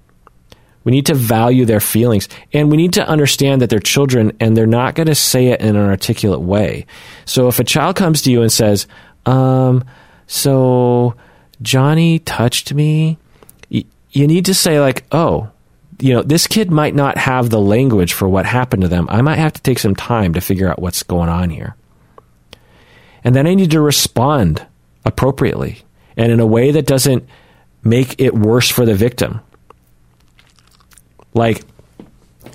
We 0.83 0.91
need 0.91 1.07
to 1.07 1.15
value 1.15 1.65
their 1.65 1.81
feelings 1.81 2.29
and 2.53 2.71
we 2.71 2.77
need 2.77 2.93
to 2.93 3.05
understand 3.05 3.61
that 3.61 3.69
they're 3.69 3.79
children 3.79 4.31
and 4.39 4.55
they're 4.55 4.65
not 4.65 4.95
going 4.95 5.07
to 5.07 5.15
say 5.15 5.47
it 5.47 5.59
in 5.59 5.75
an 5.75 5.89
articulate 5.89 6.39
way. 6.39 6.85
So 7.25 7.49
if 7.49 7.59
a 7.59 7.65
child 7.65 7.97
comes 7.97 8.21
to 8.21 8.31
you 8.31 8.41
and 8.41 8.51
says, 8.51 8.87
um, 9.25 9.83
so 10.27 11.15
Johnny 11.61 12.19
touched 12.19 12.73
me, 12.73 13.17
you 14.17 14.27
need 14.27 14.45
to 14.45 14.53
say 14.53 14.79
like, 14.79 15.05
oh, 15.11 15.49
you 15.99 16.13
know, 16.13 16.23
this 16.23 16.47
kid 16.47 16.71
might 16.71 16.95
not 16.95 17.17
have 17.17 17.49
the 17.49 17.59
language 17.59 18.13
for 18.13 18.27
what 18.27 18.45
happened 18.45 18.81
to 18.81 18.87
them. 18.87 19.07
I 19.09 19.21
might 19.21 19.37
have 19.37 19.53
to 19.53 19.61
take 19.61 19.79
some 19.79 19.95
time 19.95 20.33
to 20.33 20.41
figure 20.41 20.69
out 20.69 20.81
what's 20.81 21.03
going 21.03 21.29
on 21.29 21.49
here. 21.49 21.75
And 23.23 23.35
then 23.35 23.47
I 23.47 23.53
need 23.53 23.71
to 23.71 23.81
respond 23.81 24.65
appropriately 25.05 25.83
and 26.15 26.31
in 26.31 26.39
a 26.39 26.45
way 26.45 26.71
that 26.71 26.85
doesn't 26.85 27.27
make 27.83 28.19
it 28.19 28.33
worse 28.33 28.69
for 28.69 28.85
the 28.85 28.95
victim. 28.95 29.39
Like, 31.33 31.63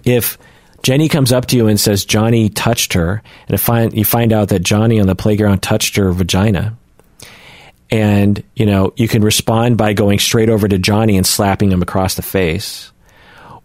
if 0.04 0.38
Jenny 0.82 1.08
comes 1.08 1.32
up 1.32 1.46
to 1.46 1.56
you 1.56 1.68
and 1.68 1.78
says 1.78 2.04
Johnny 2.04 2.48
touched 2.48 2.94
her, 2.94 3.22
and 3.48 3.92
you 3.94 4.04
find 4.04 4.32
out 4.32 4.48
that 4.48 4.60
Johnny 4.60 5.00
on 5.00 5.06
the 5.06 5.14
playground 5.14 5.62
touched 5.62 5.96
her 5.96 6.10
vagina, 6.10 6.76
and 7.92 8.42
you 8.56 8.64
know 8.64 8.92
you 8.96 9.06
can 9.06 9.22
respond 9.22 9.76
by 9.76 9.92
going 9.92 10.18
straight 10.18 10.48
over 10.48 10.66
to 10.66 10.78
Johnny 10.78 11.16
and 11.16 11.26
slapping 11.26 11.70
him 11.70 11.82
across 11.82 12.14
the 12.14 12.22
face 12.22 12.90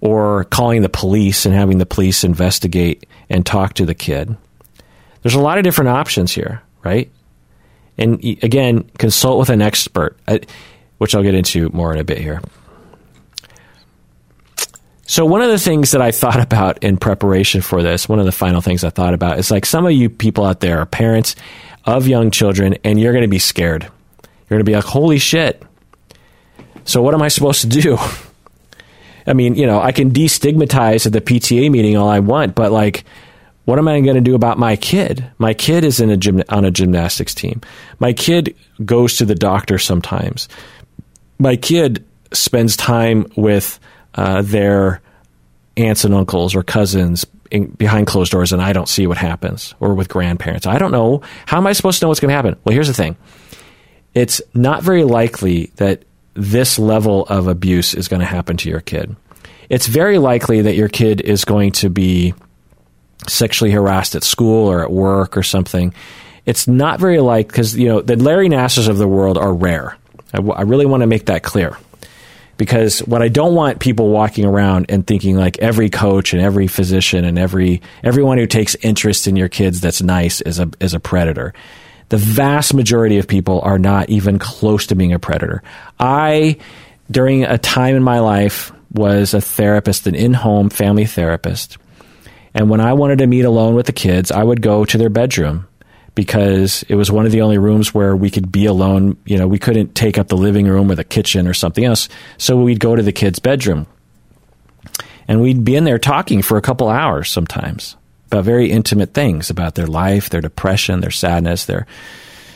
or 0.02 0.44
calling 0.44 0.84
the 0.84 0.90
police 0.90 1.46
and 1.46 1.56
having 1.56 1.80
the 1.80 1.86
police 1.86 2.24
investigate 2.24 3.08
and 3.30 3.46
talk 3.46 3.74
to 3.74 3.86
the 3.86 3.96
kid. 3.96 4.36
There's 5.24 5.34
a 5.34 5.40
lot 5.40 5.58
of 5.58 5.64
different 5.64 5.90
options 5.90 6.32
here, 6.34 6.62
right? 6.84 7.10
And 7.98 8.24
again, 8.44 8.84
consult 9.00 9.40
with 9.40 9.50
an 9.50 9.62
expert, 9.62 10.18
uh, 10.28 10.38
which 11.00 11.16
I'll 11.16 11.24
get 11.24 11.34
into 11.34 11.70
more 11.70 11.92
in 11.94 12.00
a 12.00 12.04
bit 12.04 12.20
here. 12.20 12.42
So, 15.08 15.26
one 15.26 15.42
of 15.42 15.50
the 15.50 15.58
things 15.58 15.92
that 15.92 16.02
I 16.02 16.12
thought 16.12 16.40
about 16.42 16.84
in 16.84 16.98
preparation 16.98 17.62
for 17.62 17.82
this, 17.82 18.10
one 18.10 18.20
of 18.20 18.26
the 18.26 18.32
final 18.34 18.60
things 18.60 18.84
I 18.84 18.90
thought 18.90 19.14
about 19.14 19.40
is 19.40 19.50
like 19.50 19.66
some 19.66 19.86
of 19.86 19.94
you 19.94 20.10
people 20.10 20.46
out 20.46 20.60
there 20.60 20.80
are 20.80 20.86
parents 20.86 21.38
of 21.86 22.08
young 22.08 22.30
children 22.30 22.76
and 22.84 23.00
you're 23.00 23.14
going 23.14 23.24
to 23.24 23.30
be 23.30 23.40
scared. 23.40 23.90
You're 24.50 24.58
going 24.58 24.66
to 24.66 24.70
be 24.70 24.76
like, 24.76 24.86
holy 24.86 25.20
shit. 25.20 25.62
So, 26.86 27.02
what 27.02 27.14
am 27.14 27.22
I 27.22 27.28
supposed 27.28 27.62
to 27.62 27.68
do? 27.68 27.98
I 29.28 29.34
mean, 29.34 29.56
you 29.56 29.66
know, 29.66 29.82
I 29.82 29.92
can 29.92 30.12
destigmatize 30.12 31.06
at 31.06 31.12
the 31.12 31.20
PTA 31.20 31.70
meeting 31.70 31.98
all 31.98 32.08
I 32.08 32.20
want, 32.20 32.56
but 32.56 32.72
like, 32.72 33.04
what 33.66 33.78
am 33.78 33.90
I 33.90 34.00
going 34.00 34.16
to 34.16 34.22
do 34.22 34.36
about 34.36 34.58
my 34.58 34.78
kid? 34.78 35.30
My 35.38 35.54
kid 35.54 35.84
is 35.84 36.00
in 36.00 36.10
a 36.10 36.16
gym, 36.16 36.42
on 36.48 36.64
a 36.64 36.72
gymnastics 36.72 37.36
team. 37.36 37.60
My 38.00 38.14
kid 38.14 38.56
goes 38.86 39.18
to 39.18 39.26
the 39.26 39.36
doctor 39.36 39.78
sometimes. 39.78 40.48
My 41.38 41.58
kid 41.58 42.06
spends 42.32 42.78
time 42.78 43.26
with 43.36 43.78
uh, 44.16 44.42
their 44.44 45.02
aunts 45.76 46.06
and 46.06 46.14
uncles 46.14 46.56
or 46.56 46.64
cousins 46.64 47.26
in, 47.52 47.68
behind 47.72 48.08
closed 48.08 48.32
doors, 48.32 48.54
and 48.54 48.62
I 48.62 48.72
don't 48.72 48.88
see 48.88 49.08
what 49.08 49.18
happens, 49.18 49.76
or 49.82 49.94
with 49.94 50.08
grandparents. 50.08 50.66
I 50.66 50.78
don't 50.78 50.92
know. 50.92 51.22
How 51.46 51.58
am 51.58 51.68
I 51.68 51.74
supposed 51.74 52.00
to 52.00 52.06
know 52.06 52.10
what's 52.10 52.22
going 52.22 52.30
to 52.30 52.36
happen? 52.36 52.56
Well, 52.64 52.74
here's 52.74 52.88
the 52.88 52.94
thing 52.94 53.18
it's 54.18 54.42
not 54.56 54.82
very 54.82 55.04
likely 55.04 55.72
that 55.76 56.04
this 56.34 56.80
level 56.80 57.26
of 57.28 57.48
abuse 57.48 57.94
is 57.94 58.08
going 58.08 58.20
to 58.20 58.26
happen 58.26 58.58
to 58.58 58.70
your 58.70 58.82
kid. 58.82 59.16
It's 59.70 59.86
very 59.86 60.18
likely 60.18 60.62
that 60.62 60.76
your 60.76 60.90
kid 60.90 61.22
is 61.22 61.46
going 61.46 61.74
to 61.74 61.90
be 61.90 62.34
sexually 63.28 63.72
harassed 63.72 64.16
at 64.16 64.24
school 64.24 64.68
or 64.68 64.82
at 64.82 64.92
work 64.92 65.38
or 65.38 65.44
something. 65.44 65.94
It's 66.46 66.68
not 66.68 67.00
very 67.00 67.20
like 67.20 67.48
because 67.48 67.78
you 67.78 67.88
know 67.90 68.02
the 68.02 68.16
Larry 68.16 68.50
Nassers 68.50 68.88
of 68.88 68.98
the 68.98 69.08
world 69.08 69.38
are 69.38 69.54
rare. 69.54 69.98
I, 70.34 70.38
w- 70.38 70.54
I 70.54 70.62
really 70.62 70.86
want 70.86 71.02
to 71.02 71.08
make 71.08 71.28
that 71.28 71.44
clear 71.44 71.78
because 72.58 73.00
what 73.00 73.22
I 73.22 73.28
don't 73.28 73.54
want 73.54 73.80
people 73.80 74.10
walking 74.10 74.46
around 74.46 74.88
and 74.90 75.06
thinking 75.06 75.38
like 75.38 75.60
every 75.60 75.90
coach 75.90 76.34
and 76.34 76.42
every 76.42 76.68
physician 76.68 77.24
and 77.24 77.38
every 77.38 77.82
everyone 78.04 78.38
who 78.38 78.48
takes 78.48 78.76
interest 78.76 79.28
in 79.28 79.36
your 79.36 79.50
kids 79.50 79.80
that's 79.80 80.02
nice 80.02 80.42
is 80.42 80.60
a 80.60 80.70
is 80.80 80.94
a 80.94 81.00
predator 81.00 81.54
the 82.10 82.18
vast 82.18 82.74
majority 82.74 83.18
of 83.18 83.28
people 83.28 83.62
are 83.62 83.80
not 83.80 84.10
even 84.10 84.40
close 84.40 84.88
to 84.88 84.96
being 84.96 85.14
a 85.14 85.20
predator. 85.20 85.62
I, 86.00 86.58
during 87.12 87.44
a 87.44 87.58
time 87.58 87.96
in 87.96 88.04
my 88.04 88.20
life, 88.20 88.72
was 88.92 89.34
a 89.34 89.42
therapist, 89.42 90.08
an 90.08 90.16
in 90.16 90.34
home 90.34 90.70
family 90.70 91.06
therapist. 91.06 91.78
And 92.54 92.70
when 92.70 92.80
I 92.80 92.94
wanted 92.94 93.20
to 93.20 93.28
meet 93.28 93.44
alone 93.44 93.76
with 93.76 93.86
the 93.86 93.92
kids, 93.92 94.32
I 94.32 94.44
would 94.44 94.62
go 94.62 94.86
to 94.86 94.98
their 94.98 95.10
bedroom 95.10 95.68
because 96.16 96.84
it 96.84 96.96
was 96.96 97.12
one 97.12 97.26
of 97.26 97.32
the 97.32 97.42
only 97.42 97.58
rooms 97.58 97.94
where 97.94 98.16
we 98.16 98.32
could 98.32 98.52
be 98.52 98.66
alone. 98.66 99.18
You 99.26 99.38
know, 99.38 99.48
we 99.48 99.60
couldn't 99.60 99.94
take 99.94 100.18
up 100.18 100.30
the 100.30 100.38
living 100.38 100.66
room 100.66 100.90
or 100.90 100.96
the 100.96 101.04
kitchen 101.04 101.48
or 101.48 101.54
something 101.54 101.84
else. 101.84 102.08
So 102.38 102.58
we'd 102.60 102.80
go 102.80 102.96
to 102.96 103.04
the 103.04 103.12
kids' 103.12 103.40
bedroom. 103.40 103.86
And 105.28 105.42
we'd 105.42 105.66
be 105.66 105.76
in 105.76 105.84
there 105.84 106.00
talking 106.00 106.42
for 106.42 106.58
a 106.58 106.62
couple 106.62 106.88
hours 106.88 107.30
sometimes 107.30 107.97
about 108.28 108.46
very 108.46 108.72
intimate 108.72 109.14
things 109.14 109.50
about 109.50 109.76
their 109.76 109.88
life, 109.88 110.30
their 110.30 110.42
depression, 110.42 111.02
their 111.02 111.12
sadness, 111.12 111.66
their 111.66 111.88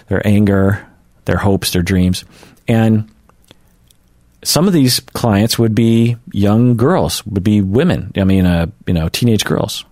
their 0.08 0.25
anger, 0.27 0.85
their 1.25 1.38
hopes, 1.38 1.72
their 1.72 1.82
dreams. 1.82 2.25
And 2.67 3.09
some 4.43 4.67
of 4.67 4.74
these 4.74 5.00
clients 5.00 5.58
would 5.58 5.74
be 5.74 6.17
young 6.32 6.75
girls, 6.75 7.25
would 7.25 7.43
be 7.43 7.61
women. 7.61 8.11
I 8.17 8.24
mean, 8.24 8.45
uh, 8.45 8.67
you 8.85 8.93
know, 8.93 9.08
teenage 9.09 9.45
girls, 9.45 9.85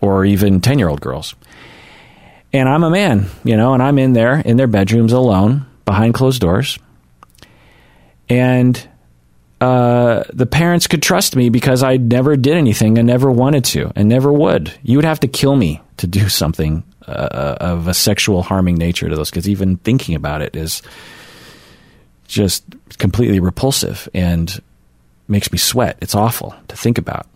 or 0.00 0.24
even 0.24 0.60
ten 0.60 0.78
year 0.78 0.88
old 0.88 1.00
girls. 1.00 1.34
And 2.52 2.68
I'm 2.68 2.84
a 2.84 2.90
man, 2.90 3.26
you 3.42 3.56
know, 3.56 3.74
and 3.74 3.82
I'm 3.82 3.98
in 3.98 4.12
there 4.12 4.38
in 4.38 4.56
their 4.56 4.68
bedrooms 4.68 5.12
alone 5.12 5.66
behind 5.84 6.14
closed 6.14 6.40
doors. 6.40 6.78
And 8.28 8.88
uh, 9.64 10.24
the 10.30 10.44
parents 10.44 10.86
could 10.86 11.02
trust 11.02 11.36
me 11.36 11.48
because 11.48 11.82
I 11.82 11.96
never 11.96 12.36
did 12.36 12.54
anything 12.54 12.98
and 12.98 13.06
never 13.06 13.30
wanted 13.30 13.64
to 13.66 13.90
and 13.96 14.10
never 14.10 14.30
would. 14.30 14.74
You 14.82 14.98
would 14.98 15.06
have 15.06 15.20
to 15.20 15.28
kill 15.28 15.56
me 15.56 15.80
to 15.96 16.06
do 16.06 16.28
something 16.28 16.84
uh, 17.06 17.56
of 17.60 17.88
a 17.88 17.94
sexual 17.94 18.42
harming 18.42 18.74
nature 18.74 19.08
to 19.08 19.16
those 19.16 19.30
kids. 19.30 19.48
Even 19.48 19.78
thinking 19.78 20.16
about 20.16 20.42
it 20.42 20.54
is 20.54 20.82
just 22.28 22.62
completely 22.98 23.40
repulsive 23.40 24.06
and 24.12 24.60
makes 25.28 25.50
me 25.50 25.56
sweat. 25.56 25.96
It's 26.02 26.14
awful 26.14 26.54
to 26.68 26.76
think 26.76 26.98
about. 26.98 27.26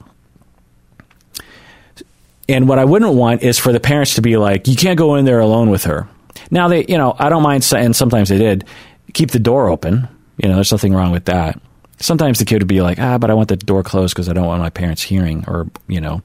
And 2.47 2.69
what 2.69 2.79
I 2.79 2.85
wouldn't 2.85 3.15
want 3.15 3.43
is 3.43 3.59
for 3.59 3.73
the 3.73 3.81
parents 3.81 4.17
to 4.17 4.23
be 4.23 4.37
like, 4.37 4.69
you 4.69 4.77
can't 4.77 4.99
go 4.99 5.15
in 5.15 5.25
there 5.25 5.41
alone 5.41 5.71
with 5.71 5.85
her. 5.85 6.07
Now 6.51 6.69
they, 6.69 6.85
you 6.87 6.99
know, 6.99 7.17
I 7.19 7.31
don't 7.31 7.43
mind, 7.43 7.67
and 7.75 7.97
sometimes 7.97 8.29
they 8.29 8.39
did 8.39 8.67
keep 9.15 9.31
the 9.31 9.39
door 9.39 9.71
open. 9.71 10.09
You 10.37 10.51
know, 10.51 10.57
there's 10.57 10.73
nothing 10.73 10.95
wrong 10.95 11.11
with 11.11 11.25
that 11.25 11.59
sometimes 12.01 12.39
the 12.39 12.45
kid 12.45 12.61
would 12.61 12.69
be 12.69 12.83
like, 12.83 12.99
ah, 12.99 13.19
but 13.19 13.31
I 13.31 13.35
want 13.35 13.49
the 13.49 13.57
door 13.57 13.83
closed 13.83 14.15
because 14.15 14.29
I 14.29 14.33
don't 14.33 14.47
want 14.47 14.61
my 14.61 14.71
parents 14.71 15.03
hearing 15.03 15.45
or, 15.47 15.69
you 15.87 16.01
know, 16.01 16.23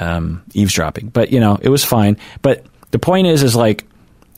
um, 0.00 0.42
eavesdropping. 0.54 1.08
But, 1.08 1.32
you 1.32 1.40
know, 1.40 1.58
it 1.60 1.68
was 1.68 1.84
fine. 1.84 2.16
But 2.42 2.64
the 2.90 2.98
point 2.98 3.26
is, 3.26 3.42
is 3.42 3.56
like, 3.56 3.84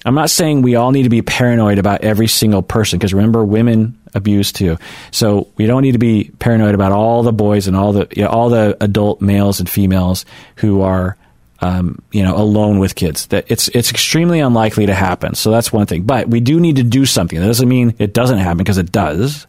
I'm 0.05 0.15
not 0.15 0.31
saying 0.31 0.63
we 0.63 0.77
all 0.77 0.93
need 0.93 1.03
to 1.03 1.11
be 1.11 1.23
paranoid 1.23 1.79
about 1.79 2.03
every 2.03 2.27
single 2.27 2.63
person 2.63 2.99
because 2.99 3.13
remember, 3.13 3.45
women 3.45 3.99
abuse 4.15 4.51
too. 4.51 4.79
So 5.11 5.49
we 5.57 5.67
don't 5.67 5.83
need 5.83 5.93
to 5.93 5.99
be 5.99 6.31
paranoid 6.39 6.75
about 6.75 6.93
all 6.93 7.23
the 7.23 7.33
boys 7.33 7.67
and 7.67 7.77
all 7.77 7.93
the 7.93 8.09
you 8.17 8.23
know, 8.23 8.31
all 8.31 8.49
the 8.49 8.77
adult 8.81 9.21
males 9.21 9.61
and 9.61 9.69
females 9.69 10.25
who 10.57 10.81
are 10.81 11.17
um, 11.61 12.01
you 12.13 12.23
know 12.23 12.37
alone 12.37 12.79
with 12.79 12.95
kids. 12.95 13.27
That 13.27 13.45
it's 13.49 13.69
it's 13.69 13.91
extremely 13.91 14.41
unlikely 14.41 14.87
to 14.87 14.95
happen. 14.95 15.35
So 15.35 15.51
that's 15.51 15.71
one 15.71 15.87
thing. 15.87 16.05
But 16.05 16.29
we 16.29 16.41
do 16.41 16.59
need 16.59 16.77
to 16.77 16.83
do 16.83 17.05
something. 17.05 17.39
That 17.39 17.47
doesn't 17.47 17.69
mean 17.69 17.95
it 17.99 18.15
doesn't 18.15 18.39
happen 18.39 18.59
because 18.59 18.79
it 18.79 18.91
does. 18.91 19.47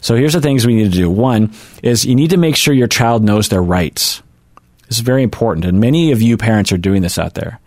So 0.00 0.16
here's 0.16 0.32
the 0.32 0.40
things 0.40 0.66
we 0.66 0.74
need 0.74 0.92
to 0.92 0.98
do. 0.98 1.10
One 1.10 1.52
is 1.82 2.04
you 2.04 2.14
need 2.14 2.30
to 2.30 2.36
make 2.36 2.56
sure 2.56 2.74
your 2.74 2.88
child 2.88 3.24
knows 3.24 3.48
their 3.48 3.62
rights. 3.62 4.22
This 4.88 4.98
is 4.98 5.04
very 5.04 5.22
important, 5.22 5.64
and 5.64 5.80
many 5.80 6.12
of 6.12 6.20
you 6.20 6.36
parents 6.36 6.72
are 6.72 6.78
doing 6.78 7.02
this 7.02 7.18
out 7.18 7.34
there. 7.34 7.60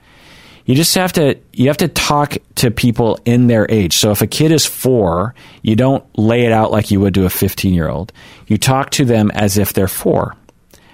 You 0.66 0.76
just 0.76 0.96
have 0.96 1.14
to 1.14 1.38
you 1.52 1.68
have 1.68 1.78
to 1.78 1.88
talk 1.88 2.38
to 2.56 2.72
people 2.72 3.20
in 3.26 3.48
their 3.48 3.66
age. 3.70 3.98
So 3.98 4.12
if 4.12 4.22
a 4.22 4.28
kid 4.28 4.52
is 4.52 4.66
4, 4.66 5.36
you 5.62 5.76
don't 5.76 6.04
lay 6.18 6.46
it 6.46 6.52
out 6.52 6.72
like 6.72 6.90
you 6.90 7.00
would 7.02 7.14
to 7.16 7.26
a 7.26 7.30
15-year-old. 7.30 8.14
You 8.48 8.58
talk 8.58 8.90
to 8.92 9.06
them 9.06 9.30
as 9.32 9.58
if 9.58 9.74
they're 9.74 9.88
4. 9.88 10.36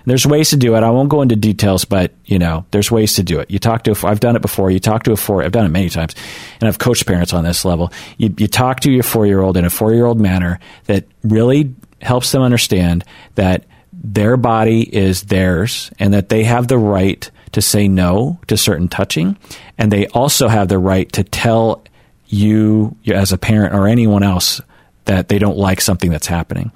There's 0.06 0.26
ways 0.26 0.50
to 0.52 0.58
do 0.58 0.76
it. 0.76 0.84
I 0.84 0.90
won't 0.90 1.10
go 1.10 1.22
into 1.22 1.36
details, 1.36 1.86
but 1.86 2.12
you 2.26 2.40
know, 2.40 2.66
there's 2.72 2.92
ways 2.92 3.16
to 3.16 3.24
do 3.24 3.40
it. 3.40 3.52
You 3.52 3.60
talk 3.60 3.84
to, 3.84 3.92
a, 3.92 4.08
I've 4.08 4.20
done 4.20 4.36
it 4.36 4.42
before. 4.42 4.72
You 4.72 4.80
talk 4.80 5.04
to 5.04 5.12
a 5.12 5.18
four, 5.18 5.44
I've 5.44 5.52
done 5.52 5.66
it 5.66 5.70
many 5.70 5.90
times, 5.90 6.16
and 6.60 6.68
I've 6.68 6.80
coached 6.80 7.06
parents 7.06 7.34
on 7.34 7.44
this 7.44 7.66
level. 7.66 7.92
You, 8.18 8.34
you 8.38 8.48
talk 8.48 8.80
to 8.82 8.92
your 8.92 9.04
four 9.04 9.26
year 9.26 9.42
old 9.42 9.58
in 9.58 9.66
a 9.66 9.70
four 9.70 9.94
year 9.94 10.06
old 10.06 10.20
manner 10.20 10.60
that 10.86 11.06
really 11.24 11.74
helps 12.02 12.32
them 12.32 12.42
understand 12.42 13.04
that 13.36 13.66
their 13.92 14.38
body 14.38 14.82
is 14.96 15.24
theirs 15.24 15.92
and 16.00 16.14
that 16.14 16.30
they 16.30 16.44
have 16.44 16.68
the 16.68 16.78
right 16.78 17.30
to 17.52 17.62
say 17.62 17.88
no 17.88 18.40
to 18.48 18.56
certain 18.56 18.88
touching. 18.88 19.38
And 19.78 19.92
they 19.92 20.08
also 20.08 20.48
have 20.48 20.68
the 20.68 20.80
right 20.80 21.12
to 21.14 21.24
tell 21.24 21.84
you 22.28 22.96
as 23.08 23.32
a 23.32 23.38
parent 23.38 23.74
or 23.74 23.88
anyone 23.88 24.24
else 24.24 24.62
that 25.06 25.28
they 25.28 25.40
don't 25.40 25.58
like 25.58 25.82
something 25.82 26.12
that's 26.12 26.28
happening. 26.28 26.72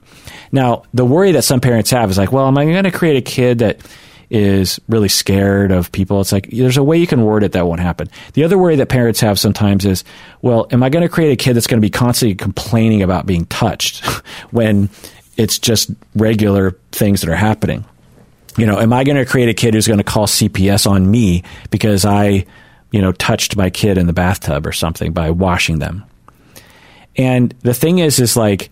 Now, 0.53 0.83
the 0.93 1.03
worry 1.03 1.31
that 1.31 1.41
some 1.41 1.59
parents 1.59 1.89
have 1.89 2.11
is 2.11 2.17
like, 2.17 2.31
well, 2.31 2.47
am 2.47 2.57
I 2.59 2.65
going 2.65 2.83
to 2.83 2.91
create 2.91 3.17
a 3.17 3.21
kid 3.21 3.57
that 3.59 3.81
is 4.29 4.79
really 4.87 5.09
scared 5.09 5.71
of 5.71 5.91
people? 5.91 6.21
It's 6.21 6.31
like 6.31 6.47
there's 6.51 6.77
a 6.77 6.83
way 6.83 6.99
you 6.99 7.07
can 7.07 7.23
word 7.23 7.43
it 7.43 7.53
that 7.53 7.65
won't 7.65 7.81
happen. 7.81 8.07
The 8.33 8.43
other 8.43 8.57
worry 8.57 8.75
that 8.75 8.87
parents 8.87 9.19
have 9.21 9.39
sometimes 9.39 9.83
is, 9.83 10.03
well, 10.43 10.67
am 10.69 10.83
I 10.83 10.89
going 10.89 11.01
to 11.01 11.09
create 11.09 11.31
a 11.31 11.35
kid 11.35 11.55
that's 11.55 11.65
going 11.65 11.81
to 11.81 11.85
be 11.85 11.89
constantly 11.89 12.35
complaining 12.35 13.01
about 13.01 13.25
being 13.25 13.45
touched 13.47 14.05
when 14.51 14.91
it's 15.37 15.57
just 15.57 15.89
regular 16.15 16.77
things 16.91 17.21
that 17.21 17.31
are 17.31 17.35
happening? 17.35 17.83
You 18.55 18.67
know, 18.67 18.79
am 18.79 18.93
I 18.93 19.03
going 19.03 19.17
to 19.17 19.25
create 19.25 19.49
a 19.49 19.55
kid 19.55 19.73
who's 19.73 19.87
going 19.87 19.97
to 19.97 20.03
call 20.03 20.27
CPS 20.27 20.85
on 20.85 21.09
me 21.09 21.41
because 21.71 22.05
I, 22.05 22.45
you 22.91 23.01
know, 23.01 23.11
touched 23.11 23.57
my 23.57 23.71
kid 23.71 23.97
in 23.97 24.05
the 24.05 24.13
bathtub 24.13 24.67
or 24.67 24.71
something 24.71 25.13
by 25.13 25.31
washing 25.31 25.79
them? 25.79 26.05
And 27.15 27.55
the 27.61 27.73
thing 27.73 27.97
is, 27.97 28.19
is 28.19 28.37
like, 28.37 28.69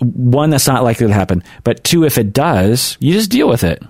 one, 0.00 0.50
that's 0.50 0.66
not 0.66 0.84
likely 0.84 1.06
to 1.06 1.12
happen. 1.12 1.42
But 1.64 1.84
two, 1.84 2.04
if 2.04 2.18
it 2.18 2.32
does, 2.32 2.96
you 3.00 3.12
just 3.12 3.30
deal 3.30 3.48
with 3.48 3.64
it. 3.64 3.82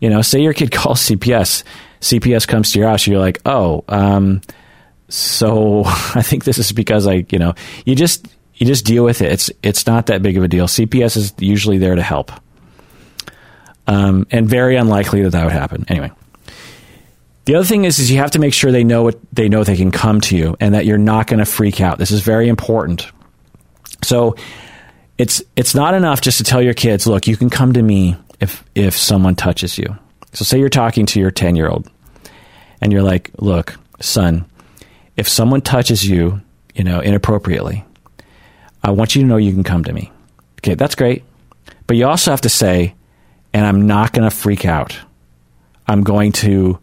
You 0.00 0.10
know, 0.10 0.22
say 0.22 0.40
your 0.40 0.52
kid 0.52 0.70
calls 0.72 1.00
CPS, 1.00 1.62
CPS 2.00 2.46
comes 2.46 2.72
to 2.72 2.78
your 2.78 2.88
house, 2.88 3.06
you're 3.06 3.18
like, 3.18 3.40
oh, 3.46 3.84
um, 3.88 4.40
so 5.08 5.82
I 5.86 6.22
think 6.22 6.44
this 6.44 6.58
is 6.58 6.72
because 6.72 7.06
I, 7.06 7.26
you 7.30 7.38
know, 7.38 7.54
you 7.84 7.94
just 7.94 8.26
you 8.54 8.66
just 8.66 8.84
deal 8.84 9.04
with 9.04 9.20
it. 9.20 9.32
It's 9.32 9.50
it's 9.62 9.86
not 9.86 10.06
that 10.06 10.22
big 10.22 10.36
of 10.36 10.44
a 10.44 10.48
deal. 10.48 10.66
CPS 10.66 11.16
is 11.16 11.34
usually 11.38 11.78
there 11.78 11.94
to 11.94 12.02
help, 12.02 12.32
um, 13.86 14.26
and 14.30 14.48
very 14.48 14.76
unlikely 14.76 15.22
that 15.22 15.30
that 15.30 15.44
would 15.44 15.52
happen. 15.52 15.84
Anyway, 15.88 16.10
the 17.44 17.54
other 17.54 17.66
thing 17.66 17.84
is 17.84 17.98
is 17.98 18.10
you 18.10 18.18
have 18.18 18.30
to 18.32 18.38
make 18.38 18.54
sure 18.54 18.72
they 18.72 18.84
know 18.84 19.02
what 19.02 19.18
they 19.32 19.48
know 19.48 19.62
they 19.62 19.76
can 19.76 19.90
come 19.90 20.20
to 20.22 20.36
you, 20.36 20.56
and 20.60 20.74
that 20.74 20.86
you're 20.86 20.98
not 20.98 21.26
going 21.26 21.38
to 21.38 21.44
freak 21.44 21.80
out. 21.80 21.98
This 21.98 22.10
is 22.10 22.20
very 22.20 22.48
important. 22.48 23.06
So 24.02 24.36
it's 25.18 25.42
it's 25.56 25.74
not 25.74 25.94
enough 25.94 26.20
just 26.20 26.38
to 26.38 26.44
tell 26.44 26.62
your 26.62 26.74
kids, 26.74 27.06
look, 27.06 27.26
you 27.26 27.36
can 27.36 27.50
come 27.50 27.72
to 27.72 27.82
me 27.82 28.16
if 28.40 28.64
if 28.74 28.96
someone 28.96 29.34
touches 29.34 29.78
you. 29.78 29.96
So 30.32 30.44
say 30.44 30.58
you're 30.58 30.68
talking 30.68 31.06
to 31.06 31.20
your 31.20 31.30
10-year-old 31.30 31.90
and 32.80 32.92
you're 32.92 33.02
like, 33.02 33.30
"Look, 33.38 33.76
son, 34.00 34.44
if 35.16 35.28
someone 35.28 35.62
touches 35.62 36.06
you, 36.06 36.42
you 36.74 36.84
know, 36.84 37.00
inappropriately, 37.00 37.84
I 38.82 38.90
want 38.90 39.16
you 39.16 39.22
to 39.22 39.28
know 39.28 39.38
you 39.38 39.52
can 39.52 39.64
come 39.64 39.84
to 39.84 39.92
me." 39.92 40.12
Okay, 40.60 40.74
that's 40.74 40.94
great. 40.94 41.24
But 41.86 41.96
you 41.96 42.06
also 42.06 42.30
have 42.30 42.42
to 42.42 42.50
say, 42.50 42.94
"And 43.54 43.64
I'm 43.64 43.86
not 43.86 44.12
going 44.12 44.28
to 44.28 44.34
freak 44.34 44.66
out. 44.66 44.98
I'm 45.86 46.02
going 46.02 46.32
to 46.32 46.78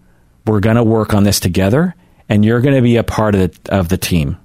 we're 0.46 0.60
going 0.60 0.78
to 0.78 0.84
work 0.84 1.14
on 1.14 1.24
this 1.24 1.40
together 1.40 1.96
and 2.28 2.44
you're 2.44 2.60
going 2.60 2.76
to 2.76 2.82
be 2.82 2.98
a 2.98 3.04
part 3.04 3.36
of 3.36 3.64
the, 3.64 3.78
of 3.78 3.90
the 3.90 3.98
team." 3.98 4.38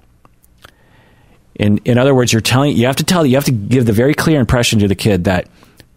In 1.59 1.77
in 1.79 1.97
other 1.97 2.15
words, 2.15 2.33
you're 2.33 2.41
telling 2.41 2.75
you 2.75 2.87
have 2.87 2.95
to 2.95 3.03
tell 3.03 3.25
you 3.25 3.35
have 3.35 3.43
to 3.45 3.51
give 3.51 3.85
the 3.85 3.93
very 3.93 4.15
clear 4.15 4.39
impression 4.39 4.79
to 4.79 4.87
the 4.87 4.95
kid 4.95 5.25
that 5.25 5.47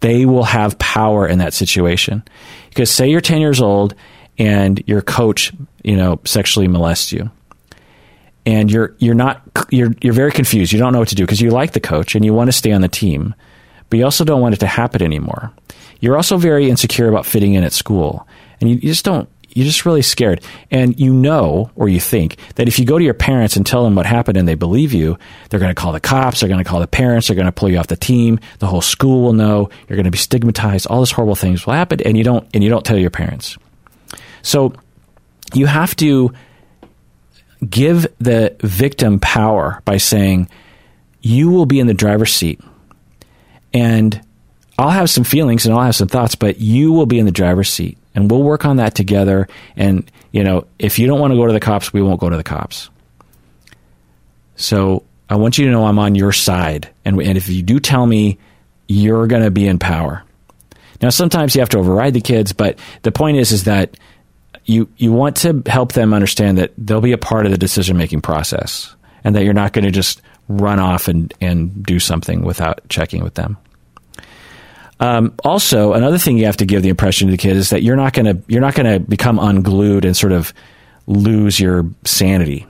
they 0.01 0.25
will 0.25 0.43
have 0.43 0.77
power 0.77 1.25
in 1.25 1.39
that 1.39 1.53
situation. 1.53 2.21
Because 2.69 2.91
say 2.91 3.09
you're 3.09 3.21
10 3.21 3.39
years 3.39 3.61
old 3.61 3.95
and 4.37 4.83
your 4.85 5.01
coach, 5.01 5.53
you 5.81 5.95
know, 5.95 6.19
sexually 6.25 6.67
molests 6.67 7.13
you. 7.13 7.31
And 8.45 8.69
you're 8.69 8.93
you're 8.99 9.15
not 9.15 9.41
you're 9.69 9.95
you're 10.01 10.13
very 10.13 10.33
confused. 10.33 10.73
You 10.73 10.79
don't 10.79 10.91
know 10.91 10.99
what 10.99 11.07
to 11.07 11.15
do 11.15 11.23
because 11.23 11.39
you 11.39 11.49
like 11.49 11.71
the 11.71 11.79
coach 11.79 12.13
and 12.13 12.25
you 12.25 12.33
want 12.33 12.49
to 12.49 12.51
stay 12.51 12.73
on 12.73 12.81
the 12.81 12.89
team, 12.89 13.33
but 13.89 13.97
you 13.97 14.03
also 14.03 14.25
don't 14.25 14.41
want 14.41 14.53
it 14.53 14.59
to 14.59 14.67
happen 14.67 15.01
anymore. 15.01 15.53
You're 16.01 16.17
also 16.17 16.35
very 16.35 16.69
insecure 16.69 17.07
about 17.07 17.25
fitting 17.25 17.53
in 17.53 17.63
at 17.63 17.71
school, 17.71 18.27
and 18.59 18.69
you, 18.69 18.75
you 18.75 18.89
just 18.89 19.05
don't 19.05 19.29
you're 19.55 19.65
just 19.65 19.85
really 19.85 20.01
scared. 20.01 20.41
And 20.71 20.99
you 20.99 21.13
know, 21.13 21.71
or 21.75 21.87
you 21.87 21.99
think, 21.99 22.37
that 22.55 22.67
if 22.67 22.79
you 22.79 22.85
go 22.85 22.97
to 22.97 23.03
your 23.03 23.13
parents 23.13 23.55
and 23.55 23.65
tell 23.65 23.83
them 23.83 23.95
what 23.95 24.05
happened 24.05 24.37
and 24.37 24.47
they 24.47 24.55
believe 24.55 24.93
you, 24.93 25.17
they're 25.49 25.59
going 25.59 25.73
to 25.73 25.79
call 25.79 25.91
the 25.91 25.99
cops, 25.99 26.39
they're 26.39 26.49
going 26.49 26.63
to 26.63 26.69
call 26.69 26.79
the 26.79 26.87
parents, 26.87 27.27
they're 27.27 27.35
going 27.35 27.45
to 27.45 27.51
pull 27.51 27.69
you 27.69 27.77
off 27.77 27.87
the 27.87 27.95
team, 27.95 28.39
the 28.59 28.67
whole 28.67 28.81
school 28.81 29.23
will 29.23 29.33
know, 29.33 29.69
you're 29.87 29.95
going 29.95 30.05
to 30.05 30.11
be 30.11 30.17
stigmatized, 30.17 30.87
all 30.87 31.01
these 31.01 31.11
horrible 31.11 31.35
things 31.35 31.65
will 31.65 31.73
happen, 31.73 32.01
and 32.01 32.17
you 32.17 32.23
don't, 32.23 32.47
and 32.53 32.63
you 32.63 32.69
don't 32.69 32.85
tell 32.85 32.97
your 32.97 33.09
parents. 33.09 33.57
So 34.41 34.73
you 35.53 35.67
have 35.67 35.95
to 35.97 36.33
give 37.69 38.07
the 38.19 38.55
victim 38.61 39.19
power 39.19 39.81
by 39.85 39.97
saying, 39.97 40.49
you 41.21 41.49
will 41.49 41.65
be 41.65 41.79
in 41.79 41.87
the 41.87 41.93
driver's 41.93 42.33
seat. 42.33 42.59
And 43.73 44.21
I'll 44.77 44.89
have 44.89 45.09
some 45.09 45.23
feelings 45.23 45.65
and 45.65 45.73
I'll 45.73 45.85
have 45.85 45.95
some 45.95 46.07
thoughts, 46.07 46.35
but 46.35 46.59
you 46.59 46.91
will 46.91 47.05
be 47.05 47.19
in 47.19 47.25
the 47.25 47.31
driver's 47.31 47.69
seat 47.69 47.97
and 48.15 48.29
we'll 48.29 48.43
work 48.43 48.65
on 48.65 48.77
that 48.77 48.95
together. 48.95 49.47
And, 49.75 50.09
you 50.31 50.43
know, 50.43 50.67
if 50.79 50.99
you 50.99 51.07
don't 51.07 51.19
want 51.19 51.31
to 51.31 51.37
go 51.37 51.47
to 51.47 51.53
the 51.53 51.59
cops, 51.59 51.93
we 51.93 52.01
won't 52.01 52.19
go 52.19 52.29
to 52.29 52.37
the 52.37 52.43
cops. 52.43 52.89
So 54.55 55.03
I 55.29 55.35
want 55.35 55.57
you 55.57 55.65
to 55.65 55.71
know 55.71 55.85
I'm 55.85 55.99
on 55.99 56.15
your 56.15 56.31
side. 56.31 56.89
And, 57.05 57.19
and 57.21 57.37
if 57.37 57.49
you 57.49 57.63
do 57.63 57.79
tell 57.79 58.05
me, 58.05 58.37
you're 58.87 59.27
going 59.27 59.43
to 59.43 59.51
be 59.51 59.67
in 59.67 59.79
power. 59.79 60.23
Now, 61.01 61.09
sometimes 61.09 61.55
you 61.55 61.61
have 61.61 61.69
to 61.69 61.79
override 61.79 62.13
the 62.13 62.21
kids, 62.21 62.53
but 62.53 62.77
the 63.01 63.11
point 63.11 63.37
is, 63.37 63.51
is 63.51 63.63
that 63.65 63.97
you, 64.65 64.89
you 64.97 65.11
want 65.11 65.37
to 65.37 65.61
help 65.65 65.93
them 65.93 66.13
understand 66.13 66.57
that 66.57 66.71
they'll 66.77 67.01
be 67.01 67.11
a 67.11 67.17
part 67.17 67.45
of 67.45 67.51
the 67.51 67.57
decision 67.57 67.97
making 67.97 68.21
process 68.21 68.95
and 69.23 69.35
that 69.35 69.43
you're 69.43 69.53
not 69.53 69.73
going 69.73 69.85
to 69.85 69.91
just 69.91 70.21
run 70.47 70.79
off 70.79 71.07
and, 71.07 71.33
and 71.41 71.83
do 71.83 71.99
something 71.99 72.43
without 72.43 72.87
checking 72.89 73.23
with 73.23 73.33
them. 73.33 73.57
Um, 74.99 75.33
also, 75.43 75.93
another 75.93 76.17
thing 76.17 76.37
you 76.37 76.45
have 76.45 76.57
to 76.57 76.65
give 76.65 76.83
the 76.83 76.89
impression 76.89 77.27
to 77.27 77.31
the 77.31 77.37
kid 77.37 77.57
is 77.57 77.71
that 77.71 77.83
you're 77.83 77.95
not 77.95 78.13
going 78.13 78.25
to 78.25 78.41
you're 78.47 78.61
not 78.61 78.75
going 78.75 78.91
to 78.91 78.99
become 78.99 79.39
unglued 79.39 80.05
and 80.05 80.15
sort 80.15 80.31
of 80.31 80.53
lose 81.07 81.59
your 81.59 81.85
sanity. 82.05 82.65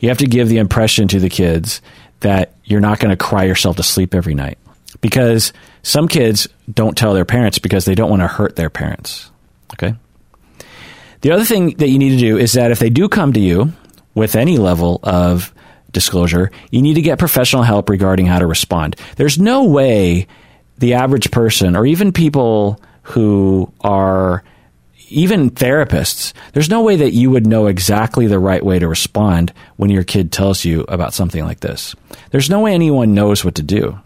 You 0.00 0.08
have 0.08 0.18
to 0.18 0.26
give 0.26 0.48
the 0.48 0.58
impression 0.58 1.08
to 1.08 1.20
the 1.20 1.28
kids 1.28 1.82
that 2.20 2.54
you're 2.64 2.80
not 2.80 3.00
going 3.00 3.10
to 3.10 3.16
cry 3.16 3.44
yourself 3.44 3.76
to 3.76 3.82
sleep 3.82 4.14
every 4.14 4.34
night 4.34 4.58
because 5.00 5.52
some 5.82 6.08
kids 6.08 6.48
don't 6.72 6.96
tell 6.96 7.14
their 7.14 7.24
parents 7.24 7.58
because 7.58 7.84
they 7.84 7.94
don't 7.94 8.10
want 8.10 8.22
to 8.22 8.28
hurt 8.28 8.56
their 8.56 8.70
parents. 8.70 9.30
Okay. 9.74 9.94
The 11.20 11.32
other 11.32 11.44
thing 11.44 11.70
that 11.76 11.88
you 11.88 11.98
need 11.98 12.10
to 12.10 12.16
do 12.16 12.38
is 12.38 12.52
that 12.52 12.70
if 12.70 12.78
they 12.78 12.90
do 12.90 13.08
come 13.08 13.32
to 13.32 13.40
you 13.40 13.72
with 14.14 14.36
any 14.36 14.56
level 14.56 15.00
of 15.02 15.52
disclosure, 15.90 16.50
you 16.70 16.82
need 16.82 16.94
to 16.94 17.02
get 17.02 17.18
professional 17.18 17.62
help 17.62 17.88
regarding 17.88 18.26
how 18.26 18.38
to 18.38 18.46
respond. 18.46 18.96
There's 19.16 19.38
no 19.38 19.64
way 19.64 20.26
the 20.78 20.94
average 20.94 21.30
person, 21.30 21.76
or 21.76 21.86
even 21.86 22.12
people 22.12 22.80
who 23.02 23.72
are 23.80 24.42
even 25.10 25.50
therapists, 25.50 26.32
there's 26.52 26.68
no 26.68 26.82
way 26.82 26.96
that 26.96 27.12
you 27.12 27.30
would 27.30 27.46
know 27.46 27.66
exactly 27.66 28.26
the 28.26 28.38
right 28.38 28.64
way 28.64 28.78
to 28.78 28.88
respond 28.88 29.52
when 29.76 29.90
your 29.90 30.04
kid 30.04 30.30
tells 30.30 30.64
you 30.64 30.84
about 30.88 31.14
something 31.14 31.44
like 31.44 31.60
this. 31.60 31.94
There's 32.30 32.50
no 32.50 32.60
way 32.60 32.74
anyone 32.74 33.14
knows 33.14 33.44
what 33.44 33.54
to 33.56 33.62
do. 33.62 33.98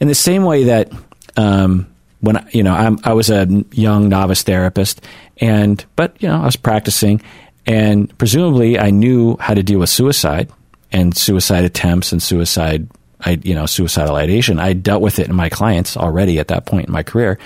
In 0.00 0.08
the 0.08 0.14
same 0.14 0.44
way 0.44 0.64
that 0.64 0.92
um, 1.36 1.86
when 2.20 2.46
you 2.52 2.62
know 2.62 2.74
I'm, 2.74 2.98
I 3.04 3.12
was 3.12 3.30
a 3.30 3.46
young 3.72 4.08
novice 4.08 4.42
therapist, 4.42 5.02
and 5.38 5.84
but 5.96 6.20
you 6.20 6.28
know 6.28 6.40
I 6.40 6.46
was 6.46 6.56
practicing, 6.56 7.22
and 7.66 8.16
presumably 8.18 8.78
I 8.78 8.90
knew 8.90 9.36
how 9.38 9.54
to 9.54 9.62
deal 9.62 9.78
with 9.78 9.90
suicide 9.90 10.50
and 10.92 11.16
suicide 11.16 11.64
attempts 11.64 12.12
and 12.12 12.22
suicide 12.22 12.88
I, 13.20 13.38
you 13.42 13.54
know, 13.54 13.66
suicidal 13.66 14.16
ideation. 14.16 14.58
I 14.58 14.72
dealt 14.72 15.02
with 15.02 15.18
it 15.18 15.28
in 15.28 15.34
my 15.34 15.48
clients 15.48 15.96
already 15.96 16.38
at 16.38 16.48
that 16.48 16.66
point 16.66 16.86
in 16.86 16.92
my 16.92 17.02
career. 17.02 17.38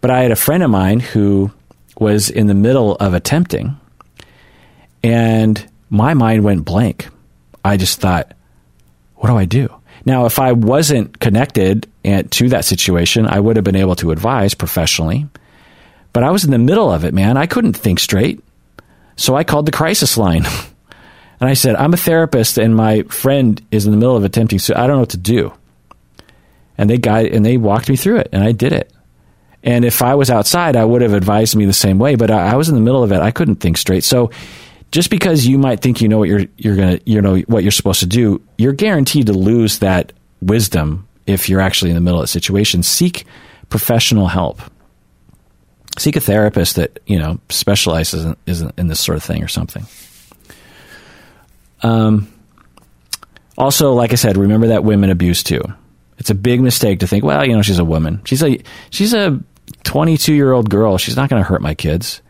But 0.00 0.10
I 0.10 0.22
had 0.22 0.32
a 0.32 0.36
friend 0.36 0.62
of 0.62 0.70
mine 0.70 1.00
who 1.00 1.50
was 1.98 2.30
in 2.30 2.46
the 2.46 2.54
middle 2.54 2.96
of 2.96 3.14
attempting, 3.14 3.78
and 5.02 5.64
my 5.88 6.14
mind 6.14 6.44
went 6.44 6.64
blank. 6.64 7.08
I 7.64 7.76
just 7.76 8.00
thought, 8.00 8.32
what 9.16 9.28
do 9.28 9.36
I 9.36 9.44
do? 9.44 9.72
Now, 10.04 10.26
if 10.26 10.38
I 10.38 10.52
wasn't 10.52 11.18
connected 11.20 11.86
to 12.04 12.48
that 12.50 12.64
situation, 12.64 13.26
I 13.26 13.40
would 13.40 13.56
have 13.56 13.64
been 13.64 13.76
able 13.76 13.96
to 13.96 14.10
advise 14.10 14.52
professionally. 14.52 15.26
But 16.12 16.24
I 16.24 16.30
was 16.30 16.44
in 16.44 16.50
the 16.50 16.58
middle 16.58 16.90
of 16.90 17.04
it, 17.04 17.14
man. 17.14 17.36
I 17.36 17.46
couldn't 17.46 17.72
think 17.72 17.98
straight. 17.98 18.42
So 19.16 19.34
I 19.34 19.44
called 19.44 19.66
the 19.66 19.72
crisis 19.72 20.18
line. 20.18 20.44
And 21.44 21.50
I 21.50 21.52
said, 21.52 21.76
I'm 21.76 21.92
a 21.92 21.98
therapist 21.98 22.56
and 22.56 22.74
my 22.74 23.02
friend 23.02 23.60
is 23.70 23.84
in 23.84 23.90
the 23.90 23.98
middle 23.98 24.16
of 24.16 24.24
attempting 24.24 24.58
so 24.58 24.72
I 24.74 24.86
don't 24.86 24.96
know 24.96 25.00
what 25.00 25.10
to 25.10 25.18
do. 25.18 25.52
And 26.78 26.88
they 26.88 26.96
guide 26.96 27.34
and 27.34 27.44
they 27.44 27.58
walked 27.58 27.90
me 27.90 27.96
through 27.96 28.20
it 28.20 28.30
and 28.32 28.42
I 28.42 28.52
did 28.52 28.72
it. 28.72 28.90
And 29.62 29.84
if 29.84 30.00
I 30.00 30.14
was 30.14 30.30
outside, 30.30 30.74
I 30.74 30.86
would 30.86 31.02
have 31.02 31.12
advised 31.12 31.54
me 31.54 31.66
the 31.66 31.74
same 31.74 31.98
way, 31.98 32.14
but 32.14 32.30
I, 32.30 32.52
I 32.52 32.56
was 32.56 32.70
in 32.70 32.74
the 32.74 32.80
middle 32.80 33.02
of 33.02 33.12
it. 33.12 33.20
I 33.20 33.30
couldn't 33.30 33.56
think 33.56 33.76
straight. 33.76 34.04
So 34.04 34.30
just 34.90 35.10
because 35.10 35.46
you 35.46 35.58
might 35.58 35.80
think 35.80 36.00
you 36.00 36.08
know 36.08 36.16
what 36.16 36.30
you're 36.30 36.46
you're 36.56 36.76
gonna 36.76 36.98
you 37.04 37.20
know 37.20 37.36
what 37.40 37.62
you're 37.62 37.72
supposed 37.72 38.00
to 38.00 38.06
do, 38.06 38.40
you're 38.56 38.72
guaranteed 38.72 39.26
to 39.26 39.34
lose 39.34 39.80
that 39.80 40.14
wisdom 40.40 41.06
if 41.26 41.50
you're 41.50 41.60
actually 41.60 41.90
in 41.90 41.94
the 41.94 42.00
middle 42.00 42.20
of 42.20 42.24
a 42.24 42.28
situation. 42.28 42.82
Seek 42.82 43.26
professional 43.68 44.28
help. 44.28 44.62
Seek 45.98 46.16
a 46.16 46.20
therapist 46.20 46.76
that 46.76 47.00
you 47.04 47.18
know 47.18 47.38
specializes 47.50 48.24
in, 48.24 48.72
in 48.78 48.86
this 48.86 49.00
sort 49.00 49.16
of 49.18 49.22
thing 49.22 49.44
or 49.44 49.48
something. 49.48 49.84
Um, 51.84 52.32
also, 53.56 53.92
like 53.92 54.12
I 54.12 54.16
said, 54.16 54.36
remember 54.36 54.68
that 54.68 54.82
women 54.82 55.10
abuse 55.10 55.42
too. 55.42 55.62
It's 56.18 56.30
a 56.30 56.34
big 56.34 56.60
mistake 56.60 57.00
to 57.00 57.06
think, 57.06 57.24
well, 57.24 57.46
you 57.46 57.54
know, 57.54 57.62
she's 57.62 57.78
a 57.78 57.84
woman. 57.84 58.22
She's 58.24 58.42
a 58.42 58.58
she's 58.90 59.12
a 59.12 59.40
22 59.84 60.32
year 60.32 60.52
old 60.52 60.70
girl. 60.70 60.98
She's 60.98 61.16
not 61.16 61.28
going 61.28 61.42
to 61.42 61.48
hurt 61.48 61.60
my 61.60 61.74
kids. 61.74 62.22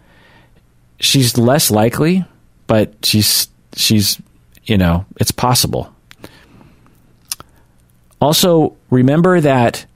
She's 1.00 1.38
less 1.38 1.70
likely, 1.70 2.24
but 2.66 2.94
she's 3.04 3.48
she's 3.76 4.20
you 4.64 4.78
know, 4.78 5.06
it's 5.20 5.30
possible. 5.30 5.94
Also, 8.20 8.76
remember 8.90 9.40
that 9.40 9.86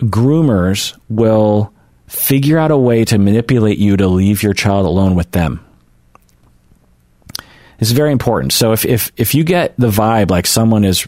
groomers 0.00 0.96
will 1.08 1.72
figure 2.06 2.58
out 2.58 2.70
a 2.70 2.78
way 2.78 3.04
to 3.04 3.18
manipulate 3.18 3.78
you 3.78 3.96
to 3.96 4.06
leave 4.06 4.42
your 4.42 4.52
child 4.52 4.86
alone 4.86 5.16
with 5.16 5.32
them. 5.32 5.65
It's 7.78 7.90
very 7.90 8.12
important. 8.12 8.52
So 8.52 8.72
if, 8.72 8.84
if, 8.84 9.12
if 9.16 9.34
you 9.34 9.44
get 9.44 9.74
the 9.76 9.90
vibe 9.90 10.30
like 10.30 10.46
someone 10.46 10.84
is 10.84 11.06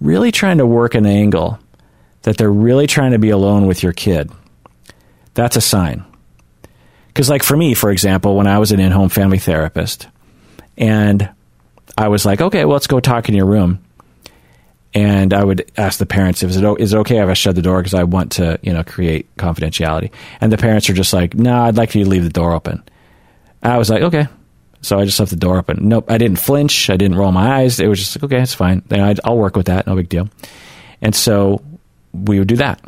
really 0.00 0.30
trying 0.30 0.58
to 0.58 0.66
work 0.66 0.94
an 0.94 1.06
angle 1.06 1.58
that 2.22 2.36
they're 2.36 2.52
really 2.52 2.86
trying 2.86 3.12
to 3.12 3.18
be 3.18 3.30
alone 3.30 3.66
with 3.66 3.82
your 3.82 3.92
kid, 3.92 4.30
that's 5.34 5.56
a 5.56 5.60
sign. 5.60 6.04
Because, 7.08 7.30
like 7.30 7.42
for 7.42 7.56
me, 7.56 7.74
for 7.74 7.90
example, 7.90 8.36
when 8.36 8.46
I 8.46 8.58
was 8.58 8.72
an 8.72 8.80
in 8.80 8.90
home 8.90 9.08
family 9.08 9.38
therapist, 9.38 10.08
and 10.76 11.30
I 11.96 12.08
was 12.08 12.26
like, 12.26 12.40
okay, 12.40 12.64
well, 12.64 12.74
let's 12.74 12.88
go 12.88 12.98
talk 12.98 13.28
in 13.28 13.34
your 13.34 13.46
room. 13.46 13.84
And 14.94 15.32
I 15.34 15.42
would 15.42 15.70
ask 15.76 15.98
the 15.98 16.06
parents, 16.06 16.42
is 16.42 16.56
it, 16.56 16.80
is 16.80 16.92
it 16.92 16.96
okay 16.98 17.20
if 17.20 17.28
I 17.28 17.34
shut 17.34 17.56
the 17.56 17.62
door 17.62 17.80
because 17.80 17.94
I 17.94 18.04
want 18.04 18.32
to, 18.32 18.58
you 18.62 18.72
know, 18.72 18.84
create 18.84 19.34
confidentiality? 19.36 20.10
And 20.40 20.52
the 20.52 20.56
parents 20.56 20.88
are 20.88 20.94
just 20.94 21.12
like, 21.12 21.34
no, 21.34 21.62
I'd 21.62 21.76
like 21.76 21.94
you 21.94 22.04
to 22.04 22.10
leave 22.10 22.22
the 22.22 22.30
door 22.30 22.52
open. 22.52 22.82
I 23.62 23.78
was 23.78 23.90
like, 23.90 24.02
okay, 24.02 24.28
so 24.84 24.98
I 24.98 25.04
just 25.04 25.18
left 25.18 25.30
the 25.30 25.36
door 25.36 25.58
open. 25.58 25.88
Nope, 25.88 26.10
I 26.10 26.18
didn't 26.18 26.38
flinch. 26.38 26.90
I 26.90 26.96
didn't 26.96 27.16
roll 27.16 27.32
my 27.32 27.60
eyes. 27.60 27.80
It 27.80 27.88
was 27.88 27.98
just 27.98 28.16
like, 28.16 28.24
okay, 28.24 28.42
it's 28.42 28.54
fine. 28.54 28.82
Then 28.88 29.00
I'd, 29.00 29.20
I'll 29.24 29.38
work 29.38 29.56
with 29.56 29.66
that. 29.66 29.86
No 29.86 29.96
big 29.96 30.08
deal. 30.08 30.28
And 31.00 31.14
so 31.14 31.62
we 32.12 32.38
would 32.38 32.48
do 32.48 32.56
that. 32.56 32.80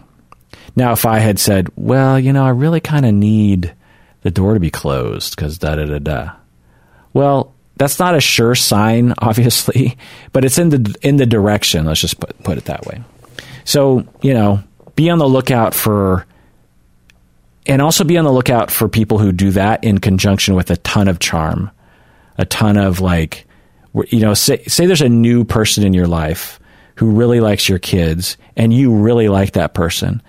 Now, 0.76 0.92
if 0.92 1.06
I 1.06 1.18
had 1.18 1.38
said, 1.38 1.68
well, 1.74 2.18
you 2.18 2.32
know, 2.32 2.44
I 2.44 2.50
really 2.50 2.80
kind 2.80 3.06
of 3.06 3.14
need 3.14 3.74
the 4.22 4.30
door 4.30 4.54
to 4.54 4.60
be 4.60 4.70
closed 4.70 5.34
because 5.34 5.58
da 5.58 5.76
da 5.76 5.86
da 5.86 5.98
da. 5.98 6.32
Well, 7.12 7.54
that's 7.76 7.98
not 7.98 8.14
a 8.14 8.20
sure 8.20 8.54
sign, 8.54 9.14
obviously, 9.18 9.96
but 10.32 10.44
it's 10.44 10.58
in 10.58 10.70
the 10.70 10.96
in 11.02 11.16
the 11.16 11.26
direction. 11.26 11.86
Let's 11.86 12.00
just 12.00 12.20
put 12.20 12.42
put 12.42 12.58
it 12.58 12.66
that 12.66 12.84
way. 12.86 13.02
So, 13.64 14.06
you 14.22 14.34
know, 14.34 14.62
be 14.96 15.10
on 15.10 15.18
the 15.18 15.28
lookout 15.28 15.74
for, 15.74 16.26
and 17.66 17.82
also 17.82 18.04
be 18.04 18.16
on 18.16 18.24
the 18.24 18.32
lookout 18.32 18.70
for 18.70 18.88
people 18.88 19.18
who 19.18 19.32
do 19.32 19.50
that 19.52 19.82
in 19.82 19.98
conjunction 19.98 20.54
with 20.54 20.70
a 20.70 20.76
ton 20.78 21.08
of 21.08 21.18
charm, 21.18 21.70
a 22.38 22.44
ton 22.44 22.76
of 22.76 23.00
like, 23.00 23.46
you 24.08 24.20
know, 24.20 24.34
say, 24.34 24.62
say 24.64 24.86
there's 24.86 25.02
a 25.02 25.08
new 25.08 25.44
person 25.44 25.84
in 25.84 25.94
your 25.94 26.06
life 26.06 26.60
who 26.96 27.10
really 27.10 27.40
likes 27.40 27.68
your 27.68 27.78
kids 27.78 28.36
and 28.56 28.72
you 28.72 28.94
really 28.94 29.28
like 29.28 29.52
that 29.52 29.74
person. 29.74 30.22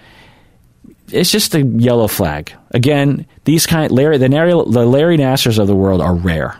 It's 1.11 1.31
just 1.31 1.55
a 1.55 1.61
yellow 1.61 2.07
flag. 2.07 2.51
Again, 2.71 3.25
these 3.45 3.65
kind 3.65 3.91
Larry 3.91 4.17
the 4.17 4.27
Larry, 4.27 4.51
the 4.51 4.85
Larry 4.85 5.17
Nassars 5.17 5.57
of 5.57 5.67
the 5.67 5.75
world 5.75 6.01
are 6.01 6.13
rare, 6.13 6.57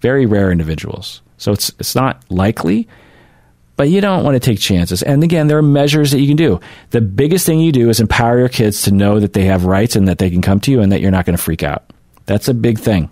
very 0.00 0.24
rare 0.24 0.50
individuals. 0.50 1.20
So 1.36 1.52
it's 1.52 1.70
it's 1.78 1.94
not 1.94 2.24
likely, 2.30 2.88
but 3.76 3.90
you 3.90 4.00
don't 4.00 4.24
want 4.24 4.34
to 4.34 4.40
take 4.40 4.58
chances. 4.58 5.02
And 5.02 5.22
again, 5.22 5.48
there 5.48 5.58
are 5.58 5.62
measures 5.62 6.12
that 6.12 6.20
you 6.20 6.28
can 6.28 6.36
do. 6.36 6.60
The 6.90 7.02
biggest 7.02 7.44
thing 7.44 7.60
you 7.60 7.70
do 7.70 7.90
is 7.90 8.00
empower 8.00 8.38
your 8.38 8.48
kids 8.48 8.82
to 8.82 8.90
know 8.90 9.20
that 9.20 9.34
they 9.34 9.44
have 9.44 9.66
rights 9.66 9.96
and 9.96 10.08
that 10.08 10.16
they 10.16 10.30
can 10.30 10.40
come 10.40 10.60
to 10.60 10.70
you 10.70 10.80
and 10.80 10.90
that 10.90 11.02
you're 11.02 11.10
not 11.10 11.26
going 11.26 11.36
to 11.36 11.42
freak 11.42 11.62
out. 11.62 11.92
That's 12.24 12.48
a 12.48 12.54
big 12.54 12.78
thing 12.78 13.10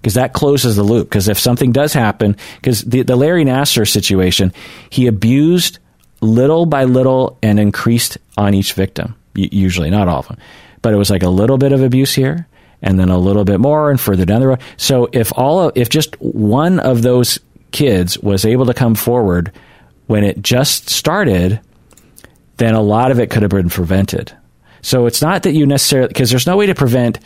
because 0.00 0.14
that 0.14 0.32
closes 0.32 0.76
the 0.76 0.82
loop. 0.82 1.08
Because 1.08 1.28
if 1.28 1.38
something 1.38 1.72
does 1.72 1.92
happen, 1.92 2.36
because 2.56 2.82
the, 2.82 3.02
the 3.02 3.16
Larry 3.16 3.44
Nassar 3.44 3.88
situation, 3.88 4.52
he 4.88 5.06
abused 5.06 5.78
little 6.20 6.66
by 6.66 6.84
little 6.84 7.38
and 7.42 7.58
increased 7.58 8.18
on 8.36 8.54
each 8.54 8.72
victim, 8.72 9.14
usually, 9.34 9.90
not 9.90 10.08
all 10.08 10.20
of 10.20 10.28
them. 10.28 10.38
But 10.82 10.94
it 10.94 10.96
was 10.96 11.10
like 11.10 11.22
a 11.22 11.28
little 11.28 11.58
bit 11.58 11.72
of 11.72 11.82
abuse 11.82 12.14
here 12.14 12.46
and 12.82 12.98
then 12.98 13.10
a 13.10 13.18
little 13.18 13.44
bit 13.44 13.60
more 13.60 13.90
and 13.90 14.00
further 14.00 14.24
down 14.24 14.40
the 14.40 14.48
road. 14.48 14.60
So 14.76 15.08
if 15.12 15.32
all 15.36 15.68
of, 15.68 15.72
if 15.74 15.88
just 15.90 16.18
one 16.20 16.80
of 16.80 17.02
those 17.02 17.38
kids 17.72 18.18
was 18.18 18.44
able 18.44 18.66
to 18.66 18.74
come 18.74 18.94
forward 18.94 19.52
when 20.06 20.24
it 20.24 20.42
just 20.42 20.88
started, 20.88 21.60
then 22.56 22.74
a 22.74 22.82
lot 22.82 23.10
of 23.10 23.20
it 23.20 23.30
could 23.30 23.42
have 23.42 23.50
been 23.50 23.68
prevented. 23.68 24.32
So 24.82 25.06
it's 25.06 25.20
not 25.20 25.42
that 25.42 25.52
you 25.52 25.66
necessarily 25.66 26.08
because 26.08 26.30
there's 26.30 26.46
no 26.46 26.56
way 26.56 26.66
to 26.66 26.74
prevent 26.74 27.18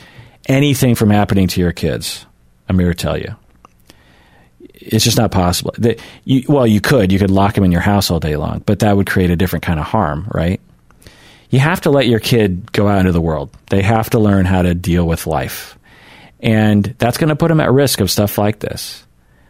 anything 0.47 0.95
from 0.95 1.11
happening 1.11 1.49
to 1.49 1.61
your 1.61 1.73
kids. 1.73 2.27
I'm 2.69 2.79
here 2.79 2.93
to 2.93 2.95
tell 2.95 3.19
you. 3.19 3.35
It's 4.75 5.05
just 5.05 5.19
not 5.19 5.31
possible. 5.31 5.73
The, 5.79 5.99
you, 6.25 6.45
well, 6.49 6.67
you 6.67 6.81
could. 6.81 7.13
You 7.13 7.19
could 7.19 7.31
lock 7.31 7.55
them 7.55 7.65
in 7.65 7.73
your 7.73 7.81
house 7.81 8.11
all 8.11 8.21
day 8.21 8.37
long, 8.37 8.63
but 8.67 8.81
that 8.81 8.97
would 8.97 9.07
create 9.07 9.31
a 9.31 9.37
different 9.37 9.65
kind 9.65 9.81
of 9.81 9.87
harm, 9.87 10.29
right? 10.33 10.61
You 11.51 11.61
have 11.61 11.83
to 11.83 11.91
let 11.91 12.09
your 12.09 12.21
kid 12.21 12.73
go 12.73 12.89
out 12.89 13.01
into 13.01 13.13
the 13.13 13.21
world. 13.21 13.57
They 13.71 13.83
have 13.83 14.11
to 14.11 14.19
learn 14.19 14.45
how 14.45 14.63
to 14.63 14.75
deal 14.75 15.07
with 15.07 15.27
life. 15.27 15.79
And 16.41 16.85
that's 16.99 17.17
going 17.17 17.29
to 17.29 17.37
put 17.37 17.49
them 17.49 17.61
at 17.61 17.73
risk 17.73 18.01
of 18.01 18.11
stuff 18.11 18.37
like 18.39 18.59
this. 18.59 19.05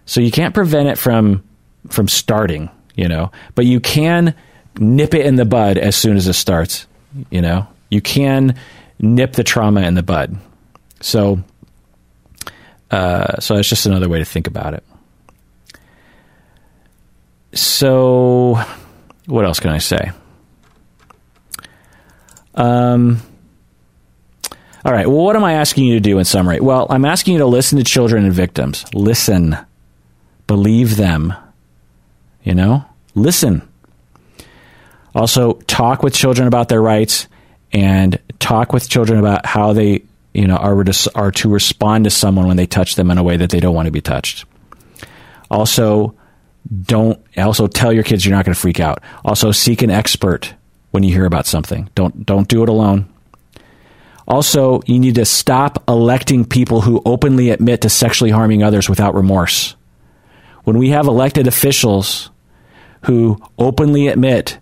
So 0.07 0.21
you 0.21 0.31
can't 0.31 0.55
prevent 0.55 0.89
it 0.89 0.99
from 0.99 1.43
from 1.89 2.09
starting, 2.09 2.71
you 2.95 3.09
know, 3.09 3.31
but 3.55 3.67
you 3.67 3.81
can 3.81 4.35
nip 4.79 5.15
it 5.15 5.27
in 5.27 5.37
the 5.37 5.45
bud 5.45 5.79
as 5.79 5.97
soon 5.97 6.17
as 6.17 6.27
it 6.29 6.35
starts, 6.35 6.87
you 7.31 7.43
know. 7.43 7.67
You 7.91 8.01
can 8.01 8.57
nip 8.99 9.33
the 9.35 9.45
trauma 9.45 9.83
in 9.83 9.95
the 9.95 10.03
bud. 10.03 10.39
So 11.01 11.43
uh, 12.95 13.41
so 13.41 13.57
it's 13.57 13.69
just 13.69 13.87
another 13.87 14.09
way 14.09 14.21
to 14.21 14.25
think 14.25 14.47
about 14.47 14.73
it. 14.73 14.85
So, 17.53 18.57
what 19.27 19.45
else 19.45 19.59
can 19.59 19.71
I 19.71 19.79
say? 19.79 20.13
Um, 22.55 23.21
all 24.85 24.93
right. 24.93 25.09
Well, 25.09 25.25
what 25.25 25.35
am 25.35 25.43
I 25.43 25.55
asking 25.55 25.87
you 25.87 25.95
to 25.95 26.01
do 26.01 26.21
in 26.21 26.25
summary? 26.25 26.61
Well, 26.61 26.87
I'm 26.89 27.05
asking 27.05 27.35
you 27.35 27.41
to 27.41 27.47
listen 27.47 27.79
to 27.79 27.85
children 27.85 28.25
and 28.25 28.33
victims. 28.33 28.85
Listen. 28.95 29.57
Believe 30.47 30.97
them. 30.97 31.35
You 32.45 32.55
know? 32.55 32.85
Listen. 33.17 33.69
Also, 35.17 35.55
talk 35.67 36.05
with 36.05 36.15
children 36.15 36.47
about 36.47 36.69
their 36.69 36.83
rights 36.83 37.27
and 37.73 38.21
talk 38.39 38.73
with 38.73 38.89
children 38.89 39.19
about 39.19 39.47
how 39.47 39.73
they 39.73 40.05
you 40.35 40.47
know, 40.47 40.57
are 40.57 40.83
to, 40.83 41.11
are 41.15 41.31
to 41.31 41.49
respond 41.49 42.05
to 42.05 42.11
someone 42.11 42.47
when 42.47 42.57
they 42.57 42.67
touch 42.67 42.97
them 42.97 43.11
in 43.11 43.19
a 43.19 43.23
way 43.23 43.37
that 43.37 43.51
they 43.51 43.61
don't 43.61 43.75
want 43.75 43.87
to 43.87 43.93
be 43.93 44.01
touched. 44.01 44.45
Also, 45.51 46.15
don't 46.83 47.21
also 47.37 47.67
tell 47.67 47.93
your 47.93 48.03
kids 48.03 48.25
you're 48.25 48.35
not 48.35 48.45
going 48.45 48.55
to 48.55 48.61
freak 48.61 48.81
out. 48.81 49.03
Also, 49.25 49.53
seek 49.53 49.83
an 49.83 49.91
expert 49.91 50.55
when 50.91 51.03
you 51.03 51.13
hear 51.13 51.25
about 51.25 51.47
something. 51.47 51.89
Don't 51.95 52.27
don't 52.27 52.49
do 52.49 52.63
it 52.63 52.69
alone. 52.69 53.09
Also, 54.27 54.81
you 54.87 54.99
need 54.99 55.17
to 55.17 55.25
stop 55.25 55.85
electing 55.87 56.45
people 56.45 56.81
who 56.81 57.03
openly 57.05 57.51
admit 57.51 57.83
to 57.83 57.91
sexually 57.91 58.31
harming 58.31 58.63
others 58.63 58.89
without 58.89 59.15
remorse. 59.15 59.77
When 60.65 60.79
we 60.79 60.89
have 60.91 61.07
elected 61.07 61.47
officials 61.47 62.31
who 63.03 63.39
openly 63.59 64.09
admit 64.09 64.59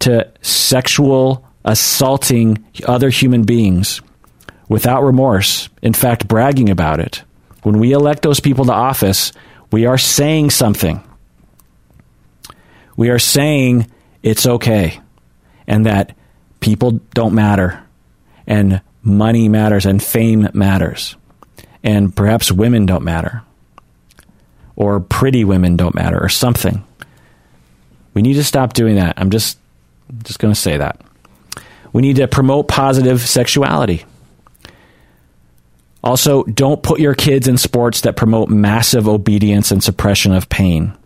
to 0.00 0.30
sexual 0.42 1.46
assaulting 1.64 2.62
other 2.84 3.08
human 3.08 3.44
beings, 3.44 4.02
without 4.68 5.02
remorse, 5.02 5.68
in 5.82 5.92
fact, 5.92 6.28
bragging 6.28 6.70
about 6.70 7.00
it. 7.00 7.22
When 7.62 7.78
we 7.78 7.92
elect 7.92 8.22
those 8.22 8.40
people 8.40 8.64
to 8.66 8.72
office, 8.72 9.32
we 9.72 9.86
are 9.86 9.98
saying 9.98 10.50
something. 10.50 11.02
We 12.96 13.10
are 13.10 13.18
saying 13.18 13.90
it's 14.22 14.46
okay 14.46 15.00
and 15.66 15.86
that 15.86 16.16
people 16.60 17.00
don't 17.14 17.34
matter 17.34 17.82
and 18.46 18.80
money 19.02 19.48
matters 19.48 19.86
and 19.86 20.02
fame 20.02 20.48
matters 20.54 21.16
and 21.82 22.14
perhaps 22.14 22.50
women 22.50 22.86
don't 22.86 23.04
matter 23.04 23.42
or 24.74 25.00
pretty 25.00 25.44
women 25.44 25.76
don't 25.76 25.94
matter 25.94 26.22
or 26.22 26.28
something. 26.28 26.84
We 28.14 28.22
need 28.22 28.34
to 28.34 28.44
stop 28.44 28.72
doing 28.72 28.96
that. 28.96 29.14
I'm 29.16 29.30
just 29.30 29.58
just 30.22 30.38
going 30.38 30.54
to 30.54 30.60
say 30.60 30.76
that. 30.76 31.00
We 31.92 32.02
need 32.02 32.16
to 32.16 32.28
promote 32.28 32.68
positive 32.68 33.20
sexuality. 33.20 34.04
Also, 36.06 36.44
don't 36.44 36.84
put 36.84 37.00
your 37.00 37.16
kids 37.16 37.48
in 37.48 37.58
sports 37.58 38.02
that 38.02 38.14
promote 38.14 38.48
massive 38.48 39.08
obedience 39.08 39.72
and 39.72 39.82
suppression 39.82 40.32
of 40.32 40.48
pain. 40.48 40.96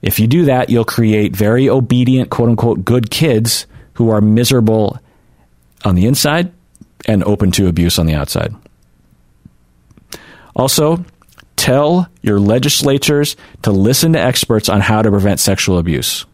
If 0.00 0.18
you 0.18 0.26
do 0.26 0.46
that, 0.46 0.70
you'll 0.70 0.86
create 0.86 1.36
very 1.36 1.68
obedient, 1.68 2.30
quote 2.30 2.48
unquote, 2.48 2.86
good 2.86 3.10
kids 3.10 3.66
who 3.92 4.08
are 4.08 4.22
miserable 4.22 4.98
on 5.84 5.94
the 5.94 6.06
inside 6.06 6.52
and 7.04 7.22
open 7.24 7.50
to 7.50 7.68
abuse 7.68 7.98
on 7.98 8.06
the 8.06 8.14
outside. 8.14 8.54
Also, 10.56 11.04
tell 11.56 12.08
your 12.22 12.40
legislatures 12.40 13.36
to 13.60 13.72
listen 13.72 14.14
to 14.14 14.18
experts 14.18 14.70
on 14.70 14.80
how 14.80 15.02
to 15.02 15.10
prevent 15.10 15.38
sexual 15.38 15.76
abuse. 15.76 16.24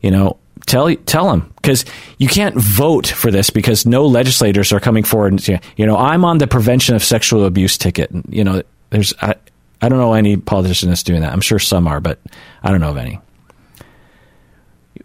You 0.00 0.10
know, 0.10 0.38
tell 0.66 0.94
tell 1.06 1.28
them 1.28 1.52
because 1.56 1.84
you 2.18 2.28
can't 2.28 2.56
vote 2.56 3.06
for 3.06 3.30
this 3.30 3.50
because 3.50 3.86
no 3.86 4.06
legislators 4.06 4.72
are 4.72 4.80
coming 4.80 5.04
forward 5.04 5.32
and 5.32 5.60
you 5.76 5.86
know 5.86 5.96
I'm 5.96 6.24
on 6.24 6.38
the 6.38 6.46
prevention 6.46 6.94
of 6.94 7.02
sexual 7.02 7.44
abuse 7.44 7.78
ticket. 7.78 8.10
You 8.28 8.44
know, 8.44 8.62
there's 8.90 9.14
I, 9.20 9.34
I 9.80 9.88
don't 9.88 9.98
know 9.98 10.14
any 10.14 10.36
politician 10.36 10.88
that's 10.88 11.02
doing 11.02 11.22
that. 11.22 11.32
I'm 11.32 11.40
sure 11.40 11.58
some 11.58 11.88
are, 11.88 12.00
but 12.00 12.20
I 12.62 12.70
don't 12.70 12.80
know 12.80 12.90
of 12.90 12.96
any. 12.96 13.18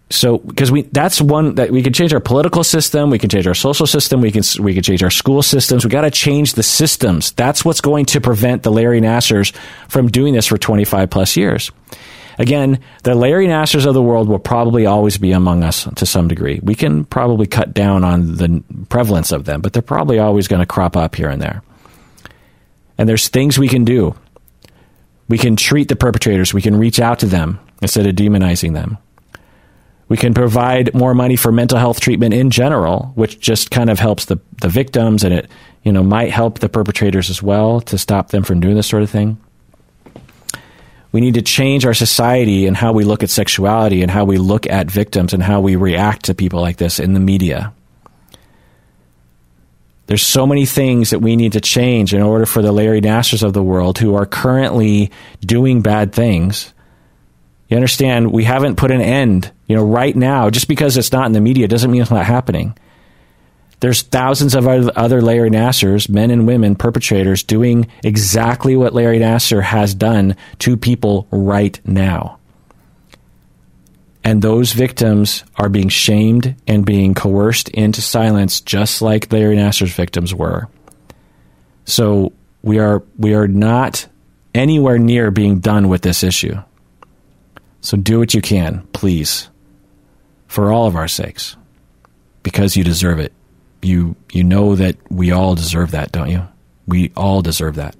So 0.09 0.37
because 0.37 0.71
we 0.71 0.83
that's 0.83 1.19
one 1.19 1.55
that 1.55 1.71
we 1.71 1.83
can 1.83 1.91
change 1.91 2.13
our 2.13 2.19
political 2.21 2.63
system, 2.63 3.09
we 3.09 3.19
can 3.19 3.29
change 3.29 3.45
our 3.45 3.55
social 3.55 3.85
system, 3.85 4.21
we 4.21 4.31
can 4.31 4.43
we 4.63 4.73
can 4.73 4.83
change 4.83 5.03
our 5.03 5.09
school 5.09 5.41
systems. 5.41 5.83
We 5.83 5.89
got 5.89 6.01
to 6.01 6.11
change 6.11 6.53
the 6.53 6.63
systems. 6.63 7.31
That's 7.31 7.65
what's 7.65 7.81
going 7.81 8.05
to 8.05 8.21
prevent 8.21 8.63
the 8.63 8.71
Larry 8.71 9.01
Nassars 9.01 9.53
from 9.89 10.07
doing 10.07 10.33
this 10.33 10.45
for 10.45 10.57
25 10.57 11.09
plus 11.09 11.35
years. 11.35 11.71
Again, 12.39 12.79
the 13.03 13.15
Larry 13.15 13.47
Nassars 13.47 13.85
of 13.85 13.93
the 13.93 14.01
world 14.01 14.27
will 14.27 14.39
probably 14.39 14.85
always 14.85 15.17
be 15.17 15.31
among 15.31 15.63
us 15.63 15.87
to 15.95 16.05
some 16.05 16.27
degree. 16.27 16.59
We 16.61 16.75
can 16.75 17.03
probably 17.05 17.47
cut 17.47 17.73
down 17.73 18.03
on 18.03 18.35
the 18.35 18.63
prevalence 18.89 19.31
of 19.31 19.45
them, 19.45 19.61
but 19.61 19.73
they're 19.73 19.81
probably 19.81 20.19
always 20.19 20.47
going 20.47 20.59
to 20.59 20.65
crop 20.65 20.95
up 20.95 21.15
here 21.15 21.29
and 21.29 21.41
there. 21.41 21.63
And 22.97 23.09
there's 23.09 23.27
things 23.27 23.57
we 23.57 23.67
can 23.67 23.85
do. 23.85 24.15
We 25.27 25.37
can 25.37 25.55
treat 25.55 25.89
the 25.89 25.95
perpetrators, 25.95 26.53
we 26.53 26.61
can 26.61 26.77
reach 26.77 26.99
out 26.99 27.19
to 27.19 27.25
them 27.25 27.59
instead 27.81 28.05
of 28.05 28.15
demonizing 28.15 28.73
them. 28.73 28.97
We 30.09 30.15
can 30.15 30.33
provide 30.33 30.93
more 30.93 31.13
money 31.13 31.35
for 31.35 31.51
mental 31.51 31.77
health 31.77 31.99
treatment 31.99 32.33
in 32.33 32.49
general, 32.49 33.11
which 33.15 33.39
just 33.39 33.71
kind 33.71 33.89
of 33.89 33.99
helps 33.99 34.25
the, 34.25 34.39
the 34.61 34.69
victims 34.69 35.23
and 35.23 35.33
it, 35.33 35.49
you 35.83 35.91
know, 35.91 36.01
might 36.01 36.31
help 36.31 36.59
the 36.59 36.69
perpetrators 36.69 37.29
as 37.29 37.43
well 37.43 37.81
to 37.81 37.97
stop 37.97 38.29
them 38.29 38.43
from 38.43 38.61
doing 38.61 38.75
this 38.75 38.87
sort 38.87 39.03
of 39.03 39.09
thing. 39.09 39.37
We 41.17 41.21
need 41.21 41.33
to 41.33 41.41
change 41.41 41.83
our 41.83 41.95
society 41.95 42.67
and 42.67 42.77
how 42.77 42.93
we 42.93 43.03
look 43.03 43.23
at 43.23 43.31
sexuality 43.31 44.03
and 44.03 44.11
how 44.11 44.23
we 44.23 44.37
look 44.37 44.67
at 44.67 44.91
victims 44.91 45.33
and 45.33 45.41
how 45.41 45.61
we 45.61 45.75
react 45.75 46.25
to 46.25 46.35
people 46.35 46.61
like 46.61 46.77
this 46.77 46.99
in 46.99 47.15
the 47.15 47.19
media. 47.19 47.73
There's 50.05 50.21
so 50.21 50.45
many 50.45 50.67
things 50.67 51.09
that 51.09 51.17
we 51.17 51.35
need 51.35 51.53
to 51.53 51.59
change 51.59 52.13
in 52.13 52.21
order 52.21 52.45
for 52.45 52.61
the 52.61 52.71
Larry 52.71 53.01
Nassars 53.01 53.41
of 53.41 53.53
the 53.53 53.63
world 53.63 53.97
who 53.97 54.13
are 54.13 54.27
currently 54.27 55.09
doing 55.41 55.81
bad 55.81 56.13
things. 56.13 56.71
You 57.67 57.77
understand, 57.77 58.31
we 58.31 58.43
haven't 58.43 58.75
put 58.75 58.91
an 58.91 59.01
end. 59.01 59.51
You 59.65 59.75
know, 59.75 59.85
right 59.85 60.15
now, 60.15 60.51
just 60.51 60.67
because 60.67 60.97
it's 60.97 61.11
not 61.11 61.25
in 61.25 61.31
the 61.31 61.41
media 61.41 61.67
doesn't 61.67 61.89
mean 61.89 62.03
it's 62.03 62.11
not 62.11 62.27
happening. 62.27 62.77
There's 63.79 64.01
thousands 64.01 64.55
of 64.55 64.67
other 64.67 65.21
Larry 65.21 65.51
Nassars, 65.51 66.09
men 66.09 66.31
and 66.31 66.47
women, 66.47 66.75
perpetrators, 66.75 67.43
doing 67.43 67.87
exactly 68.03 68.75
what 68.75 68.93
Larry 68.93 69.19
Nassar 69.19 69.61
has 69.61 69.93
done 69.93 70.35
to 70.59 70.77
people 70.77 71.27
right 71.29 71.79
now. 71.85 72.39
And 74.23 74.41
those 74.41 74.73
victims 74.73 75.43
are 75.57 75.69
being 75.69 75.89
shamed 75.89 76.55
and 76.67 76.85
being 76.85 77.13
coerced 77.13 77.69
into 77.69 78.01
silence, 78.01 78.61
just 78.61 79.01
like 79.01 79.31
Larry 79.31 79.55
Nassar's 79.55 79.93
victims 79.93 80.33
were. 80.33 80.67
So 81.85 82.33
we 82.63 82.79
are 82.79 83.03
we 83.17 83.35
are 83.35 83.47
not 83.47 84.07
anywhere 84.53 84.97
near 84.97 85.29
being 85.31 85.59
done 85.59 85.87
with 85.87 86.01
this 86.01 86.23
issue. 86.23 86.61
So 87.81 87.95
do 87.95 88.19
what 88.19 88.33
you 88.33 88.41
can, 88.41 88.85
please, 88.91 89.49
for 90.47 90.73
all 90.73 90.87
of 90.87 90.95
our 90.95 91.07
sakes, 91.07 91.55
because 92.43 92.75
you 92.75 92.83
deserve 92.83 93.19
it. 93.19 93.31
You 93.81 94.15
you 94.31 94.43
know 94.43 94.75
that 94.75 94.95
we 95.09 95.31
all 95.31 95.55
deserve 95.55 95.91
that, 95.91 96.11
don't 96.11 96.29
you? 96.29 96.47
We 96.87 97.11
all 97.15 97.41
deserve 97.41 97.75
that. 97.75 97.95